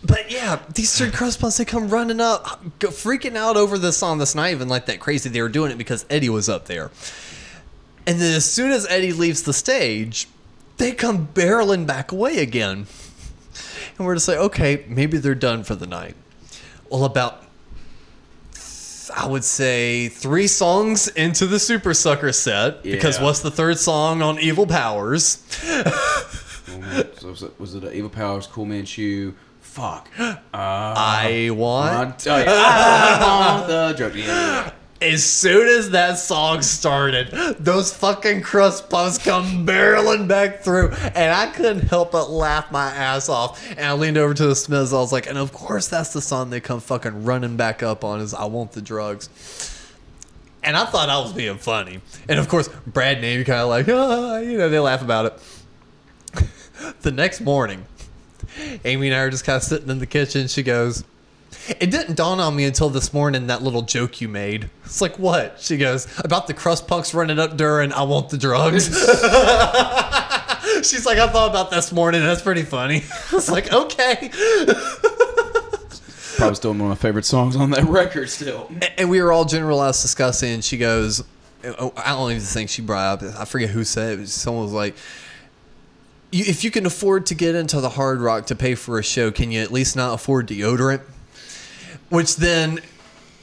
But 0.03 0.31
yeah, 0.31 0.59
these 0.73 0.95
three 0.95 1.09
crust 1.09 1.39
punks, 1.39 1.57
they 1.57 1.65
come 1.65 1.89
running 1.89 2.21
up, 2.21 2.63
freaking 2.79 3.35
out 3.35 3.57
over 3.57 3.79
this 3.79 3.97
song 3.97 4.19
that's 4.19 4.35
not 4.35 4.51
even 4.51 4.67
like 4.69 4.85
that 4.85 4.99
crazy. 4.99 5.29
They 5.29 5.41
were 5.41 5.49
doing 5.49 5.71
it 5.71 5.79
because 5.79 6.05
Eddie 6.11 6.29
was 6.29 6.47
up 6.47 6.65
there. 6.67 6.91
And 8.07 8.19
then 8.19 8.35
as 8.35 8.45
soon 8.45 8.71
as 8.71 8.85
Eddie 8.87 9.13
leaves 9.13 9.43
the 9.43 9.53
stage, 9.53 10.27
they 10.77 10.91
come 10.91 11.27
barreling 11.33 11.87
back 11.87 12.11
away 12.11 12.37
again. 12.37 12.87
And 13.97 14.05
we're 14.05 14.15
just 14.15 14.27
like, 14.27 14.37
okay, 14.37 14.85
maybe 14.87 15.17
they're 15.17 15.35
done 15.35 15.63
for 15.63 15.75
the 15.75 15.87
night. 15.87 16.15
Well, 16.89 17.05
about, 17.05 17.43
I 19.15 19.25
would 19.25 19.43
say, 19.43 20.09
three 20.09 20.47
songs 20.47 21.07
into 21.07 21.45
the 21.45 21.57
Supersucker 21.57 22.33
set, 22.33 22.83
because 22.83 23.19
what's 23.19 23.39
the 23.39 23.51
third 23.51 23.79
song 23.79 24.21
on 24.21 24.39
Evil 24.39 24.67
Powers? 24.67 25.43
so 25.49 27.29
was 27.29 27.43
it, 27.43 27.59
was 27.59 27.75
it 27.75 27.83
a 27.85 27.93
Evil 27.93 28.09
Powers, 28.09 28.47
Cool 28.47 28.65
Manchu? 28.65 29.33
Fuck. 29.61 30.09
I 30.53 31.49
want. 31.53 32.27
Oh, 32.27 32.37
yeah. 32.37 32.45
I 32.47 33.55
want 33.55 33.67
the 33.67 33.93
drug. 33.97 34.15
Yeah. 34.15 34.71
As 35.01 35.25
soon 35.25 35.67
as 35.67 35.89
that 35.89 36.17
song 36.17 36.61
started, 36.61 37.29
those 37.59 37.93
fucking 37.93 38.41
crust 38.41 38.89
puffs 38.89 39.17
come 39.17 39.67
barreling 39.67 40.27
back 40.27 40.61
through, 40.61 40.91
and 40.91 41.33
I 41.33 41.47
couldn't 41.47 41.89
help 41.89 42.13
but 42.13 42.31
laugh 42.31 42.71
my 42.71 42.85
ass 42.87 43.27
off. 43.27 43.69
And 43.71 43.81
I 43.81 43.93
leaned 43.93 44.17
over 44.17 44.33
to 44.33 44.47
the 44.47 44.55
Smiths. 44.55 44.93
I 44.93 44.95
was 44.95 45.11
like, 45.11 45.27
and 45.27 45.37
of 45.37 45.51
course, 45.51 45.89
that's 45.89 46.13
the 46.13 46.21
song 46.21 46.49
they 46.49 46.61
come 46.61 46.79
fucking 46.79 47.25
running 47.25 47.57
back 47.57 47.83
up 47.83 48.05
on 48.05 48.21
is 48.21 48.33
"I 48.33 48.45
Want 48.45 48.71
the 48.71 48.81
Drugs." 48.81 49.29
And 50.63 50.77
I 50.77 50.85
thought 50.85 51.09
I 51.09 51.19
was 51.19 51.33
being 51.33 51.57
funny, 51.57 51.99
and 52.29 52.39
of 52.39 52.47
course, 52.47 52.69
Brad 52.87 53.17
and 53.17 53.25
Amy 53.25 53.43
kind 53.43 53.59
of 53.59 53.67
like, 53.67 53.87
ah, 53.89 54.37
you 54.37 54.57
know, 54.57 54.69
they 54.69 54.79
laugh 54.79 55.01
about 55.01 55.25
it. 55.25 56.49
the 57.01 57.11
next 57.11 57.41
morning, 57.41 57.85
Amy 58.85 59.09
and 59.09 59.15
I 59.15 59.19
are 59.19 59.29
just 59.29 59.43
kind 59.43 59.57
of 59.57 59.63
sitting 59.63 59.89
in 59.89 59.99
the 59.99 60.07
kitchen. 60.07 60.47
She 60.47 60.63
goes, 60.63 61.03
It 61.67 61.89
didn't 61.89 62.15
dawn 62.15 62.39
on 62.39 62.55
me 62.55 62.65
until 62.65 62.89
this 62.89 63.11
morning 63.11 63.47
that 63.47 63.63
little 63.63 63.81
joke 63.81 64.21
you 64.21 64.27
made. 64.27 64.69
It's 64.83 65.01
like, 65.01 65.17
what? 65.17 65.59
She 65.59 65.77
goes, 65.77 66.07
About 66.19 66.45
the 66.47 66.53
crust 66.53 66.87
punks 66.87 67.13
running 67.13 67.39
up 67.39 67.57
during 67.57 67.91
I 67.91 68.03
Want 68.03 68.29
the 68.29 68.37
Drugs. 68.37 68.85
She's 70.87 71.05
like, 71.05 71.17
I 71.17 71.27
thought 71.27 71.49
about 71.49 71.71
this 71.71 71.91
morning. 71.91 72.21
That's 72.21 72.41
pretty 72.41 72.63
funny. 72.63 73.03
It's 73.33 73.49
like, 73.49 73.73
okay. 73.73 74.29
Probably 76.37 76.55
still 76.55 76.71
one 76.71 76.81
of 76.81 76.87
my 76.87 76.95
favorite 76.95 77.25
songs 77.25 77.55
on 77.55 77.71
that 77.71 77.85
record. 77.85 78.29
Still. 78.29 78.69
And 78.97 79.09
we 79.09 79.21
were 79.21 79.31
all 79.31 79.45
generalized 79.45 80.01
discussing. 80.01 80.53
And 80.53 80.63
she 80.63 80.77
goes, 80.77 81.23
I 81.63 82.09
don't 82.09 82.31
even 82.31 82.43
think 82.43 82.69
she 82.69 82.81
brought 82.81 83.23
up. 83.23 83.35
I 83.39 83.45
forget 83.45 83.69
who 83.69 83.83
said 83.83 84.19
it. 84.19 84.27
Someone 84.29 84.63
was 84.63 84.73
like, 84.73 84.95
if 86.31 86.63
you 86.63 86.71
can 86.71 86.85
afford 86.85 87.25
to 87.27 87.35
get 87.35 87.55
into 87.55 87.81
the 87.81 87.89
Hard 87.89 88.19
Rock 88.19 88.45
to 88.47 88.55
pay 88.55 88.75
for 88.75 88.99
a 88.99 89.03
show, 89.03 89.31
can 89.31 89.51
you 89.51 89.61
at 89.61 89.71
least 89.71 89.95
not 89.95 90.13
afford 90.13 90.47
deodorant? 90.47 91.01
Which 92.15 92.37
then 92.37 92.79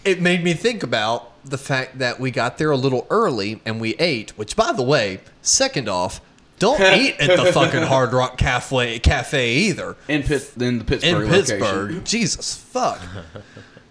it 0.04 0.20
made 0.20 0.42
me 0.42 0.54
think 0.54 0.82
about 0.82 1.30
the 1.44 1.58
fact 1.58 1.98
that 1.98 2.18
we 2.18 2.30
got 2.30 2.58
there 2.58 2.70
a 2.70 2.76
little 2.76 3.06
early 3.10 3.60
and 3.66 3.80
we 3.80 3.94
ate. 3.94 4.30
Which, 4.38 4.56
by 4.56 4.72
the 4.72 4.82
way, 4.82 5.20
second 5.42 5.88
off, 5.88 6.20
don't 6.58 6.80
eat 6.96 7.16
at 7.20 7.36
the 7.36 7.52
fucking 7.52 7.82
Hard 7.82 8.12
Rock 8.12 8.38
Cafe 8.38 8.98
cafe 9.00 9.52
either 9.54 9.96
In 10.08 10.22
Pitt, 10.22 10.52
in 10.60 10.78
the 10.78 10.84
Pittsburgh 10.84 11.24
in 11.24 11.30
location. 11.30 11.58
Pittsburgh. 11.58 12.04
Jesus 12.04 12.56
fuck. 12.56 13.00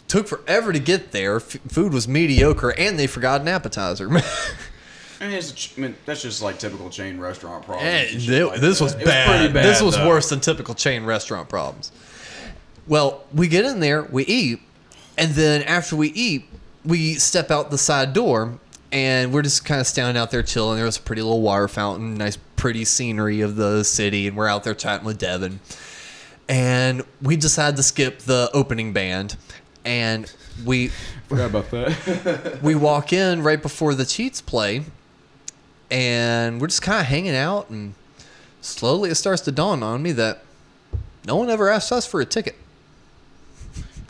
Took 0.08 0.28
forever 0.28 0.74
to 0.74 0.80
get 0.80 1.12
there. 1.12 1.38
F- 1.38 1.58
food 1.70 1.94
was 1.94 2.08
mediocre, 2.08 2.74
and 2.78 2.98
they 2.98 3.08
forgot 3.08 3.42
an 3.42 3.48
appetizer. 3.48 4.08
I 5.22 5.28
mean, 5.28 5.32
it's 5.38 5.52
a 5.52 5.56
ch- 5.56 5.74
I 5.78 5.82
mean, 5.82 5.96
that's 6.06 6.22
just 6.22 6.42
like 6.42 6.60
typical 6.60 6.90
chain 6.90 7.20
restaurant 7.20 7.66
problems. 7.66 7.88
And 7.88 8.10
and 8.16 8.22
shit 8.22 8.48
like 8.48 8.60
this 8.60 8.80
that. 8.80 8.84
was 8.84 8.96
bad. 8.96 9.28
pretty 9.40 9.54
bad. 9.54 9.66
This 9.66 9.82
was 9.82 9.96
though. 9.96 10.08
worse 10.08 10.30
than 10.30 10.40
typical 10.40 10.74
chain 10.74 11.04
restaurant 11.06 11.48
problems. 11.48 11.92
Well, 12.88 13.24
we 13.34 13.48
get 13.48 13.64
in 13.66 13.80
there, 13.80 14.04
we 14.04 14.26
eat, 14.26 14.60
and 15.18 15.32
then 15.32 15.64
after 15.64 15.96
we 15.96 16.10
eat, 16.10 16.46
we 16.84 17.16
step 17.16 17.52
out 17.52 17.72
the 17.72 17.78
side 17.78 18.14
door, 18.14 18.60
and 18.92 19.34
we're 19.34 19.42
just 19.42 19.66
kind 19.66 19.82
of 19.82 19.88
standing 19.88 20.20
out 20.20 20.32
there 20.32 20.44
chilling. 20.44 20.78
There 20.78 20.86
was 20.86 20.98
a 20.98 21.02
pretty 21.02 21.22
little 21.22 21.42
water 21.42 21.68
fountain, 21.68 22.16
nice, 22.16 22.38
pretty 22.56 22.86
scenery 22.86 23.42
of 23.42 23.56
the 23.56 23.84
city, 23.84 24.28
and 24.28 24.36
we're 24.36 24.48
out 24.48 24.64
there 24.64 24.74
chatting 24.74 25.06
with 25.06 25.18
Devin. 25.18 25.60
And 26.50 27.04
we 27.22 27.36
decided 27.38 27.78
to 27.78 27.84
skip 27.84 28.20
the 28.20 28.50
opening 28.54 28.94
band, 28.94 29.38
and 29.86 30.32
we 30.66 30.92
Forgot 31.32 31.50
about 31.50 31.72
that. 31.72 32.60
we 32.62 32.76
walk 32.76 33.14
in 33.14 33.42
right 33.42 33.62
before 33.62 33.96
the 33.96 34.06
cheats 34.06 34.42
play 34.42 34.84
and 35.90 36.60
we're 36.60 36.68
just 36.68 36.82
kind 36.82 37.00
of 37.00 37.06
hanging 37.06 37.36
out 37.36 37.70
and 37.70 37.94
slowly 38.62 39.10
it 39.10 39.16
starts 39.16 39.42
to 39.44 39.52
dawn 39.52 39.82
on 39.82 40.02
me 40.02 40.12
that 40.14 40.44
no 41.26 41.36
one 41.36 41.50
ever 41.50 41.70
asked 41.70 41.92
us 41.92 42.06
for 42.06 42.20
a 42.20 42.26
ticket 42.26 42.56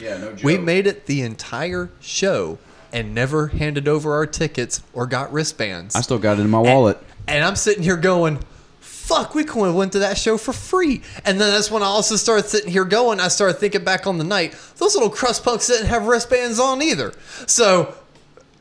yeah, 0.01 0.17
no 0.17 0.31
joke. 0.33 0.43
we 0.43 0.57
made 0.57 0.87
it 0.87 1.05
the 1.05 1.21
entire 1.21 1.89
show 1.99 2.57
and 2.91 3.15
never 3.15 3.47
handed 3.47 3.87
over 3.87 4.13
our 4.15 4.25
tickets 4.25 4.81
or 4.93 5.05
got 5.07 5.31
wristbands 5.31 5.95
I 5.95 6.01
still 6.01 6.19
got 6.19 6.37
it 6.39 6.41
in 6.41 6.49
my 6.49 6.59
wallet. 6.59 6.97
and 7.27 7.43
i'm 7.43 7.55
sitting 7.55 7.83
here 7.83 7.95
going 7.97 8.39
fuck 8.79 9.33
we 9.35 9.43
could 9.43 9.65
have 9.65 9.75
went 9.75 9.91
to 9.93 9.99
that 9.99 10.17
show 10.17 10.37
for 10.37 10.53
free 10.53 11.01
and 11.25 11.39
then 11.39 11.51
that's 11.51 11.69
when 11.71 11.83
i 11.83 11.85
also 11.85 12.15
started 12.15 12.47
sitting 12.47 12.71
here 12.71 12.85
going 12.85 13.19
i 13.19 13.27
started 13.27 13.55
thinking 13.59 13.83
back 13.83 14.07
on 14.07 14.17
the 14.17 14.23
night 14.23 14.55
those 14.77 14.93
little 14.95 15.09
crust 15.09 15.43
punks 15.43 15.67
didn't 15.67 15.87
have 15.87 16.05
wristbands 16.07 16.59
on 16.59 16.81
either 16.81 17.13
so 17.45 17.93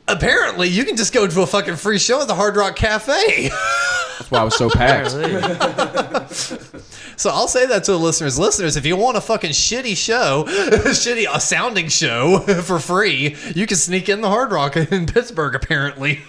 apparently 0.07 0.67
you 0.67 0.83
can 0.83 0.95
just 0.97 1.13
go 1.13 1.25
to 1.27 1.41
a 1.41 1.47
fucking 1.47 1.75
free 1.75 1.97
show 1.99 2.21
at 2.21 2.27
the 2.27 2.35
hard 2.35 2.55
rock 2.55 2.75
cafe 2.75 3.49
That's 3.49 4.29
why 4.29 4.39
I 4.39 4.43
was 4.43 4.55
so 4.55 4.69
packed. 4.69 5.13
so 7.21 7.29
i'll 7.29 7.47
say 7.47 7.67
that 7.67 7.83
to 7.83 7.91
the 7.91 7.99
listeners 7.99 8.39
listeners 8.39 8.75
if 8.75 8.85
you 8.85 8.97
want 8.97 9.15
a 9.15 9.21
fucking 9.21 9.51
shitty 9.51 9.95
show 9.95 10.43
shitty 10.47 11.27
a 11.31 11.39
sounding 11.39 11.87
show 11.87 12.39
for 12.63 12.79
free 12.79 13.35
you 13.53 13.67
can 13.67 13.77
sneak 13.77 14.09
in 14.09 14.21
the 14.21 14.29
hard 14.29 14.51
rock 14.51 14.75
in 14.75 15.05
pittsburgh 15.13 15.53
apparently 15.53 16.19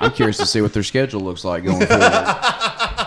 I'm 0.00 0.12
curious 0.12 0.36
to 0.36 0.46
see 0.46 0.60
what 0.60 0.74
their 0.74 0.82
schedule 0.82 1.22
looks 1.22 1.44
like 1.44 1.64
going 1.64 1.86
forward. 1.86 3.06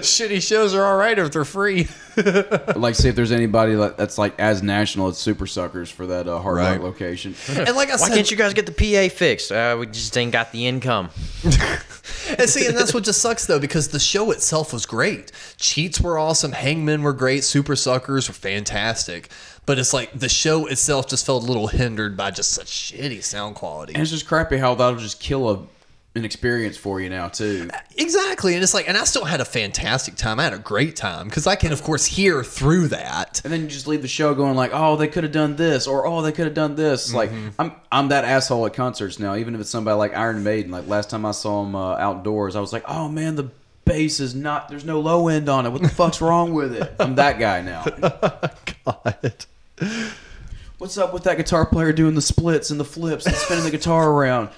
Shitty 0.00 0.46
shows 0.46 0.74
are 0.74 0.84
all 0.84 0.96
right 0.96 1.18
if 1.18 1.32
they're 1.32 1.44
free 1.44 1.88
like, 2.16 2.94
see 2.94 3.08
if 3.08 3.16
there's 3.16 3.32
anybody 3.32 3.74
that's 3.74 4.18
like 4.18 4.38
as 4.38 4.62
national 4.62 5.08
as 5.08 5.18
Super 5.18 5.46
Suckers 5.46 5.90
for 5.90 6.06
that 6.06 6.28
uh, 6.28 6.38
Hard 6.38 6.56
Right. 6.56 6.72
Rock 6.72 6.82
location. 6.82 7.34
and 7.48 7.74
like 7.76 7.88
i 7.88 7.92
Why 7.92 8.08
said 8.08 8.14
can't 8.14 8.30
you 8.30 8.36
guys 8.36 8.54
get 8.54 8.66
the 8.66 8.72
PA 8.72 9.14
fixed? 9.14 9.50
Uh, 9.50 9.76
we 9.78 9.86
just 9.86 10.16
ain't 10.16 10.32
got 10.32 10.52
the 10.52 10.66
income. 10.66 11.10
And 12.36 12.48
see, 12.48 12.66
and 12.66 12.76
that's 12.76 12.92
what 12.92 13.04
just 13.04 13.20
sucks 13.20 13.46
though, 13.46 13.60
because 13.60 13.88
the 13.88 14.00
show 14.00 14.32
itself 14.32 14.72
was 14.72 14.86
great. 14.86 15.30
Cheats 15.58 16.00
were 16.00 16.18
awesome, 16.18 16.52
Hangmen 16.52 17.02
were 17.02 17.12
great, 17.12 17.42
Supersuckers 17.42 18.28
were 18.28 18.34
fantastic. 18.34 19.28
But 19.66 19.78
it's 19.78 19.92
like 19.92 20.12
the 20.12 20.28
show 20.28 20.66
itself 20.66 21.08
just 21.08 21.24
felt 21.24 21.44
a 21.44 21.46
little 21.46 21.68
hindered 21.68 22.16
by 22.16 22.32
just 22.32 22.50
such 22.50 22.66
shitty 22.66 23.22
sound 23.22 23.54
quality. 23.54 23.94
And 23.94 24.02
it's 24.02 24.10
just 24.10 24.26
crappy 24.26 24.56
how 24.56 24.74
that'll 24.74 24.98
just 24.98 25.20
kill 25.20 25.48
a, 25.48 25.66
an 26.14 26.24
experience 26.26 26.76
for 26.76 27.00
you 27.00 27.08
now 27.08 27.28
too. 27.28 27.70
Exactly. 27.96 28.54
And 28.54 28.62
it's 28.62 28.74
like, 28.74 28.88
and 28.88 28.98
I 28.98 29.04
still 29.04 29.24
had 29.24 29.40
a 29.40 29.44
fantastic 29.44 30.14
time. 30.14 30.38
I 30.38 30.44
had 30.44 30.52
a 30.52 30.58
great 30.58 30.94
time 30.94 31.28
because 31.28 31.46
I 31.46 31.56
can, 31.56 31.72
of 31.72 31.82
course, 31.82 32.04
hear 32.04 32.44
through 32.44 32.88
that. 32.88 33.40
And 33.44 33.52
then 33.52 33.62
you 33.62 33.68
just 33.68 33.86
leave 33.86 34.02
the 34.02 34.08
show 34.08 34.34
going 34.34 34.54
like, 34.54 34.72
oh, 34.74 34.96
they 34.96 35.08
could 35.08 35.24
have 35.24 35.32
done 35.32 35.56
this, 35.56 35.86
or 35.86 36.06
oh, 36.06 36.20
they 36.20 36.32
could 36.32 36.44
have 36.44 36.54
done 36.54 36.74
this. 36.74 37.14
Like, 37.14 37.30
I'm 37.58 37.72
I'm 37.90 38.08
that 38.08 38.24
asshole 38.24 38.66
at 38.66 38.74
concerts 38.74 39.18
now. 39.18 39.36
Even 39.36 39.54
if 39.54 39.60
it's 39.62 39.70
somebody 39.70 39.96
like 39.96 40.14
Iron 40.14 40.42
Maiden. 40.42 40.70
Like 40.70 40.86
last 40.86 41.08
time 41.08 41.24
I 41.24 41.32
saw 41.32 41.62
them 41.62 41.74
uh, 41.74 41.96
outdoors, 41.96 42.56
I 42.56 42.60
was 42.60 42.72
like, 42.72 42.84
oh 42.86 43.08
man, 43.08 43.36
the 43.36 43.50
bass 43.84 44.20
is 44.20 44.34
not. 44.34 44.68
There's 44.68 44.84
no 44.84 45.00
low 45.00 45.28
end 45.28 45.48
on 45.48 45.64
it. 45.64 45.70
What 45.70 45.82
the 45.82 45.88
fuck's 45.88 46.20
wrong 46.20 46.52
with 46.52 46.74
it? 46.74 46.94
I'm 47.00 47.14
that 47.16 47.38
guy 47.38 47.62
now. 47.62 47.84
God. 48.84 49.46
What's 50.78 50.98
up 50.98 51.14
with 51.14 51.24
that 51.24 51.36
guitar 51.36 51.64
player 51.64 51.92
doing 51.92 52.14
the 52.14 52.22
splits 52.22 52.70
and 52.70 52.80
the 52.80 52.84
flips 52.84 53.24
and 53.24 53.34
spinning 53.36 53.64
the 53.64 53.70
guitar 53.70 54.10
around? 54.10 54.50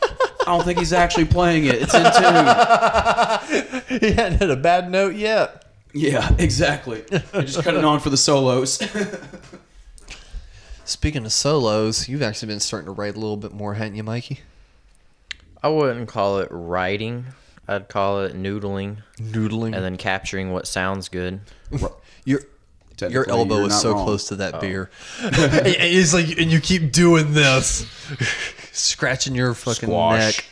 I 0.46 0.56
don't 0.56 0.64
think 0.64 0.78
he's 0.78 0.92
actually 0.92 1.24
playing 1.24 1.64
it. 1.64 1.76
It's 1.76 1.94
in 1.94 2.02
tune. 2.02 3.98
He 4.00 4.12
hadn't 4.12 4.38
hit 4.38 4.50
a 4.50 4.56
bad 4.56 4.90
note 4.90 5.14
yet. 5.14 5.64
Yeah, 5.92 6.34
exactly. 6.38 7.04
I 7.32 7.42
just 7.42 7.62
cutting 7.62 7.84
on 7.84 8.00
for 8.00 8.10
the 8.10 8.16
solos. 8.16 8.82
Speaking 10.84 11.24
of 11.24 11.32
solos, 11.32 12.08
you've 12.08 12.22
actually 12.22 12.48
been 12.48 12.60
starting 12.60 12.86
to 12.86 12.92
write 12.92 13.14
a 13.14 13.20
little 13.20 13.36
bit 13.36 13.52
more, 13.52 13.74
hadn't 13.74 13.94
you, 13.94 14.02
Mikey? 14.02 14.40
I 15.62 15.68
wouldn't 15.68 16.08
call 16.08 16.40
it 16.40 16.48
writing. 16.50 17.26
I'd 17.68 17.88
call 17.88 18.22
it 18.22 18.36
noodling 18.36 18.98
Noodling. 19.18 19.74
and 19.74 19.84
then 19.84 19.96
capturing 19.96 20.52
what 20.52 20.66
sounds 20.66 21.08
good. 21.08 21.40
Your 22.24 22.40
your 23.00 23.28
elbow 23.28 23.64
is 23.64 23.80
so 23.80 23.92
wrong. 23.92 24.00
Oh. 24.00 24.04
close 24.04 24.28
to 24.28 24.36
that 24.36 24.56
oh. 24.56 24.60
beer. 24.60 24.90
It's 25.22 26.14
like, 26.14 26.38
and 26.38 26.52
you 26.52 26.60
keep 26.60 26.92
doing 26.92 27.32
this, 27.32 27.86
scratching 28.74 29.34
your 29.34 29.54
fucking 29.54 29.88
Squash. 29.88 30.18
neck. 30.18 30.44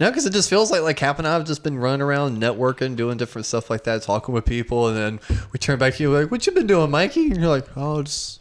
No, 0.00 0.10
because 0.10 0.26
it 0.26 0.32
just 0.32 0.48
feels 0.48 0.70
like 0.70 0.82
like 0.82 0.96
Cap 0.96 1.18
and 1.18 1.26
I 1.26 1.32
have 1.32 1.44
just 1.44 1.64
been 1.64 1.76
running 1.76 2.02
around 2.02 2.40
networking, 2.40 2.94
doing 2.94 3.16
different 3.16 3.46
stuff 3.46 3.68
like 3.68 3.82
that, 3.84 4.02
talking 4.02 4.32
with 4.32 4.44
people, 4.44 4.86
and 4.86 4.96
then 4.96 5.20
we 5.52 5.58
turn 5.58 5.78
back 5.78 5.94
to 5.94 6.02
you 6.02 6.12
like, 6.12 6.30
"What 6.30 6.46
you 6.46 6.52
been 6.52 6.68
doing, 6.68 6.90
Mikey?" 6.90 7.32
And 7.32 7.38
you're 7.40 7.48
like, 7.48 7.66
"Oh, 7.76 8.02
just 8.02 8.40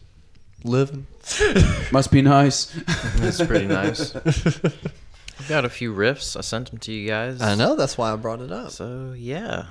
living." 0.64 1.08
Must 1.92 2.12
be 2.12 2.22
nice. 2.22 2.66
That's 3.16 3.44
pretty 3.44 3.66
nice. 3.66 4.16
I've 5.40 5.48
got 5.50 5.66
a 5.66 5.70
few 5.70 5.94
riffs. 5.94 6.38
I 6.38 6.42
sent 6.42 6.70
them 6.70 6.80
to 6.80 6.92
you 6.92 7.08
guys. 7.08 7.42
I 7.42 7.56
know 7.56 7.76
that's 7.76 7.98
why 7.98 8.12
I 8.14 8.16
brought 8.16 8.42
it 8.42 8.52
up. 8.52 8.70
So 8.70 9.14
yeah, 9.18 9.66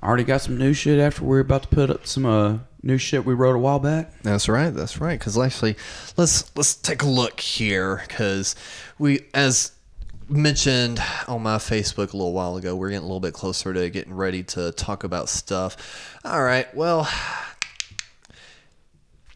I 0.00 0.06
already 0.06 0.24
got 0.24 0.40
some 0.40 0.56
new 0.56 0.72
shit 0.72 1.00
after 1.00 1.24
we're 1.24 1.40
about 1.40 1.62
to 1.62 1.68
put 1.68 1.90
up 1.90 2.06
some 2.06 2.26
uh, 2.26 2.58
new 2.84 2.98
shit 2.98 3.24
we 3.24 3.34
wrote 3.34 3.56
a 3.56 3.58
while 3.58 3.78
back. 3.78 4.12
That's 4.22 4.48
right. 4.48 4.70
That's 4.70 5.00
right. 5.00 5.18
Because 5.18 5.38
actually, 5.38 5.76
let's 6.16 6.54
let's 6.56 6.74
take 6.74 7.02
a 7.02 7.08
look 7.08 7.40
here. 7.40 8.04
Because 8.06 8.54
we, 8.98 9.20
as 9.34 9.72
mentioned 10.28 11.00
on 11.26 11.42
my 11.42 11.56
Facebook 11.56 12.12
a 12.12 12.16
little 12.16 12.32
while 12.32 12.56
ago, 12.56 12.76
we're 12.76 12.90
getting 12.90 13.04
a 13.04 13.06
little 13.06 13.20
bit 13.20 13.34
closer 13.34 13.72
to 13.74 13.90
getting 13.90 14.14
ready 14.14 14.42
to 14.42 14.72
talk 14.72 15.04
about 15.04 15.28
stuff. 15.28 16.18
All 16.24 16.42
right. 16.42 16.72
Well. 16.74 17.08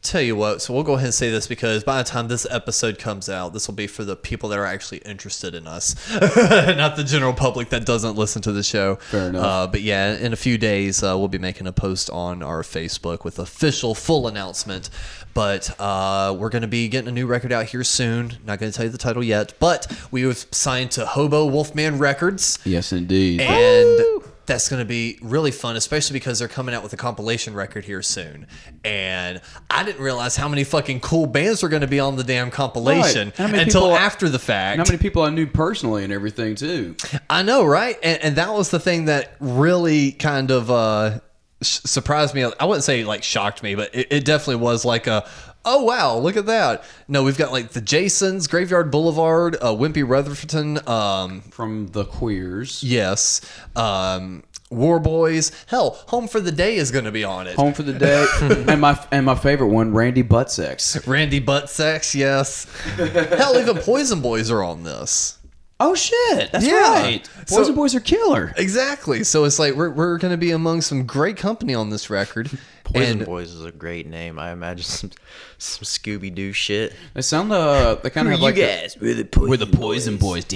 Tell 0.09 0.23
you 0.23 0.37
what, 0.37 0.63
so 0.63 0.73
we'll 0.73 0.85
go 0.85 0.95
ahead 0.95 1.05
and 1.05 1.13
say 1.15 1.31
this 1.31 1.47
because 1.47 1.85
by 1.85 1.99
the 2.03 2.09
time 2.09 2.29
this 2.29 2.47
episode 2.51 2.99
comes 2.99 3.29
out, 3.29 3.53
this 3.53 3.69
will 3.69 3.75
be 3.75 3.87
for 3.87 4.05
the 4.05 4.17
people 4.17 4.49
that 4.49 4.59
are 4.59 4.65
actually 4.65 4.99
interested 5.05 5.55
in 5.55 5.67
us, 5.67 5.95
not 6.19 6.97
the 6.97 7.05
general 7.05 7.35
public 7.35 7.69
that 7.69 7.85
doesn't 7.85 8.17
listen 8.17 8.41
to 8.41 8.53
the 8.53 8.63
show. 8.63 8.95
Fair 8.97 9.29
enough. 9.29 9.45
Uh, 9.45 9.67
but 9.67 9.83
yeah, 9.83 10.17
in 10.17 10.33
a 10.33 10.37
few 10.37 10.57
days, 10.57 11.03
uh, 11.03 11.09
we'll 11.19 11.29
be 11.29 11.37
making 11.37 11.67
a 11.67 11.73
post 11.75 12.09
on 12.09 12.43
our 12.43 12.63
Facebook 12.63 13.23
with 13.23 13.39
official 13.39 13.95
full 13.95 14.27
announcement. 14.27 14.89
But 15.35 15.79
uh, 15.79 16.35
we're 16.39 16.49
going 16.49 16.63
to 16.63 16.69
be 16.69 16.89
getting 16.89 17.09
a 17.09 17.13
new 17.13 17.27
record 17.27 17.53
out 17.53 17.67
here 17.67 17.85
soon. 17.85 18.39
Not 18.47 18.59
going 18.61 18.73
to 18.73 18.77
tell 18.77 18.87
you 18.87 18.91
the 18.91 18.97
title 18.97 19.23
yet, 19.23 19.53
but 19.59 19.95
we 20.11 20.23
have 20.23 20.39
signed 20.53 20.91
to 20.93 21.05
Hobo 21.05 21.45
Wolfman 21.45 21.99
Records, 21.99 22.59
Yes, 22.65 22.93
indeed. 22.95 23.43
and 23.43 24.23
that's 24.49 24.69
going 24.69 24.81
to 24.81 24.85
be 24.85 25.19
really 25.23 25.53
fun, 25.53 25.77
especially 25.77 26.15
because 26.15 26.41
they're 26.41 26.49
coming 26.49 26.75
out 26.75 26.83
with 26.83 26.93
a 26.93 26.97
compilation 26.97 27.55
record 27.55 27.85
here 27.85 28.03
soon. 28.03 28.49
And 28.85 29.41
I 29.71 29.85
didn't 29.85 30.03
realize 30.03 30.35
how 30.35 30.49
many 30.49 30.65
fucking 30.65 31.01
cool 31.01 31.27
bands 31.27 31.63
were 31.63 31.69
going 31.69 31.83
to 31.83 31.87
be 31.87 32.01
on 32.01 32.17
the 32.17 32.25
damn 32.25 32.51
compilation 32.51 33.33
Right. 33.39 33.55
Until 33.55 33.83
people- 33.83 33.97
after 33.97 34.29
the 34.29 34.39
fact. 34.41 34.79
How 34.79 34.85
many 34.85 34.99
people 34.99 35.23
I 35.23 35.31
knew 35.31 35.47
personally 35.47 36.03
and 36.03 36.13
everything 36.13 36.57
too. 36.57 36.97
I 37.31 37.43
know, 37.45 37.65
right? 37.65 37.97
And, 38.03 38.21
and 38.25 38.37
that 38.37 38.53
was 38.53 38.71
the 38.71 38.81
thing 38.81 39.05
that 39.05 39.37
really 39.39 40.11
kind 40.13 40.51
of 40.51 40.71
uh, 40.71 41.21
surprised 41.63 42.35
me. 42.35 42.45
I 42.59 42.65
wouldn't 42.65 42.85
say 42.85 43.05
like 43.05 43.23
shocked 43.23 43.63
me, 43.63 43.75
but 43.75 43.95
it, 43.95 44.09
it 44.11 44.25
definitely 44.25 44.57
was 44.57 44.85
like 44.85 45.07
a, 45.07 45.29
oh 45.71 45.83
wow, 45.85 46.17
look 46.17 46.37
at 46.37 46.47
that. 46.47 46.85
No, 47.07 47.23
we've 47.23 47.37
got 47.39 47.53
like 47.53 47.71
the 47.71 47.81
Jasons, 47.81 48.47
Graveyard 48.47 48.91
Boulevard, 48.91 49.57
uh, 49.61 49.67
Wimpy 49.75 50.09
Rutherford, 50.09 50.89
um, 50.89 51.41
From 51.43 51.89
the 51.89 52.05
queers. 52.05 52.83
yes, 52.83 53.41
um, 53.77 54.43
War 54.71 54.99
Boys. 54.99 55.53
Hell, 55.67 55.91
Home 56.09 56.27
for 56.29 56.41
the 56.41 56.53
Day 56.53 56.77
is 56.77 56.91
going 56.91 57.05
to 57.05 57.13
be 57.13 57.25
on 57.25 57.47
it. 57.47 57.55
Home 57.57 57.73
for 57.75 57.83
the 57.83 57.93
day. 57.93 58.27
and 58.69 58.81
my 58.81 58.99
and 59.13 59.27
my 59.27 59.35
favorite 59.35 59.69
one, 59.69 59.93
Randy 59.93 60.23
Buttsex. 60.23 61.07
Randy 61.07 61.41
Buttsex, 61.41 62.15
yes. 62.15 62.67
Hell, 62.97 63.59
even 63.59 63.77
Poison 63.79 64.21
Boys 64.21 64.51
are 64.51 64.63
on 64.63 64.83
this. 64.85 65.39
Oh 65.81 65.95
shit, 65.95 66.51
that's 66.51 66.67
Yeah. 66.67 67.01
right. 67.01 67.31
So- 67.47 67.65
and 67.65 67.77
boys 67.77 67.95
are 67.95 68.01
killer. 68.01 68.53
Exactly. 68.57 69.23
So 69.23 69.45
it's 69.45 69.61
like 69.61 69.75
we're, 69.75 69.91
we're 69.91 70.19
going 70.19 70.33
to 70.33 70.37
be 70.37 70.51
among 70.51 70.81
some 70.81 71.05
great 71.07 71.37
company 71.37 71.73
on 71.73 71.91
this 71.91 72.11
record. 72.11 72.51
Poison 72.93 73.19
and 73.19 73.27
Boys 73.27 73.53
is 73.53 73.65
a 73.65 73.73
great 73.73 74.07
name. 74.07 74.39
I 74.39 74.53
imagine 74.53 74.85
some 74.85 75.11
some 75.59 75.85
Scooby 75.85 76.35
Doo 76.35 76.53
shit. 76.53 76.95
They 77.15 77.23
sound 77.23 77.53
uh, 77.53 77.97
they 77.97 78.11
kind 78.11 78.29
of 78.29 78.33
have 78.33 78.41
like 78.41 78.57
a- 78.57 78.89
We're 79.01 79.15
the 79.15 79.25
Poison 79.25 79.51
we're 79.51 79.57
the 79.57 79.67
poison 79.67 80.17
boys. 80.17 80.45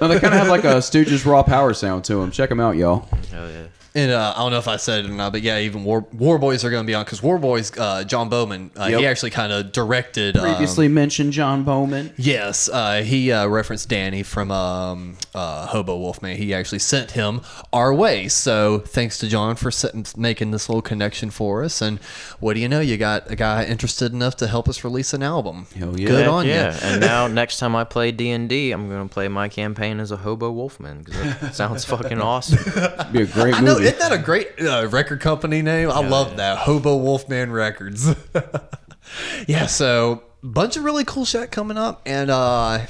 no, 0.00 0.08
they 0.08 0.18
kind 0.20 0.34
of 0.34 0.40
have 0.40 0.48
like 0.48 0.64
a 0.64 0.76
Stooges 0.78 1.26
raw 1.26 1.42
power 1.42 1.74
sound 1.74 2.04
to 2.04 2.16
them. 2.16 2.30
Check 2.30 2.48
them 2.48 2.60
out, 2.60 2.76
y'all. 2.76 3.08
Hell 3.30 3.50
yeah. 3.50 3.66
And 3.92 4.12
uh, 4.12 4.34
I 4.36 4.38
don't 4.40 4.52
know 4.52 4.58
if 4.58 4.68
I 4.68 4.76
said 4.76 5.04
it 5.04 5.10
or 5.10 5.14
not, 5.14 5.32
but 5.32 5.42
yeah, 5.42 5.58
even 5.58 5.82
War 5.82 6.06
War 6.12 6.38
Boys 6.38 6.64
are 6.64 6.70
going 6.70 6.84
to 6.84 6.86
be 6.86 6.94
on 6.94 7.04
because 7.04 7.22
War 7.24 7.38
Boys, 7.38 7.76
uh, 7.76 8.04
John 8.04 8.28
Bowman, 8.28 8.70
uh, 8.78 8.86
Yep. 8.86 9.00
he 9.00 9.06
actually 9.06 9.30
kind 9.30 9.52
of 9.52 9.72
directed. 9.72 10.36
um, 10.36 10.42
Previously 10.44 10.86
mentioned 10.86 11.32
John 11.32 11.64
Bowman. 11.64 12.12
Yes, 12.16 12.68
uh, 12.68 13.02
he 13.02 13.32
uh, 13.32 13.48
referenced 13.48 13.88
Danny 13.88 14.22
from 14.22 14.52
um, 14.52 15.16
uh, 15.34 15.66
Hobo 15.66 15.98
Wolfman. 15.98 16.36
He 16.36 16.54
actually 16.54 16.78
sent 16.78 17.12
him 17.12 17.40
our 17.72 17.92
way. 17.92 18.28
So 18.28 18.78
thanks 18.78 19.18
to 19.18 19.28
John 19.28 19.56
for 19.56 19.72
setting, 19.72 20.06
making 20.16 20.52
this 20.52 20.68
little 20.68 20.82
connection 20.82 21.30
for 21.30 21.64
us. 21.64 21.82
And 21.82 21.98
what 22.38 22.54
do 22.54 22.60
you 22.60 22.68
know? 22.68 22.78
You 22.80 22.96
got 22.96 23.28
a 23.28 23.34
guy 23.34 23.64
interested 23.64 24.12
enough 24.12 24.36
to 24.36 24.46
help 24.46 24.68
us 24.68 24.84
release 24.84 25.12
an 25.14 25.24
album. 25.24 25.66
Hell 25.76 25.98
yeah. 25.98 26.06
Good 26.06 26.20
Heck 26.24 26.28
on 26.32 26.46
yeah. 26.46 26.74
you. 26.74 26.78
and 26.84 27.00
now 27.00 27.26
next 27.26 27.58
time 27.58 27.74
I 27.74 27.82
play 27.82 28.12
D 28.12 28.30
and 28.30 28.48
D, 28.48 28.70
I'm 28.70 28.88
gonna 28.88 29.08
play 29.08 29.26
my 29.26 29.48
campaign 29.48 29.98
as 29.98 30.12
a 30.12 30.16
hobo 30.18 30.52
wolfman 30.52 31.02
because 31.02 31.20
that 31.40 31.54
sounds 31.56 31.84
fucking 31.84 32.20
awesome. 32.20 32.58
It'd 32.60 33.12
Be 33.12 33.22
a 33.22 33.26
great 33.26 33.54
I 33.54 33.60
know, 33.60 33.79
isn't 33.82 33.98
that 33.98 34.12
a 34.12 34.18
great 34.18 34.60
uh, 34.60 34.88
record 34.90 35.20
company 35.20 35.62
name? 35.62 35.90
I 35.90 36.00
love 36.00 36.36
that. 36.36 36.58
Hobo 36.58 36.96
Wolfman 36.96 37.52
Records. 37.52 38.14
yeah, 39.46 39.66
so 39.66 40.22
bunch 40.42 40.76
of 40.76 40.84
really 40.84 41.04
cool 41.04 41.24
shit 41.24 41.50
coming 41.50 41.76
up. 41.78 42.02
And 42.06 42.30
uh, 42.30 42.38
I, 42.38 42.88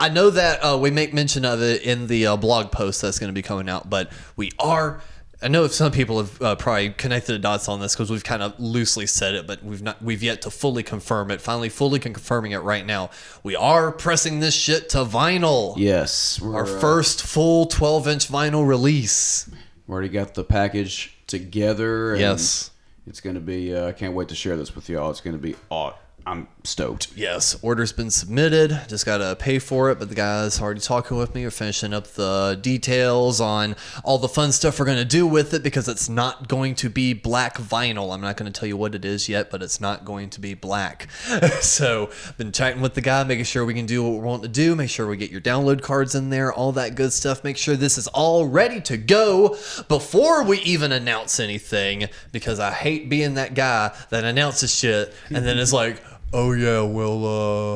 I 0.00 0.08
know 0.08 0.30
that 0.30 0.60
uh, 0.60 0.78
we 0.78 0.90
make 0.90 1.14
mention 1.14 1.44
of 1.44 1.62
it 1.62 1.82
in 1.82 2.06
the 2.06 2.26
uh, 2.26 2.36
blog 2.36 2.72
post 2.72 3.02
that's 3.02 3.18
going 3.18 3.28
to 3.28 3.34
be 3.34 3.42
coming 3.42 3.68
out, 3.68 3.88
but 3.88 4.10
we 4.36 4.52
are. 4.58 5.00
I 5.42 5.48
know 5.48 5.64
if 5.64 5.72
some 5.74 5.92
people 5.92 6.16
have 6.16 6.42
uh, 6.42 6.56
probably 6.56 6.90
connected 6.90 7.32
the 7.34 7.38
dots 7.38 7.68
on 7.68 7.78
this 7.78 7.94
because 7.94 8.10
we've 8.10 8.24
kind 8.24 8.42
of 8.42 8.58
loosely 8.58 9.06
said 9.06 9.34
it, 9.34 9.46
but 9.46 9.62
we've 9.62 9.82
not 9.82 10.02
we've 10.02 10.22
yet 10.22 10.40
to 10.42 10.50
fully 10.50 10.82
confirm 10.82 11.30
it. 11.30 11.42
Finally, 11.42 11.68
fully 11.68 11.98
confirming 11.98 12.52
it 12.52 12.60
right 12.60 12.84
now. 12.86 13.10
We 13.42 13.54
are 13.54 13.92
pressing 13.92 14.40
this 14.40 14.54
shit 14.54 14.88
to 14.90 14.98
vinyl. 15.04 15.74
yes, 15.76 16.40
Our 16.42 16.64
uh, 16.64 16.80
first 16.80 17.22
full 17.22 17.66
12 17.66 18.08
inch 18.08 18.28
vinyl 18.28 18.66
release. 18.66 19.48
We 19.86 19.92
already 19.92 20.08
got 20.08 20.34
the 20.34 20.44
package 20.44 21.14
together. 21.26 22.12
And 22.12 22.20
Yes. 22.20 22.70
it's 23.06 23.20
gonna 23.20 23.40
be. 23.40 23.74
uh, 23.74 23.88
I 23.88 23.92
can't 23.92 24.14
wait 24.14 24.28
to 24.28 24.34
share 24.34 24.56
this 24.56 24.74
with 24.74 24.88
y'all. 24.88 25.10
It's 25.10 25.20
gonna 25.20 25.38
be. 25.38 25.56
Oh, 25.70 25.94
I'm 26.26 26.48
stoked. 26.64 27.16
Yes, 27.16 27.56
order's 27.62 27.92
been 27.92 28.10
submitted. 28.10 28.80
Just 28.88 29.06
gotta 29.06 29.36
pay 29.36 29.60
for 29.60 29.92
it. 29.92 30.00
But 30.00 30.08
the 30.08 30.16
guys 30.16 30.60
already 30.60 30.80
talking 30.80 31.16
with 31.16 31.36
me. 31.36 31.44
We're 31.44 31.52
finishing 31.52 31.94
up 31.94 32.08
the 32.08 32.58
details 32.60 33.40
on 33.40 33.76
all 34.02 34.18
the 34.18 34.28
fun 34.28 34.50
stuff 34.50 34.80
we're 34.80 34.86
gonna 34.86 35.04
do 35.04 35.24
with 35.24 35.54
it 35.54 35.62
because 35.62 35.88
it's 35.88 36.08
not 36.08 36.48
going 36.48 36.74
to 36.76 36.90
be 36.90 37.12
black 37.12 37.58
vinyl. 37.58 38.12
I'm 38.12 38.20
not 38.20 38.36
gonna 38.36 38.50
tell 38.50 38.66
you 38.66 38.76
what 38.76 38.96
it 38.96 39.04
is 39.04 39.28
yet, 39.28 39.52
but 39.52 39.62
it's 39.62 39.80
not 39.80 40.04
going 40.04 40.28
to 40.30 40.40
be 40.40 40.54
black. 40.54 41.08
so 41.60 42.10
been 42.38 42.50
chatting 42.50 42.82
with 42.82 42.94
the 42.94 43.02
guy, 43.02 43.22
making 43.22 43.44
sure 43.44 43.64
we 43.64 43.74
can 43.74 43.86
do 43.86 44.02
what 44.02 44.14
we 44.14 44.18
want 44.18 44.42
to 44.42 44.48
do. 44.48 44.74
Make 44.74 44.90
sure 44.90 45.06
we 45.06 45.16
get 45.16 45.30
your 45.30 45.40
download 45.40 45.80
cards 45.80 46.16
in 46.16 46.30
there, 46.30 46.52
all 46.52 46.72
that 46.72 46.96
good 46.96 47.12
stuff. 47.12 47.44
Make 47.44 47.56
sure 47.56 47.76
this 47.76 47.98
is 47.98 48.08
all 48.08 48.48
ready 48.48 48.80
to 48.80 48.96
go 48.96 49.56
before 49.86 50.42
we 50.42 50.58
even 50.62 50.90
announce 50.90 51.38
anything 51.38 52.08
because 52.32 52.58
I 52.58 52.72
hate 52.72 53.08
being 53.08 53.34
that 53.34 53.54
guy 53.54 53.96
that 54.10 54.24
announces 54.24 54.74
shit 54.74 55.14
and 55.30 55.46
then 55.46 55.58
it's 55.58 55.72
like 55.72 56.02
oh 56.32 56.52
yeah, 56.52 56.82
well, 56.82 57.24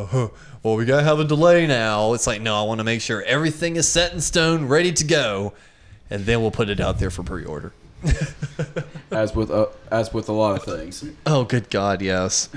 uh, 0.02 0.06
huh, 0.06 0.28
well, 0.62 0.76
we 0.76 0.84
gotta 0.84 1.02
have 1.04 1.20
a 1.20 1.24
delay 1.24 1.66
now. 1.66 2.12
It's 2.14 2.26
like, 2.26 2.40
no, 2.40 2.54
I 2.56 2.62
want 2.66 2.78
to 2.78 2.84
make 2.84 3.00
sure 3.00 3.22
everything 3.22 3.76
is 3.76 3.88
set 3.88 4.12
in 4.12 4.20
stone, 4.20 4.66
ready 4.68 4.92
to 4.92 5.04
go, 5.04 5.52
and 6.10 6.24
then 6.26 6.40
we'll 6.40 6.50
put 6.50 6.68
it 6.68 6.80
out 6.80 6.98
there 6.98 7.10
for 7.10 7.22
pre-order. 7.22 7.72
As 9.10 9.34
with 9.34 9.50
uh, 9.50 9.66
as 9.90 10.12
with 10.14 10.28
a 10.28 10.32
lot 10.32 10.56
of 10.56 10.62
things. 10.64 11.04
Oh, 11.26 11.44
good 11.44 11.68
God, 11.68 12.00
yes. 12.00 12.48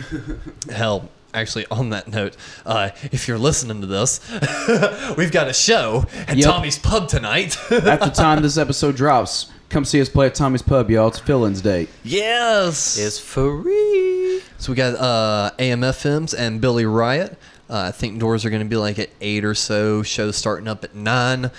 Hell, 0.72 1.10
actually, 1.34 1.66
on 1.72 1.89
that 1.89 2.08
note, 2.08 2.38
uh, 2.66 2.91
if 3.12 3.28
you're 3.28 3.38
listening 3.39 3.82
to 3.82 3.88
this, 3.88 4.20
we've 5.18 5.32
got 5.32 5.48
a 5.50 5.54
show 5.54 6.06
at 6.28 6.38
Yep. 6.38 6.46
Tommy's 6.46 6.78
Pub 6.80 7.08
tonight. 7.10 7.58
At 7.72 8.00
the 8.02 8.12
time 8.14 8.41
this 8.44 8.58
episode 8.60 8.96
drops, 8.96 9.52
come 9.74 9.84
see 9.86 9.99
us 9.99 10.07
play 10.07 10.28
at 10.28 10.36
Tommy's 10.36 10.61
Pub, 10.61 10.89
y'all. 10.91 11.07
It's 11.09 11.19
fill-ins 11.19 11.61
day. 11.61 11.88
yes. 12.03 12.97
It's 12.97 13.19
free. 13.19 14.41
So 14.59 14.71
we 14.71 14.76
got 14.76 14.95
uh, 14.95 15.51
AMFMs 15.57 16.34
and 16.38 16.61
Billy 16.61 16.86
Riot. 16.86 17.38
Uh, 17.69 17.86
I 17.88 17.91
think 17.91 18.19
doors 18.19 18.45
are 18.45 18.49
going 18.51 18.61
to 18.61 18.67
be 18.69 18.76
like 18.78 18.99
at 18.99 19.09
eight 19.19 19.43
or 19.43 19.55
so. 19.55 20.03
Show 20.03 20.32
starting 20.32 20.67
up 20.67 20.84
at 20.84 20.93
nine. 20.95 21.49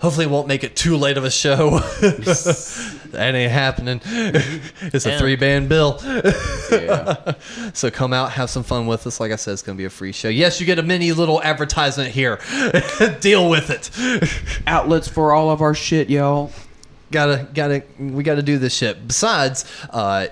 Hopefully, 0.00 0.26
it 0.26 0.30
won't 0.30 0.48
make 0.48 0.64
it 0.64 0.74
too 0.74 0.96
late 0.96 1.16
of 1.16 1.22
a 1.24 1.30
show. 1.30 1.78
that 2.00 3.32
ain't 3.34 3.52
happening. 3.52 4.00
it's 4.04 5.06
a 5.06 5.10
Yeah. 5.10 5.18
three 5.18 5.36
band 5.36 5.68
bill. 5.68 6.00
Yeah. 6.72 7.34
so 7.72 7.88
come 7.90 8.12
out, 8.12 8.32
have 8.32 8.50
some 8.50 8.64
fun 8.64 8.86
with 8.88 9.06
us. 9.06 9.20
Like 9.20 9.30
I 9.30 9.36
said, 9.36 9.52
it's 9.52 9.62
going 9.62 9.76
to 9.76 9.80
be 9.80 9.84
a 9.84 9.90
free 9.90 10.10
show. 10.10 10.28
Yes, 10.28 10.58
you 10.60 10.66
get 10.66 10.80
a 10.80 10.82
mini 10.82 11.12
little 11.12 11.40
advertisement 11.42 12.10
here. 12.10 12.40
Deal 13.20 13.48
with 13.48 13.70
it. 13.70 14.62
Outlets 14.66 15.06
for 15.06 15.32
all 15.32 15.50
of 15.50 15.60
our 15.62 15.74
shit, 15.74 16.10
y'all. 16.10 16.50
Gotta 17.12 17.46
gotta 17.54 17.82
we 17.98 18.22
gotta 18.22 18.42
do 18.42 18.58
this 18.58 18.74
shit. 18.74 19.06
Besides 19.06 19.64
uh 19.90 20.26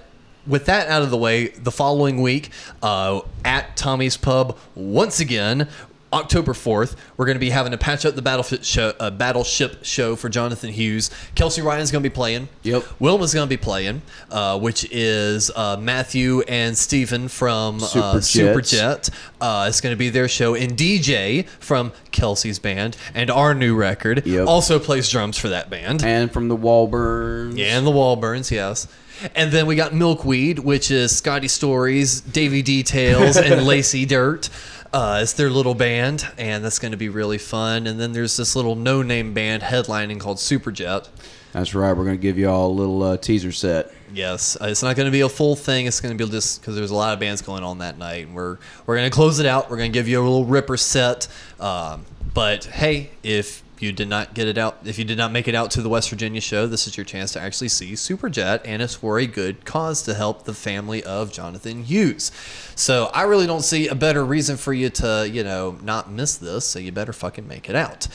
with 0.47 0.65
that 0.67 0.89
out 0.89 1.03
of 1.03 1.11
the 1.11 1.17
way 1.19 1.49
the 1.49 1.71
following 1.71 2.23
week 2.23 2.51
uh 2.83 3.21
at 3.45 3.77
tommy's 3.77 4.17
pub 4.17 4.59
once 4.75 5.21
again 5.21 5.69
October 6.13 6.53
4th, 6.53 6.97
we're 7.17 7.27
going 7.27 7.37
to 7.37 7.41
be 7.41 7.51
having 7.51 7.73
a 7.73 7.79
patch 7.79 8.05
up 8.05 8.15
the 8.17 8.23
battleship 8.23 8.65
show, 8.65 8.93
uh, 8.99 9.11
battleship 9.11 9.85
show 9.85 10.17
for 10.17 10.29
Jonathan 10.29 10.71
Hughes. 10.73 11.11
Kelsey 11.35 11.63
Ryan's 11.63 11.91
going 11.93 12.03
to 12.03 12.09
be 12.09 12.13
playing. 12.15 12.49
Yep. 12.65 12.83
Wilma's 13.01 13.33
going 13.33 13.47
to 13.47 13.49
be 13.51 13.57
playing, 13.57 14.03
uh, 14.31 14.59
which 14.59 14.87
is 14.91 15.51
uh, 15.55 15.77
Matthew 15.79 16.41
and 16.43 16.77
Stephen 16.77 17.29
from 17.29 17.77
uh, 17.77 17.87
Superjet. 18.19 18.55
Superjet. 18.55 19.11
Uh, 19.41 19.67
it's 19.69 19.81
going 19.81 19.93
to 19.95 19.99
be 19.99 20.11
their 20.11 20.27
show. 20.29 20.55
And 20.55 20.73
DJ 20.77 21.47
from 21.61 21.93
Kelsey's 22.11 22.59
band 22.59 22.97
and 23.15 23.31
our 23.31 23.55
new 23.55 23.77
record 23.77 24.27
Yep. 24.27 24.49
also 24.49 24.79
plays 24.79 25.09
drums 25.09 25.39
for 25.39 25.49
that 25.51 25.71
band. 25.71 26.03
And 26.05 26.33
from 26.33 26.49
the 26.49 26.57
Walburns. 26.57 27.57
Yeah, 27.57 27.79
and 27.79 27.87
the 27.87 27.91
Wallburns, 27.93 28.51
yes. 28.51 28.89
And 29.35 29.53
then 29.53 29.67
we 29.67 29.77
got 29.77 29.93
Milkweed, 29.95 30.59
which 30.61 30.91
is 30.91 31.15
Scotty 31.15 31.49
Stories, 31.49 32.21
Davy 32.23 32.63
Details, 32.63 33.37
and 33.37 33.63
Lacey 33.67 34.07
Dirt. 34.07 34.49
Uh, 34.93 35.21
it's 35.23 35.35
their 35.35 35.51
little 35.51 35.75
band, 35.75 36.27
and 36.37 36.65
that's 36.65 36.79
going 36.81 36.91
to 36.91 36.99
be 36.99 37.09
really 37.09 37.39
fun. 37.39 37.87
And 37.87 38.01
then 38.01 38.13
there's 38.13 38.37
this 38.37 38.57
little 38.57 38.75
no-name 38.75 39.33
band 39.33 39.63
headlining 39.63 40.19
called 40.19 40.39
Superjet. 40.39 41.09
That's 41.53 41.75
right. 41.75 41.93
We're 41.93 42.05
gonna 42.05 42.17
give 42.17 42.39
y'all 42.39 42.71
a 42.71 42.73
little 42.73 43.03
uh, 43.03 43.17
teaser 43.17 43.53
set. 43.53 43.93
Yes, 44.13 44.57
uh, 44.61 44.67
it's 44.67 44.83
not 44.83 44.97
going 44.97 45.07
to 45.07 45.13
be 45.13 45.21
a 45.21 45.29
full 45.29 45.57
thing. 45.57 45.87
It's 45.87 46.01
going 46.01 46.17
to 46.17 46.25
be 46.25 46.31
just 46.31 46.61
because 46.61 46.75
there's 46.75 46.91
a 46.91 46.97
lot 46.97 47.13
of 47.13 47.21
bands 47.21 47.43
going 47.43 47.63
on 47.63 47.79
that 47.79 47.99
night. 47.99 48.27
And 48.27 48.35
we're 48.35 48.59
we're 48.87 48.97
going 48.97 49.09
to 49.09 49.15
close 49.15 49.39
it 49.39 49.47
out. 49.47 49.71
We're 49.71 49.77
going 49.77 49.93
to 49.93 49.97
give 49.97 50.09
you 50.09 50.21
a 50.21 50.23
little 50.23 50.45
ripper 50.45 50.77
set. 50.77 51.29
Um, 51.59 52.05
but 52.35 52.65
hey, 52.65 53.11
if 53.23 53.63
you 53.83 53.93
did 53.93 54.09
not 54.09 54.35
get 54.35 54.49
it 54.49 54.59
out, 54.59 54.79
if 54.85 54.99
you 54.99 55.05
did 55.05 55.19
not 55.19 55.33
make 55.33 55.49
it 55.49 55.55
out 55.55 55.71
to 55.73 55.83
the 55.83 55.89
West 55.89 56.11
Virginia 56.11 56.41
show, 56.41 56.67
this 56.67 56.87
is 56.87 56.97
your 56.97 57.05
chance 57.05 57.33
to 57.33 57.41
actually 57.41 57.69
see 57.69 57.93
Superjet, 57.93 58.61
and 58.65 58.83
it's 58.83 58.95
for 58.95 59.19
a 59.19 59.27
good 59.27 59.65
cause 59.65 60.03
to 60.03 60.15
help 60.15 60.45
the 60.45 60.55
family 60.55 61.03
of 61.05 61.33
Jonathan 61.33 61.85
Hughes. 61.85 62.33
So 62.75 63.11
I 63.15 63.23
really 63.23 63.47
don't 63.47 63.63
see 63.63 63.89
a 63.89 63.95
better 63.95 64.25
reason 64.25 64.57
for 64.57 64.73
you 64.73 64.91
to, 64.91 65.29
you 65.31 65.45
know, 65.45 65.79
not 65.83 66.11
miss 66.11 66.37
this. 66.37 66.65
So 66.65 66.79
you 66.79 66.93
better 66.93 67.13
fucking 67.13 67.47
make 67.47 67.69
it 67.69 67.77
out. 67.77 68.09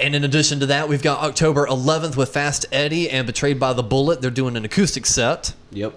And 0.00 0.14
in 0.14 0.24
addition 0.24 0.60
to 0.60 0.66
that, 0.66 0.88
we've 0.88 1.02
got 1.02 1.22
October 1.22 1.66
11th 1.66 2.16
with 2.16 2.30
Fast 2.30 2.66
Eddie 2.72 3.10
and 3.10 3.26
Betrayed 3.26 3.60
by 3.60 3.72
the 3.72 3.82
Bullet. 3.82 4.20
They're 4.20 4.30
doing 4.30 4.56
an 4.56 4.64
acoustic 4.64 5.06
set. 5.06 5.54
Yep. 5.70 5.94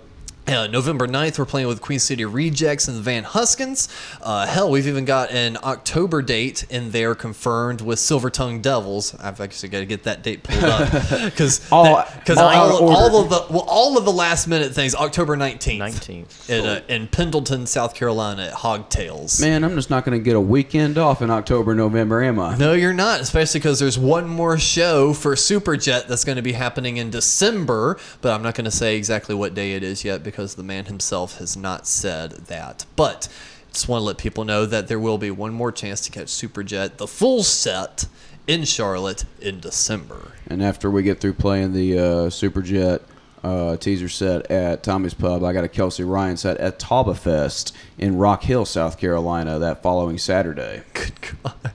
Uh, 0.48 0.66
November 0.66 1.06
9th, 1.10 1.38
we're 1.38 1.46
playing 1.46 1.68
with 1.68 1.82
Queen 1.82 2.00
City 2.00 2.24
Rejects 2.24 2.88
and 2.88 2.96
the 2.96 3.02
Van 3.02 3.26
Huskins. 3.26 3.90
Uh, 4.22 4.46
hell, 4.48 4.72
we've 4.72 4.88
even 4.88 5.04
got 5.04 5.30
an 5.32 5.58
October 5.62 6.22
date 6.22 6.64
in 6.70 6.92
there 6.92 7.14
confirmed 7.16 7.82
with 7.82 8.00
Silver 8.00 8.30
Tongue 8.30 8.62
Devils. 8.62 9.14
I've 9.20 9.42
actually 9.42 9.68
got 9.68 9.80
to 9.80 9.86
get 9.86 10.04
that 10.04 10.24
date 10.24 10.44
pulled 10.44 10.64
up 10.64 10.90
because 11.26 11.60
All- 11.72 12.06
because 12.16 12.38
all 12.38 12.48
all, 12.48 13.08
of 13.08 13.14
all, 13.14 13.24
the 13.26 13.46
well, 13.50 13.66
all 13.68 13.98
of 13.98 14.06
the 14.06 14.12
last 14.12 14.48
minute 14.48 14.74
things. 14.74 14.96
October 14.96 15.36
19th, 15.36 15.80
19th. 15.80 16.50
in, 16.50 16.66
uh, 16.66 16.82
in 16.88 17.08
Pendleton, 17.08 17.66
South 17.66 17.94
Carolina, 17.94 18.44
at 18.44 18.54
Hogtails. 18.54 19.42
Man, 19.42 19.64
I'm 19.66 19.76
just 19.76 19.90
not 19.90 20.06
gonna 20.06 20.20
get 20.20 20.36
a 20.38 20.42
weekend 20.42 20.98
off 20.98 21.22
in 21.22 21.30
October, 21.30 21.76
November, 21.76 22.24
am 22.24 22.40
I? 22.40 22.56
No, 22.58 22.72
you're 22.72 22.94
not, 22.94 23.20
especially 23.20 23.60
because 23.60 23.80
there's 23.80 24.00
one 24.00 24.28
more 24.30 24.58
show 24.58 25.12
for 25.14 25.36
Superjet 25.36 26.08
that's 26.08 26.24
going 26.24 26.36
to 26.38 26.42
be 26.42 26.54
happening 26.54 26.98
in 26.98 27.10
December, 27.10 27.98
but 28.22 28.34
I'm 28.34 28.44
not 28.44 28.56
going 28.56 28.66
to 28.66 28.72
say 28.72 28.96
exactly 28.98 29.36
what 29.36 29.54
day 29.54 29.74
it 29.74 29.84
is 29.84 30.04
yet 30.06 30.24
because 30.24 30.37
the 30.46 30.64
man 30.64 30.86
himself 30.86 31.38
has 31.40 31.58
not 31.58 31.88
said 31.88 32.32
that. 32.48 32.86
But 32.96 33.28
just 33.72 33.88
want 33.88 34.02
to 34.02 34.06
let 34.06 34.18
people 34.18 34.46
know 34.46 34.66
that 34.66 34.88
there 34.88 35.00
will 35.00 35.18
be 35.18 35.32
one 35.32 35.54
more 35.54 35.72
chance 35.72 36.02
to 36.02 36.12
catch 36.12 36.28
Superjet, 36.28 36.98
the 36.98 37.08
full 37.08 37.44
set, 37.44 38.06
in 38.48 38.64
Charlotte 38.64 39.26
in 39.42 39.60
December. 39.60 40.32
And 40.48 40.64
after 40.64 40.90
we 40.90 41.04
get 41.04 41.20
through 41.20 41.34
playing 41.34 41.74
the 41.74 42.00
uh, 42.00 42.04
Superjet, 42.30 43.02
uh, 43.44 43.78
teaser 43.78 44.10
set 44.10 44.50
at 44.52 44.84
Tommy's 44.84 45.14
Pub. 45.14 45.44
I 45.44 45.54
got 45.54 45.64
a 45.64 45.68
Kelsey 45.68 46.04
Ryan 46.04 46.38
set 46.38 46.58
at 46.58 46.80
Tauba 46.80 47.16
Fest 47.16 47.76
in 47.98 48.18
Rock 48.18 48.44
Hill, 48.44 48.66
South 48.66 48.98
Carolina, 48.98 49.60
that 49.60 49.84
following 49.84 50.18
Saturday. 50.18 50.84
Good 50.94 51.14
God. 51.22 51.72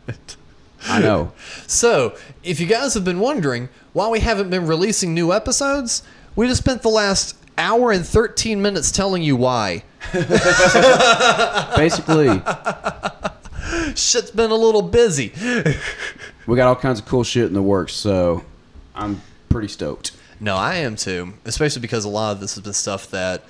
I 0.89 1.01
know. 1.01 1.33
So, 1.69 2.17
if 2.43 2.59
you 2.59 2.67
guys 2.67 2.95
have 2.95 3.05
been 3.05 3.21
wondering 3.21 3.69
why 3.93 4.09
we 4.09 4.21
haven't 4.21 4.51
been 4.51 4.67
releasing 4.67 5.15
new 5.15 5.33
episodes, 5.33 6.03
we 6.35 6.49
just 6.49 6.63
spent 6.63 6.83
the 6.83 6.89
last 6.89 7.37
hour 7.59 7.93
and 7.93 8.07
13 8.07 8.61
minutes 8.63 8.91
telling 8.91 9.23
you 9.23 9.37
why. 9.37 9.85
Basically, 11.77 12.43
Shit's 13.95 14.31
been 14.31 14.51
a 14.51 14.57
little 14.57 14.83
busy. 14.83 15.33
we 16.47 16.57
got 16.57 16.69
all 16.69 16.77
kinds 16.77 16.99
of 16.99 17.07
cool 17.07 17.25
shit 17.25 17.47
in 17.47 17.53
the 17.55 17.63
works, 17.63 17.93
so 17.93 18.45
I'm 18.95 19.21
pretty 19.49 19.69
stoked. 19.69 20.13
No, 20.41 20.57
I 20.57 20.77
am 20.77 20.97
too, 20.97 21.35
especially 21.45 21.83
because 21.83 22.05
a 22.05 22.09
lot 22.09 22.33
of 22.33 22.41
this 22.41 22.57
has 22.57 22.65
been 22.65 22.73
stuff 22.73 23.11
that, 23.11 23.45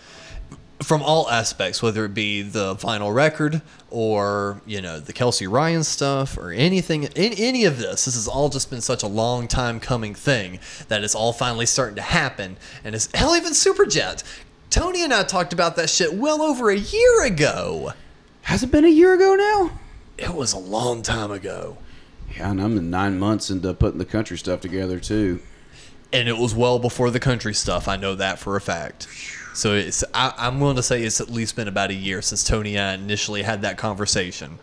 from 0.82 1.02
all 1.02 1.28
aspects, 1.30 1.82
whether 1.82 2.04
it 2.04 2.14
be 2.14 2.42
the 2.42 2.74
vinyl 2.76 3.14
record 3.14 3.62
or 3.90 4.60
you 4.66 4.80
know 4.80 4.98
the 5.00 5.12
Kelsey 5.12 5.46
Ryan 5.46 5.84
stuff 5.84 6.36
or 6.36 6.50
anything, 6.50 7.04
in 7.04 7.32
any 7.34 7.64
of 7.64 7.78
this, 7.78 8.04
this 8.04 8.14
has 8.14 8.28
all 8.28 8.48
just 8.48 8.70
been 8.70 8.80
such 8.80 9.02
a 9.02 9.06
long 9.06 9.48
time 9.48 9.80
coming 9.80 10.14
thing 10.14 10.58
that 10.88 11.04
it's 11.04 11.14
all 11.14 11.32
finally 11.32 11.66
starting 11.66 11.96
to 11.96 12.02
happen. 12.02 12.56
And 12.84 12.94
it's 12.94 13.08
hell, 13.14 13.36
even 13.36 13.52
Superjet. 13.52 14.22
Tony 14.70 15.02
and 15.04 15.12
I 15.12 15.22
talked 15.22 15.52
about 15.52 15.76
that 15.76 15.90
shit 15.90 16.14
well 16.14 16.40
over 16.42 16.70
a 16.70 16.76
year 16.78 17.24
ago. 17.24 17.92
Has 18.42 18.62
it 18.62 18.70
been 18.70 18.84
a 18.84 18.88
year 18.88 19.14
ago 19.14 19.34
now? 19.34 19.78
It 20.18 20.34
was 20.34 20.52
a 20.52 20.58
long 20.58 21.02
time 21.02 21.30
ago. 21.30 21.76
Yeah, 22.36 22.50
and 22.50 22.62
I'm 22.62 22.78
in 22.78 22.88
nine 22.90 23.18
months 23.18 23.50
into 23.50 23.74
putting 23.74 23.98
the 23.98 24.04
country 24.06 24.38
stuff 24.38 24.60
together 24.60 24.98
too. 24.98 25.40
and 26.14 26.28
it 26.28 26.38
was 26.38 26.54
well 26.54 26.78
before 26.78 27.10
the 27.10 27.20
country 27.20 27.54
stuff. 27.54 27.86
I 27.88 27.96
know 27.96 28.14
that 28.14 28.38
for 28.38 28.56
a 28.56 28.60
fact. 28.60 29.06
So 29.54 29.74
it's 29.74 30.02
I, 30.14 30.32
I'm 30.38 30.60
willing 30.60 30.76
to 30.76 30.82
say 30.82 31.02
it's 31.02 31.20
at 31.20 31.28
least 31.28 31.56
been 31.56 31.68
about 31.68 31.90
a 31.90 31.94
year 31.94 32.22
since 32.22 32.42
Tony 32.44 32.76
and 32.76 33.00
I 33.00 33.04
initially 33.04 33.42
had 33.42 33.62
that 33.62 33.78
conversation. 33.78 34.58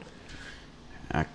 I 1.12 1.26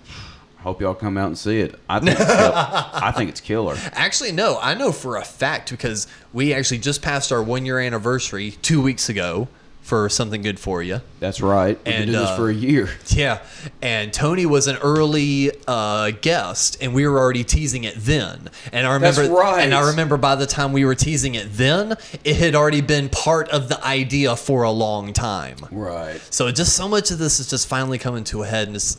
hope 0.57 0.81
y'all 0.81 0.95
come 0.95 1.17
out 1.17 1.27
and 1.27 1.37
see 1.37 1.59
it. 1.59 1.79
I 1.89 1.99
think 1.99 2.19
it's, 2.19 2.29
I 2.29 3.13
think 3.15 3.29
it's 3.29 3.41
killer. 3.41 3.77
Actually, 3.93 4.31
no, 4.31 4.59
I 4.61 4.73
know 4.73 4.91
for 4.91 5.17
a 5.17 5.23
fact 5.23 5.71
because 5.71 6.07
we 6.33 6.53
actually 6.53 6.79
just 6.79 7.01
passed 7.01 7.31
our 7.31 7.43
one 7.43 7.65
year 7.65 7.79
anniversary 7.79 8.51
two 8.61 8.81
weeks 8.81 9.09
ago 9.09 9.47
for 9.85 10.09
something 10.09 10.41
good 10.41 10.59
for 10.59 10.81
you. 10.81 10.99
That's 11.19 11.41
right. 11.41 11.77
We've 11.85 11.93
And, 11.93 12.05
been 12.05 12.13
doing 12.13 12.19
this 12.21 12.31
uh, 12.31 12.35
for 12.35 12.49
a 12.49 12.53
year. 12.53 12.89
Yeah, 13.09 13.39
and 13.83 14.11
Tony 14.11 14.47
was 14.47 14.65
an 14.67 14.77
early 14.77 15.51
uh, 15.67 16.09
guest, 16.21 16.77
and 16.81 16.93
we 16.93 17.07
were 17.07 17.19
already 17.19 17.43
teasing 17.43 17.83
it 17.83 17.93
then. 17.95 18.49
And 18.73 18.87
I 18.87 18.93
remember, 18.95 19.21
That's 19.21 19.29
right. 19.29 19.61
and 19.63 19.73
I 19.75 19.89
remember 19.91 20.17
by 20.17 20.33
the 20.35 20.47
time 20.47 20.73
we 20.73 20.85
were 20.85 20.95
teasing 20.95 21.35
it 21.35 21.47
then, 21.53 21.95
it 22.23 22.35
had 22.37 22.55
already 22.55 22.81
been 22.81 23.09
part 23.09 23.47
of 23.49 23.69
the 23.69 23.81
idea 23.85 24.35
for 24.35 24.63
a 24.63 24.71
long 24.71 25.13
time. 25.13 25.57
Right. 25.71 26.19
So 26.31 26.51
just 26.51 26.75
so 26.75 26.87
much 26.89 27.11
of 27.11 27.19
this 27.19 27.39
is 27.39 27.47
just 27.47 27.67
finally 27.67 27.99
coming 27.99 28.23
to 28.25 28.41
a 28.41 28.47
head, 28.47 28.67
and 28.67 28.75
it's 28.75 28.97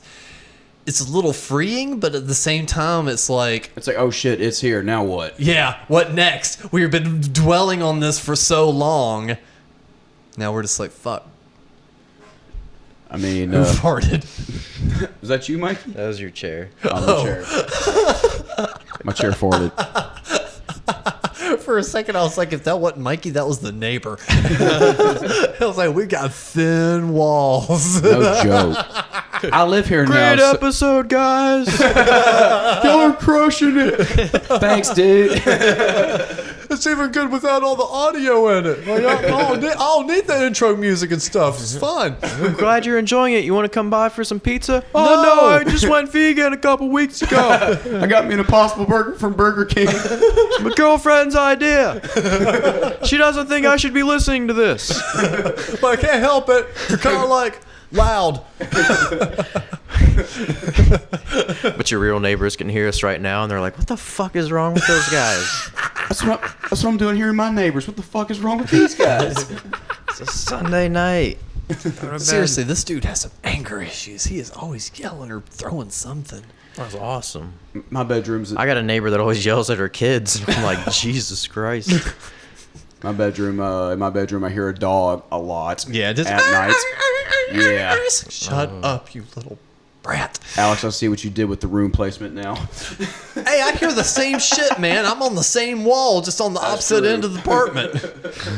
it's 0.86 1.00
a 1.00 1.10
little 1.10 1.32
freeing, 1.32 1.98
but 1.98 2.14
at 2.14 2.28
the 2.28 2.34
same 2.34 2.64
time, 2.64 3.08
it's 3.08 3.28
like, 3.28 3.72
It's 3.74 3.88
like, 3.88 3.96
oh 3.98 4.12
shit, 4.12 4.40
it's 4.40 4.60
here. 4.60 4.84
Now 4.84 5.02
what? 5.02 5.38
yeah, 5.40 5.80
what 5.88 6.14
next? 6.14 6.72
We've 6.72 6.92
been 6.92 7.20
dwelling 7.22 7.82
on 7.82 7.98
this 7.98 8.20
for 8.20 8.36
so 8.36 8.70
long. 8.70 9.36
Now 10.36 10.52
we're 10.52 10.62
just 10.62 10.78
like, 10.78 10.90
fuck. 10.90 11.26
I 13.10 13.16
mean, 13.18 13.50
Who 13.52 13.58
uh, 13.58 13.72
farted? 13.72 14.24
is 15.22 15.28
that 15.28 15.48
you, 15.48 15.58
Mikey? 15.58 15.92
That 15.92 16.08
was 16.08 16.20
your 16.20 16.30
chair. 16.30 16.70
On 16.90 17.06
the 17.06 17.22
chair. 17.22 17.44
My 19.04 19.12
chair 19.12 19.32
forwarded. 19.32 19.72
For 21.60 21.78
a 21.78 21.82
second, 21.84 22.16
I 22.16 22.22
was 22.22 22.36
like, 22.36 22.52
if 22.52 22.64
that 22.64 22.80
wasn't 22.80 23.02
Mikey, 23.02 23.30
that 23.30 23.46
was 23.46 23.60
the 23.60 23.70
neighbor. 23.72 24.18
I 24.28 25.56
was 25.60 25.76
like, 25.78 25.94
we 25.94 26.06
got 26.06 26.32
thin 26.32 27.12
walls. 27.12 28.02
No 28.02 28.42
joke. 28.42 28.76
I 29.52 29.64
live 29.64 29.86
here 29.88 30.04
Great 30.04 30.16
now. 30.16 30.36
so- 30.36 30.50
episode, 30.52 31.08
guys. 31.08 31.78
Y'all 31.80 33.10
are 33.10 33.16
crushing 33.16 33.76
it. 33.76 33.94
Thanks, 34.60 34.90
dude. 34.90 35.40
It's 36.70 36.86
even 36.86 37.10
good 37.12 37.30
without 37.30 37.62
all 37.62 37.76
the 37.76 37.82
audio 37.84 38.48
in 38.58 38.66
it. 38.66 38.86
Like, 38.86 39.04
I, 39.04 39.18
I 39.18 39.20
don't 39.22 39.60
need, 39.62 39.70
I 39.70 39.74
don't 39.74 40.06
need 40.06 40.26
the 40.26 40.46
intro 40.46 40.76
music 40.76 41.10
and 41.12 41.20
stuff. 41.22 41.60
It's 41.60 41.76
fun. 41.78 42.16
I'm 42.22 42.54
glad 42.54 42.86
you're 42.86 42.98
enjoying 42.98 43.34
it. 43.34 43.44
You 43.44 43.54
want 43.54 43.64
to 43.64 43.68
come 43.74 43.90
by 43.90 44.08
for 44.08 44.24
some 44.24 44.40
pizza? 44.40 44.84
Oh 44.94 45.04
No. 45.04 45.22
no, 45.22 45.46
I 45.48 45.64
just 45.64 45.88
went 45.88 46.10
vegan 46.10 46.52
a 46.52 46.56
couple 46.56 46.88
weeks 46.88 47.22
ago. 47.22 47.38
I 48.00 48.06
got 48.06 48.26
me 48.26 48.34
an 48.34 48.40
Impossible 48.40 48.86
Burger 48.86 49.14
from 49.18 49.34
Burger 49.34 49.64
King. 49.64 49.86
My 49.86 50.72
girlfriend's 50.76 51.36
idea. 51.36 52.00
She 53.04 53.16
doesn't 53.16 53.46
think 53.46 53.66
I 53.66 53.76
should 53.76 53.94
be 53.94 54.02
listening 54.02 54.48
to 54.48 54.54
this. 54.54 54.88
But 55.80 55.84
I 55.84 55.96
can't 55.96 56.20
help 56.20 56.48
it. 56.48 56.66
You're 56.88 56.98
kind 56.98 57.22
of 57.22 57.28
like 57.28 57.60
loud. 57.92 58.42
But 61.76 61.90
your 61.90 62.00
real 62.00 62.20
neighbors 62.20 62.56
can 62.56 62.68
hear 62.68 62.88
us 62.88 63.02
right 63.02 63.20
now, 63.20 63.42
and 63.42 63.50
they're 63.50 63.60
like, 63.60 63.76
"What 63.78 63.86
the 63.86 63.96
fuck 63.96 64.36
is 64.36 64.50
wrong 64.50 64.74
with 64.74 64.86
those 64.86 65.08
guys?" 65.10 65.70
That's 66.08 66.22
what, 66.24 66.42
I, 66.42 66.54
that's 66.68 66.82
what 66.84 66.90
I'm 66.90 66.96
doing 66.96 67.16
here 67.16 67.30
in 67.30 67.36
my 67.36 67.50
neighbors. 67.50 67.86
What 67.86 67.96
the 67.96 68.02
fuck 68.02 68.30
is 68.30 68.40
wrong 68.40 68.58
with 68.58 68.70
these 68.70 68.94
guys? 68.98 69.50
It's 70.08 70.20
a 70.20 70.26
Sunday 70.26 70.88
night. 70.88 71.38
Seriously, 72.18 72.62
this 72.62 72.84
dude 72.84 73.04
has 73.04 73.22
some 73.22 73.32
anger 73.42 73.82
issues. 73.82 74.24
He 74.24 74.38
is 74.38 74.50
always 74.52 74.96
yelling 74.98 75.32
or 75.32 75.40
throwing 75.40 75.90
something. 75.90 76.42
That's 76.76 76.94
awesome. 76.94 77.54
My 77.90 78.04
bedroom's 78.04 78.54
I 78.54 78.66
got 78.66 78.76
a 78.76 78.82
neighbor 78.82 79.10
that 79.10 79.18
always 79.18 79.44
yells 79.44 79.70
at 79.70 79.78
her 79.78 79.88
kids. 79.88 80.42
I'm 80.46 80.62
like, 80.62 80.90
Jesus 80.92 81.46
Christ. 81.46 81.90
my 83.02 83.12
bedroom. 83.12 83.60
Uh, 83.60 83.90
in 83.90 83.98
my 83.98 84.10
bedroom, 84.10 84.44
I 84.44 84.50
hear 84.50 84.68
a 84.68 84.74
dog 84.74 85.24
a 85.32 85.38
lot. 85.38 85.86
Yeah, 85.88 86.12
just 86.12 86.30
at 86.30 86.38
night. 86.52 86.74
Yeah, 87.52 87.96
Shut 88.28 88.70
up, 88.84 89.14
you 89.14 89.24
little 89.34 89.58
brat. 90.06 90.38
Alex, 90.56 90.84
I 90.84 90.90
see 90.90 91.08
what 91.08 91.24
you 91.24 91.30
did 91.30 91.44
with 91.46 91.60
the 91.60 91.66
room 91.66 91.90
placement 91.90 92.34
now. 92.34 92.54
Hey, 93.36 93.60
I 93.60 93.72
hear 93.72 93.92
the 93.92 94.02
same 94.02 94.38
shit, 94.38 94.78
man. 94.78 95.04
I'm 95.04 95.22
on 95.22 95.34
the 95.34 95.44
same 95.44 95.84
wall, 95.84 96.22
just 96.22 96.40
on 96.40 96.54
the 96.54 96.60
opposite 96.60 97.00
true. 97.00 97.08
end 97.08 97.22
of 97.22 97.34
the 97.34 97.40
apartment. 97.40 98.02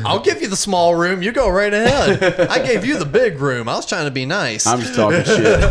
I'll 0.07 0.21
give 0.21 0.41
you 0.41 0.47
the 0.47 0.57
small 0.57 0.95
room. 0.95 1.21
You 1.21 1.33
go 1.33 1.51
right 1.51 1.75
ahead. 1.75 2.49
I 2.49 2.65
gave 2.65 2.85
you 2.85 2.97
the 2.97 3.05
big 3.05 3.41
room. 3.41 3.69
I 3.69 3.75
was 3.75 3.87
trying 3.87 4.05
to 4.05 4.13
be 4.13 4.25
nice. 4.25 4.69
I'm 4.69 4.79
just 4.79 4.95
talking 4.95 5.25
shit. 5.25 5.65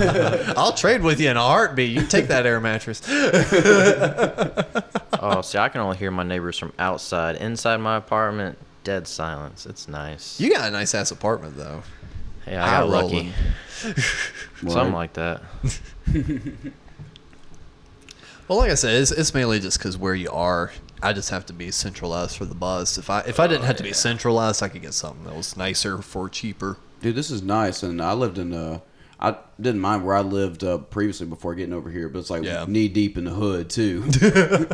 I'll 0.57 0.73
trade 0.73 1.01
with 1.01 1.21
you 1.21 1.29
in 1.29 1.37
a 1.37 1.41
heartbeat. 1.41 1.89
You 1.89 2.05
take 2.05 2.27
that 2.27 2.45
air 2.45 2.59
mattress. 2.59 3.01
Oh, 5.19 5.41
see, 5.41 5.57
I 5.57 5.69
can 5.69 5.81
only 5.81 5.97
hear 5.97 6.11
my 6.11 6.23
neighbors 6.23 6.59
from 6.59 6.73
outside. 6.77 7.37
Inside 7.37 7.77
my 7.77 7.95
apartment, 7.95 8.57
dead 8.83 9.07
silence. 9.07 9.65
It's 9.65 9.87
nice. 9.87 10.39
You 10.39 10.51
got 10.51 10.67
a 10.67 10.71
nice 10.71 10.93
ass 10.93 11.09
apartment, 11.11 11.57
though. 11.57 11.81
Yeah, 12.45 12.63
I 12.63 12.69
got 12.69 12.83
Eye 12.83 12.85
lucky. 12.85 13.33
Rolling. 14.63 14.77
Something 14.77 14.93
like 14.93 15.13
that. 15.13 15.41
Well, 18.47 18.59
like 18.59 18.71
I 18.71 18.75
said, 18.75 19.01
it's, 19.01 19.11
it's 19.11 19.33
mainly 19.33 19.59
just 19.59 19.77
because 19.77 19.97
where 19.97 20.15
you 20.15 20.29
are. 20.31 20.71
I 21.03 21.11
just 21.11 21.29
have 21.31 21.45
to 21.47 21.53
be 21.53 21.69
centralized 21.69 22.37
for 22.37 22.45
the 22.45 22.55
bus. 22.55 22.97
If 22.97 23.09
I 23.09 23.19
if 23.21 23.39
I 23.39 23.47
didn't 23.47 23.65
have 23.65 23.75
to 23.77 23.83
be 23.83 23.93
centralized, 23.93 24.63
I 24.63 24.69
could 24.69 24.81
get 24.81 24.93
something 24.93 25.25
that 25.25 25.35
was 25.35 25.57
nicer 25.57 26.01
for 26.01 26.29
cheaper. 26.29 26.77
Dude, 27.01 27.15
this 27.15 27.29
is 27.29 27.41
nice, 27.41 27.83
and 27.83 28.01
I 28.01 28.13
lived 28.13 28.37
in. 28.37 28.53
Uh, 28.53 28.79
I 29.19 29.35
didn't 29.59 29.81
mind 29.81 30.05
where 30.05 30.15
I 30.15 30.21
lived 30.21 30.63
uh, 30.63 30.77
previously 30.77 31.25
before 31.25 31.55
getting 31.55 31.73
over 31.73 31.89
here, 31.89 32.07
but 32.07 32.19
it's 32.19 32.29
like 32.29 32.43
Yeah. 32.43 32.65
knee 32.67 32.87
deep 32.87 33.17
in 33.17 33.23
the 33.25 33.31
hood 33.31 33.69
too. 33.69 34.03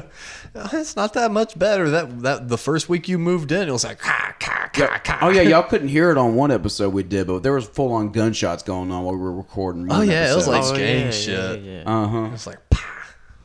It's 0.73 0.95
not 0.95 1.13
that 1.13 1.31
much 1.31 1.57
better. 1.57 1.89
That 1.89 2.19
that 2.21 2.47
the 2.49 2.57
first 2.57 2.87
week 2.89 3.07
you 3.07 3.17
moved 3.17 3.51
in, 3.51 3.67
it 3.67 3.71
was 3.71 3.83
like 3.83 3.99
ka 3.99 4.35
ka 4.39 4.69
ka 4.73 4.99
ka. 5.03 5.19
oh 5.21 5.29
yeah, 5.29 5.41
y'all 5.41 5.63
couldn't 5.63 5.87
hear 5.87 6.11
it 6.11 6.17
on 6.17 6.35
one 6.35 6.51
episode 6.51 6.93
we 6.93 7.01
did, 7.03 7.25
but 7.27 7.41
there 7.41 7.53
was 7.53 7.65
full 7.65 7.91
on 7.93 8.11
gunshots 8.11 8.61
going 8.63 8.91
on 8.91 9.03
while 9.03 9.15
we 9.15 9.21
were 9.21 9.33
recording. 9.33 9.87
Oh 9.91 10.01
yeah, 10.01 10.31
it 10.31 10.35
was 10.35 10.47
like 10.47 10.63
Oh, 10.63 10.75
gang 10.75 11.05
yeah, 11.05 11.11
shit. 11.11 11.61
yeah, 11.63 11.71
yeah. 11.71 11.83
uh 11.85 12.07
huh. 12.07 12.23
It 12.25 12.31
was 12.33 12.45
like, 12.47 12.69
pah. 12.69 12.81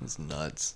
It's 0.03 0.19
nuts. 0.19 0.75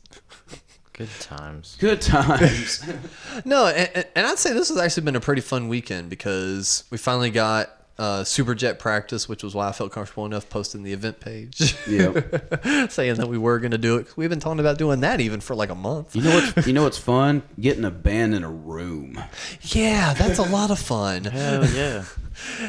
Good 0.95 1.09
times. 1.21 1.77
Good 1.81 2.01
times. 2.01 2.85
No, 3.45 3.67
and, 3.67 4.07
and 4.15 4.27
I'd 4.27 4.39
say 4.39 4.53
this 4.53 4.69
has 4.69 4.79
actually 4.79 5.05
been 5.05 5.17
a 5.17 5.21
pretty 5.21 5.41
fun 5.43 5.69
weekend 5.69 6.11
because 6.11 6.85
we 6.91 6.99
finally 6.99 7.31
got 7.31 7.71
uh, 7.99 8.23
Superjet 8.23 8.79
practice, 8.79 9.29
which 9.29 9.43
was 9.43 9.55
why 9.55 9.69
I 9.69 9.73
felt 9.73 9.93
comfortable 9.93 10.25
enough 10.27 10.49
posting 10.49 10.83
the 10.83 10.93
event 10.93 11.21
page. 11.21 11.77
yep. 11.87 12.91
saying 12.91 13.17
that 13.17 13.29
we 13.29 13.39
were 13.39 13.59
going 13.59 13.73
to 13.73 13.79
do 13.79 13.97
it. 13.97 14.17
We've 14.17 14.31
been 14.31 14.41
talking 14.41 14.61
about 14.61 14.79
doing 14.79 15.01
that 15.01 15.21
even 15.21 15.41
for 15.41 15.55
like 15.55 15.71
a 15.71 15.75
month. 15.75 16.17
You 16.17 16.23
know 16.23 16.35
what's 16.35 16.67
you 16.67 16.73
know 16.73 16.85
what's 16.85 16.99
fun? 16.99 17.43
Getting 17.61 17.85
a 17.85 17.91
band 17.91 18.35
in 18.35 18.45
a 18.45 18.51
room. 18.51 19.23
Yeah, 19.61 20.15
that's 20.15 20.39
a 20.39 20.43
lot 20.43 20.71
of 20.71 20.79
fun. 20.79 21.25
Hell 21.25 21.69
yeah. 21.69 22.05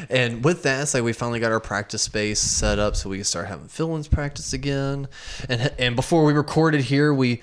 And 0.09 0.43
with 0.43 0.63
that, 0.63 0.81
it's 0.81 0.93
like 0.93 1.03
we 1.03 1.13
finally 1.13 1.39
got 1.39 1.53
our 1.53 1.59
practice 1.61 2.01
space 2.01 2.39
set 2.39 2.79
up 2.79 2.97
so 2.97 3.09
we 3.09 3.17
can 3.17 3.23
start 3.23 3.47
having 3.47 3.69
fill-ins 3.69 4.09
practice 4.09 4.51
again. 4.51 5.07
And 5.47 5.71
and 5.79 5.95
before 5.95 6.25
we 6.25 6.33
recorded 6.33 6.81
here, 6.81 7.13
we 7.13 7.41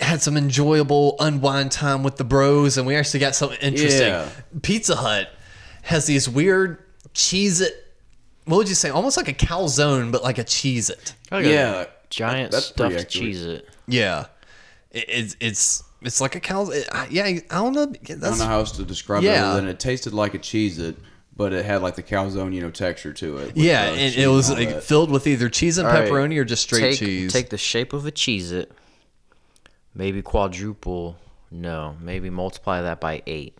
had 0.00 0.20
some 0.20 0.36
enjoyable 0.36 1.14
unwind 1.20 1.70
time 1.70 2.02
with 2.02 2.16
the 2.16 2.24
bros, 2.24 2.76
and 2.76 2.86
we 2.86 2.96
actually 2.96 3.20
got 3.20 3.36
something 3.36 3.58
interesting. 3.60 4.08
Yeah. 4.08 4.28
Pizza 4.62 4.96
Hut 4.96 5.30
has 5.82 6.06
these 6.06 6.28
weird 6.28 6.82
cheese 7.14 7.60
it. 7.60 7.74
What 8.44 8.56
would 8.56 8.68
you 8.68 8.74
say? 8.74 8.90
Almost 8.90 9.16
like 9.16 9.28
a 9.28 9.34
calzone, 9.34 10.10
but 10.10 10.22
like 10.22 10.38
a 10.38 10.44
cheese 10.44 10.90
it. 10.90 11.14
Like 11.30 11.46
Yeah, 11.46 11.84
Giant 12.10 12.50
that's 12.52 12.72
pretty 12.72 12.94
stuffed 12.98 13.10
cheese 13.10 13.44
it. 13.44 13.68
Yeah, 13.86 14.26
it, 14.90 15.04
it's 15.08 15.36
it's 15.40 15.84
It's 16.02 16.20
like 16.20 16.34
a 16.34 16.40
cow. 16.40 16.68
it- 16.70 16.88
I- 16.90 17.06
yeah, 17.10 17.24
I 17.24 17.42
don't 17.50 17.72
know. 17.74 17.82
I 17.82 18.14
don't 18.14 18.20
know 18.38 18.44
how 18.44 18.58
else 18.58 18.72
to 18.72 18.84
describe 18.84 19.22
Yeah. 19.22 19.34
it 19.34 19.38
other 19.50 19.60
than 19.60 19.68
it 19.70 19.78
tasted 19.78 20.12
like 20.12 20.34
a 20.34 20.38
cheese 20.38 20.78
it, 20.80 20.96
but 21.36 21.52
it 21.52 21.64
had 21.64 21.80
like 21.82 21.94
the 21.94 22.02
calzone, 22.02 22.52
you 22.52 22.60
know, 22.60 22.70
texture 22.70 23.12
to 23.12 23.38
it. 23.38 23.56
yeah, 23.56 23.84
and 23.84 24.14
it 24.14 24.26
was 24.26 24.50
all 24.50 24.56
like, 24.56 24.82
filled 24.82 25.10
with 25.10 25.26
either 25.28 25.48
cheese 25.48 25.78
and 25.78 25.86
All 25.86 25.94
right, 25.94 26.08
pepperoni 26.08 26.36
or 26.38 26.44
just 26.44 26.64
straight 26.64 26.80
take, 26.90 26.98
cheese. 26.98 27.32
Take 27.32 27.50
the 27.50 27.58
shape 27.58 27.92
of 27.92 28.04
a 28.06 28.10
cheese 28.10 28.50
It, 28.50 28.72
maybe 29.94 30.22
quadruple, 30.22 31.16
no, 31.50 31.96
maybe 32.00 32.30
multiply 32.30 32.80
that 32.82 33.00
by 33.00 33.22
eight. 33.26 33.56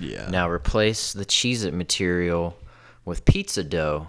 Yeah. 0.00 0.28
Now 0.30 0.48
replace 0.48 1.12
the 1.12 1.24
cheese 1.24 1.64
It 1.64 1.74
material 1.74 2.56
with 3.04 3.24
pizza 3.24 3.64
dough 3.64 4.08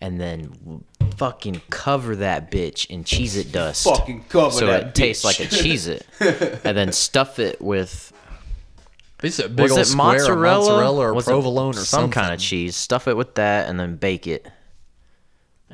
and 0.00 0.20
then 0.20 0.84
fucking 1.16 1.62
cover 1.70 2.16
that 2.16 2.50
bitch 2.50 2.86
in 2.90 3.04
cheese 3.04 3.36
It 3.36 3.52
dust. 3.52 3.84
Fucking 3.84 4.24
cover 4.28 4.50
so 4.50 4.66
that 4.66 4.82
So 4.82 4.88
it 4.88 4.94
tastes 4.94 5.24
like 5.24 5.40
a 5.40 5.46
cheese 5.46 5.86
It. 5.88 6.06
and 6.64 6.76
then 6.76 6.92
stuff 6.92 7.38
it 7.38 7.60
with 7.60 8.12
It's 9.22 9.38
a 9.38 9.48
big 9.48 9.62
was 9.64 9.72
old 9.72 9.80
it 9.80 9.84
square 9.86 10.14
of 10.14 10.18
mozzarella? 10.18 10.58
mozzarella 10.60 11.00
or 11.06 11.14
Was 11.14 11.24
provolone 11.26 11.70
or 11.70 11.74
some 11.74 11.84
something. 11.84 12.10
kind 12.10 12.34
of 12.34 12.40
cheese. 12.40 12.74
Stuff 12.76 13.06
it 13.08 13.16
with 13.16 13.34
that 13.36 13.68
and 13.68 13.78
then 13.78 13.96
bake 13.96 14.26
it. 14.26 14.46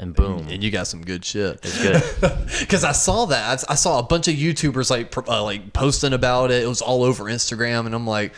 And 0.01 0.15
boom. 0.15 0.47
and 0.49 0.63
you 0.63 0.71
got 0.71 0.87
some 0.87 1.03
good 1.03 1.25
shit. 1.25 1.59
It's 1.65 1.83
good. 1.83 2.39
Because 2.61 2.85
I 2.85 2.93
saw 2.93 3.25
that, 3.27 3.65
I, 3.69 3.73
I 3.73 3.75
saw 3.75 3.99
a 3.99 4.03
bunch 4.05 4.29
of 4.29 4.35
YouTubers 4.35 4.91
like 4.91 5.17
uh, 5.17 5.43
like 5.43 5.73
posting 5.73 6.13
about 6.13 6.53
it. 6.53 6.63
It 6.63 6.69
was 6.69 6.81
all 6.81 7.03
over 7.03 7.25
Instagram, 7.25 7.85
and 7.87 7.95
I'm 7.97 8.07
like, 8.07 8.33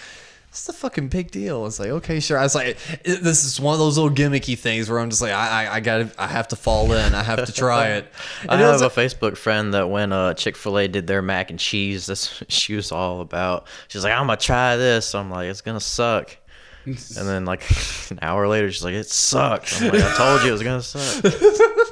"What's 0.51 0.66
the 0.66 0.72
fucking 0.72 1.09
big 1.09 1.31
deal?" 1.31 1.64
It's 1.66 1.78
like, 1.78 1.90
okay, 1.90 2.20
sure. 2.20 2.36
I 2.39 2.43
was 2.43 2.55
like, 2.55 2.77
"This 3.05 3.44
is 3.44 3.59
one 3.60 3.72
of 3.72 3.78
those 3.78 3.97
little 3.97 4.14
gimmicky 4.14 4.59
things 4.59 4.90
where 4.90 4.98
I'm 4.98 5.09
just 5.10 5.22
like, 5.22 5.32
I, 5.32 5.64
I, 5.66 5.74
I 5.77 5.81
gotta, 5.81 6.10
I 6.18 6.27
have 6.27 6.48
to 6.48 6.56
fall 6.56 6.93
in. 6.93 7.14
I 7.14 7.22
have 7.22 7.44
to 7.47 7.52
try 7.52 7.89
it." 7.90 8.12
I 8.48 8.55
And 8.55 8.60
have 8.60 8.81
like- 8.81 8.90
a 8.93 8.94
Facebook 8.94 9.36
friend 9.36 9.72
that 9.74 9.89
when 9.90 10.12
uh, 10.12 10.35
Chick 10.35 10.56
Fil 10.56 10.78
A 10.78 10.89
did 10.89 11.06
their 11.06 11.22
mac 11.22 11.51
and 11.51 11.59
cheese, 11.59 12.06
that's 12.06 12.43
she 12.48 12.74
was 12.74 12.93
all 12.93 13.20
about. 13.20 13.66
She's 13.89 14.05
like, 14.05 14.12
"I'm 14.12 14.27
gonna 14.27 14.36
try 14.36 14.77
this." 14.77 15.14
I'm 15.14 15.31
like, 15.31 15.48
"It's 15.48 15.60
gonna 15.60 15.78
suck," 15.81 16.36
and 16.85 16.97
then 16.97 17.44
like 17.44 17.62
an 18.10 18.18
hour 18.22 18.48
later, 18.48 18.70
she's 18.72 18.82
like, 18.85 18.94
"It 18.94 19.09
sucks." 19.09 19.81
I'm 19.81 19.90
like, 19.93 20.02
"I 20.02 20.14
told 20.16 20.43
you 20.43 20.48
it 20.48 20.52
was 20.52 20.62
gonna 20.62 20.82
suck." 20.82 21.24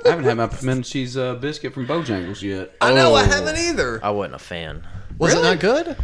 I 0.05 0.11
haven't 0.11 0.25
had 0.25 0.37
my 0.37 0.47
pimento 0.47 0.89
cheese 0.89 1.17
uh, 1.17 1.35
biscuit 1.35 1.75
from 1.75 1.87
Bojangles 1.87 2.41
yet. 2.43 2.73
I 2.81 2.95
know 2.95 3.15
I 3.15 3.23
Oh. 3.23 3.27
haven't 3.27 3.57
either. 3.59 4.01
I 4.03 4.11
wasn't 4.11 4.35
a 4.37 4.39
fan. 4.39 4.87
Was 5.19 5.35
it 5.35 5.43
not 5.43 5.61
good? 5.61 5.97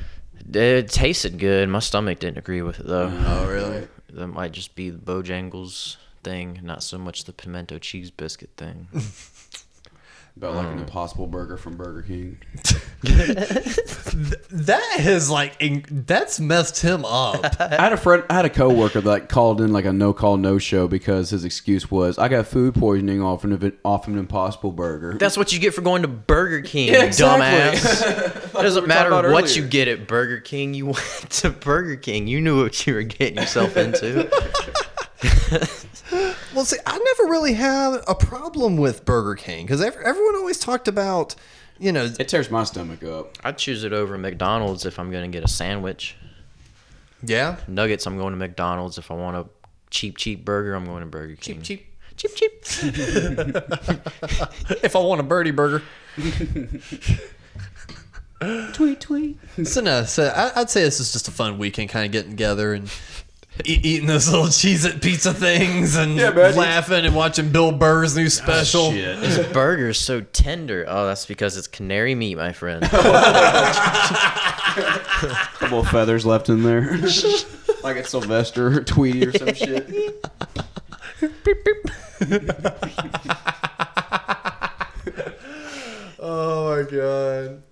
It 0.53 0.89
tasted 0.89 1.39
good. 1.39 1.69
My 1.69 1.79
stomach 1.81 2.21
didn't 2.21 2.39
agree 2.39 2.63
with 2.63 2.81
it 2.81 2.87
though. 2.87 3.11
Oh 3.13 3.47
really? 3.49 3.89
That 4.13 4.29
might 4.29 4.53
just 4.53 4.75
be 4.75 4.91
the 4.91 4.99
Bojangles 4.99 5.97
thing, 6.23 6.61
not 6.63 6.83
so 6.83 6.99
much 6.99 7.25
the 7.25 7.33
pimento 7.33 7.79
cheese 7.79 8.11
biscuit 8.11 8.51
thing. 8.57 8.89
About 10.37 10.55
Mm. 10.55 10.57
like 10.57 10.73
an 10.73 10.79
Impossible 10.81 11.29
Burger 11.29 11.57
from 11.57 11.77
Burger 11.77 12.03
King. 12.03 12.39
That 14.51 14.97
has 15.01 15.29
like 15.29 15.57
in- 15.61 15.85
that's 16.07 16.39
messed 16.39 16.81
him 16.81 17.05
up. 17.05 17.45
I 17.61 17.75
had 17.83 17.93
a 17.93 17.97
friend, 17.97 18.23
I 18.31 18.35
had 18.35 18.45
a 18.45 18.51
coworker 18.51 19.01
that 19.01 19.29
called 19.29 19.61
in 19.61 19.73
like 19.73 19.85
a 19.85 19.93
no 19.93 20.13
call 20.13 20.37
no 20.37 20.59
show 20.59 20.87
because 20.89 21.31
his 21.31 21.45
excuse 21.45 21.91
was 21.91 22.17
I 22.19 22.29
got 22.29 22.47
food 22.47 22.75
poisoning 22.75 23.21
off 23.21 23.43
an 23.45 23.77
off 23.85 24.07
an 24.07 24.17
Impossible 24.19 24.71
Burger. 24.73 25.17
That's 25.19 25.37
what 25.37 25.53
you 25.53 25.59
get 25.59 25.75
for 25.75 25.81
going 25.83 26.03
to 26.03 26.09
Burger 26.09 26.61
King, 26.63 26.89
Yeah, 26.93 27.01
you 27.01 27.07
exactly. 27.07 27.79
dumbass. 27.79 28.45
it 28.47 28.53
doesn't 28.53 28.75
we 28.75 28.81
were 28.83 28.87
matter 28.89 29.09
about 29.09 29.25
what 29.33 29.45
earlier. 29.45 29.63
you 29.63 29.69
get 29.69 29.89
at 29.89 30.07
Burger 30.07 30.39
King. 30.41 30.75
You 30.75 30.87
went 30.87 31.27
to 31.31 31.51
Burger 31.51 31.97
King. 31.97 32.27
You 32.29 32.41
knew 32.41 32.63
what 32.63 32.87
you 32.87 32.95
were 32.95 33.03
getting 33.03 33.37
yourself 33.39 33.77
into. 33.77 34.31
Well, 36.55 36.65
see, 36.65 36.77
I 36.87 36.99
never 36.99 37.31
really 37.31 37.55
had 37.55 38.01
a 38.07 38.15
problem 38.15 38.77
with 38.77 39.05
Burger 39.05 39.35
King 39.35 39.67
because 39.67 39.81
everyone 39.81 40.37
always 40.37 40.59
talked 40.59 40.87
about, 40.89 41.35
you 41.79 41.91
know, 41.93 42.05
it 42.05 42.29
tears 42.29 42.51
my 42.51 42.65
stomach 42.65 43.03
up. 43.03 43.37
I'd 43.43 43.59
choose 43.59 43.83
it 43.85 43.93
over 43.93 44.17
McDonald's 44.17 44.87
if 44.87 44.99
I'm 44.99 45.11
going 45.11 45.31
to 45.31 45.37
get 45.37 45.45
a 45.45 45.49
sandwich. 45.49 46.17
yeah, 47.23 47.57
Nuggets, 47.67 48.07
I'm 48.07 48.17
going 48.17 48.33
to 48.33 48.39
McDonald's. 48.39 48.99
If 48.99 49.11
I 49.11 49.15
want 49.15 49.37
a 49.37 49.47
cheap, 49.91 50.17
cheap 50.17 50.45
burger, 50.45 50.75
I'm 50.75 50.85
going 50.85 51.01
to 51.01 51.07
Burger 51.07 51.37
King. 51.37 51.63
cheap. 51.63 51.87
cheap, 52.17 52.35
cheap. 52.37 52.63
cheap. 52.63 52.95
If 54.85 54.95
I 54.95 54.99
want 55.01 55.21
a 55.21 55.25
birdie 55.25 55.51
burger. 55.51 55.83
Tweet 58.75 59.01
tweet. 59.01 59.39
So 59.65 59.81
no, 59.81 60.05
so 60.05 60.27
I, 60.27 60.61
I'd 60.61 60.69
say 60.69 60.83
this 60.83 61.01
is 61.01 61.13
just 61.13 61.29
a 61.29 61.31
fun 61.31 61.57
weekend, 61.57 61.89
kind 61.89 62.05
of 62.05 62.13
getting 62.13 62.33
together 62.33 62.75
and 62.75 62.91
eating 63.65 64.07
those 64.07 64.29
little 64.29 64.49
cheese 64.49 64.85
it 64.85 65.01
pizza 65.01 65.33
things 65.33 65.97
and 65.97 66.17
Yeah, 66.17 66.31
laughing 66.31 67.05
and 67.05 67.15
watching 67.15 67.51
Bill 67.51 67.73
Burr's 67.73 68.17
new 68.17 68.25
oh, 68.25 68.29
special. 68.29 68.91
Shit. 68.91 69.21
This 69.21 69.53
burger 69.53 69.91
is 69.91 69.99
so 69.99 70.21
tender. 70.21 70.85
Oh, 70.89 71.07
that's 71.07 71.27
because 71.27 71.57
it's 71.57 71.67
canary 71.67 72.15
meat, 72.15 72.37
my 72.37 72.53
friend. 72.53 72.83
couple 75.59 75.81
of 75.81 75.89
feathers 75.89 76.27
left 76.27 76.49
in 76.49 76.63
there. 76.63 76.83
like 77.83 77.97
it's 77.97 78.11
Sylvester 78.11 78.79
or 78.79 78.83
Tweety 78.83 79.27
or 79.27 79.33
some 79.33 79.55
shit. 79.55 80.15
Oh 86.27 86.77
my 86.77 86.91
god. 86.91 87.63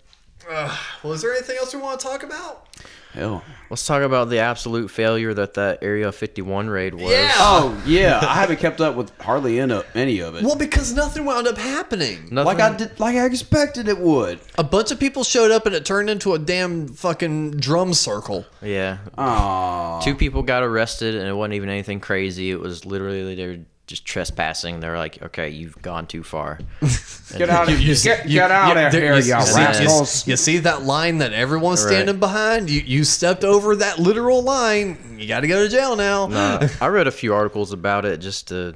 Ugh. 0.50 0.78
well, 1.02 1.12
is 1.14 1.22
there 1.22 1.32
anything 1.32 1.56
else 1.56 1.74
we 1.74 1.80
want 1.80 1.98
to 1.98 2.06
talk 2.06 2.22
about? 2.22 2.66
Hell. 3.12 3.44
Let's 3.68 3.86
talk 3.86 4.02
about 4.02 4.28
the 4.28 4.38
absolute 4.38 4.90
failure 4.90 5.32
that 5.32 5.54
that 5.54 5.78
Area 5.82 6.12
51 6.12 6.68
raid 6.68 6.94
was. 6.94 7.10
Yeah. 7.10 7.32
Oh 7.36 7.82
yeah, 7.86 8.20
I 8.22 8.34
haven't 8.34 8.58
kept 8.58 8.82
up 8.82 8.96
with 8.96 9.10
hardly 9.18 9.60
any 9.60 10.20
of, 10.20 10.34
it. 10.36 10.44
Well, 10.44 10.56
because 10.56 10.92
nothing 10.92 11.24
wound 11.24 11.46
up 11.46 11.56
happening. 11.56 12.28
Nothing, 12.30 12.44
like 12.44 12.60
I 12.60 12.76
did, 12.76 13.00
like 13.00 13.16
I 13.16 13.24
expected 13.24 13.88
it 13.88 13.98
would. 13.98 14.40
A 14.58 14.64
bunch 14.64 14.90
of 14.90 15.00
people 15.00 15.24
showed 15.24 15.50
up 15.50 15.64
and 15.64 15.74
it 15.74 15.86
turned 15.86 16.10
into 16.10 16.34
a 16.34 16.38
damn 16.38 16.88
fucking 16.88 17.52
drum 17.52 17.94
circle. 17.94 18.44
Yeah. 18.60 18.98
Aww. 19.16 20.02
Two 20.02 20.14
people 20.14 20.42
got 20.42 20.62
arrested, 20.62 21.14
and 21.14 21.26
it 21.26 21.32
wasn't 21.32 21.54
even 21.54 21.70
anything 21.70 22.00
crazy. 22.00 22.50
It 22.50 22.60
was 22.60 22.84
literally 22.84 23.34
they 23.34 23.46
were 23.46 23.58
just 23.86 24.04
trespassing. 24.04 24.80
They're 24.80 24.96
like, 24.96 25.22
"Okay, 25.22 25.50
you've 25.50 25.80
gone 25.82 26.06
too 26.06 26.22
far." 26.22 26.58
Get 27.36 27.50
out 27.50 27.70
of 27.70 27.78
here! 27.78 27.94
Get, 28.02 28.28
get 28.28 28.50
out 28.50 28.76
of 28.76 28.92
here, 28.92 29.14
you 29.16 29.22
see, 29.22 29.32
rascals! 29.32 30.26
you 30.26 30.36
see 30.36 30.58
that 30.58 30.82
line 30.82 31.18
that 31.18 31.32
everyone's 31.32 31.80
standing 31.80 32.18
behind? 32.18 32.70
You 32.70 32.80
you 32.80 33.04
stepped 33.04 33.44
over 33.44 33.76
that 33.76 33.98
literal 33.98 34.42
line. 34.42 35.16
You 35.18 35.26
got 35.26 35.40
to 35.40 35.48
go 35.48 35.62
to 35.62 35.68
jail 35.68 35.96
now. 35.96 36.30
Uh, 36.30 36.68
I 36.80 36.88
read 36.88 37.06
a 37.06 37.12
few 37.12 37.34
articles 37.34 37.72
about 37.72 38.04
it 38.04 38.18
just 38.18 38.48
to 38.48 38.74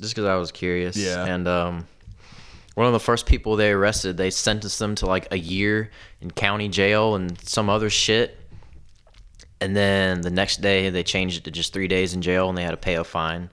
just 0.00 0.14
because 0.14 0.26
I 0.28 0.36
was 0.36 0.52
curious. 0.52 0.96
Yeah. 0.96 1.24
And 1.24 1.46
um, 1.48 1.86
one 2.74 2.86
of 2.86 2.92
the 2.92 3.00
first 3.00 3.26
people 3.26 3.56
they 3.56 3.70
arrested, 3.70 4.16
they 4.16 4.30
sentenced 4.30 4.78
them 4.78 4.94
to 4.96 5.06
like 5.06 5.28
a 5.30 5.38
year 5.38 5.90
in 6.20 6.30
county 6.30 6.68
jail 6.68 7.14
and 7.14 7.40
some 7.40 7.68
other 7.68 7.90
shit. 7.90 8.38
And 9.60 9.76
then 9.76 10.22
the 10.22 10.30
next 10.30 10.60
day, 10.60 10.90
they 10.90 11.04
changed 11.04 11.38
it 11.38 11.44
to 11.44 11.50
just 11.52 11.72
three 11.72 11.86
days 11.86 12.14
in 12.14 12.20
jail, 12.22 12.48
and 12.48 12.58
they 12.58 12.64
had 12.64 12.72
to 12.72 12.76
pay 12.76 12.94
a 12.96 13.04
fine. 13.04 13.48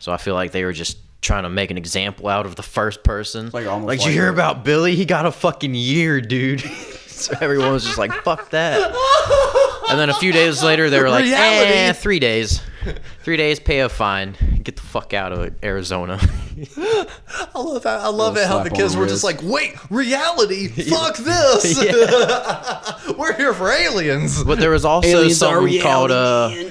So 0.00 0.10
I 0.12 0.16
feel 0.16 0.34
like 0.34 0.50
they 0.52 0.64
were 0.64 0.72
just 0.72 0.98
trying 1.22 1.42
to 1.44 1.50
make 1.50 1.70
an 1.70 1.76
example 1.78 2.26
out 2.28 2.46
of 2.46 2.56
the 2.56 2.62
first 2.62 3.04
person. 3.04 3.50
Like 3.52 3.66
almost 3.66 3.86
like, 3.86 3.98
did 3.98 4.04
like 4.06 4.08
you 4.14 4.20
hear 4.20 4.28
a- 4.28 4.32
about 4.32 4.64
Billy? 4.64 4.96
He 4.96 5.04
got 5.04 5.26
a 5.26 5.30
fucking 5.30 5.74
year, 5.74 6.20
dude. 6.20 6.60
so 7.06 7.34
everyone 7.40 7.72
was 7.72 7.84
just 7.84 7.98
like, 7.98 8.12
"Fuck 8.24 8.50
that." 8.50 8.80
And 9.90 9.98
then 9.98 10.08
a 10.08 10.14
few 10.14 10.32
days 10.32 10.62
later, 10.62 10.88
they 10.88 11.00
were 11.00 11.10
like, 11.10 11.24
Reality. 11.24 11.70
"Eh, 11.72 11.92
three 11.92 12.18
days, 12.18 12.62
three 13.24 13.36
days, 13.36 13.60
pay 13.60 13.80
a 13.80 13.88
fine, 13.88 14.36
get 14.62 14.76
the 14.76 14.82
fuck 14.82 15.12
out 15.12 15.32
of 15.32 15.54
Arizona." 15.62 16.18
I 17.54 17.58
love 17.60 17.84
how, 17.84 17.98
I 17.98 18.08
love 18.08 18.34
Little 18.34 18.36
it 18.38 18.46
how 18.46 18.62
the 18.62 18.70
kids 18.70 18.96
were 18.96 19.06
just 19.06 19.24
like, 19.24 19.40
wait, 19.42 19.74
reality? 19.90 20.68
Fuck 20.90 21.16
this. 21.18 21.78
we're 23.16 23.34
here 23.36 23.52
for 23.54 23.70
aliens. 23.70 24.42
But 24.44 24.58
there 24.58 24.70
was 24.70 24.84
also 24.84 25.08
Aliens 25.08 25.38
something 25.38 25.80
called 25.80 26.10
reality, 26.10 26.66
uh, 26.68 26.70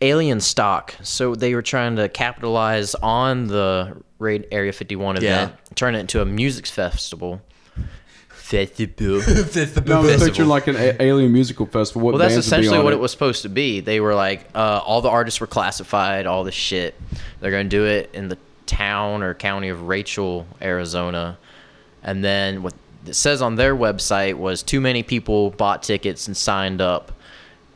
Alienstock. 0.00 0.92
So 1.04 1.34
they 1.34 1.54
were 1.54 1.62
trying 1.62 1.96
to 1.96 2.08
capitalize 2.08 2.94
on 2.96 3.46
the 3.46 3.96
Raid 4.18 4.46
Area 4.50 4.72
51 4.72 5.16
event, 5.18 5.52
turn 5.74 5.94
it 5.94 6.00
into 6.00 6.20
a 6.20 6.24
music 6.24 6.66
festival. 6.66 7.42
Festival. 9.22 9.88
No, 9.88 9.98
I 10.08 10.12
was 10.12 10.22
picturing 10.22 10.48
like 10.48 10.68
an 10.68 10.76
a- 10.76 11.02
alien 11.02 11.32
musical 11.32 11.66
festival. 11.66 12.02
What 12.02 12.12
Well, 12.12 12.18
that's 12.20 12.34
bands 12.34 12.46
would 12.46 12.50
be 12.50 12.56
essentially 12.60 12.78
on 12.78 12.84
what 12.84 12.92
it 12.92 13.00
was 13.00 13.10
supposed 13.10 13.42
to 13.42 13.48
be. 13.48 13.80
They 13.80 13.98
were 14.00 14.14
like, 14.14 14.46
uh, 14.54 14.80
all 14.84 15.00
the 15.02 15.08
artists 15.08 15.40
were 15.40 15.48
classified, 15.48 16.26
all 16.26 16.44
this 16.44 16.54
shit. 16.54 16.94
They're 17.40 17.50
going 17.50 17.68
to 17.68 17.76
do 17.76 17.84
it 17.86 18.10
in 18.12 18.28
the 18.28 18.38
town 18.66 19.22
or 19.22 19.34
county 19.34 19.68
of 19.68 19.88
Rachel, 19.88 20.46
Arizona. 20.62 21.38
And 22.04 22.22
then 22.22 22.62
what 22.62 22.74
it 23.04 23.14
says 23.14 23.42
on 23.42 23.56
their 23.56 23.74
website 23.74 24.34
was 24.34 24.62
too 24.62 24.80
many 24.80 25.02
people 25.02 25.50
bought 25.50 25.82
tickets 25.82 26.28
and 26.28 26.36
signed 26.36 26.80
up, 26.80 27.10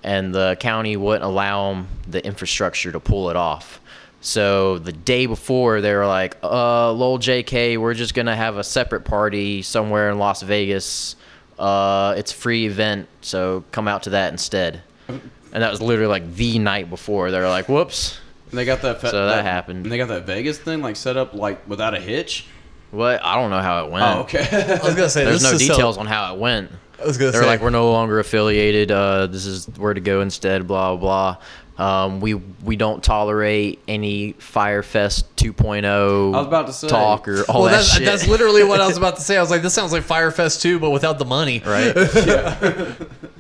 and 0.03 0.35
the 0.35 0.57
county 0.61 0.97
wouldn't 0.97 1.25
allow 1.25 1.73
them 1.73 1.89
the 2.09 2.25
infrastructure 2.25 2.93
to 2.93 3.01
pull 3.01 3.31
it 3.31 3.37
off. 3.37 3.81
So 4.23 4.79
the 4.79 4.93
day 4.93 5.27
before, 5.27 5.81
they 5.81 5.95
were 5.95 6.07
like, 6.07 6.37
uh, 6.43 6.93
lol, 6.93 7.19
JK, 7.19 7.79
we're 7.79 7.95
just 7.95 8.13
going 8.15 8.27
to 8.27 8.37
have 8.37 8.59
a 8.59 8.65
separate 8.65 9.05
party 9.05 9.63
somewhere 9.63 10.11
in 10.11 10.19
Las 10.19 10.43
Vegas. 10.43 11.17
Uh, 11.59 12.15
it's 12.19 12.33
a 12.33 12.35
free 12.35 12.67
event, 12.67 13.09
so 13.23 13.65
come 13.73 13.89
out 13.89 14.03
to 14.05 14.11
that 14.11 14.33
instead. 14.33 14.83
And 15.09 15.63
that 15.63 15.71
was 15.71 15.81
literally 15.83 16.09
like 16.11 16.35
the 16.35 16.59
night 16.59 16.91
before. 16.91 17.31
They 17.31 17.39
were 17.41 17.49
like, 17.49 17.69
whoops. 17.69 18.19
And 18.51 18.59
they 18.59 18.65
got 18.65 18.83
that. 18.83 19.01
Fe- 19.01 19.11
So 19.11 19.27
that 19.27 19.45
happened. 19.45 19.85
And 19.85 19.93
they 19.93 19.97
got 19.99 20.09
that 20.09 20.25
Vegas 20.27 20.59
thing 20.59 20.83
like 20.83 20.97
set 20.97 21.17
up 21.17 21.35
like 21.35 21.67
without 21.69 21.95
a 21.95 22.01
hitch. 22.01 22.47
What? 22.91 23.25
I 23.25 23.37
don't 23.37 23.51
know 23.51 23.61
how 23.61 23.85
it 23.87 23.91
went. 23.91 24.05
Oh, 24.05 24.21
okay. 24.23 24.41
I 24.81 24.85
was 24.85 24.95
gonna 24.95 25.09
say 25.09 25.25
There's 25.25 25.43
no 25.43 25.53
is 25.53 25.67
so- 25.67 25.73
details 25.75 25.97
on 25.99 26.07
how 26.07 26.35
it 26.35 26.39
went. 26.41 26.71
I 27.01 27.07
was 27.07 27.17
gonna 27.19 27.31
They're 27.31 27.43
say 27.43 27.47
like, 27.49 27.61
we're 27.63 27.71
no 27.71 27.91
longer 27.93 28.19
affiliated. 28.19 28.91
Uh, 28.91 29.27
this 29.27 29.47
is 29.47 29.67
where 29.77 29.95
to 29.95 30.01
go 30.01 30.21
instead. 30.21 30.67
Blah 30.67 30.97
blah. 30.97 31.37
Um, 31.79 32.21
we 32.21 32.35
we 32.35 32.77
don't 32.77 33.03
tolerate 33.03 33.79
any 33.89 34.33
Fyre 34.33 34.83
Fest 34.83 35.35
2.0 35.37 36.35
I 36.35 36.39
was 36.39 36.47
about 36.47 36.67
to 36.67 36.75
say. 36.75 36.89
talk 36.89 37.27
or 37.27 37.43
all 37.49 37.63
well, 37.63 37.71
that 37.71 37.79
that's, 37.79 37.95
shit. 37.95 38.05
that's 38.05 38.29
literally 38.29 38.65
what 38.65 38.83
I 38.83 38.87
was 38.87 38.97
about 38.99 39.17
to 39.17 39.23
say. 39.23 39.39
I 39.39 39.41
was 39.41 39.51
like, 39.51 39.63
this 39.63 39.73
sounds 39.73 39.91
like 39.91 40.03
Fyre 40.03 40.31
Fest 40.31 40.61
2, 40.61 40.79
but 40.79 40.91
without 40.91 41.19
the 41.19 41.25
money. 41.25 41.63
right. 41.65 41.95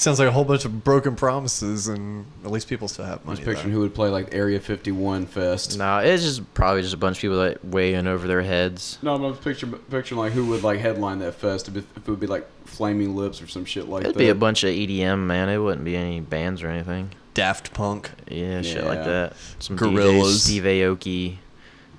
Sounds 0.00 0.18
like 0.18 0.28
a 0.28 0.32
whole 0.32 0.46
bunch 0.46 0.64
of 0.64 0.82
broken 0.82 1.14
promises, 1.14 1.86
and 1.86 2.24
at 2.42 2.50
least 2.50 2.68
people 2.68 2.88
still 2.88 3.04
have 3.04 3.22
money. 3.26 3.26
I 3.26 3.30
was 3.30 3.40
money. 3.40 3.54
picturing 3.54 3.74
who 3.74 3.80
would 3.80 3.94
play 3.94 4.08
like 4.08 4.34
Area 4.34 4.58
51 4.58 5.26
Fest. 5.26 5.76
no, 5.76 5.98
it's 5.98 6.22
just 6.22 6.54
probably 6.54 6.80
just 6.80 6.94
a 6.94 6.96
bunch 6.96 7.18
of 7.18 7.20
people 7.20 7.36
that 7.40 7.62
weigh 7.62 7.92
in 7.92 8.06
over 8.06 8.26
their 8.26 8.40
heads. 8.40 8.96
No, 9.02 9.14
I'm 9.14 9.36
picturing, 9.36 9.74
picturing 9.90 10.18
like 10.18 10.32
who 10.32 10.46
would 10.46 10.62
like 10.62 10.80
headline 10.80 11.18
that 11.18 11.34
fest 11.34 11.68
if 11.68 11.76
it, 11.76 11.84
if 11.96 11.98
it 11.98 12.08
would 12.08 12.18
be 12.18 12.26
like 12.26 12.48
Flaming 12.64 13.14
Lips 13.14 13.42
or 13.42 13.46
some 13.46 13.66
shit 13.66 13.88
like 13.90 14.04
that. 14.04 14.10
It'd 14.10 14.18
be 14.18 14.30
a 14.30 14.34
bunch 14.34 14.64
of 14.64 14.70
EDM, 14.70 15.26
man. 15.26 15.50
It 15.50 15.58
wouldn't 15.58 15.84
be 15.84 15.96
any 15.96 16.20
bands 16.20 16.62
or 16.62 16.68
anything. 16.68 17.10
Daft 17.34 17.74
Punk. 17.74 18.10
Yeah, 18.26 18.62
shit 18.62 18.84
like 18.86 19.04
that. 19.04 19.34
Some 19.58 19.76
Gorillaz. 19.76 20.22
DJs, 20.22 20.38
Steve 20.38 20.62
Aoki, 20.62 21.36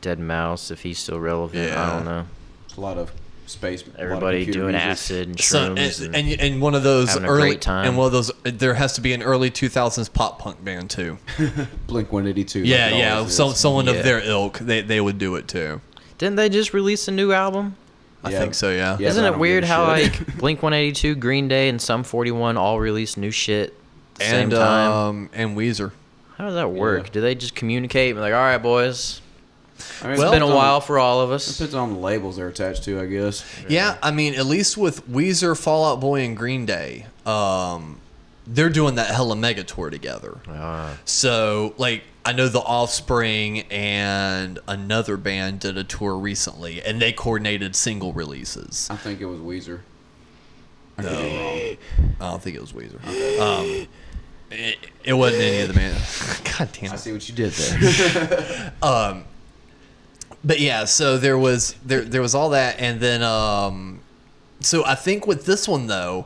Deadmau5, 0.01 0.71
if 0.71 0.81
he's 0.81 0.97
still 0.97 1.19
relevant. 1.19 1.71
I 1.77 1.97
don't 1.97 2.05
know. 2.05 2.25
It's 2.65 2.77
a 2.77 2.81
lot 2.81 2.97
of 2.97 3.11
space. 3.51 3.83
a 3.83 3.89
lot 3.89 3.99
Everybody 3.99 4.45
doing 4.45 4.71
music. 4.73 4.81
acid 4.81 5.27
and 5.29 5.39
So, 5.39 5.67
and, 5.71 5.79
and, 5.79 6.15
and, 6.15 6.41
and 6.41 6.61
one 6.61 6.75
of 6.75 6.83
those 6.83 7.15
early 7.17 7.49
great 7.51 7.61
time. 7.61 7.87
and 7.87 7.97
one 7.97 8.07
of 8.07 8.11
those 8.11 8.31
there 8.43 8.73
has 8.73 8.93
to 8.93 9.01
be 9.01 9.13
an 9.13 9.21
early 9.21 9.49
2000s 9.51 10.11
pop 10.13 10.39
punk 10.39 10.63
band 10.63 10.89
too. 10.89 11.17
Blink 11.87 12.11
182. 12.11 12.59
yeah, 12.59 12.87
it 12.89 12.97
yeah, 12.97 13.17
always 13.17 13.33
so, 13.35 13.51
someone 13.51 13.85
Yeah. 13.85 13.93
of 13.93 14.03
their 14.03 14.19
ilk, 14.23 14.59
they 14.59 14.81
they 14.81 15.01
would 15.01 15.17
do 15.17 15.35
it 15.35 15.47
too. 15.47 15.81
Didn't 16.17 16.35
they 16.35 16.49
just 16.49 16.73
release 16.73 17.07
a 17.07 17.11
new 17.11 17.31
album? 17.31 17.75
I 18.23 18.29
Yeah. 18.31 18.39
think 18.39 18.53
so. 18.53 18.69
Yeah. 18.71 18.97
Yeah, 18.99 19.09
Isn't 19.09 19.25
it 19.25 19.37
weird 19.39 19.63
how 19.63 19.87
like 19.87 20.37
Blink 20.37 20.61
182, 20.61 21.15
Green 21.15 21.47
Day, 21.47 21.69
and 21.69 21.81
Sum 21.81 22.03
41 22.03 22.55
all 22.57 22.79
release 22.79 23.17
new 23.17 23.31
shit 23.31 23.69
at 23.69 24.19
the 24.19 24.23
and 24.25 24.31
same 24.31 24.49
time? 24.59 24.91
um 24.91 25.29
and 25.33 25.57
Weezer. 25.57 25.91
how 26.37 26.45
does 26.45 26.53
that 26.55 26.69
work? 26.71 27.05
yeah. 27.07 27.11
Do 27.13 27.21
they 27.21 27.33
just 27.35 27.55
communicate 27.55 28.09
and 28.11 28.17
be 28.17 28.21
like, 28.21 28.33
all 28.33 28.39
right, 28.39 28.57
boys, 28.59 29.21
I 30.01 30.05
mean, 30.05 30.13
it's 30.13 30.21
it 30.21 30.25
been 30.25 30.27
a 30.27 30.31
depends 30.39 30.49
on- 30.51 30.55
while 30.55 30.81
for 30.81 30.99
all 30.99 31.21
of 31.21 31.31
It 31.31 31.35
us. 31.35 31.47
depends 31.57 31.75
on 31.75 31.93
the 31.93 31.99
labels 31.99 32.35
they're 32.37 32.47
attached 32.47 32.83
to, 32.85 32.99
I 32.99 33.05
guess. 33.05 33.43
Yeah, 33.69 33.97
I 34.01 34.11
mean, 34.11 34.35
at 34.35 34.45
least 34.45 34.77
with 34.77 35.07
Weezer, 35.09 35.57
Fallout 35.57 35.99
Boy, 35.99 36.21
and 36.21 36.35
Green 36.37 36.65
Day, 36.65 37.05
um, 37.25 37.99
they're 38.47 38.69
doing 38.69 38.95
that 38.95 39.07
hella 39.11 39.35
mega 39.35 39.63
tour 39.63 39.89
together. 39.89 40.37
Ah. 40.49 40.97
So, 41.05 41.73
like, 41.77 42.03
I 42.25 42.33
know 42.33 42.47
the 42.49 42.59
Offspring 42.59 43.61
and 43.71 44.59
another 44.67 45.17
band 45.17 45.59
did 45.59 45.77
a 45.77 45.83
tour 45.83 46.15
recently, 46.17 46.81
and 46.81 47.01
they 47.01 47.11
coordinated 47.11 47.75
single 47.75 48.13
releases. 48.13 48.87
I 48.91 48.95
think 48.95 49.21
it 49.21 49.25
was 49.25 49.39
Weezer. 49.39 49.79
I 50.97 51.03
could 51.03 51.11
be 51.11 51.37
wrong. 51.37 51.77
I 52.19 52.29
don't 52.31 52.41
think 52.43 52.55
it 52.55 52.61
was 52.61 52.73
Weezer. 52.73 52.99
Um, 53.39 53.87
it, 54.51 54.77
it 55.03 55.13
wasn't 55.13 55.41
any 55.43 55.61
of 55.61 55.69
the 55.69 55.73
band. 55.73 55.97
God 56.57 56.69
damn 56.73 56.85
It. 56.85 56.93
I 56.93 56.95
see 56.97 57.11
what 57.13 57.27
you 57.29 57.33
did 57.35 57.51
there. 57.53 58.73
But 60.43 60.59
yeah, 60.59 60.85
so 60.85 61.17
there 61.17 61.37
was 61.37 61.75
there 61.85 62.01
there 62.01 62.21
was 62.21 62.33
all 62.33 62.49
that, 62.49 62.79
and 62.79 62.99
then 62.99 63.21
um, 63.21 63.99
so 64.59 64.83
I 64.85 64.95
think 64.95 65.27
with 65.27 65.45
this 65.45 65.67
one 65.67 65.87
though, 65.87 66.25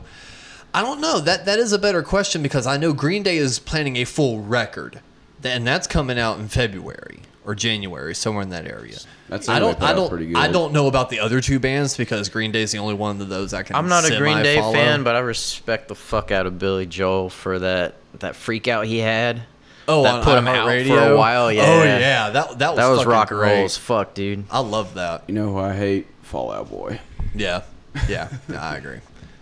I 0.72 0.82
don't 0.82 1.00
know 1.00 1.20
that 1.20 1.44
that 1.44 1.58
is 1.58 1.72
a 1.72 1.78
better 1.78 2.02
question 2.02 2.42
because 2.42 2.66
I 2.66 2.76
know 2.76 2.92
Green 2.92 3.22
Day 3.22 3.36
is 3.36 3.58
planning 3.58 3.96
a 3.96 4.04
full 4.04 4.40
record, 4.40 5.00
and 5.44 5.66
that's 5.66 5.86
coming 5.86 6.18
out 6.18 6.38
in 6.38 6.48
February 6.48 7.20
or 7.44 7.54
January, 7.54 8.14
somewhere 8.14 8.42
in 8.42 8.50
that 8.50 8.66
area. 8.66 8.98
That 9.28 9.48
I 9.48 9.58
don't 9.58 9.80
I 9.82 9.92
don't 9.92 10.08
pretty 10.08 10.26
good. 10.26 10.36
I 10.36 10.48
don't 10.48 10.72
know 10.72 10.86
about 10.86 11.10
the 11.10 11.20
other 11.20 11.40
two 11.40 11.58
bands 11.58 11.96
because 11.96 12.28
Green 12.28 12.52
Day 12.52 12.62
is 12.62 12.72
the 12.72 12.78
only 12.78 12.94
one 12.94 13.20
of 13.20 13.28
those 13.28 13.52
I 13.54 13.62
can. 13.62 13.76
I'm 13.76 13.88
not 13.88 14.10
a 14.10 14.16
Green 14.16 14.42
Day 14.42 14.54
semi-follow. 14.54 14.72
fan, 14.72 15.02
but 15.04 15.14
I 15.14 15.20
respect 15.20 15.88
the 15.88 15.94
fuck 15.94 16.30
out 16.30 16.46
of 16.46 16.58
Billie 16.58 16.86
Joe 16.86 17.28
for 17.28 17.58
that 17.58 17.94
that 18.20 18.34
freak 18.34 18.66
out 18.66 18.86
he 18.86 18.98
had. 18.98 19.42
Oh, 19.88 20.02
that 20.02 20.14
on 20.16 20.22
put 20.22 20.38
him 20.38 20.48
out 20.48 20.66
iHeartRadio? 20.66 20.88
for 20.88 21.12
a 21.12 21.16
while, 21.16 21.52
yeah. 21.52 21.62
Oh 21.66 21.82
yeah, 21.84 22.30
that 22.30 22.58
that 22.58 22.70
was 22.70 22.76
That 22.76 22.88
was 22.88 23.04
rock 23.06 23.30
and 23.30 23.40
roll 23.40 23.64
as 23.64 23.76
fuck, 23.76 24.14
dude. 24.14 24.44
I 24.50 24.60
love 24.60 24.94
that. 24.94 25.24
You 25.26 25.34
know 25.34 25.52
who 25.52 25.58
I 25.58 25.74
hate? 25.74 26.06
Fallout 26.22 26.68
Boy. 26.70 27.00
Yeah, 27.34 27.62
yeah, 28.08 28.28
no, 28.48 28.56
I 28.56 28.76
agree. 28.76 28.98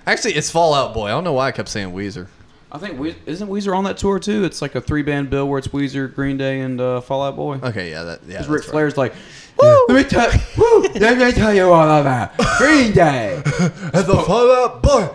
Actually, 0.07 0.35
it's 0.35 0.51
Fallout 0.51 0.95
Boy. 0.95 1.07
I 1.07 1.11
don't 1.11 1.25
know 1.25 1.33
why 1.33 1.49
I 1.49 1.53
kept 1.53 1.69
saying 1.69 1.93
Weezer. 1.93 2.29
I 2.71 2.79
think 2.79 2.99
we 2.99 3.15
isn't 3.25 3.49
Weezer 3.49 3.77
on 3.77 3.85
that 3.85 3.99
tour 3.99 4.19
too. 4.19 4.45
It's 4.45 4.61
like 4.61 4.75
a 4.75 4.81
three 4.81 5.03
band 5.03 5.31
bill 5.31 5.49
where 5.49 5.61
it's 5.61 5.69
Weezer, 5.69 6.13
Green 6.13 6.37
Day, 6.37 6.61
and 6.61 6.81
uh, 6.81 7.01
Fallout 7.01 7.37
Boy. 7.37 7.59
Okay, 7.63 7.91
yeah, 7.91 8.03
that 8.03 8.21
yeah. 8.23 8.27
Because 8.27 8.47
That's 8.47 8.49
Ric 8.49 8.63
right. 8.63 8.71
Flair's 8.71 8.97
like, 8.97 9.15
woo, 9.57 9.87
let 9.89 9.95
me 9.95 10.05
tell, 10.09 10.31
woo, 10.59 10.83
let 10.83 11.19
me 11.19 11.33
tell 11.33 11.55
you 11.55 11.71
all 11.71 11.85
about 11.85 12.37
that. 12.37 12.37
Green 12.59 12.93
Day. 12.93 13.37
And 13.37 14.07
the 14.07 14.23
Fallout 14.27 14.83
Boy. 14.83 15.09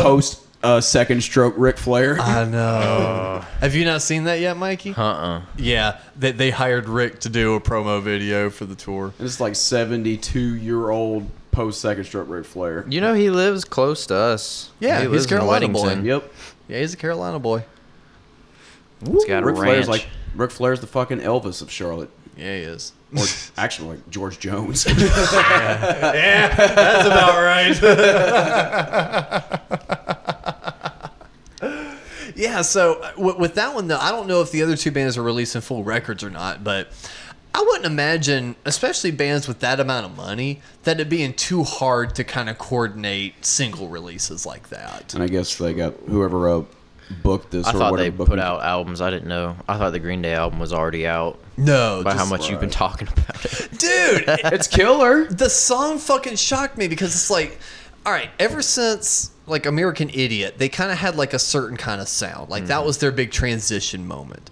Post 0.00 0.46
uh, 0.62 0.80
second 0.80 1.22
stroke 1.22 1.54
Ric 1.56 1.78
Flair. 1.78 2.20
I 2.20 2.44
know. 2.44 3.44
Have 3.60 3.74
you 3.74 3.84
not 3.84 4.02
seen 4.02 4.24
that 4.24 4.40
yet, 4.40 4.56
Mikey? 4.56 4.94
Uh 4.96 5.02
uh 5.02 5.42
Yeah, 5.56 5.98
they, 6.16 6.32
they 6.32 6.50
hired 6.50 6.88
Ric 6.88 7.20
to 7.20 7.28
do 7.28 7.54
a 7.54 7.60
promo 7.60 8.02
video 8.02 8.50
for 8.50 8.64
the 8.64 8.74
tour. 8.74 9.12
And 9.18 9.26
it's 9.26 9.40
like 9.40 9.56
seventy 9.56 10.16
two 10.16 10.56
year 10.56 10.90
old 10.90 11.28
post 11.50 11.80
second 11.80 12.04
stroke 12.04 12.28
Ric 12.28 12.44
Flair. 12.44 12.84
You 12.88 13.00
know 13.00 13.14
he 13.14 13.30
lives 13.30 13.64
close 13.64 14.06
to 14.06 14.14
us. 14.14 14.70
Yeah, 14.80 14.98
he 14.98 15.02
he's 15.04 15.10
lives 15.10 15.24
in 15.24 15.28
Carolina 15.30 15.68
boy. 15.68 15.94
Yep. 15.94 16.32
Yeah, 16.68 16.78
he's 16.78 16.94
a 16.94 16.96
Carolina 16.96 17.38
boy. 17.38 17.64
He's 19.04 19.24
got 19.24 19.42
a 19.42 19.46
Ric 19.46 19.56
ranch. 19.56 19.66
Flair's 19.66 19.88
like 19.88 20.06
Ric 20.34 20.50
Flair's 20.50 20.80
the 20.80 20.86
fucking 20.86 21.20
Elvis 21.20 21.62
of 21.62 21.70
Charlotte. 21.70 22.10
Yeah, 22.36 22.56
he 22.56 22.62
is. 22.62 22.92
Or 23.16 23.24
actually 23.56 23.96
like 23.96 24.10
George 24.10 24.38
Jones. 24.38 24.86
Yeah, 24.90 26.54
that's 26.54 27.06
about 27.06 27.42
right. 27.42 27.74
Yeah, 32.40 32.62
so 32.62 32.94
uh, 33.02 33.12
with 33.36 33.54
that 33.54 33.74
one 33.74 33.86
though, 33.88 33.98
I 33.98 34.10
don't 34.10 34.26
know 34.26 34.40
if 34.40 34.50
the 34.50 34.62
other 34.62 34.76
two 34.76 34.90
bands 34.90 35.16
are 35.18 35.22
releasing 35.22 35.60
full 35.60 35.84
records 35.84 36.24
or 36.24 36.30
not, 36.30 36.64
but 36.64 36.88
I 37.54 37.60
wouldn't 37.62 37.86
imagine, 37.86 38.56
especially 38.64 39.10
bands 39.10 39.46
with 39.48 39.60
that 39.60 39.80
amount 39.80 40.06
of 40.06 40.16
money, 40.16 40.60
that 40.84 41.00
it 41.00 41.08
being 41.08 41.34
too 41.34 41.64
hard 41.64 42.14
to 42.16 42.24
kind 42.24 42.48
of 42.48 42.58
coordinate 42.58 43.44
single 43.44 43.88
releases 43.88 44.46
like 44.46 44.68
that. 44.70 45.14
and 45.14 45.22
I 45.22 45.26
guess 45.26 45.56
they 45.58 45.74
got 45.74 45.94
whoever 46.06 46.48
uh, 46.48 46.62
booked 47.24 47.50
this 47.50 47.66
I 47.66 47.70
or 47.70 47.78
thought 47.78 47.96
they 47.96 48.08
booked 48.10 48.30
put 48.30 48.38
it. 48.38 48.44
out 48.44 48.62
albums. 48.62 49.00
I 49.00 49.10
didn't 49.10 49.28
know. 49.28 49.56
I 49.68 49.78
thought 49.78 49.90
the 49.90 49.98
Green 49.98 50.22
Day 50.22 50.32
album 50.32 50.60
was 50.60 50.72
already 50.72 51.08
out. 51.08 51.40
No, 51.56 52.02
By 52.04 52.12
how 52.12 52.18
just- 52.18 52.30
much 52.30 52.50
you've 52.50 52.60
been 52.60 52.70
talking 52.70 53.08
about 53.08 53.44
it. 53.44 53.70
dude, 53.78 54.24
It's 54.52 54.68
killer. 54.68 55.24
the 55.26 55.50
song 55.50 55.98
fucking 55.98 56.36
shocked 56.36 56.78
me 56.78 56.86
because 56.86 57.12
it's 57.14 57.30
like, 57.30 57.58
all 58.06 58.12
right, 58.12 58.30
ever 58.38 58.62
since 58.62 59.32
like 59.50 59.66
American 59.66 60.08
Idiot, 60.10 60.58
they 60.58 60.68
kind 60.68 60.90
of 60.90 60.98
had 60.98 61.16
like 61.16 61.34
a 61.34 61.38
certain 61.38 61.76
kind 61.76 62.00
of 62.00 62.08
sound. 62.08 62.48
Like 62.50 62.66
that 62.66 62.80
mm. 62.80 62.86
was 62.86 62.98
their 62.98 63.12
big 63.12 63.30
transition 63.30 64.06
moment. 64.06 64.50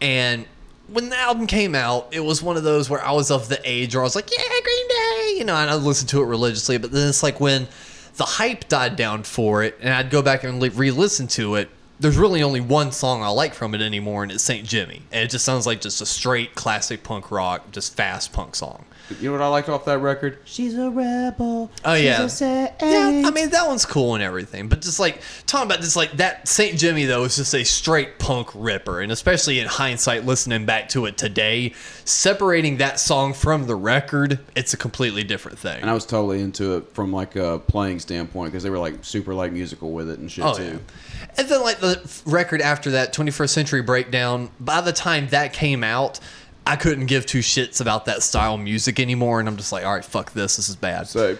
And 0.00 0.46
when 0.88 1.08
the 1.08 1.16
album 1.16 1.46
came 1.46 1.74
out, 1.74 2.08
it 2.12 2.20
was 2.20 2.42
one 2.42 2.56
of 2.56 2.64
those 2.64 2.90
where 2.90 3.04
I 3.04 3.12
was 3.12 3.30
of 3.30 3.48
the 3.48 3.60
age 3.64 3.94
where 3.94 4.02
I 4.02 4.04
was 4.04 4.16
like, 4.16 4.30
yeah, 4.30 4.42
Green 4.62 4.88
Day, 4.88 5.34
you 5.38 5.44
know, 5.44 5.54
and 5.54 5.70
I 5.70 5.74
listened 5.74 6.08
to 6.10 6.22
it 6.22 6.26
religiously. 6.26 6.78
But 6.78 6.90
then 6.90 7.08
it's 7.08 7.22
like 7.22 7.38
when 7.38 7.68
the 8.16 8.24
hype 8.24 8.68
died 8.68 8.96
down 8.96 9.22
for 9.22 9.62
it, 9.62 9.78
and 9.80 9.94
I'd 9.94 10.10
go 10.10 10.22
back 10.22 10.44
and 10.44 10.60
re 10.60 10.90
listen 10.90 11.26
to 11.28 11.54
it. 11.56 11.70
There's 12.00 12.16
really 12.16 12.42
only 12.42 12.60
one 12.60 12.92
song 12.92 13.22
I 13.22 13.28
like 13.28 13.52
from 13.54 13.74
it 13.74 13.82
anymore, 13.82 14.22
and 14.22 14.32
it's 14.32 14.42
St. 14.42 14.66
Jimmy. 14.66 15.02
And 15.12 15.22
it 15.22 15.30
just 15.30 15.44
sounds 15.44 15.66
like 15.66 15.82
just 15.82 16.00
a 16.00 16.06
straight 16.06 16.54
classic 16.54 17.02
punk 17.02 17.30
rock, 17.30 17.70
just 17.72 17.94
fast 17.94 18.32
punk 18.32 18.56
song. 18.56 18.86
You 19.20 19.26
know 19.28 19.32
what 19.32 19.42
I 19.42 19.48
liked 19.48 19.68
off 19.68 19.84
that 19.86 19.98
record? 19.98 20.38
She's 20.44 20.78
a 20.78 20.88
rebel. 20.88 21.68
Oh 21.84 21.94
She's 21.96 22.04
yeah, 22.40 22.72
a 22.80 23.20
yeah. 23.20 23.26
I 23.28 23.32
mean 23.32 23.50
that 23.50 23.66
one's 23.66 23.84
cool 23.84 24.14
and 24.14 24.22
everything, 24.22 24.68
but 24.68 24.80
just 24.82 25.00
like 25.00 25.20
talking 25.46 25.66
about 25.68 25.80
just 25.82 25.96
like 25.96 26.12
that 26.12 26.46
Saint 26.46 26.78
Jimmy 26.78 27.06
though 27.06 27.24
is 27.24 27.34
just 27.34 27.52
a 27.52 27.64
straight 27.64 28.20
punk 28.20 28.50
ripper, 28.54 29.00
and 29.00 29.10
especially 29.10 29.58
in 29.58 29.66
hindsight, 29.66 30.24
listening 30.26 30.64
back 30.64 30.88
to 30.90 31.06
it 31.06 31.18
today, 31.18 31.74
separating 32.04 32.76
that 32.76 33.00
song 33.00 33.32
from 33.34 33.66
the 33.66 33.74
record, 33.74 34.38
it's 34.54 34.74
a 34.74 34.76
completely 34.76 35.24
different 35.24 35.58
thing. 35.58 35.80
And 35.80 35.90
I 35.90 35.94
was 35.94 36.06
totally 36.06 36.40
into 36.40 36.76
it 36.76 36.94
from 36.94 37.12
like 37.12 37.34
a 37.34 37.58
playing 37.58 37.98
standpoint 37.98 38.52
because 38.52 38.62
they 38.62 38.70
were 38.70 38.78
like 38.78 39.04
super 39.04 39.34
like 39.34 39.52
musical 39.52 39.90
with 39.90 40.08
it 40.08 40.20
and 40.20 40.30
shit 40.30 40.44
Oh 40.44 40.54
too. 40.54 40.64
yeah. 40.64 40.78
And 41.36 41.48
then 41.48 41.62
like 41.62 41.80
the 41.80 42.22
record 42.26 42.60
after 42.60 42.90
that, 42.92 43.12
21st 43.14 43.50
Century 43.50 43.82
Breakdown. 43.82 44.50
By 44.58 44.80
the 44.80 44.92
time 44.92 45.28
that 45.28 45.52
came 45.52 45.82
out, 45.84 46.20
I 46.66 46.76
couldn't 46.76 47.06
give 47.06 47.26
two 47.26 47.40
shits 47.40 47.80
about 47.80 48.04
that 48.04 48.22
style 48.22 48.54
of 48.54 48.60
music 48.60 49.00
anymore, 49.00 49.40
and 49.40 49.48
I'm 49.48 49.56
just 49.56 49.72
like, 49.72 49.84
all 49.84 49.94
right, 49.94 50.04
fuck 50.04 50.32
this, 50.32 50.56
this 50.56 50.68
is 50.68 50.76
bad. 50.76 51.08
So 51.08 51.38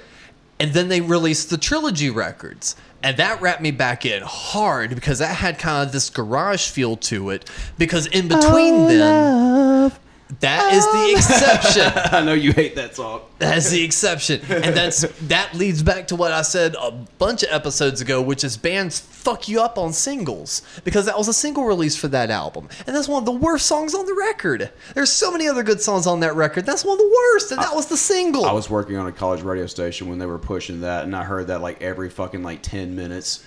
And 0.58 0.72
then 0.72 0.88
they 0.88 1.00
released 1.00 1.50
the 1.50 1.58
trilogy 1.58 2.10
records. 2.10 2.76
And 3.02 3.16
that 3.16 3.40
wrapped 3.40 3.62
me 3.62 3.70
back 3.70 4.04
in 4.04 4.22
hard 4.22 4.94
because 4.94 5.20
that 5.20 5.34
had 5.36 5.58
kind 5.58 5.86
of 5.86 5.92
this 5.92 6.10
garage 6.10 6.68
feel 6.68 6.96
to 6.96 7.30
it. 7.30 7.48
Because 7.78 8.06
in 8.06 8.28
between 8.28 8.74
oh, 8.74 8.88
them, 8.88 9.92
That 10.38 10.72
is 10.72 10.86
the 10.86 11.12
exception. 11.16 11.92
I 12.14 12.24
know 12.24 12.34
you 12.34 12.52
hate 12.52 12.76
that 12.76 12.94
song. 12.94 13.22
That's 13.40 13.70
the 13.70 13.82
exception, 13.82 14.40
and 14.48 14.76
that's 14.76 15.00
that 15.22 15.54
leads 15.54 15.82
back 15.82 16.06
to 16.08 16.16
what 16.16 16.30
I 16.30 16.42
said 16.42 16.76
a 16.80 16.92
bunch 16.92 17.42
of 17.42 17.48
episodes 17.50 18.00
ago, 18.00 18.22
which 18.22 18.44
is 18.44 18.56
bands 18.56 19.00
fuck 19.00 19.48
you 19.48 19.60
up 19.60 19.76
on 19.76 19.92
singles 19.92 20.62
because 20.84 21.06
that 21.06 21.18
was 21.18 21.26
a 21.26 21.32
single 21.32 21.64
release 21.64 21.96
for 21.96 22.06
that 22.08 22.30
album, 22.30 22.68
and 22.86 22.94
that's 22.94 23.08
one 23.08 23.20
of 23.22 23.24
the 23.26 23.32
worst 23.32 23.66
songs 23.66 23.92
on 23.94 24.06
the 24.06 24.14
record. 24.14 24.70
There's 24.94 25.10
so 25.10 25.32
many 25.32 25.48
other 25.48 25.64
good 25.64 25.80
songs 25.80 26.06
on 26.06 26.20
that 26.20 26.36
record. 26.36 26.64
That's 26.64 26.84
one 26.84 26.92
of 26.92 26.98
the 26.98 27.12
worst, 27.32 27.50
and 27.50 27.60
that 27.60 27.74
was 27.74 27.86
the 27.88 27.96
single. 27.96 28.44
I 28.44 28.52
was 28.52 28.70
working 28.70 28.96
on 28.96 29.08
a 29.08 29.12
college 29.12 29.42
radio 29.42 29.66
station 29.66 30.08
when 30.08 30.18
they 30.20 30.26
were 30.26 30.38
pushing 30.38 30.82
that, 30.82 31.04
and 31.04 31.16
I 31.16 31.24
heard 31.24 31.48
that 31.48 31.60
like 31.60 31.82
every 31.82 32.08
fucking 32.08 32.42
like 32.44 32.62
ten 32.62 32.94
minutes. 32.94 33.44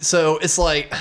so 0.00 0.38
it's 0.38 0.58
like 0.58 0.92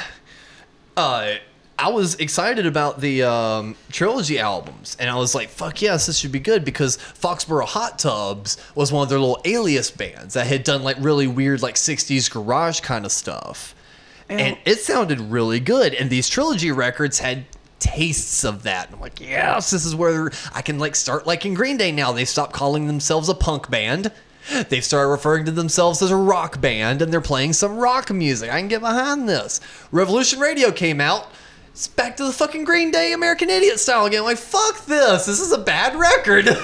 uh 0.96 1.34
I 1.78 1.90
was 1.90 2.16
excited 2.16 2.66
about 2.66 3.02
the 3.02 3.24
um, 3.24 3.76
trilogy 3.92 4.40
albums, 4.40 4.96
and 4.98 5.10
I 5.10 5.16
was 5.16 5.36
like, 5.36 5.50
"Fuck 5.50 5.82
yes, 5.82 6.06
this 6.06 6.18
should 6.18 6.32
be 6.32 6.40
good." 6.40 6.64
Because 6.64 6.98
Foxboro 6.98 7.66
Hot 7.66 8.00
Tubs 8.00 8.58
was 8.76 8.92
one 8.94 9.04
of 9.04 9.10
their 9.10 9.20
little 9.20 9.42
alias 9.44 9.92
bands 9.92 10.36
that 10.36 10.48
had 10.48 10.64
done 10.64 10.84
like 10.84 10.96
really 11.00 11.28
weird, 11.28 11.62
like 11.62 11.76
'60s 11.76 12.32
garage 12.32 12.80
kind 12.80 13.06
of 13.06 13.12
stuff, 13.12 13.76
and 14.30 14.58
it 14.66 14.80
sounded 14.80 15.20
really 15.20 15.60
good. 15.60 15.94
And 15.94 16.10
these 16.10 16.30
trilogy 16.30 16.72
records 16.72 17.20
had 17.20 17.44
tastes 17.80 18.46
of 18.46 18.64
that. 18.64 18.86
And 18.88 18.96
I'm 18.96 19.02
like, 19.02 19.20
"Yes, 19.20 19.70
this 19.70 19.86
is 19.86 19.94
where 19.94 20.32
I 20.54 20.62
can 20.62 20.80
like 20.80 20.96
start 20.96 21.28
liking 21.28 21.56
Green 21.56 21.76
Day 21.76 21.92
now." 21.92 22.14
They 22.14 22.26
stopped 22.26 22.54
calling 22.54 22.88
themselves 22.88 23.28
a 23.28 23.36
punk 23.36 23.70
band. 23.70 24.12
They've 24.70 24.86
started 24.86 25.10
referring 25.10 25.46
to 25.46 25.52
themselves 25.52 26.02
as 26.02 26.12
a 26.12 26.16
rock 26.16 26.62
band, 26.62 27.02
and 27.02 27.12
they're 27.12 27.20
playing 27.20 27.54
some 27.54 27.78
rock 27.78 28.12
music. 28.12 28.50
I 28.50 28.60
can 28.60 28.68
get 28.70 28.80
behind 28.80 29.28
this. 29.28 29.60
Revolution 29.92 30.40
Radio 30.40 30.72
came 30.72 31.02
out. 31.02 31.28
It's 31.76 31.88
back 31.88 32.16
to 32.16 32.24
the 32.24 32.32
fucking 32.32 32.64
Green 32.64 32.90
Day 32.90 33.12
American 33.12 33.50
Idiot 33.50 33.82
style 33.82 34.06
again. 34.06 34.24
Like, 34.24 34.38
fuck 34.38 34.86
this. 34.86 35.26
This 35.26 35.42
is 35.42 35.52
a 35.52 35.58
bad 35.58 35.94
record. 35.98 36.48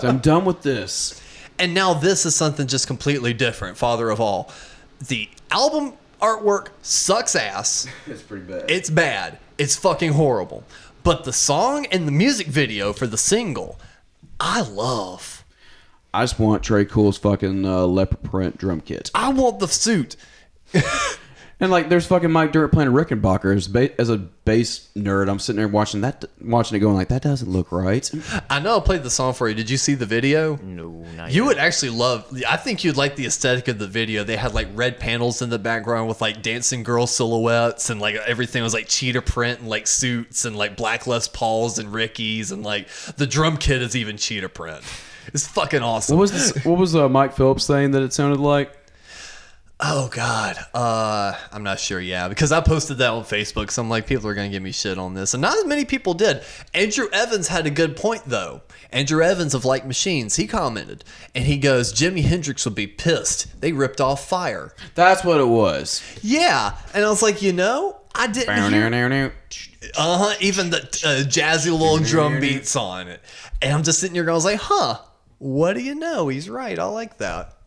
So 0.00 0.08
I'm 0.08 0.20
done 0.20 0.46
with 0.46 0.62
this. 0.62 1.20
and 1.58 1.74
now 1.74 1.92
this 1.92 2.24
is 2.24 2.34
something 2.34 2.66
just 2.66 2.86
completely 2.86 3.34
different. 3.34 3.76
Father 3.76 4.08
of 4.08 4.22
All. 4.22 4.50
The 5.06 5.28
album 5.50 5.92
artwork 6.22 6.68
sucks 6.80 7.36
ass. 7.36 7.86
It's 8.06 8.22
pretty 8.22 8.46
bad. 8.46 8.70
It's 8.70 8.88
bad. 8.88 9.38
It's 9.58 9.76
fucking 9.76 10.12
horrible. 10.14 10.64
But 11.02 11.24
the 11.24 11.32
song 11.34 11.84
and 11.92 12.08
the 12.08 12.12
music 12.12 12.46
video 12.46 12.94
for 12.94 13.06
the 13.06 13.18
single, 13.18 13.78
I 14.40 14.62
love. 14.62 15.44
I 16.14 16.22
just 16.22 16.38
want 16.38 16.62
Tré 16.62 16.88
Cool's 16.88 17.18
fucking 17.18 17.66
uh, 17.66 17.84
leopard 17.84 18.22
print 18.22 18.56
drum 18.56 18.80
kit. 18.80 19.10
I 19.14 19.28
want 19.30 19.58
the 19.58 19.68
suit. 19.68 20.16
And 21.60 21.70
like, 21.70 21.88
there's 21.88 22.06
fucking 22.06 22.32
Mike 22.32 22.50
Dirnt 22.52 22.72
playing 22.72 22.90
Rickenbacker. 22.90 23.54
As, 23.54 23.68
ba- 23.68 23.98
as 24.00 24.08
a 24.10 24.18
bass 24.18 24.88
nerd, 24.96 25.28
I'm 25.30 25.38
sitting 25.38 25.58
there 25.58 25.68
watching 25.68 26.00
that, 26.00 26.24
watching 26.42 26.76
it, 26.76 26.80
going 26.80 26.96
like, 26.96 27.08
that 27.08 27.22
doesn't 27.22 27.48
look 27.48 27.70
right. 27.70 28.10
I 28.50 28.58
know 28.58 28.76
I 28.76 28.80
played 28.80 29.04
the 29.04 29.10
song 29.10 29.34
for 29.34 29.48
you. 29.48 29.54
Did 29.54 29.70
you 29.70 29.76
see 29.76 29.94
the 29.94 30.04
video? 30.04 30.56
No, 30.56 30.88
not 31.16 31.30
You 31.30 31.42
yet. 31.42 31.46
would 31.48 31.58
actually 31.58 31.90
love. 31.90 32.26
I 32.48 32.56
think 32.56 32.82
you'd 32.82 32.96
like 32.96 33.14
the 33.14 33.26
aesthetic 33.26 33.68
of 33.68 33.78
the 33.78 33.86
video. 33.86 34.24
They 34.24 34.36
had 34.36 34.52
like 34.52 34.66
red 34.74 34.98
panels 34.98 35.42
in 35.42 35.50
the 35.50 35.58
background 35.60 36.08
with 36.08 36.20
like 36.20 36.42
dancing 36.42 36.82
girl 36.82 37.06
silhouettes, 37.06 37.88
and 37.88 38.00
like 38.00 38.16
everything 38.16 38.62
was 38.64 38.74
like 38.74 38.88
cheetah 38.88 39.22
print 39.22 39.60
and 39.60 39.68
like 39.68 39.86
suits 39.86 40.44
and 40.44 40.56
like 40.56 40.76
black 40.76 41.06
Les 41.06 41.28
Pauls 41.28 41.78
and 41.78 41.92
Rickies, 41.92 42.50
and 42.50 42.64
like 42.64 42.88
the 43.16 43.26
drum 43.28 43.56
kit 43.58 43.80
is 43.80 43.94
even 43.94 44.16
cheetah 44.16 44.48
print. 44.48 44.82
It's 45.28 45.46
fucking 45.46 45.82
awesome. 45.82 46.16
What 46.16 46.22
was 46.22 46.32
this, 46.32 46.64
what 46.64 46.78
was 46.78 46.94
uh, 46.96 47.08
Mike 47.08 47.34
Phillips 47.36 47.64
saying 47.64 47.92
that 47.92 48.02
it 48.02 48.12
sounded 48.12 48.40
like? 48.40 48.76
Oh 49.86 50.08
God, 50.10 50.56
uh, 50.72 51.34
I'm 51.52 51.62
not 51.62 51.78
sure. 51.78 52.00
Yeah, 52.00 52.28
because 52.28 52.52
I 52.52 52.62
posted 52.62 52.96
that 52.98 53.10
on 53.10 53.22
Facebook, 53.24 53.70
so 53.70 53.82
I'm 53.82 53.90
like, 53.90 54.06
people 54.06 54.26
are 54.28 54.34
gonna 54.34 54.48
give 54.48 54.62
me 54.62 54.72
shit 54.72 54.96
on 54.96 55.12
this, 55.12 55.34
and 55.34 55.42
not 55.42 55.58
as 55.58 55.66
many 55.66 55.84
people 55.84 56.14
did. 56.14 56.42
Andrew 56.72 57.06
Evans 57.12 57.48
had 57.48 57.66
a 57.66 57.70
good 57.70 57.94
point 57.94 58.22
though. 58.24 58.62
Andrew 58.90 59.22
Evans 59.22 59.52
of 59.52 59.66
Like 59.66 59.84
Machines, 59.84 60.36
he 60.36 60.46
commented, 60.46 61.04
and 61.34 61.44
he 61.44 61.58
goes, 61.58 61.92
Jimi 61.92 62.22
Hendrix 62.24 62.64
would 62.64 62.74
be 62.74 62.86
pissed. 62.86 63.60
They 63.60 63.72
ripped 63.72 64.00
off 64.00 64.26
Fire. 64.26 64.72
That's 64.94 65.22
what 65.22 65.38
it 65.38 65.48
was. 65.48 66.02
Yeah, 66.22 66.78
and 66.94 67.04
I 67.04 67.10
was 67.10 67.22
like, 67.22 67.42
you 67.42 67.52
know, 67.52 68.00
I 68.14 68.26
didn't. 68.28 68.46
Hear- 68.72 68.80
uh 69.98 70.18
huh. 70.18 70.34
Even 70.40 70.70
the 70.70 70.78
uh, 70.78 71.28
jazzy 71.28 71.70
little 71.70 71.98
drum 71.98 72.40
beats 72.40 72.74
on 72.74 73.08
it, 73.08 73.20
and 73.60 73.74
I'm 73.74 73.82
just 73.82 73.98
sitting 74.00 74.14
here 74.14 74.24
going, 74.24 74.32
I 74.32 74.36
was 74.36 74.44
like, 74.46 74.60
huh. 74.60 74.98
What 75.38 75.74
do 75.74 75.82
you 75.82 75.94
know? 75.94 76.28
He's 76.28 76.48
right. 76.48 76.78
I 76.78 76.84
like 76.84 77.18
that. 77.18 77.58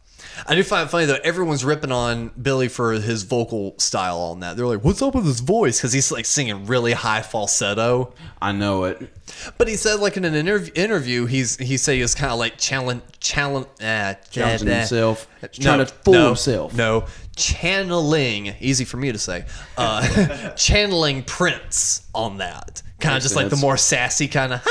I 0.46 0.56
do 0.56 0.64
find 0.64 0.88
it 0.88 0.92
funny 0.92 1.06
though. 1.06 1.18
Everyone's 1.24 1.66
ripping 1.66 1.92
on 1.92 2.32
Billy 2.40 2.68
for 2.68 2.94
his 2.94 3.24
vocal 3.24 3.76
style 3.80 4.20
on 4.20 4.42
that. 4.42 4.58
They're 4.58 4.68
like, 4.68 4.84
"What's 4.84 5.02
up 5.02 5.16
with 5.16 5.26
his 5.26 5.40
voice?" 5.40 5.80
Because 5.80 5.94
he's 5.94 6.12
like 6.12 6.26
singing 6.26 6.66
really 6.66 6.94
high 6.94 7.22
falsetto. 7.22 8.14
I 8.42 8.52
know 8.52 8.84
it. 8.84 9.10
But 9.58 9.68
he 9.68 9.76
said, 9.76 10.00
like 10.00 10.18
in 10.18 10.26
an 10.26 10.36
interview, 10.36 10.72
interview 10.76 11.26
he's 11.26 11.58
he 11.58 11.78
said 11.78 11.96
he 11.96 12.02
was 12.02 12.16
kind 12.16 12.32
of 12.32 12.40
like 12.40 12.58
challenge, 12.58 13.02
challenge, 13.20 13.68
uh, 13.82 14.16
Challenging 14.30 14.70
uh, 14.70 14.78
himself. 14.80 15.28
no, 15.42 15.48
Trying 15.48 15.80
to 15.80 15.86
fool 15.86 16.14
no, 16.14 16.28
himself. 16.28 16.74
No, 16.76 17.06
channeling. 17.36 18.56
Easy 18.60 18.86
for 18.86 18.98
me 18.98 19.12
to 19.12 19.18
say. 19.18 19.46
Uh, 19.78 20.52
channeling 20.56 21.24
Prince 21.24 22.08
on 22.14 22.38
that. 22.38 22.82
Kind 23.00 23.16
of 23.16 23.24
just 23.24 23.36
like 23.36 23.50
the 23.50 23.58
more 23.58 23.78
sassy 23.78 24.28
kind 24.28 24.54
of 24.54 24.62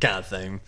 kind 0.00 0.18
of 0.18 0.26
thing. 0.26 0.60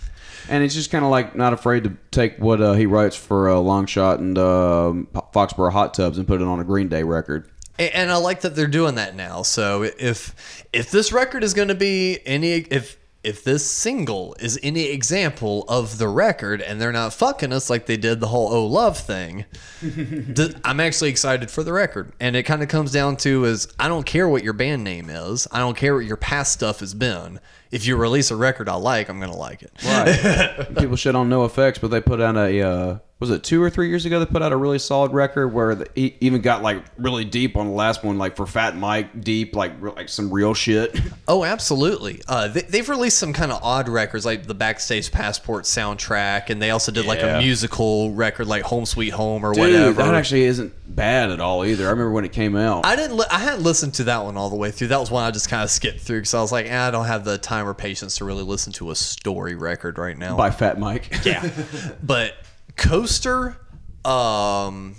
And 0.51 0.63
he's 0.63 0.75
just 0.75 0.91
kind 0.91 1.05
of 1.05 1.11
like 1.11 1.35
not 1.35 1.53
afraid 1.53 1.85
to 1.85 1.97
take 2.11 2.39
what 2.39 2.61
uh, 2.61 2.73
he 2.73 2.85
writes 2.85 3.17
for 3.17 3.49
uh, 3.49 3.55
Longshot 3.55 4.19
and 4.19 4.37
um 4.37 5.09
Foxboro 5.33 5.73
Hot 5.73 5.95
Tubs 5.95 6.19
and 6.19 6.27
put 6.27 6.43
it 6.43 6.47
on 6.47 6.61
a 6.61 6.65
Green 6.65 6.89
Day 6.89 7.03
record. 7.05 7.49
And 7.79 8.11
I 8.11 8.17
like 8.17 8.43
that 8.43 8.55
they're 8.55 8.67
doing 8.67 8.97
that 8.97 9.15
now. 9.15 9.43
So 9.43 9.85
if 9.85 10.67
if 10.73 10.91
this 10.91 11.13
record 11.13 11.43
is 11.43 11.55
going 11.55 11.69
to 11.69 11.75
be 11.75 12.19
any 12.27 12.53
if 12.53 12.99
if 13.23 13.45
this 13.45 13.69
single 13.71 14.35
is 14.41 14.59
any 14.63 14.87
example 14.87 15.65
of 15.69 15.99
the 15.99 16.09
record 16.09 16.63
and 16.63 16.81
they're 16.81 16.93
not 16.93 17.13
fucking 17.13 17.53
us 17.53 17.69
like 17.69 17.85
they 17.87 17.99
did 17.99 18.21
the 18.21 18.29
whole 18.29 18.53
oh 18.53 18.65
love 18.65 18.99
thing, 18.99 19.45
th- 19.81 20.55
I'm 20.65 20.81
actually 20.81 21.11
excited 21.11 21.51
for 21.51 21.63
the 21.63 21.73
record. 21.73 22.13
And 22.19 22.35
it 22.35 22.45
kind 22.45 22.63
of 22.63 22.69
comes 22.69 22.93
down 22.93 23.17
to 23.19 23.45
is 23.45 23.69
I 23.79 23.89
don't 23.89 24.07
care 24.07 24.29
what 24.29 24.43
your 24.43 24.55
band 24.55 24.85
name 24.85 25.11
is. 25.11 25.47
I 25.53 25.59
don't 25.59 25.77
care 25.77 25.95
what 25.95 26.07
your 26.07 26.17
past 26.17 26.53
stuff 26.53 26.81
has 26.81 26.95
been. 26.95 27.41
If 27.71 27.87
you 27.87 27.97
release 27.97 28.31
a 28.31 28.37
record 28.37 28.69
I 28.69 28.75
like, 28.75 29.09
I'm 29.09 29.21
going 29.21 29.31
to 29.31 29.39
like 29.39 29.63
it. 29.63 29.73
Right. 29.85 30.75
People 30.79 30.97
shit 30.97 31.15
on 31.15 31.29
NOFX, 31.29 31.81
but 31.81 31.89
they 31.89 32.01
put 32.01 32.21
out 32.21 32.37
a 32.37 32.63
uh, 32.63 32.99
was 33.21 33.31
it 33.31 33.45
two 33.45 33.63
or 33.63 33.71
three 33.71 33.89
years 33.89 34.07
ago? 34.07 34.19
They 34.19 34.27
put 34.27 34.43
out 34.43 34.51
a 34.53 34.57
really 34.57 34.79
solid 34.79 35.13
record 35.13 35.49
where 35.53 35.75
they 35.75 36.17
even 36.21 36.41
got 36.41 36.63
like 36.63 36.83
really 36.99 37.25
deep 37.25 37.57
on 37.57 37.67
the 37.67 37.73
last 37.73 38.03
one, 38.03 38.19
like 38.19 38.35
for 38.35 38.47
Fat 38.47 38.77
Mike, 38.77 39.21
deep 39.23 39.55
like 39.55 39.81
like 39.81 40.09
some 40.09 40.33
real 40.33 40.55
shit. 40.55 40.99
Oh, 41.29 41.45
absolutely. 41.45 42.21
Uh, 42.27 42.49
they, 42.49 42.63
they've 42.63 42.89
released 42.89 43.17
some 43.17 43.33
kind 43.33 43.53
of 43.53 43.63
odd 43.63 43.89
records, 43.89 44.27
like 44.27 44.47
the 44.47 44.55
Backstage 44.55 45.13
Passport 45.13 45.63
soundtrack, 45.65 46.51
and 46.51 46.61
they 46.61 46.71
also 46.73 46.91
did 46.91 47.05
like 47.07 47.21
Yeah. 47.21 47.37
a 47.37 47.39
musical 47.39 48.11
record, 48.13 48.49
like 48.49 48.63
Home 48.65 48.85
Sweet 48.85 49.11
Home 49.11 49.45
or 49.47 49.53
Dude, 49.55 49.61
whatever. 49.63 49.93
that 50.03 50.15
actually 50.17 50.43
isn't 50.43 50.73
bad 50.97 51.31
at 51.31 51.39
all 51.39 51.65
either. 51.65 51.87
I 51.87 51.91
remember 51.91 52.11
when 52.11 52.25
it 52.25 52.33
came 52.33 52.57
out. 52.57 52.85
I 52.85 52.97
didn't. 52.97 53.17
Li- 53.17 53.27
I 53.31 53.39
hadn't 53.39 53.63
listened 53.63 53.95
to 53.95 54.05
that 54.05 54.25
one 54.25 54.37
all 54.37 54.51
the 54.51 54.57
way 54.57 54.73
through. 54.73 54.89
That 54.89 54.99
was 54.99 55.09
one 55.09 55.23
I 55.23 55.31
just 55.31 55.49
kind 55.49 55.63
of 55.63 55.71
skipped 55.71 56.01
through 56.01 56.19
because 56.19 56.35
I 56.35 56.41
was 56.41 56.51
like, 56.51 56.67
eh, 56.67 56.87
I 56.89 56.91
don't 56.91 57.07
have 57.07 57.25
the 57.25 57.39
time 57.39 57.69
or 57.69 57.75
patience 57.75 58.17
to 58.17 58.25
really 58.25 58.43
listen 58.43 58.73
to 58.75 58.91
a 58.91 58.97
story 58.97 59.55
record 59.55 59.99
right 59.99 60.19
now. 60.19 60.37
by 60.37 60.51
Fat 60.51 60.81
Mike. 60.81 61.13
yeah, 61.25 61.49
but 62.03 62.35
Coaster, 62.81 63.57
um, 64.05 64.97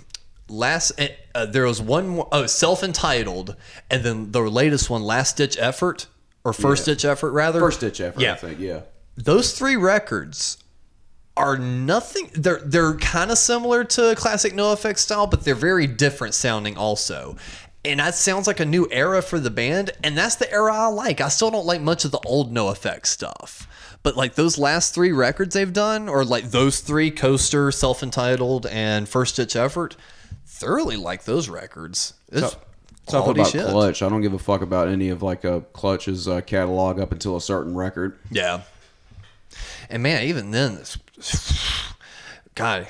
last 0.48 0.92
eh, 0.98 1.08
uh, 1.34 1.46
there 1.46 1.64
was 1.66 1.82
one 1.82 2.08
more. 2.08 2.28
Oh, 2.32 2.46
self 2.46 2.82
entitled, 2.82 3.56
and 3.90 4.02
then 4.04 4.32
the 4.32 4.40
latest 4.40 4.88
one, 4.88 5.02
Last 5.02 5.36
Ditch 5.36 5.58
Effort 5.58 6.06
or 6.44 6.52
First 6.52 6.86
Yeah. 6.86 6.94
Ditch 6.94 7.04
Effort 7.04 7.32
rather. 7.32 7.60
First 7.60 7.80
ditch 7.80 8.00
effort, 8.00 8.20
Yeah. 8.20 8.32
I 8.32 8.36
think. 8.36 8.58
Yeah. 8.60 8.80
those 9.16 9.52
three 9.52 9.76
records 9.76 10.56
are 11.36 11.58
nothing 11.58 12.30
they're 12.34 12.60
they're 12.64 12.94
kind 12.94 13.30
of 13.30 13.38
similar 13.38 13.84
to 13.84 14.14
classic 14.16 14.52
NOFX 14.54 14.98
style 14.98 15.26
but 15.26 15.44
they're 15.44 15.54
very 15.54 15.86
different 15.86 16.34
sounding 16.34 16.76
also 16.76 17.36
and 17.84 18.00
that 18.00 18.14
sounds 18.14 18.46
like 18.46 18.60
a 18.60 18.64
new 18.66 18.86
era 18.90 19.20
for 19.22 19.38
the 19.40 19.50
band 19.50 19.90
and 20.04 20.16
that's 20.16 20.36
the 20.36 20.50
era 20.52 20.72
i 20.74 20.86
like 20.88 21.20
i 21.22 21.28
still 21.28 21.50
don't 21.50 21.64
like 21.66 21.80
much 21.80 22.04
of 22.04 22.10
the 22.10 22.20
old 22.26 22.52
NOFX 22.54 23.06
stuff 23.06 23.66
but 24.02 24.16
like 24.16 24.34
those 24.34 24.58
last 24.58 24.94
three 24.94 25.12
records 25.12 25.54
they've 25.54 25.72
done 25.72 26.08
or 26.08 26.24
like 26.24 26.50
those 26.50 26.80
three 26.80 27.10
coaster 27.10 27.70
self-entitled 27.70 28.66
and 28.66 29.08
first 29.08 29.36
ditch 29.36 29.56
effort 29.56 29.96
thoroughly 30.46 30.96
like 30.96 31.24
those 31.24 31.48
records 31.48 32.14
it's 32.30 32.56
Stuff 33.08 33.24
quality 33.24 33.40
about 33.40 33.52
shit. 33.52 33.66
Clutch. 33.66 34.02
I 34.02 34.08
don't 34.08 34.22
give 34.22 34.32
a 34.32 34.38
fuck 34.38 34.62
about 34.62 34.88
any 34.88 35.08
of 35.08 35.22
like 35.22 35.44
a 35.44 35.62
Clutch's 35.72 36.28
uh, 36.28 36.40
catalog 36.40 37.00
up 37.00 37.12
until 37.12 37.36
a 37.36 37.40
certain 37.40 37.74
record. 37.74 38.18
Yeah. 38.30 38.62
And 39.90 40.02
man, 40.02 40.24
even 40.24 40.52
then, 40.52 40.76
this, 40.76 40.98
God, 42.54 42.86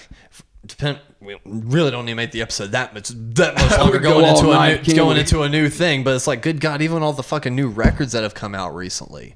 depend. 0.64 1.00
We 1.20 1.36
really 1.44 1.90
don't 1.90 2.04
need 2.04 2.12
to 2.12 2.16
make 2.16 2.32
the 2.32 2.42
episode 2.42 2.72
that 2.72 2.92
much 2.94 3.08
that 3.08 3.54
much 3.54 3.70
longer 3.78 3.98
going 3.98 4.26
into 4.26 4.50
a 4.50 4.76
new, 4.76 4.94
going 4.94 5.16
into 5.16 5.42
a 5.42 5.48
new 5.48 5.68
thing. 5.68 6.04
But 6.04 6.14
it's 6.14 6.26
like, 6.26 6.42
good 6.42 6.60
God, 6.60 6.82
even 6.82 7.02
all 7.02 7.12
the 7.12 7.22
fucking 7.22 7.54
new 7.54 7.68
records 7.68 8.12
that 8.12 8.22
have 8.22 8.34
come 8.34 8.54
out 8.54 8.74
recently. 8.74 9.34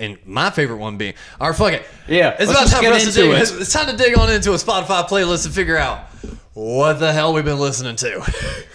And 0.00 0.18
my 0.24 0.48
favorite 0.50 0.78
one 0.78 0.96
being, 0.96 1.12
all 1.38 1.48
right, 1.50 1.56
fuck 1.56 1.72
it. 1.74 1.84
Yeah, 2.08 2.34
it's 2.38 2.50
about 2.50 2.68
time 2.68 2.80
get 2.80 2.90
for 2.90 2.96
us 2.96 3.02
to 3.02 3.08
into 3.08 3.20
dig. 3.20 3.30
it. 3.42 3.52
It's 3.60 3.72
time 3.72 3.86
to 3.86 3.96
dig 3.96 4.18
on 4.18 4.32
into 4.32 4.52
a 4.52 4.56
Spotify 4.56 5.06
playlist 5.06 5.44
and 5.44 5.54
figure 5.54 5.76
out 5.76 5.98
what 6.54 6.94
the 6.94 7.12
hell 7.12 7.34
we've 7.34 7.44
been 7.44 7.58
listening 7.58 7.96
to. 7.96 8.22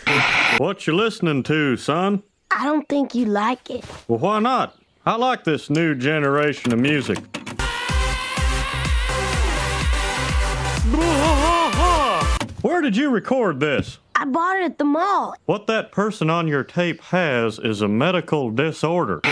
What 0.60 0.88
you 0.88 0.96
listening 0.96 1.44
to, 1.44 1.76
son? 1.76 2.24
I 2.50 2.64
don't 2.64 2.88
think 2.88 3.14
you 3.14 3.26
like 3.26 3.70
it. 3.70 3.84
Well, 4.08 4.20
why 4.20 4.40
not? 4.40 4.78
I 5.06 5.18
like 5.18 5.44
this 5.44 5.70
new 5.70 5.96
generation 5.96 6.72
of 6.72 6.80
music. 6.80 7.18
Where 12.62 12.82
did 12.82 12.96
you 12.96 13.10
record 13.10 13.60
this? 13.60 13.98
I 14.18 14.26
bought 14.26 14.58
it 14.58 14.64
at 14.64 14.78
the 14.78 14.86
mall. 14.86 15.36
What 15.46 15.68
that 15.68 15.92
person 15.92 16.30
on 16.30 16.48
your 16.48 16.64
tape 16.64 17.02
has 17.02 17.60
is 17.60 17.82
a 17.82 17.88
medical 17.88 18.52
disorder. 18.52 19.22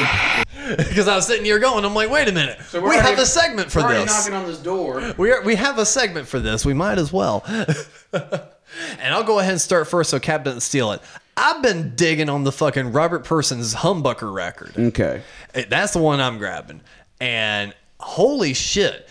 Because 0.77 1.09
I 1.09 1.15
was 1.17 1.27
sitting 1.27 1.43
here 1.43 1.59
going, 1.59 1.83
I'm 1.83 1.93
like, 1.93 2.09
wait 2.09 2.29
a 2.29 2.31
minute. 2.31 2.57
we 2.71 2.79
we're 2.79 3.01
have 3.01 3.19
a 3.19 3.25
segment 3.25 3.69
for 3.69 3.79
we're 3.79 3.85
already 3.85 4.03
this. 4.05 4.17
knocking 4.17 4.33
on 4.33 4.45
this 4.47 4.59
door. 4.59 5.13
We, 5.17 5.31
are, 5.31 5.41
we 5.41 5.55
have 5.55 5.77
a 5.77 5.85
segment 5.85 6.25
for 6.25 6.39
this. 6.39 6.65
We 6.65 6.73
might 6.73 6.97
as 6.97 7.11
well. 7.11 7.43
and 8.13 9.13
I'll 9.13 9.25
go 9.25 9.39
ahead 9.39 9.51
and 9.51 9.59
start 9.59 9.89
first 9.89 10.09
so 10.11 10.19
Cap 10.19 10.45
doesn't 10.45 10.61
steal 10.61 10.93
it. 10.93 11.01
I've 11.35 11.61
been 11.61 11.95
digging 11.95 12.29
on 12.29 12.45
the 12.45 12.51
fucking 12.51 12.93
Robert 12.93 13.25
Person's 13.25 13.75
Humbucker 13.75 14.33
record. 14.33 14.71
Okay. 14.77 15.23
Eh, 15.53 15.65
That's 15.67 15.91
the 15.93 15.99
one 15.99 16.21
I'm 16.21 16.37
grabbing. 16.37 16.79
And 17.19 17.73
holy 17.99 18.53
shit. 18.53 19.09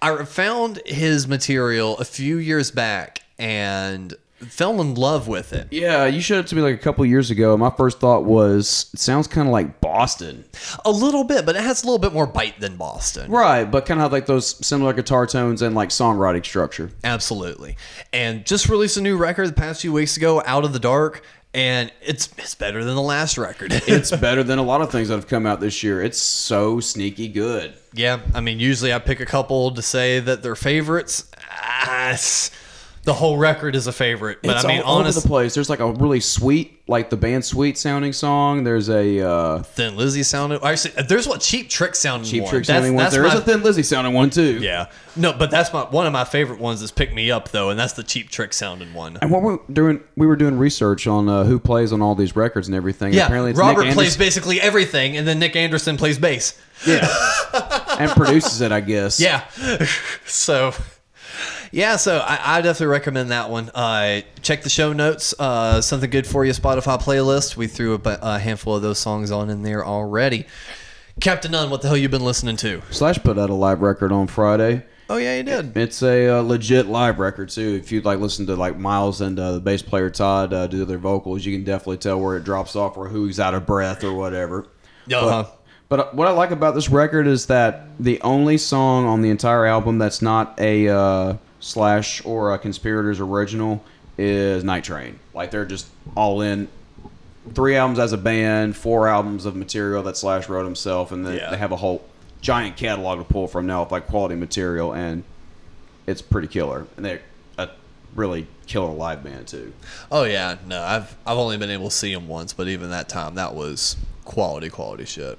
I 0.00 0.24
found 0.24 0.80
his 0.86 1.28
material 1.28 1.98
a 1.98 2.04
few 2.04 2.38
years 2.38 2.70
back 2.70 3.20
and 3.38 4.14
fell 4.46 4.80
in 4.80 4.94
love 4.94 5.26
with 5.28 5.52
it. 5.52 5.68
Yeah, 5.70 6.06
you 6.06 6.20
showed 6.20 6.40
it 6.44 6.46
to 6.48 6.56
me 6.56 6.62
like 6.62 6.74
a 6.74 6.78
couple 6.78 7.04
years 7.04 7.30
ago. 7.30 7.56
My 7.56 7.70
first 7.70 7.98
thought 8.00 8.24
was, 8.24 8.90
it 8.94 9.00
sounds 9.00 9.26
kind 9.26 9.48
of 9.48 9.52
like 9.52 9.80
Boston. 9.80 10.44
A 10.84 10.90
little 10.90 11.24
bit, 11.24 11.44
but 11.44 11.56
it 11.56 11.62
has 11.62 11.82
a 11.82 11.86
little 11.86 11.98
bit 11.98 12.12
more 12.12 12.26
bite 12.26 12.60
than 12.60 12.76
Boston. 12.76 13.30
Right, 13.30 13.64
but 13.64 13.84
kind 13.86 13.98
of 14.00 14.02
have 14.02 14.12
like 14.12 14.26
those 14.26 14.64
similar 14.66 14.92
guitar 14.92 15.26
tones 15.26 15.62
and 15.62 15.74
like 15.74 15.88
songwriting 15.88 16.44
structure. 16.44 16.90
Absolutely. 17.04 17.76
And 18.12 18.46
just 18.46 18.68
released 18.68 18.96
a 18.96 19.00
new 19.00 19.16
record 19.16 19.48
the 19.48 19.52
past 19.54 19.80
few 19.82 19.92
weeks 19.92 20.16
ago, 20.16 20.42
Out 20.46 20.64
of 20.64 20.72
the 20.72 20.78
Dark, 20.78 21.22
and 21.54 21.90
it's 22.02 22.28
it's 22.36 22.54
better 22.54 22.84
than 22.84 22.94
the 22.94 23.02
last 23.02 23.38
record. 23.38 23.72
It's 23.88 24.10
better 24.14 24.42
than 24.44 24.58
a 24.58 24.62
lot 24.62 24.82
of 24.82 24.92
things 24.92 25.08
that 25.08 25.14
have 25.14 25.26
come 25.26 25.46
out 25.46 25.60
this 25.60 25.82
year. 25.82 26.02
It's 26.02 26.18
so 26.18 26.78
sneaky 26.78 27.26
good. 27.28 27.74
yeah, 27.94 28.20
I 28.34 28.40
mean, 28.40 28.60
usually 28.60 28.92
I 28.92 28.98
pick 28.98 29.18
a 29.20 29.26
couple 29.26 29.70
to 29.72 29.82
say 29.82 30.20
that 30.20 30.42
they're 30.42 30.54
favorites. 30.54 31.28
Ah, 31.60 32.14
the 33.08 33.14
whole 33.14 33.38
record 33.38 33.74
is 33.74 33.86
a 33.86 33.92
favorite, 33.92 34.40
but 34.42 34.56
it's 34.56 34.66
I 34.66 34.68
mean, 34.68 34.82
all 34.82 34.98
honest, 34.98 35.16
over 35.16 35.22
the 35.22 35.28
place. 35.28 35.54
There's 35.54 35.70
like 35.70 35.80
a 35.80 35.92
really 35.92 36.20
sweet, 36.20 36.82
like 36.88 37.08
the 37.08 37.16
band 37.16 37.42
Sweet 37.42 37.78
sounding 37.78 38.12
song. 38.12 38.64
There's 38.64 38.90
a 38.90 39.26
uh, 39.26 39.62
Thin 39.62 39.96
Lizzy 39.96 40.22
sounded. 40.22 40.62
Actually, 40.62 41.02
there's 41.04 41.26
what 41.26 41.40
Cheap 41.40 41.70
Trick 41.70 41.94
sounding 41.94 42.30
Cheap 42.30 42.42
one. 42.42 42.50
Trick 42.50 42.66
sounding 42.66 42.94
one. 42.94 43.10
There 43.10 43.24
is 43.24 43.32
my- 43.32 43.40
a 43.40 43.42
Thin 43.42 43.62
Lizzy 43.62 43.82
sounding 43.82 44.12
one 44.12 44.28
too. 44.28 44.58
Yeah, 44.60 44.90
no, 45.16 45.32
but 45.32 45.50
that's 45.50 45.72
my 45.72 45.84
one 45.84 46.06
of 46.06 46.12
my 46.12 46.24
favorite 46.24 46.60
ones 46.60 46.82
is 46.82 46.90
Pick 46.90 47.14
Me 47.14 47.30
Up 47.30 47.48
though, 47.48 47.70
and 47.70 47.80
that's 47.80 47.94
the 47.94 48.02
Cheap 48.02 48.28
Trick 48.28 48.52
sounding 48.52 48.92
one. 48.92 49.16
And 49.22 49.30
what 49.30 49.40
we're 49.40 49.58
doing, 49.72 50.02
we 50.14 50.26
were 50.26 50.36
doing 50.36 50.58
research 50.58 51.06
on 51.06 51.30
uh, 51.30 51.44
who 51.44 51.58
plays 51.58 51.94
on 51.94 52.02
all 52.02 52.14
these 52.14 52.36
records 52.36 52.68
and 52.68 52.76
everything. 52.76 53.14
Yeah, 53.14 53.24
apparently 53.24 53.52
it's 53.52 53.58
Robert 53.58 53.90
plays 53.94 54.18
basically 54.18 54.60
everything, 54.60 55.16
and 55.16 55.26
then 55.26 55.38
Nick 55.38 55.56
Anderson 55.56 55.96
plays 55.96 56.18
bass. 56.18 56.60
Yeah, 56.86 57.08
and 57.98 58.10
produces 58.10 58.60
it, 58.60 58.70
I 58.70 58.80
guess. 58.80 59.18
Yeah. 59.18 59.48
so, 60.26 60.74
yeah, 61.72 61.96
so 61.96 62.18
I, 62.18 62.58
I 62.58 62.60
definitely 62.60 62.86
recommend 62.86 63.30
that 63.30 63.50
one. 63.50 63.70
Uh, 63.74 64.22
check 64.42 64.62
the 64.62 64.70
show 64.70 64.92
notes. 64.92 65.34
Uh, 65.38 65.80
Something 65.80 66.10
Good 66.10 66.26
For 66.26 66.44
You 66.44 66.52
Spotify 66.52 67.00
playlist. 67.00 67.56
We 67.56 67.66
threw 67.66 67.94
a, 67.94 68.18
a 68.22 68.38
handful 68.38 68.76
of 68.76 68.82
those 68.82 68.98
songs 68.98 69.30
on 69.30 69.50
in 69.50 69.62
there 69.62 69.84
already. 69.84 70.46
Captain 71.20 71.50
Nunn, 71.50 71.70
what 71.70 71.82
the 71.82 71.88
hell 71.88 71.96
you 71.96 72.08
been 72.08 72.24
listening 72.24 72.56
to? 72.58 72.80
Slash 72.90 73.18
put 73.18 73.38
out 73.38 73.50
a 73.50 73.54
live 73.54 73.80
record 73.80 74.12
on 74.12 74.28
Friday. 74.28 74.84
Oh, 75.10 75.16
yeah, 75.16 75.38
you 75.38 75.42
did. 75.42 75.76
It's 75.76 76.02
a 76.02 76.28
uh, 76.28 76.42
legit 76.42 76.86
live 76.86 77.18
record 77.18 77.48
too. 77.48 77.78
If 77.82 77.90
you'd 77.90 78.04
like 78.04 78.20
listen 78.20 78.46
to 78.46 78.56
like 78.56 78.78
Myles 78.78 79.20
and 79.20 79.38
uh, 79.38 79.52
the 79.52 79.60
bass 79.60 79.82
player 79.82 80.10
Todd 80.10 80.52
uh, 80.52 80.66
do 80.66 80.84
their 80.84 80.98
vocals, 80.98 81.44
you 81.44 81.56
can 81.56 81.64
definitely 81.64 81.96
tell 81.96 82.20
where 82.20 82.36
it 82.36 82.44
drops 82.44 82.76
off 82.76 82.96
or 82.96 83.08
who's 83.08 83.40
out 83.40 83.54
of 83.54 83.64
breath 83.64 84.04
or 84.04 84.12
whatever. 84.12 84.68
Uh-huh. 85.10 85.44
But, 85.44 85.58
but 85.88 86.00
uh, 86.00 86.10
what 86.12 86.28
I 86.28 86.32
like 86.32 86.50
about 86.50 86.74
this 86.74 86.90
record 86.90 87.26
is 87.26 87.46
that 87.46 87.88
the 87.98 88.20
only 88.20 88.58
song 88.58 89.06
on 89.06 89.22
the 89.22 89.30
entire 89.30 89.64
album 89.64 89.98
that's 89.98 90.20
not 90.20 90.60
a 90.60 90.88
uh, 90.88 91.36
Slash 91.68 92.24
or 92.24 92.54
a 92.54 92.58
Conspirators 92.58 93.20
original 93.20 93.84
is 94.16 94.64
Night 94.64 94.84
Train. 94.84 95.18
Like 95.34 95.50
they're 95.50 95.66
just 95.66 95.86
all 96.16 96.40
in. 96.40 96.68
Three 97.54 97.76
albums 97.76 97.98
as 97.98 98.12
a 98.12 98.18
band, 98.18 98.76
four 98.76 99.08
albums 99.08 99.46
of 99.46 99.56
material 99.56 100.02
that 100.02 100.16
Slash 100.16 100.48
wrote 100.48 100.64
himself, 100.64 101.12
and 101.12 101.24
they, 101.26 101.36
Yeah. 101.38 101.50
they 101.50 101.56
have 101.56 101.72
a 101.72 101.76
whole 101.76 102.04
giant 102.42 102.76
catalog 102.76 103.18
to 103.18 103.24
pull 103.24 103.46
from 103.48 103.66
now 103.66 103.82
of 103.82 103.90
like 103.92 104.06
quality 104.06 104.34
material, 104.34 104.92
and 104.92 105.24
it's 106.06 106.20
pretty 106.20 106.48
killer. 106.48 106.86
And 106.96 107.04
they're 107.06 107.22
a 107.56 107.70
really 108.14 108.46
killer 108.66 108.92
live 108.92 109.24
band 109.24 109.46
too. 109.48 109.72
Oh, 110.12 110.24
yeah. 110.24 110.56
No, 110.66 110.82
I've, 110.82 111.16
I've 111.26 111.38
only 111.38 111.56
been 111.56 111.70
able 111.70 111.86
to 111.88 111.94
see 111.94 112.12
him 112.12 112.28
once, 112.28 112.52
but 112.52 112.68
even 112.68 112.90
that 112.90 113.08
time, 113.08 113.34
that 113.36 113.54
was 113.54 113.96
quality, 114.26 114.68
quality 114.68 115.06
shit. 115.06 115.38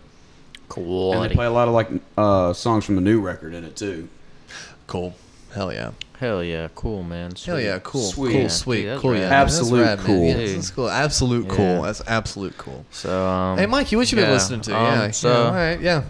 Cool. 0.67 1.13
And 1.21 1.29
they 1.29 1.35
play 1.35 1.45
a 1.45 1.51
lot 1.51 1.67
of 1.67 1.75
like 1.75 1.89
uh, 2.17 2.53
songs 2.53 2.85
from 2.85 2.95
the 2.95 3.01
new 3.01 3.21
record 3.21 3.53
in 3.53 3.63
it 3.63 3.75
too. 3.75 4.07
Cool. 4.87 5.13
Hell 5.53 5.71
yeah. 5.71 5.91
Hell 6.19 6.43
yeah, 6.43 6.67
cool 6.75 7.01
man. 7.01 7.31
Hell 7.45 7.61
yeah, 7.61 7.79
cool, 7.79 8.01
Sweet. 8.01 8.31
cool, 8.33 8.41
Yeah, 8.41 8.47
sweet, 8.49 8.81
dude, 8.83 8.99
cool, 8.99 9.11
rad. 9.11 9.19
yeah, 9.21 9.41
Absolute 9.41 9.81
rad, 9.81 9.99
cool. 9.99 10.25
Yeah, 10.25 10.35
that's 10.53 10.69
cool, 10.69 10.89
absolute 10.89 11.47
cool. 11.47 11.81
That's 11.83 12.01
absolute 12.07 12.57
cool. 12.57 12.85
So 12.91 13.25
um, 13.25 13.57
Hey, 13.57 13.65
Mikey, 13.65 13.95
what 13.95 14.11
you 14.11 14.17
been 14.17 14.25
yeah, 14.27 14.33
listening 14.33 14.59
to? 14.61 14.75
um, 14.77 14.83
yeah, 14.83 15.11
so- 15.11 15.29
yeah, 15.31 15.47
all 15.47 15.53
right, 15.53 15.79
yeah. 15.81 16.03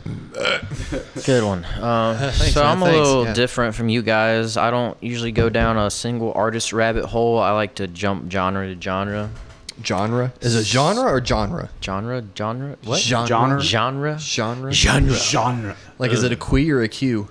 Good 1.26 1.44
one. 1.44 1.64
Um, 1.80 2.18
Thanks, 2.18 2.54
so 2.54 2.62
man, 2.64 2.72
I'm 2.72 2.82
a 2.82 2.86
thanks, 2.88 3.08
little 3.08 3.26
yeah. 3.26 3.34
different 3.34 3.76
from 3.76 3.90
you 3.90 4.02
guys. 4.02 4.58
I 4.58 4.72
don't 4.72 4.98
usually 5.04 5.32
go 5.32 5.48
down 5.50 5.78
a 5.78 5.92
single 5.92 6.34
artist 6.34 6.74
rabbit 6.74 7.06
hole. 7.06 7.38
I 7.38 7.52
like 7.52 7.76
to 7.76 7.88
jump 7.88 8.32
genre 8.32 8.66
to 8.74 8.82
genre. 8.82 9.30
Genre 9.84 10.34
is 10.42 10.56
it 10.56 10.66
genre 10.66 11.04
or 11.04 11.24
genre? 11.24 11.70
Genre, 11.82 12.22
genre, 12.36 12.78
what? 12.84 13.00
Genre. 13.00 13.28
Genre? 13.28 13.62
Genre. 13.62 14.20
Genre. 14.20 14.74
Genre. 14.74 15.14
Genre. 15.16 15.76
Like, 16.00 16.12
is 16.12 16.24
it 16.24 16.32
a 16.32 16.36
Q 16.36 16.76
or 16.76 16.82
a 16.82 16.90
Q? 16.90 17.30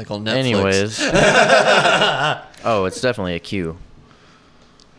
Like 0.00 0.10
on 0.10 0.24
Netflix. 0.24 0.34
Anyways. 0.34 0.98
oh, 2.64 2.86
it's 2.86 3.02
definitely 3.02 3.34
a 3.34 3.38
Q. 3.38 3.76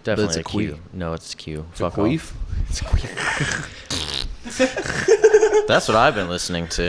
Definitely 0.03 0.25
it's 0.27 0.37
a 0.37 0.41
a 0.41 0.43
Q. 0.43 0.73
queef. 0.73 0.77
No, 0.93 1.13
it's 1.13 1.33
a 1.33 1.37
Q. 1.37 1.65
It's 1.71 1.81
a 1.81 1.89
Fuck 1.89 1.97
off. 1.97 2.05
queef. 2.05 2.33
That's 5.67 5.87
what 5.87 5.97
I've 5.97 6.13
been 6.13 6.29
listening 6.29 6.67
to. 6.67 6.87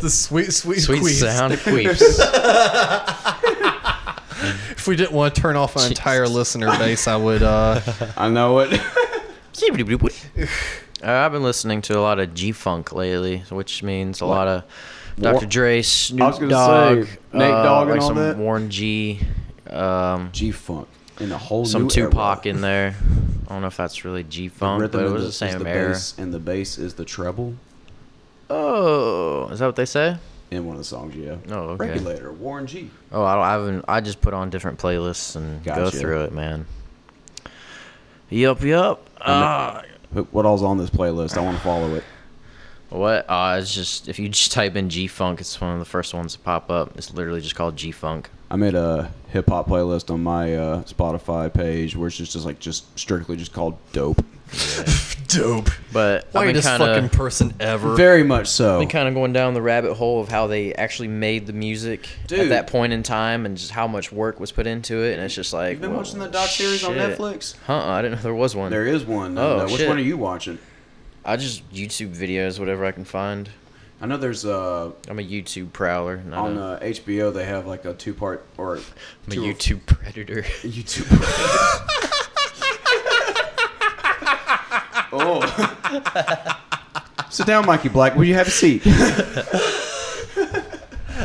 the 0.00 0.08
sweet, 0.08 0.52
sweet, 0.52 0.78
Sweet 0.78 1.02
queefs. 1.02 1.20
sound 1.20 1.54
of 1.54 1.60
queefs. 1.64 2.00
If 4.70 4.86
we 4.86 4.94
didn't 4.94 5.10
want 5.12 5.34
to 5.34 5.40
turn 5.40 5.56
off 5.56 5.76
our 5.76 5.88
entire 5.88 6.28
listener 6.28 6.70
base, 6.78 7.08
I 7.08 7.16
would. 7.16 7.42
uh 7.42 7.80
I 8.16 8.28
know 8.28 8.60
it. 8.60 8.80
Uh, 11.02 11.10
I've 11.10 11.32
been 11.32 11.42
listening 11.42 11.80
to 11.82 11.98
a 11.98 12.00
lot 12.00 12.18
of 12.20 12.34
G 12.34 12.52
Funk 12.52 12.92
lately, 12.92 13.38
which 13.50 13.82
means 13.82 14.20
a 14.20 14.26
lot 14.26 14.46
of 14.48 14.64
Dr. 15.20 15.46
Dre, 15.46 15.82
Snoop 15.82 16.38
Dogg, 16.48 17.04
say, 17.04 17.10
Nate 17.32 17.50
uh, 17.50 17.62
Dogg 17.62 17.88
and 17.88 18.00
like 18.00 18.02
some 18.06 18.16
that? 18.16 18.36
Warren 18.36 18.70
G, 18.70 19.20
um, 19.68 20.30
G 20.32 20.50
Funk 20.50 20.88
in 21.20 21.30
a 21.32 21.38
whole 21.38 21.64
some 21.66 21.82
new 21.84 21.88
Tupac 21.90 22.46
era. 22.46 22.54
in 22.54 22.60
there. 22.62 22.94
I 23.46 23.52
don't 23.52 23.60
know 23.62 23.66
if 23.68 23.76
that's 23.76 24.04
really 24.04 24.22
G 24.24 24.48
Funk, 24.48 24.80
but 24.90 24.98
it 25.00 25.04
and 25.04 25.12
was 25.12 25.22
the, 25.22 25.28
is 25.28 25.36
same 25.36 25.58
the 25.62 25.68
era. 25.68 25.88
bass, 25.90 26.18
and 26.18 26.32
the 26.32 26.38
bass 26.38 26.78
is 26.78 26.94
the 26.94 27.04
treble 27.04 27.54
Oh, 28.48 29.48
is 29.50 29.58
that 29.60 29.66
what 29.66 29.76
they 29.76 29.84
say? 29.84 30.16
in 30.50 30.64
one 30.66 30.74
of 30.74 30.80
the 30.80 30.84
songs. 30.84 31.14
Yeah. 31.14 31.36
Oh, 31.50 31.70
okay. 31.70 31.90
Regulator, 31.90 32.32
Warren 32.32 32.66
G. 32.66 32.90
Oh, 33.12 33.22
I, 33.22 33.34
don't, 33.36 33.44
I 33.44 33.52
haven't. 33.52 33.84
I 33.86 34.00
just 34.00 34.20
put 34.20 34.34
on 34.34 34.50
different 34.50 34.78
playlists 34.80 35.36
and 35.36 35.62
go 35.62 35.90
through 35.90 36.22
it, 36.24 36.32
man. 36.32 36.66
Yup, 38.30 38.60
yup. 38.62 39.08
Uh, 39.20 39.82
What- 40.12 40.32
What 40.32 40.46
all's 40.46 40.62
on 40.64 40.78
this 40.78 40.90
playlist? 40.90 41.36
I 41.36 41.40
want 41.40 41.56
to 41.56 41.62
follow 41.62 41.94
it. 41.94 42.02
What? 42.90 43.26
Uh, 43.28 43.58
it's 43.60 43.74
just 43.74 44.08
if 44.08 44.18
you 44.18 44.28
just 44.28 44.52
type 44.52 44.76
in 44.76 44.88
G 44.88 45.06
Funk, 45.06 45.40
it's 45.40 45.60
one 45.60 45.72
of 45.72 45.78
the 45.78 45.84
first 45.84 46.14
ones 46.14 46.34
to 46.34 46.38
pop 46.38 46.70
up. 46.70 46.96
It's 46.96 47.12
literally 47.12 47.40
just 47.40 47.54
called 47.54 47.76
G 47.76 47.92
Funk. 47.92 48.30
I 48.50 48.56
made 48.56 48.74
a 48.74 49.12
hip 49.28 49.48
hop 49.48 49.68
playlist 49.68 50.12
on 50.12 50.22
my 50.22 50.54
uh, 50.56 50.82
Spotify 50.82 51.52
page 51.52 51.94
where 51.94 52.08
it's 52.08 52.16
just, 52.16 52.32
just 52.32 52.44
like 52.44 52.58
just 52.58 52.98
strictly 52.98 53.36
just 53.36 53.52
called 53.52 53.78
dope. 53.92 54.24
dope. 55.28 55.70
But 55.92 56.26
I've 56.34 56.34
Whitest 56.34 56.66
kind 56.66 56.82
fucking 56.82 57.08
person 57.10 57.54
ever. 57.60 57.94
Very 57.94 58.24
much 58.24 58.48
so. 58.48 58.80
been 58.80 58.88
kind 58.88 59.08
of 59.08 59.14
going 59.14 59.32
down 59.32 59.54
the 59.54 59.62
rabbit 59.62 59.94
hole 59.94 60.20
of 60.20 60.28
how 60.28 60.48
they 60.48 60.74
actually 60.74 61.08
made 61.08 61.46
the 61.46 61.52
music 61.52 62.08
Dude. 62.26 62.40
at 62.40 62.48
that 62.48 62.66
point 62.66 62.92
in 62.92 63.04
time 63.04 63.46
and 63.46 63.56
just 63.56 63.70
how 63.70 63.86
much 63.86 64.10
work 64.10 64.40
was 64.40 64.50
put 64.50 64.66
into 64.66 65.04
it. 65.04 65.14
And 65.14 65.22
it's 65.22 65.34
just 65.34 65.52
like 65.52 65.72
You've 65.72 65.82
been 65.82 65.90
well, 65.90 66.00
watching 66.00 66.18
the 66.18 66.28
doc 66.28 66.48
series 66.48 66.82
on. 66.82 66.94
Netflix? 66.94 67.56
Huh? 67.66 67.78
I 67.78 68.02
didn't 68.02 68.18
know 68.18 68.22
there 68.22 68.34
was 68.34 68.56
one. 68.56 68.70
There 68.70 68.86
is 68.86 69.04
one. 69.04 69.38
Oh, 69.38 69.52
and, 69.52 69.62
uh, 69.62 69.64
which 69.66 69.76
shit. 69.76 69.88
one 69.88 69.98
are 69.98 70.02
you 70.02 70.16
watching? 70.16 70.58
I 71.24 71.36
just 71.36 71.68
YouTube 71.72 72.14
videos, 72.16 72.58
whatever 72.58 72.84
I 72.84 72.92
can 72.92 73.04
find. 73.04 73.50
I 74.00 74.06
know 74.06 74.16
there's 74.16 74.46
uh 74.46 74.92
I'm 75.08 75.18
a 75.18 75.22
YouTube 75.22 75.72
prowler. 75.72 76.16
Not 76.18 76.38
on 76.38 76.56
a, 76.56 76.60
uh, 76.60 76.80
HBO 76.80 77.32
they 77.34 77.44
have 77.44 77.66
like 77.66 77.84
a 77.84 77.92
two 77.92 78.14
part 78.14 78.46
or 78.56 78.76
I'm 78.76 79.32
a 79.32 79.34
YouTube 79.34 79.84
predator. 79.86 80.42
YouTube. 80.62 81.06
Predator. 81.06 81.60
oh. 85.12 86.56
Sit 87.30 87.46
down, 87.46 87.66
Mikey 87.66 87.90
Black. 87.90 88.16
Will 88.16 88.24
you 88.24 88.34
have 88.34 88.48
a 88.48 88.50
seat? 88.50 88.82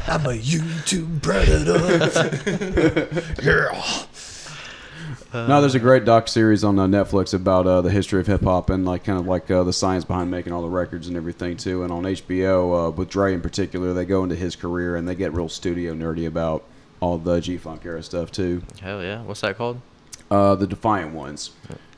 I'm 0.07 0.25
a 0.25 0.37
YouTube 0.37 1.21
predator. 1.21 1.97
yeah. 3.41 4.05
No, 5.47 5.59
there's 5.61 5.75
a 5.75 5.79
great 5.79 6.05
doc 6.05 6.27
series 6.27 6.63
on 6.63 6.79
uh, 6.79 6.87
Netflix 6.87 7.33
about 7.33 7.67
uh, 7.67 7.81
the 7.81 7.91
history 7.91 8.19
of 8.21 8.27
hip 8.27 8.43
hop 8.43 8.69
and 8.69 8.85
like 8.85 9.03
kind 9.03 9.19
of 9.19 9.27
like 9.27 9.51
uh, 9.51 9.63
the 9.63 9.73
science 9.73 10.05
behind 10.05 10.31
making 10.31 10.53
all 10.53 10.61
the 10.61 10.69
records 10.69 11.07
and 11.07 11.17
everything 11.17 11.57
too. 11.57 11.83
And 11.83 11.91
on 11.91 12.03
HBO, 12.03 12.87
uh, 12.87 12.91
with 12.91 13.09
Dre 13.09 13.33
in 13.33 13.41
particular, 13.41 13.93
they 13.93 14.05
go 14.05 14.23
into 14.23 14.35
his 14.35 14.55
career 14.55 14.95
and 14.95 15.07
they 15.07 15.15
get 15.15 15.33
real 15.33 15.49
studio 15.49 15.93
nerdy 15.93 16.25
about 16.25 16.63
all 16.99 17.17
the 17.17 17.39
G 17.39 17.57
Funk 17.57 17.85
era 17.85 18.01
stuff 18.01 18.31
too. 18.31 18.63
Hell 18.81 19.03
yeah. 19.03 19.21
What's 19.23 19.41
that 19.41 19.57
called? 19.57 19.81
Uh, 20.31 20.55
the 20.55 20.67
Defiant 20.67 21.13
Ones. 21.13 21.51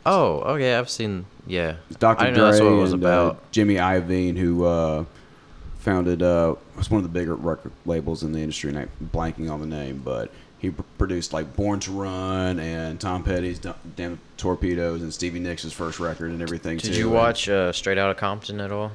Oh, 0.05 0.39
okay. 0.41 0.75
I've 0.75 0.89
seen. 0.89 1.25
Yeah. 1.45 1.75
Dr. 1.99 2.31
Dre 2.31 2.33
that's 2.33 2.59
what 2.59 2.73
it 2.73 2.75
was 2.75 2.93
and 2.93 3.03
about. 3.03 3.35
Uh, 3.35 3.39
Jimmy 3.51 3.75
Iovine, 3.75 4.37
who 4.37 4.65
uh, 4.65 5.05
founded 5.79 6.21
uh, 6.21 6.55
was 6.75 6.89
one 6.89 6.97
of 6.97 7.03
the 7.03 7.19
bigger 7.19 7.35
record 7.35 7.71
labels 7.85 8.23
in 8.23 8.31
the 8.31 8.39
industry. 8.39 8.69
And 8.69 8.79
I'm 8.79 8.89
blanking 9.13 9.51
on 9.51 9.59
the 9.59 9.67
name, 9.67 10.01
but 10.03 10.31
he 10.59 10.71
pr- 10.71 10.81
produced 10.97 11.33
like 11.33 11.55
Born 11.55 11.79
to 11.81 11.91
Run 11.91 12.59
and 12.59 12.99
Tom 12.99 13.23
Petty's 13.23 13.59
D- 13.59 13.71
Damn 13.95 14.19
Torpedoes 14.37 15.01
and 15.01 15.13
Stevie 15.13 15.39
Nicks' 15.39 15.71
first 15.71 15.99
record 15.99 16.31
and 16.31 16.41
everything. 16.41 16.77
Did 16.77 16.93
too. 16.93 16.99
you 16.99 17.09
watch 17.09 17.47
uh, 17.49 17.71
Straight 17.71 17.97
Outta 17.97 18.15
Compton 18.15 18.59
at 18.59 18.71
all? 18.71 18.91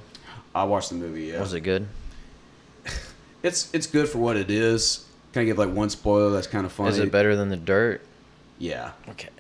I 0.55 0.65
watched 0.65 0.89
the 0.91 0.97
movie. 0.97 1.25
Yeah, 1.27 1.41
Was 1.41 1.55
it 1.55 1.61
good? 1.61 1.87
It's 3.43 3.75
it's 3.75 3.89
good 3.89 4.09
for 4.09 4.19
what 4.19 4.37
it 4.37 4.51
is. 4.51 5.05
Can 5.33 5.43
I 5.43 5.45
give 5.47 5.59
like 5.59 5.73
one 5.73 5.91
spoiler 5.91 6.31
that's 6.31 6.47
kind 6.47 6.65
of 6.65 6.71
funny? 6.71 6.91
Is 6.91 6.99
it 6.99 7.11
better 7.11 7.35
than 7.35 7.49
The 7.49 7.57
Dirt? 7.57 8.01
Yeah. 8.59 8.93
Okay. 9.09 9.31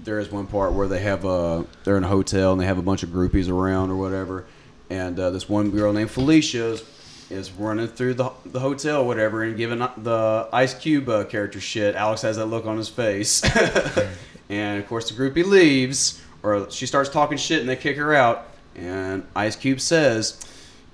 there 0.00 0.18
is 0.18 0.30
one 0.32 0.46
part 0.48 0.72
where 0.72 0.88
they 0.88 0.98
have 1.00 1.24
a 1.24 1.64
they're 1.84 1.96
in 1.96 2.02
a 2.02 2.08
hotel 2.08 2.50
and 2.50 2.60
they 2.60 2.64
have 2.66 2.78
a 2.78 2.82
bunch 2.82 3.04
of 3.04 3.10
groupies 3.10 3.48
around 3.48 3.90
or 3.90 3.96
whatever, 3.96 4.44
and 4.90 5.20
uh, 5.20 5.30
this 5.30 5.48
one 5.48 5.70
girl 5.70 5.92
named 5.92 6.10
Felicia 6.10 6.72
is, 6.72 6.82
is 7.30 7.50
running 7.52 7.88
through 7.88 8.14
the, 8.14 8.30
the 8.46 8.60
hotel 8.60 9.02
or 9.02 9.06
whatever 9.06 9.42
and 9.42 9.56
giving 9.56 9.78
the 9.78 10.48
Ice 10.52 10.74
Cube 10.74 11.08
uh, 11.08 11.24
character 11.24 11.60
shit. 11.60 11.94
Alex 11.94 12.22
has 12.22 12.36
that 12.36 12.46
look 12.46 12.66
on 12.66 12.76
his 12.76 12.88
face, 12.88 13.42
and 14.48 14.80
of 14.80 14.88
course 14.88 15.10
the 15.10 15.16
groupie 15.16 15.44
leaves 15.44 16.22
or 16.42 16.70
she 16.70 16.86
starts 16.86 17.10
talking 17.10 17.36
shit 17.38 17.60
and 17.60 17.68
they 17.68 17.76
kick 17.76 17.96
her 17.96 18.14
out, 18.14 18.48
and 18.76 19.26
Ice 19.34 19.56
Cube 19.56 19.80
says, 19.80 20.40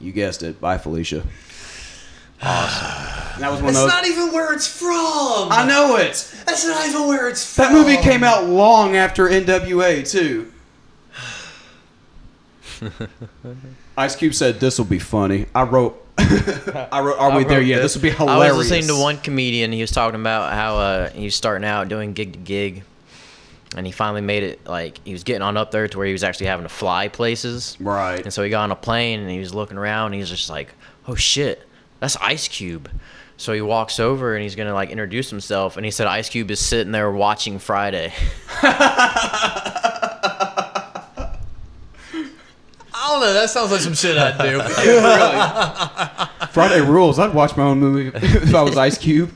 "You 0.01 0.13
guessed 0.13 0.43
it, 0.43 0.61
bye 0.61 0.79
Felicia." 0.79 1.23
Awesome. 2.43 3.41
that 3.41 3.51
was 3.51 3.61
one 3.61 3.71
of 3.71 3.75
That's 3.75 3.77
those. 3.77 3.89
not 3.89 4.07
even 4.07 4.33
where 4.33 4.53
it's 4.53 4.67
from. 4.67 5.49
I 5.51 5.65
know 5.69 5.97
it. 5.97 6.35
That's 6.47 6.67
not 6.67 6.87
even 6.87 7.07
where 7.07 7.29
it's 7.29 7.55
from. 7.55 7.65
That 7.65 7.73
movie 7.73 7.97
came 7.99 8.23
out 8.25 8.47
long 8.47 8.97
after 8.97 9.29
NWA 9.29 10.09
too. 10.09 10.51
Ice 13.97 14.17
Cube 14.17 14.35
said 14.35 14.61
this 14.61 14.79
will 14.79 14.85
be 14.85 14.99
funny. 14.99 15.47
I 15.55 15.63
wrote. 15.63 16.04
I 16.17 17.01
wrote. 17.03 17.19
Are 17.19 17.33
I 17.33 17.37
we 17.37 17.45
there 17.45 17.61
yet? 17.61 17.83
this. 17.83 17.95
This 17.95 18.03
will 18.03 18.11
be 18.11 18.17
hilarious. 18.17 18.53
I 18.55 18.57
was 18.57 18.71
listening 18.71 18.89
to 18.89 19.01
one 19.01 19.19
comedian. 19.19 19.73
He 19.73 19.81
was 19.81 19.91
talking 19.91 20.21
about 20.21 20.53
how 20.53 20.77
uh, 20.77 21.11
he 21.11 21.25
was 21.25 21.35
starting 21.35 21.67
out 21.67 21.89
doing 21.89 22.13
gig 22.13 22.33
to 22.35 22.39
gig, 22.39 22.85
and 23.77 23.85
he 23.85 23.93
finally 23.93 24.21
made 24.21 24.43
it. 24.45 24.65
Like 24.67 25.01
he 25.05 25.13
was 25.13 25.25
getting 25.25 25.43
on 25.43 25.57
up 25.57 25.71
there 25.71 25.89
to 25.89 25.99
where 25.99 26.07
he 26.07 26.13
was 26.13 26.23
actually 26.23 26.47
having 26.47 26.65
to 26.65 26.69
fly 26.69 27.09
places. 27.09 27.77
Right. 27.81 28.21
And 28.23 28.33
so 28.33 28.43
he 28.43 28.51
got 28.51 28.63
on 28.65 28.71
a 28.71 28.77
plane 28.77 29.21
and 29.21 29.31
he 29.31 29.39
was 29.39 29.53
looking 29.55 29.77
around. 29.77 30.07
and 30.07 30.15
he 30.15 30.21
was 30.21 30.31
just 30.31 30.49
like, 30.49 30.75
"Oh 31.09 31.15
shit, 31.17 31.67
that's 32.01 32.17
Ice 32.19 32.47
Cube." 32.49 32.89
So 33.37 33.53
he 33.53 33.61
walks 33.61 33.99
over 33.99 34.35
and 34.37 34.43
he's 34.45 34.55
gonna 34.55 34.75
like 34.75 34.91
introduce 34.91 35.31
himself, 35.31 35.77
and 35.77 35.85
he 35.85 35.91
said 35.91 36.07
Ice 36.07 36.29
Cube 36.29 36.51
is 36.53 36.61
sitting 36.61 36.93
there 36.93 37.11
watching 37.11 37.59
Friday. 37.59 38.13
I 43.05 43.09
don't 43.11 43.21
know. 43.21 43.33
That 43.35 43.51
sounds 43.51 43.71
like 43.71 43.83
some 43.83 43.93
shit 43.93 44.17
I'd 44.17 44.39
do. 44.39 44.63
Friday 46.53 46.81
rules. 46.81 47.19
I'd 47.19 47.35
watch 47.35 47.55
my 47.55 47.65
own 47.65 47.79
movie 47.79 48.11
if 48.15 48.55
I 48.55 48.63
was 48.63 48.79
Ice 48.79 48.97
Cube. 48.97 49.31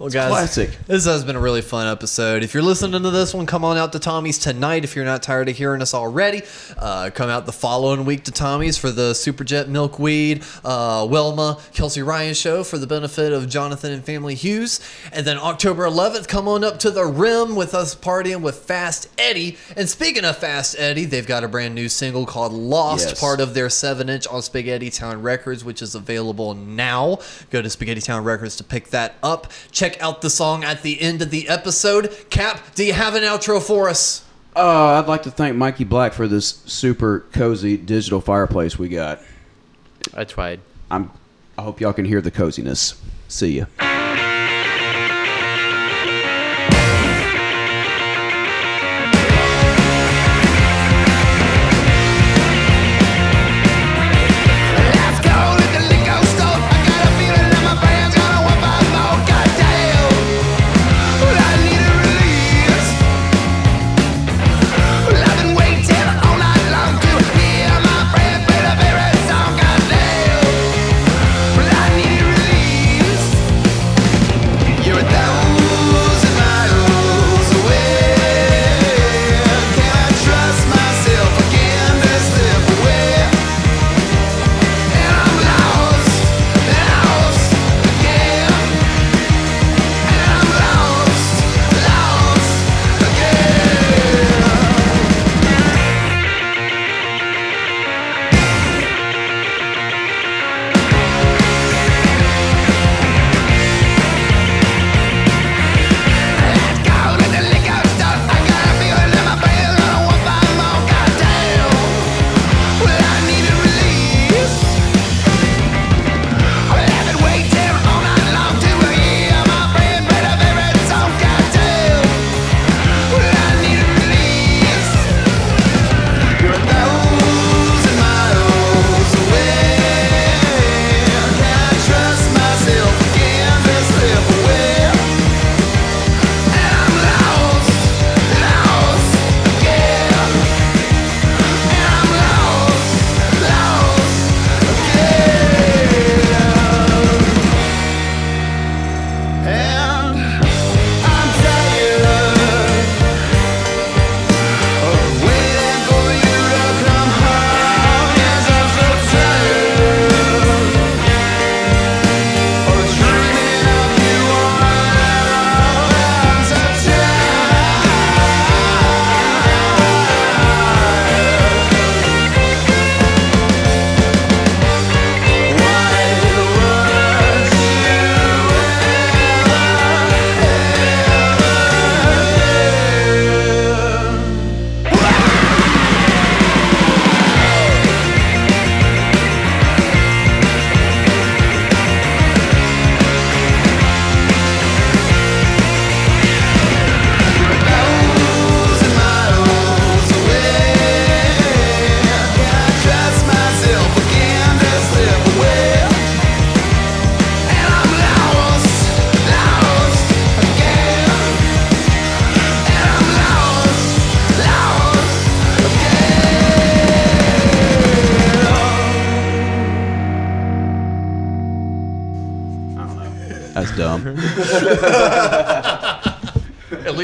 Well, 0.00 0.06
It's 0.06 0.14
guys, 0.14 0.30
classic. 0.30 0.70
This 0.86 1.04
has 1.04 1.24
been 1.24 1.36
a 1.36 1.40
really 1.40 1.60
fun 1.60 1.86
episode. 1.86 2.42
If 2.42 2.54
you're 2.54 2.62
listening 2.62 3.02
to 3.02 3.10
this 3.10 3.34
one, 3.34 3.44
come 3.44 3.66
on 3.66 3.76
out 3.76 3.92
to 3.92 3.98
Tommy's 3.98 4.38
tonight. 4.38 4.82
If 4.82 4.96
you're 4.96 5.04
not 5.04 5.22
tired 5.22 5.50
of 5.50 5.56
hearing 5.58 5.82
us 5.82 5.92
already, 5.92 6.40
uh, 6.78 7.10
come 7.12 7.28
out 7.28 7.44
the 7.44 7.52
following 7.52 8.06
week 8.06 8.24
to 8.24 8.32
Tommy's 8.32 8.78
for 8.78 8.90
the 8.90 9.12
Superjet 9.12 9.68
Milkweed, 9.68 10.42
uh, 10.64 11.06
Wilma, 11.10 11.58
Kelsey 11.74 12.00
Ryan 12.00 12.32
show 12.32 12.64
for 12.64 12.78
the 12.78 12.86
benefit 12.86 13.34
of 13.34 13.46
Jonathan 13.50 13.92
and 13.92 14.02
Family 14.02 14.34
Hughes. 14.34 14.80
And 15.12 15.26
then 15.26 15.36
October 15.36 15.84
11th, 15.84 16.28
come 16.28 16.48
on 16.48 16.64
up 16.64 16.78
to 16.78 16.90
the 16.90 17.04
Rim 17.04 17.54
with 17.54 17.74
us 17.74 17.94
partying 17.94 18.40
with 18.40 18.56
Fast 18.56 19.06
Eddie. 19.18 19.58
And 19.76 19.86
speaking 19.86 20.24
of 20.24 20.38
Fast 20.38 20.76
Eddie, 20.78 21.04
they've 21.04 21.26
got 21.26 21.44
a 21.44 21.48
brand 21.48 21.74
new 21.74 21.90
single 21.90 22.24
called 22.24 22.54
Lost, 22.54 23.08
Yes. 23.10 23.20
part 23.20 23.38
of 23.38 23.52
their 23.52 23.68
7 23.68 24.08
inch 24.08 24.26
on 24.28 24.40
Spaghetti 24.40 24.88
Town 24.88 25.20
Records, 25.20 25.62
which 25.62 25.82
is 25.82 25.94
available 25.94 26.54
now. 26.54 27.18
Go 27.50 27.60
to 27.60 27.68
Spaghetti 27.68 28.00
Town 28.00 28.24
Records 28.24 28.56
to 28.56 28.64
pick 28.64 28.88
that 28.88 29.16
up. 29.22 29.52
Check 29.70 29.89
out 30.00 30.20
the 30.20 30.30
song 30.30 30.64
at 30.64 30.82
the 30.82 31.00
end 31.00 31.22
of 31.22 31.30
the 31.30 31.48
episode. 31.48 32.14
Cap, 32.30 32.74
do 32.74 32.84
you 32.84 32.92
have 32.92 33.14
an 33.14 33.22
outro 33.22 33.62
for 33.62 33.88
us? 33.88 34.24
Uh, 34.54 35.00
I'd 35.00 35.06
like 35.06 35.22
to 35.22 35.30
thank 35.30 35.56
Mikey 35.56 35.84
Black 35.84 36.12
for 36.12 36.28
this 36.28 36.62
super 36.66 37.26
cozy 37.32 37.76
digital 37.76 38.20
fireplace 38.20 38.78
we 38.78 38.88
got. 38.88 39.20
I 40.14 40.24
tried. 40.24 40.60
I'm. 40.90 41.10
I 41.56 41.62
hope 41.62 41.80
y'all 41.80 41.92
can 41.92 42.04
hear 42.04 42.20
the 42.20 42.30
coziness. 42.30 43.00
See 43.28 43.58
ya. 43.58 43.99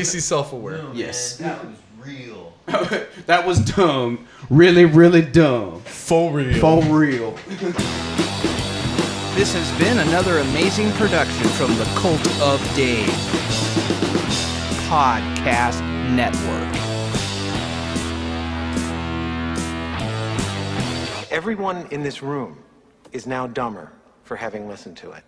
At 0.06 0.10
least 0.10 0.14
he's 0.14 0.24
self-aware. 0.26 0.84
Yes. 0.94 1.38
That 1.38 1.64
was 1.64 1.76
real. 1.98 2.52
that 3.26 3.44
was 3.44 3.58
dumb. 3.58 4.28
Really, 4.48 4.84
really 4.84 5.20
dumb. 5.20 5.80
For 5.80 6.30
real. 6.30 6.60
For 6.60 6.80
real. 6.84 7.32
This 9.34 9.52
has 9.52 9.78
been 9.80 9.98
another 9.98 10.38
amazing 10.38 10.92
production 10.92 11.48
from 11.48 11.76
the 11.76 11.84
Cult 11.96 12.24
of 12.40 12.60
Dave 12.76 13.08
Podcast 14.86 15.80
Network. 16.14 16.72
Everyone 21.32 21.88
in 21.90 22.04
this 22.04 22.22
room 22.22 22.58
is 23.10 23.26
now 23.26 23.48
dumber 23.48 23.90
for 24.22 24.36
having 24.36 24.68
listened 24.68 24.96
to 24.98 25.10
it. 25.10 25.24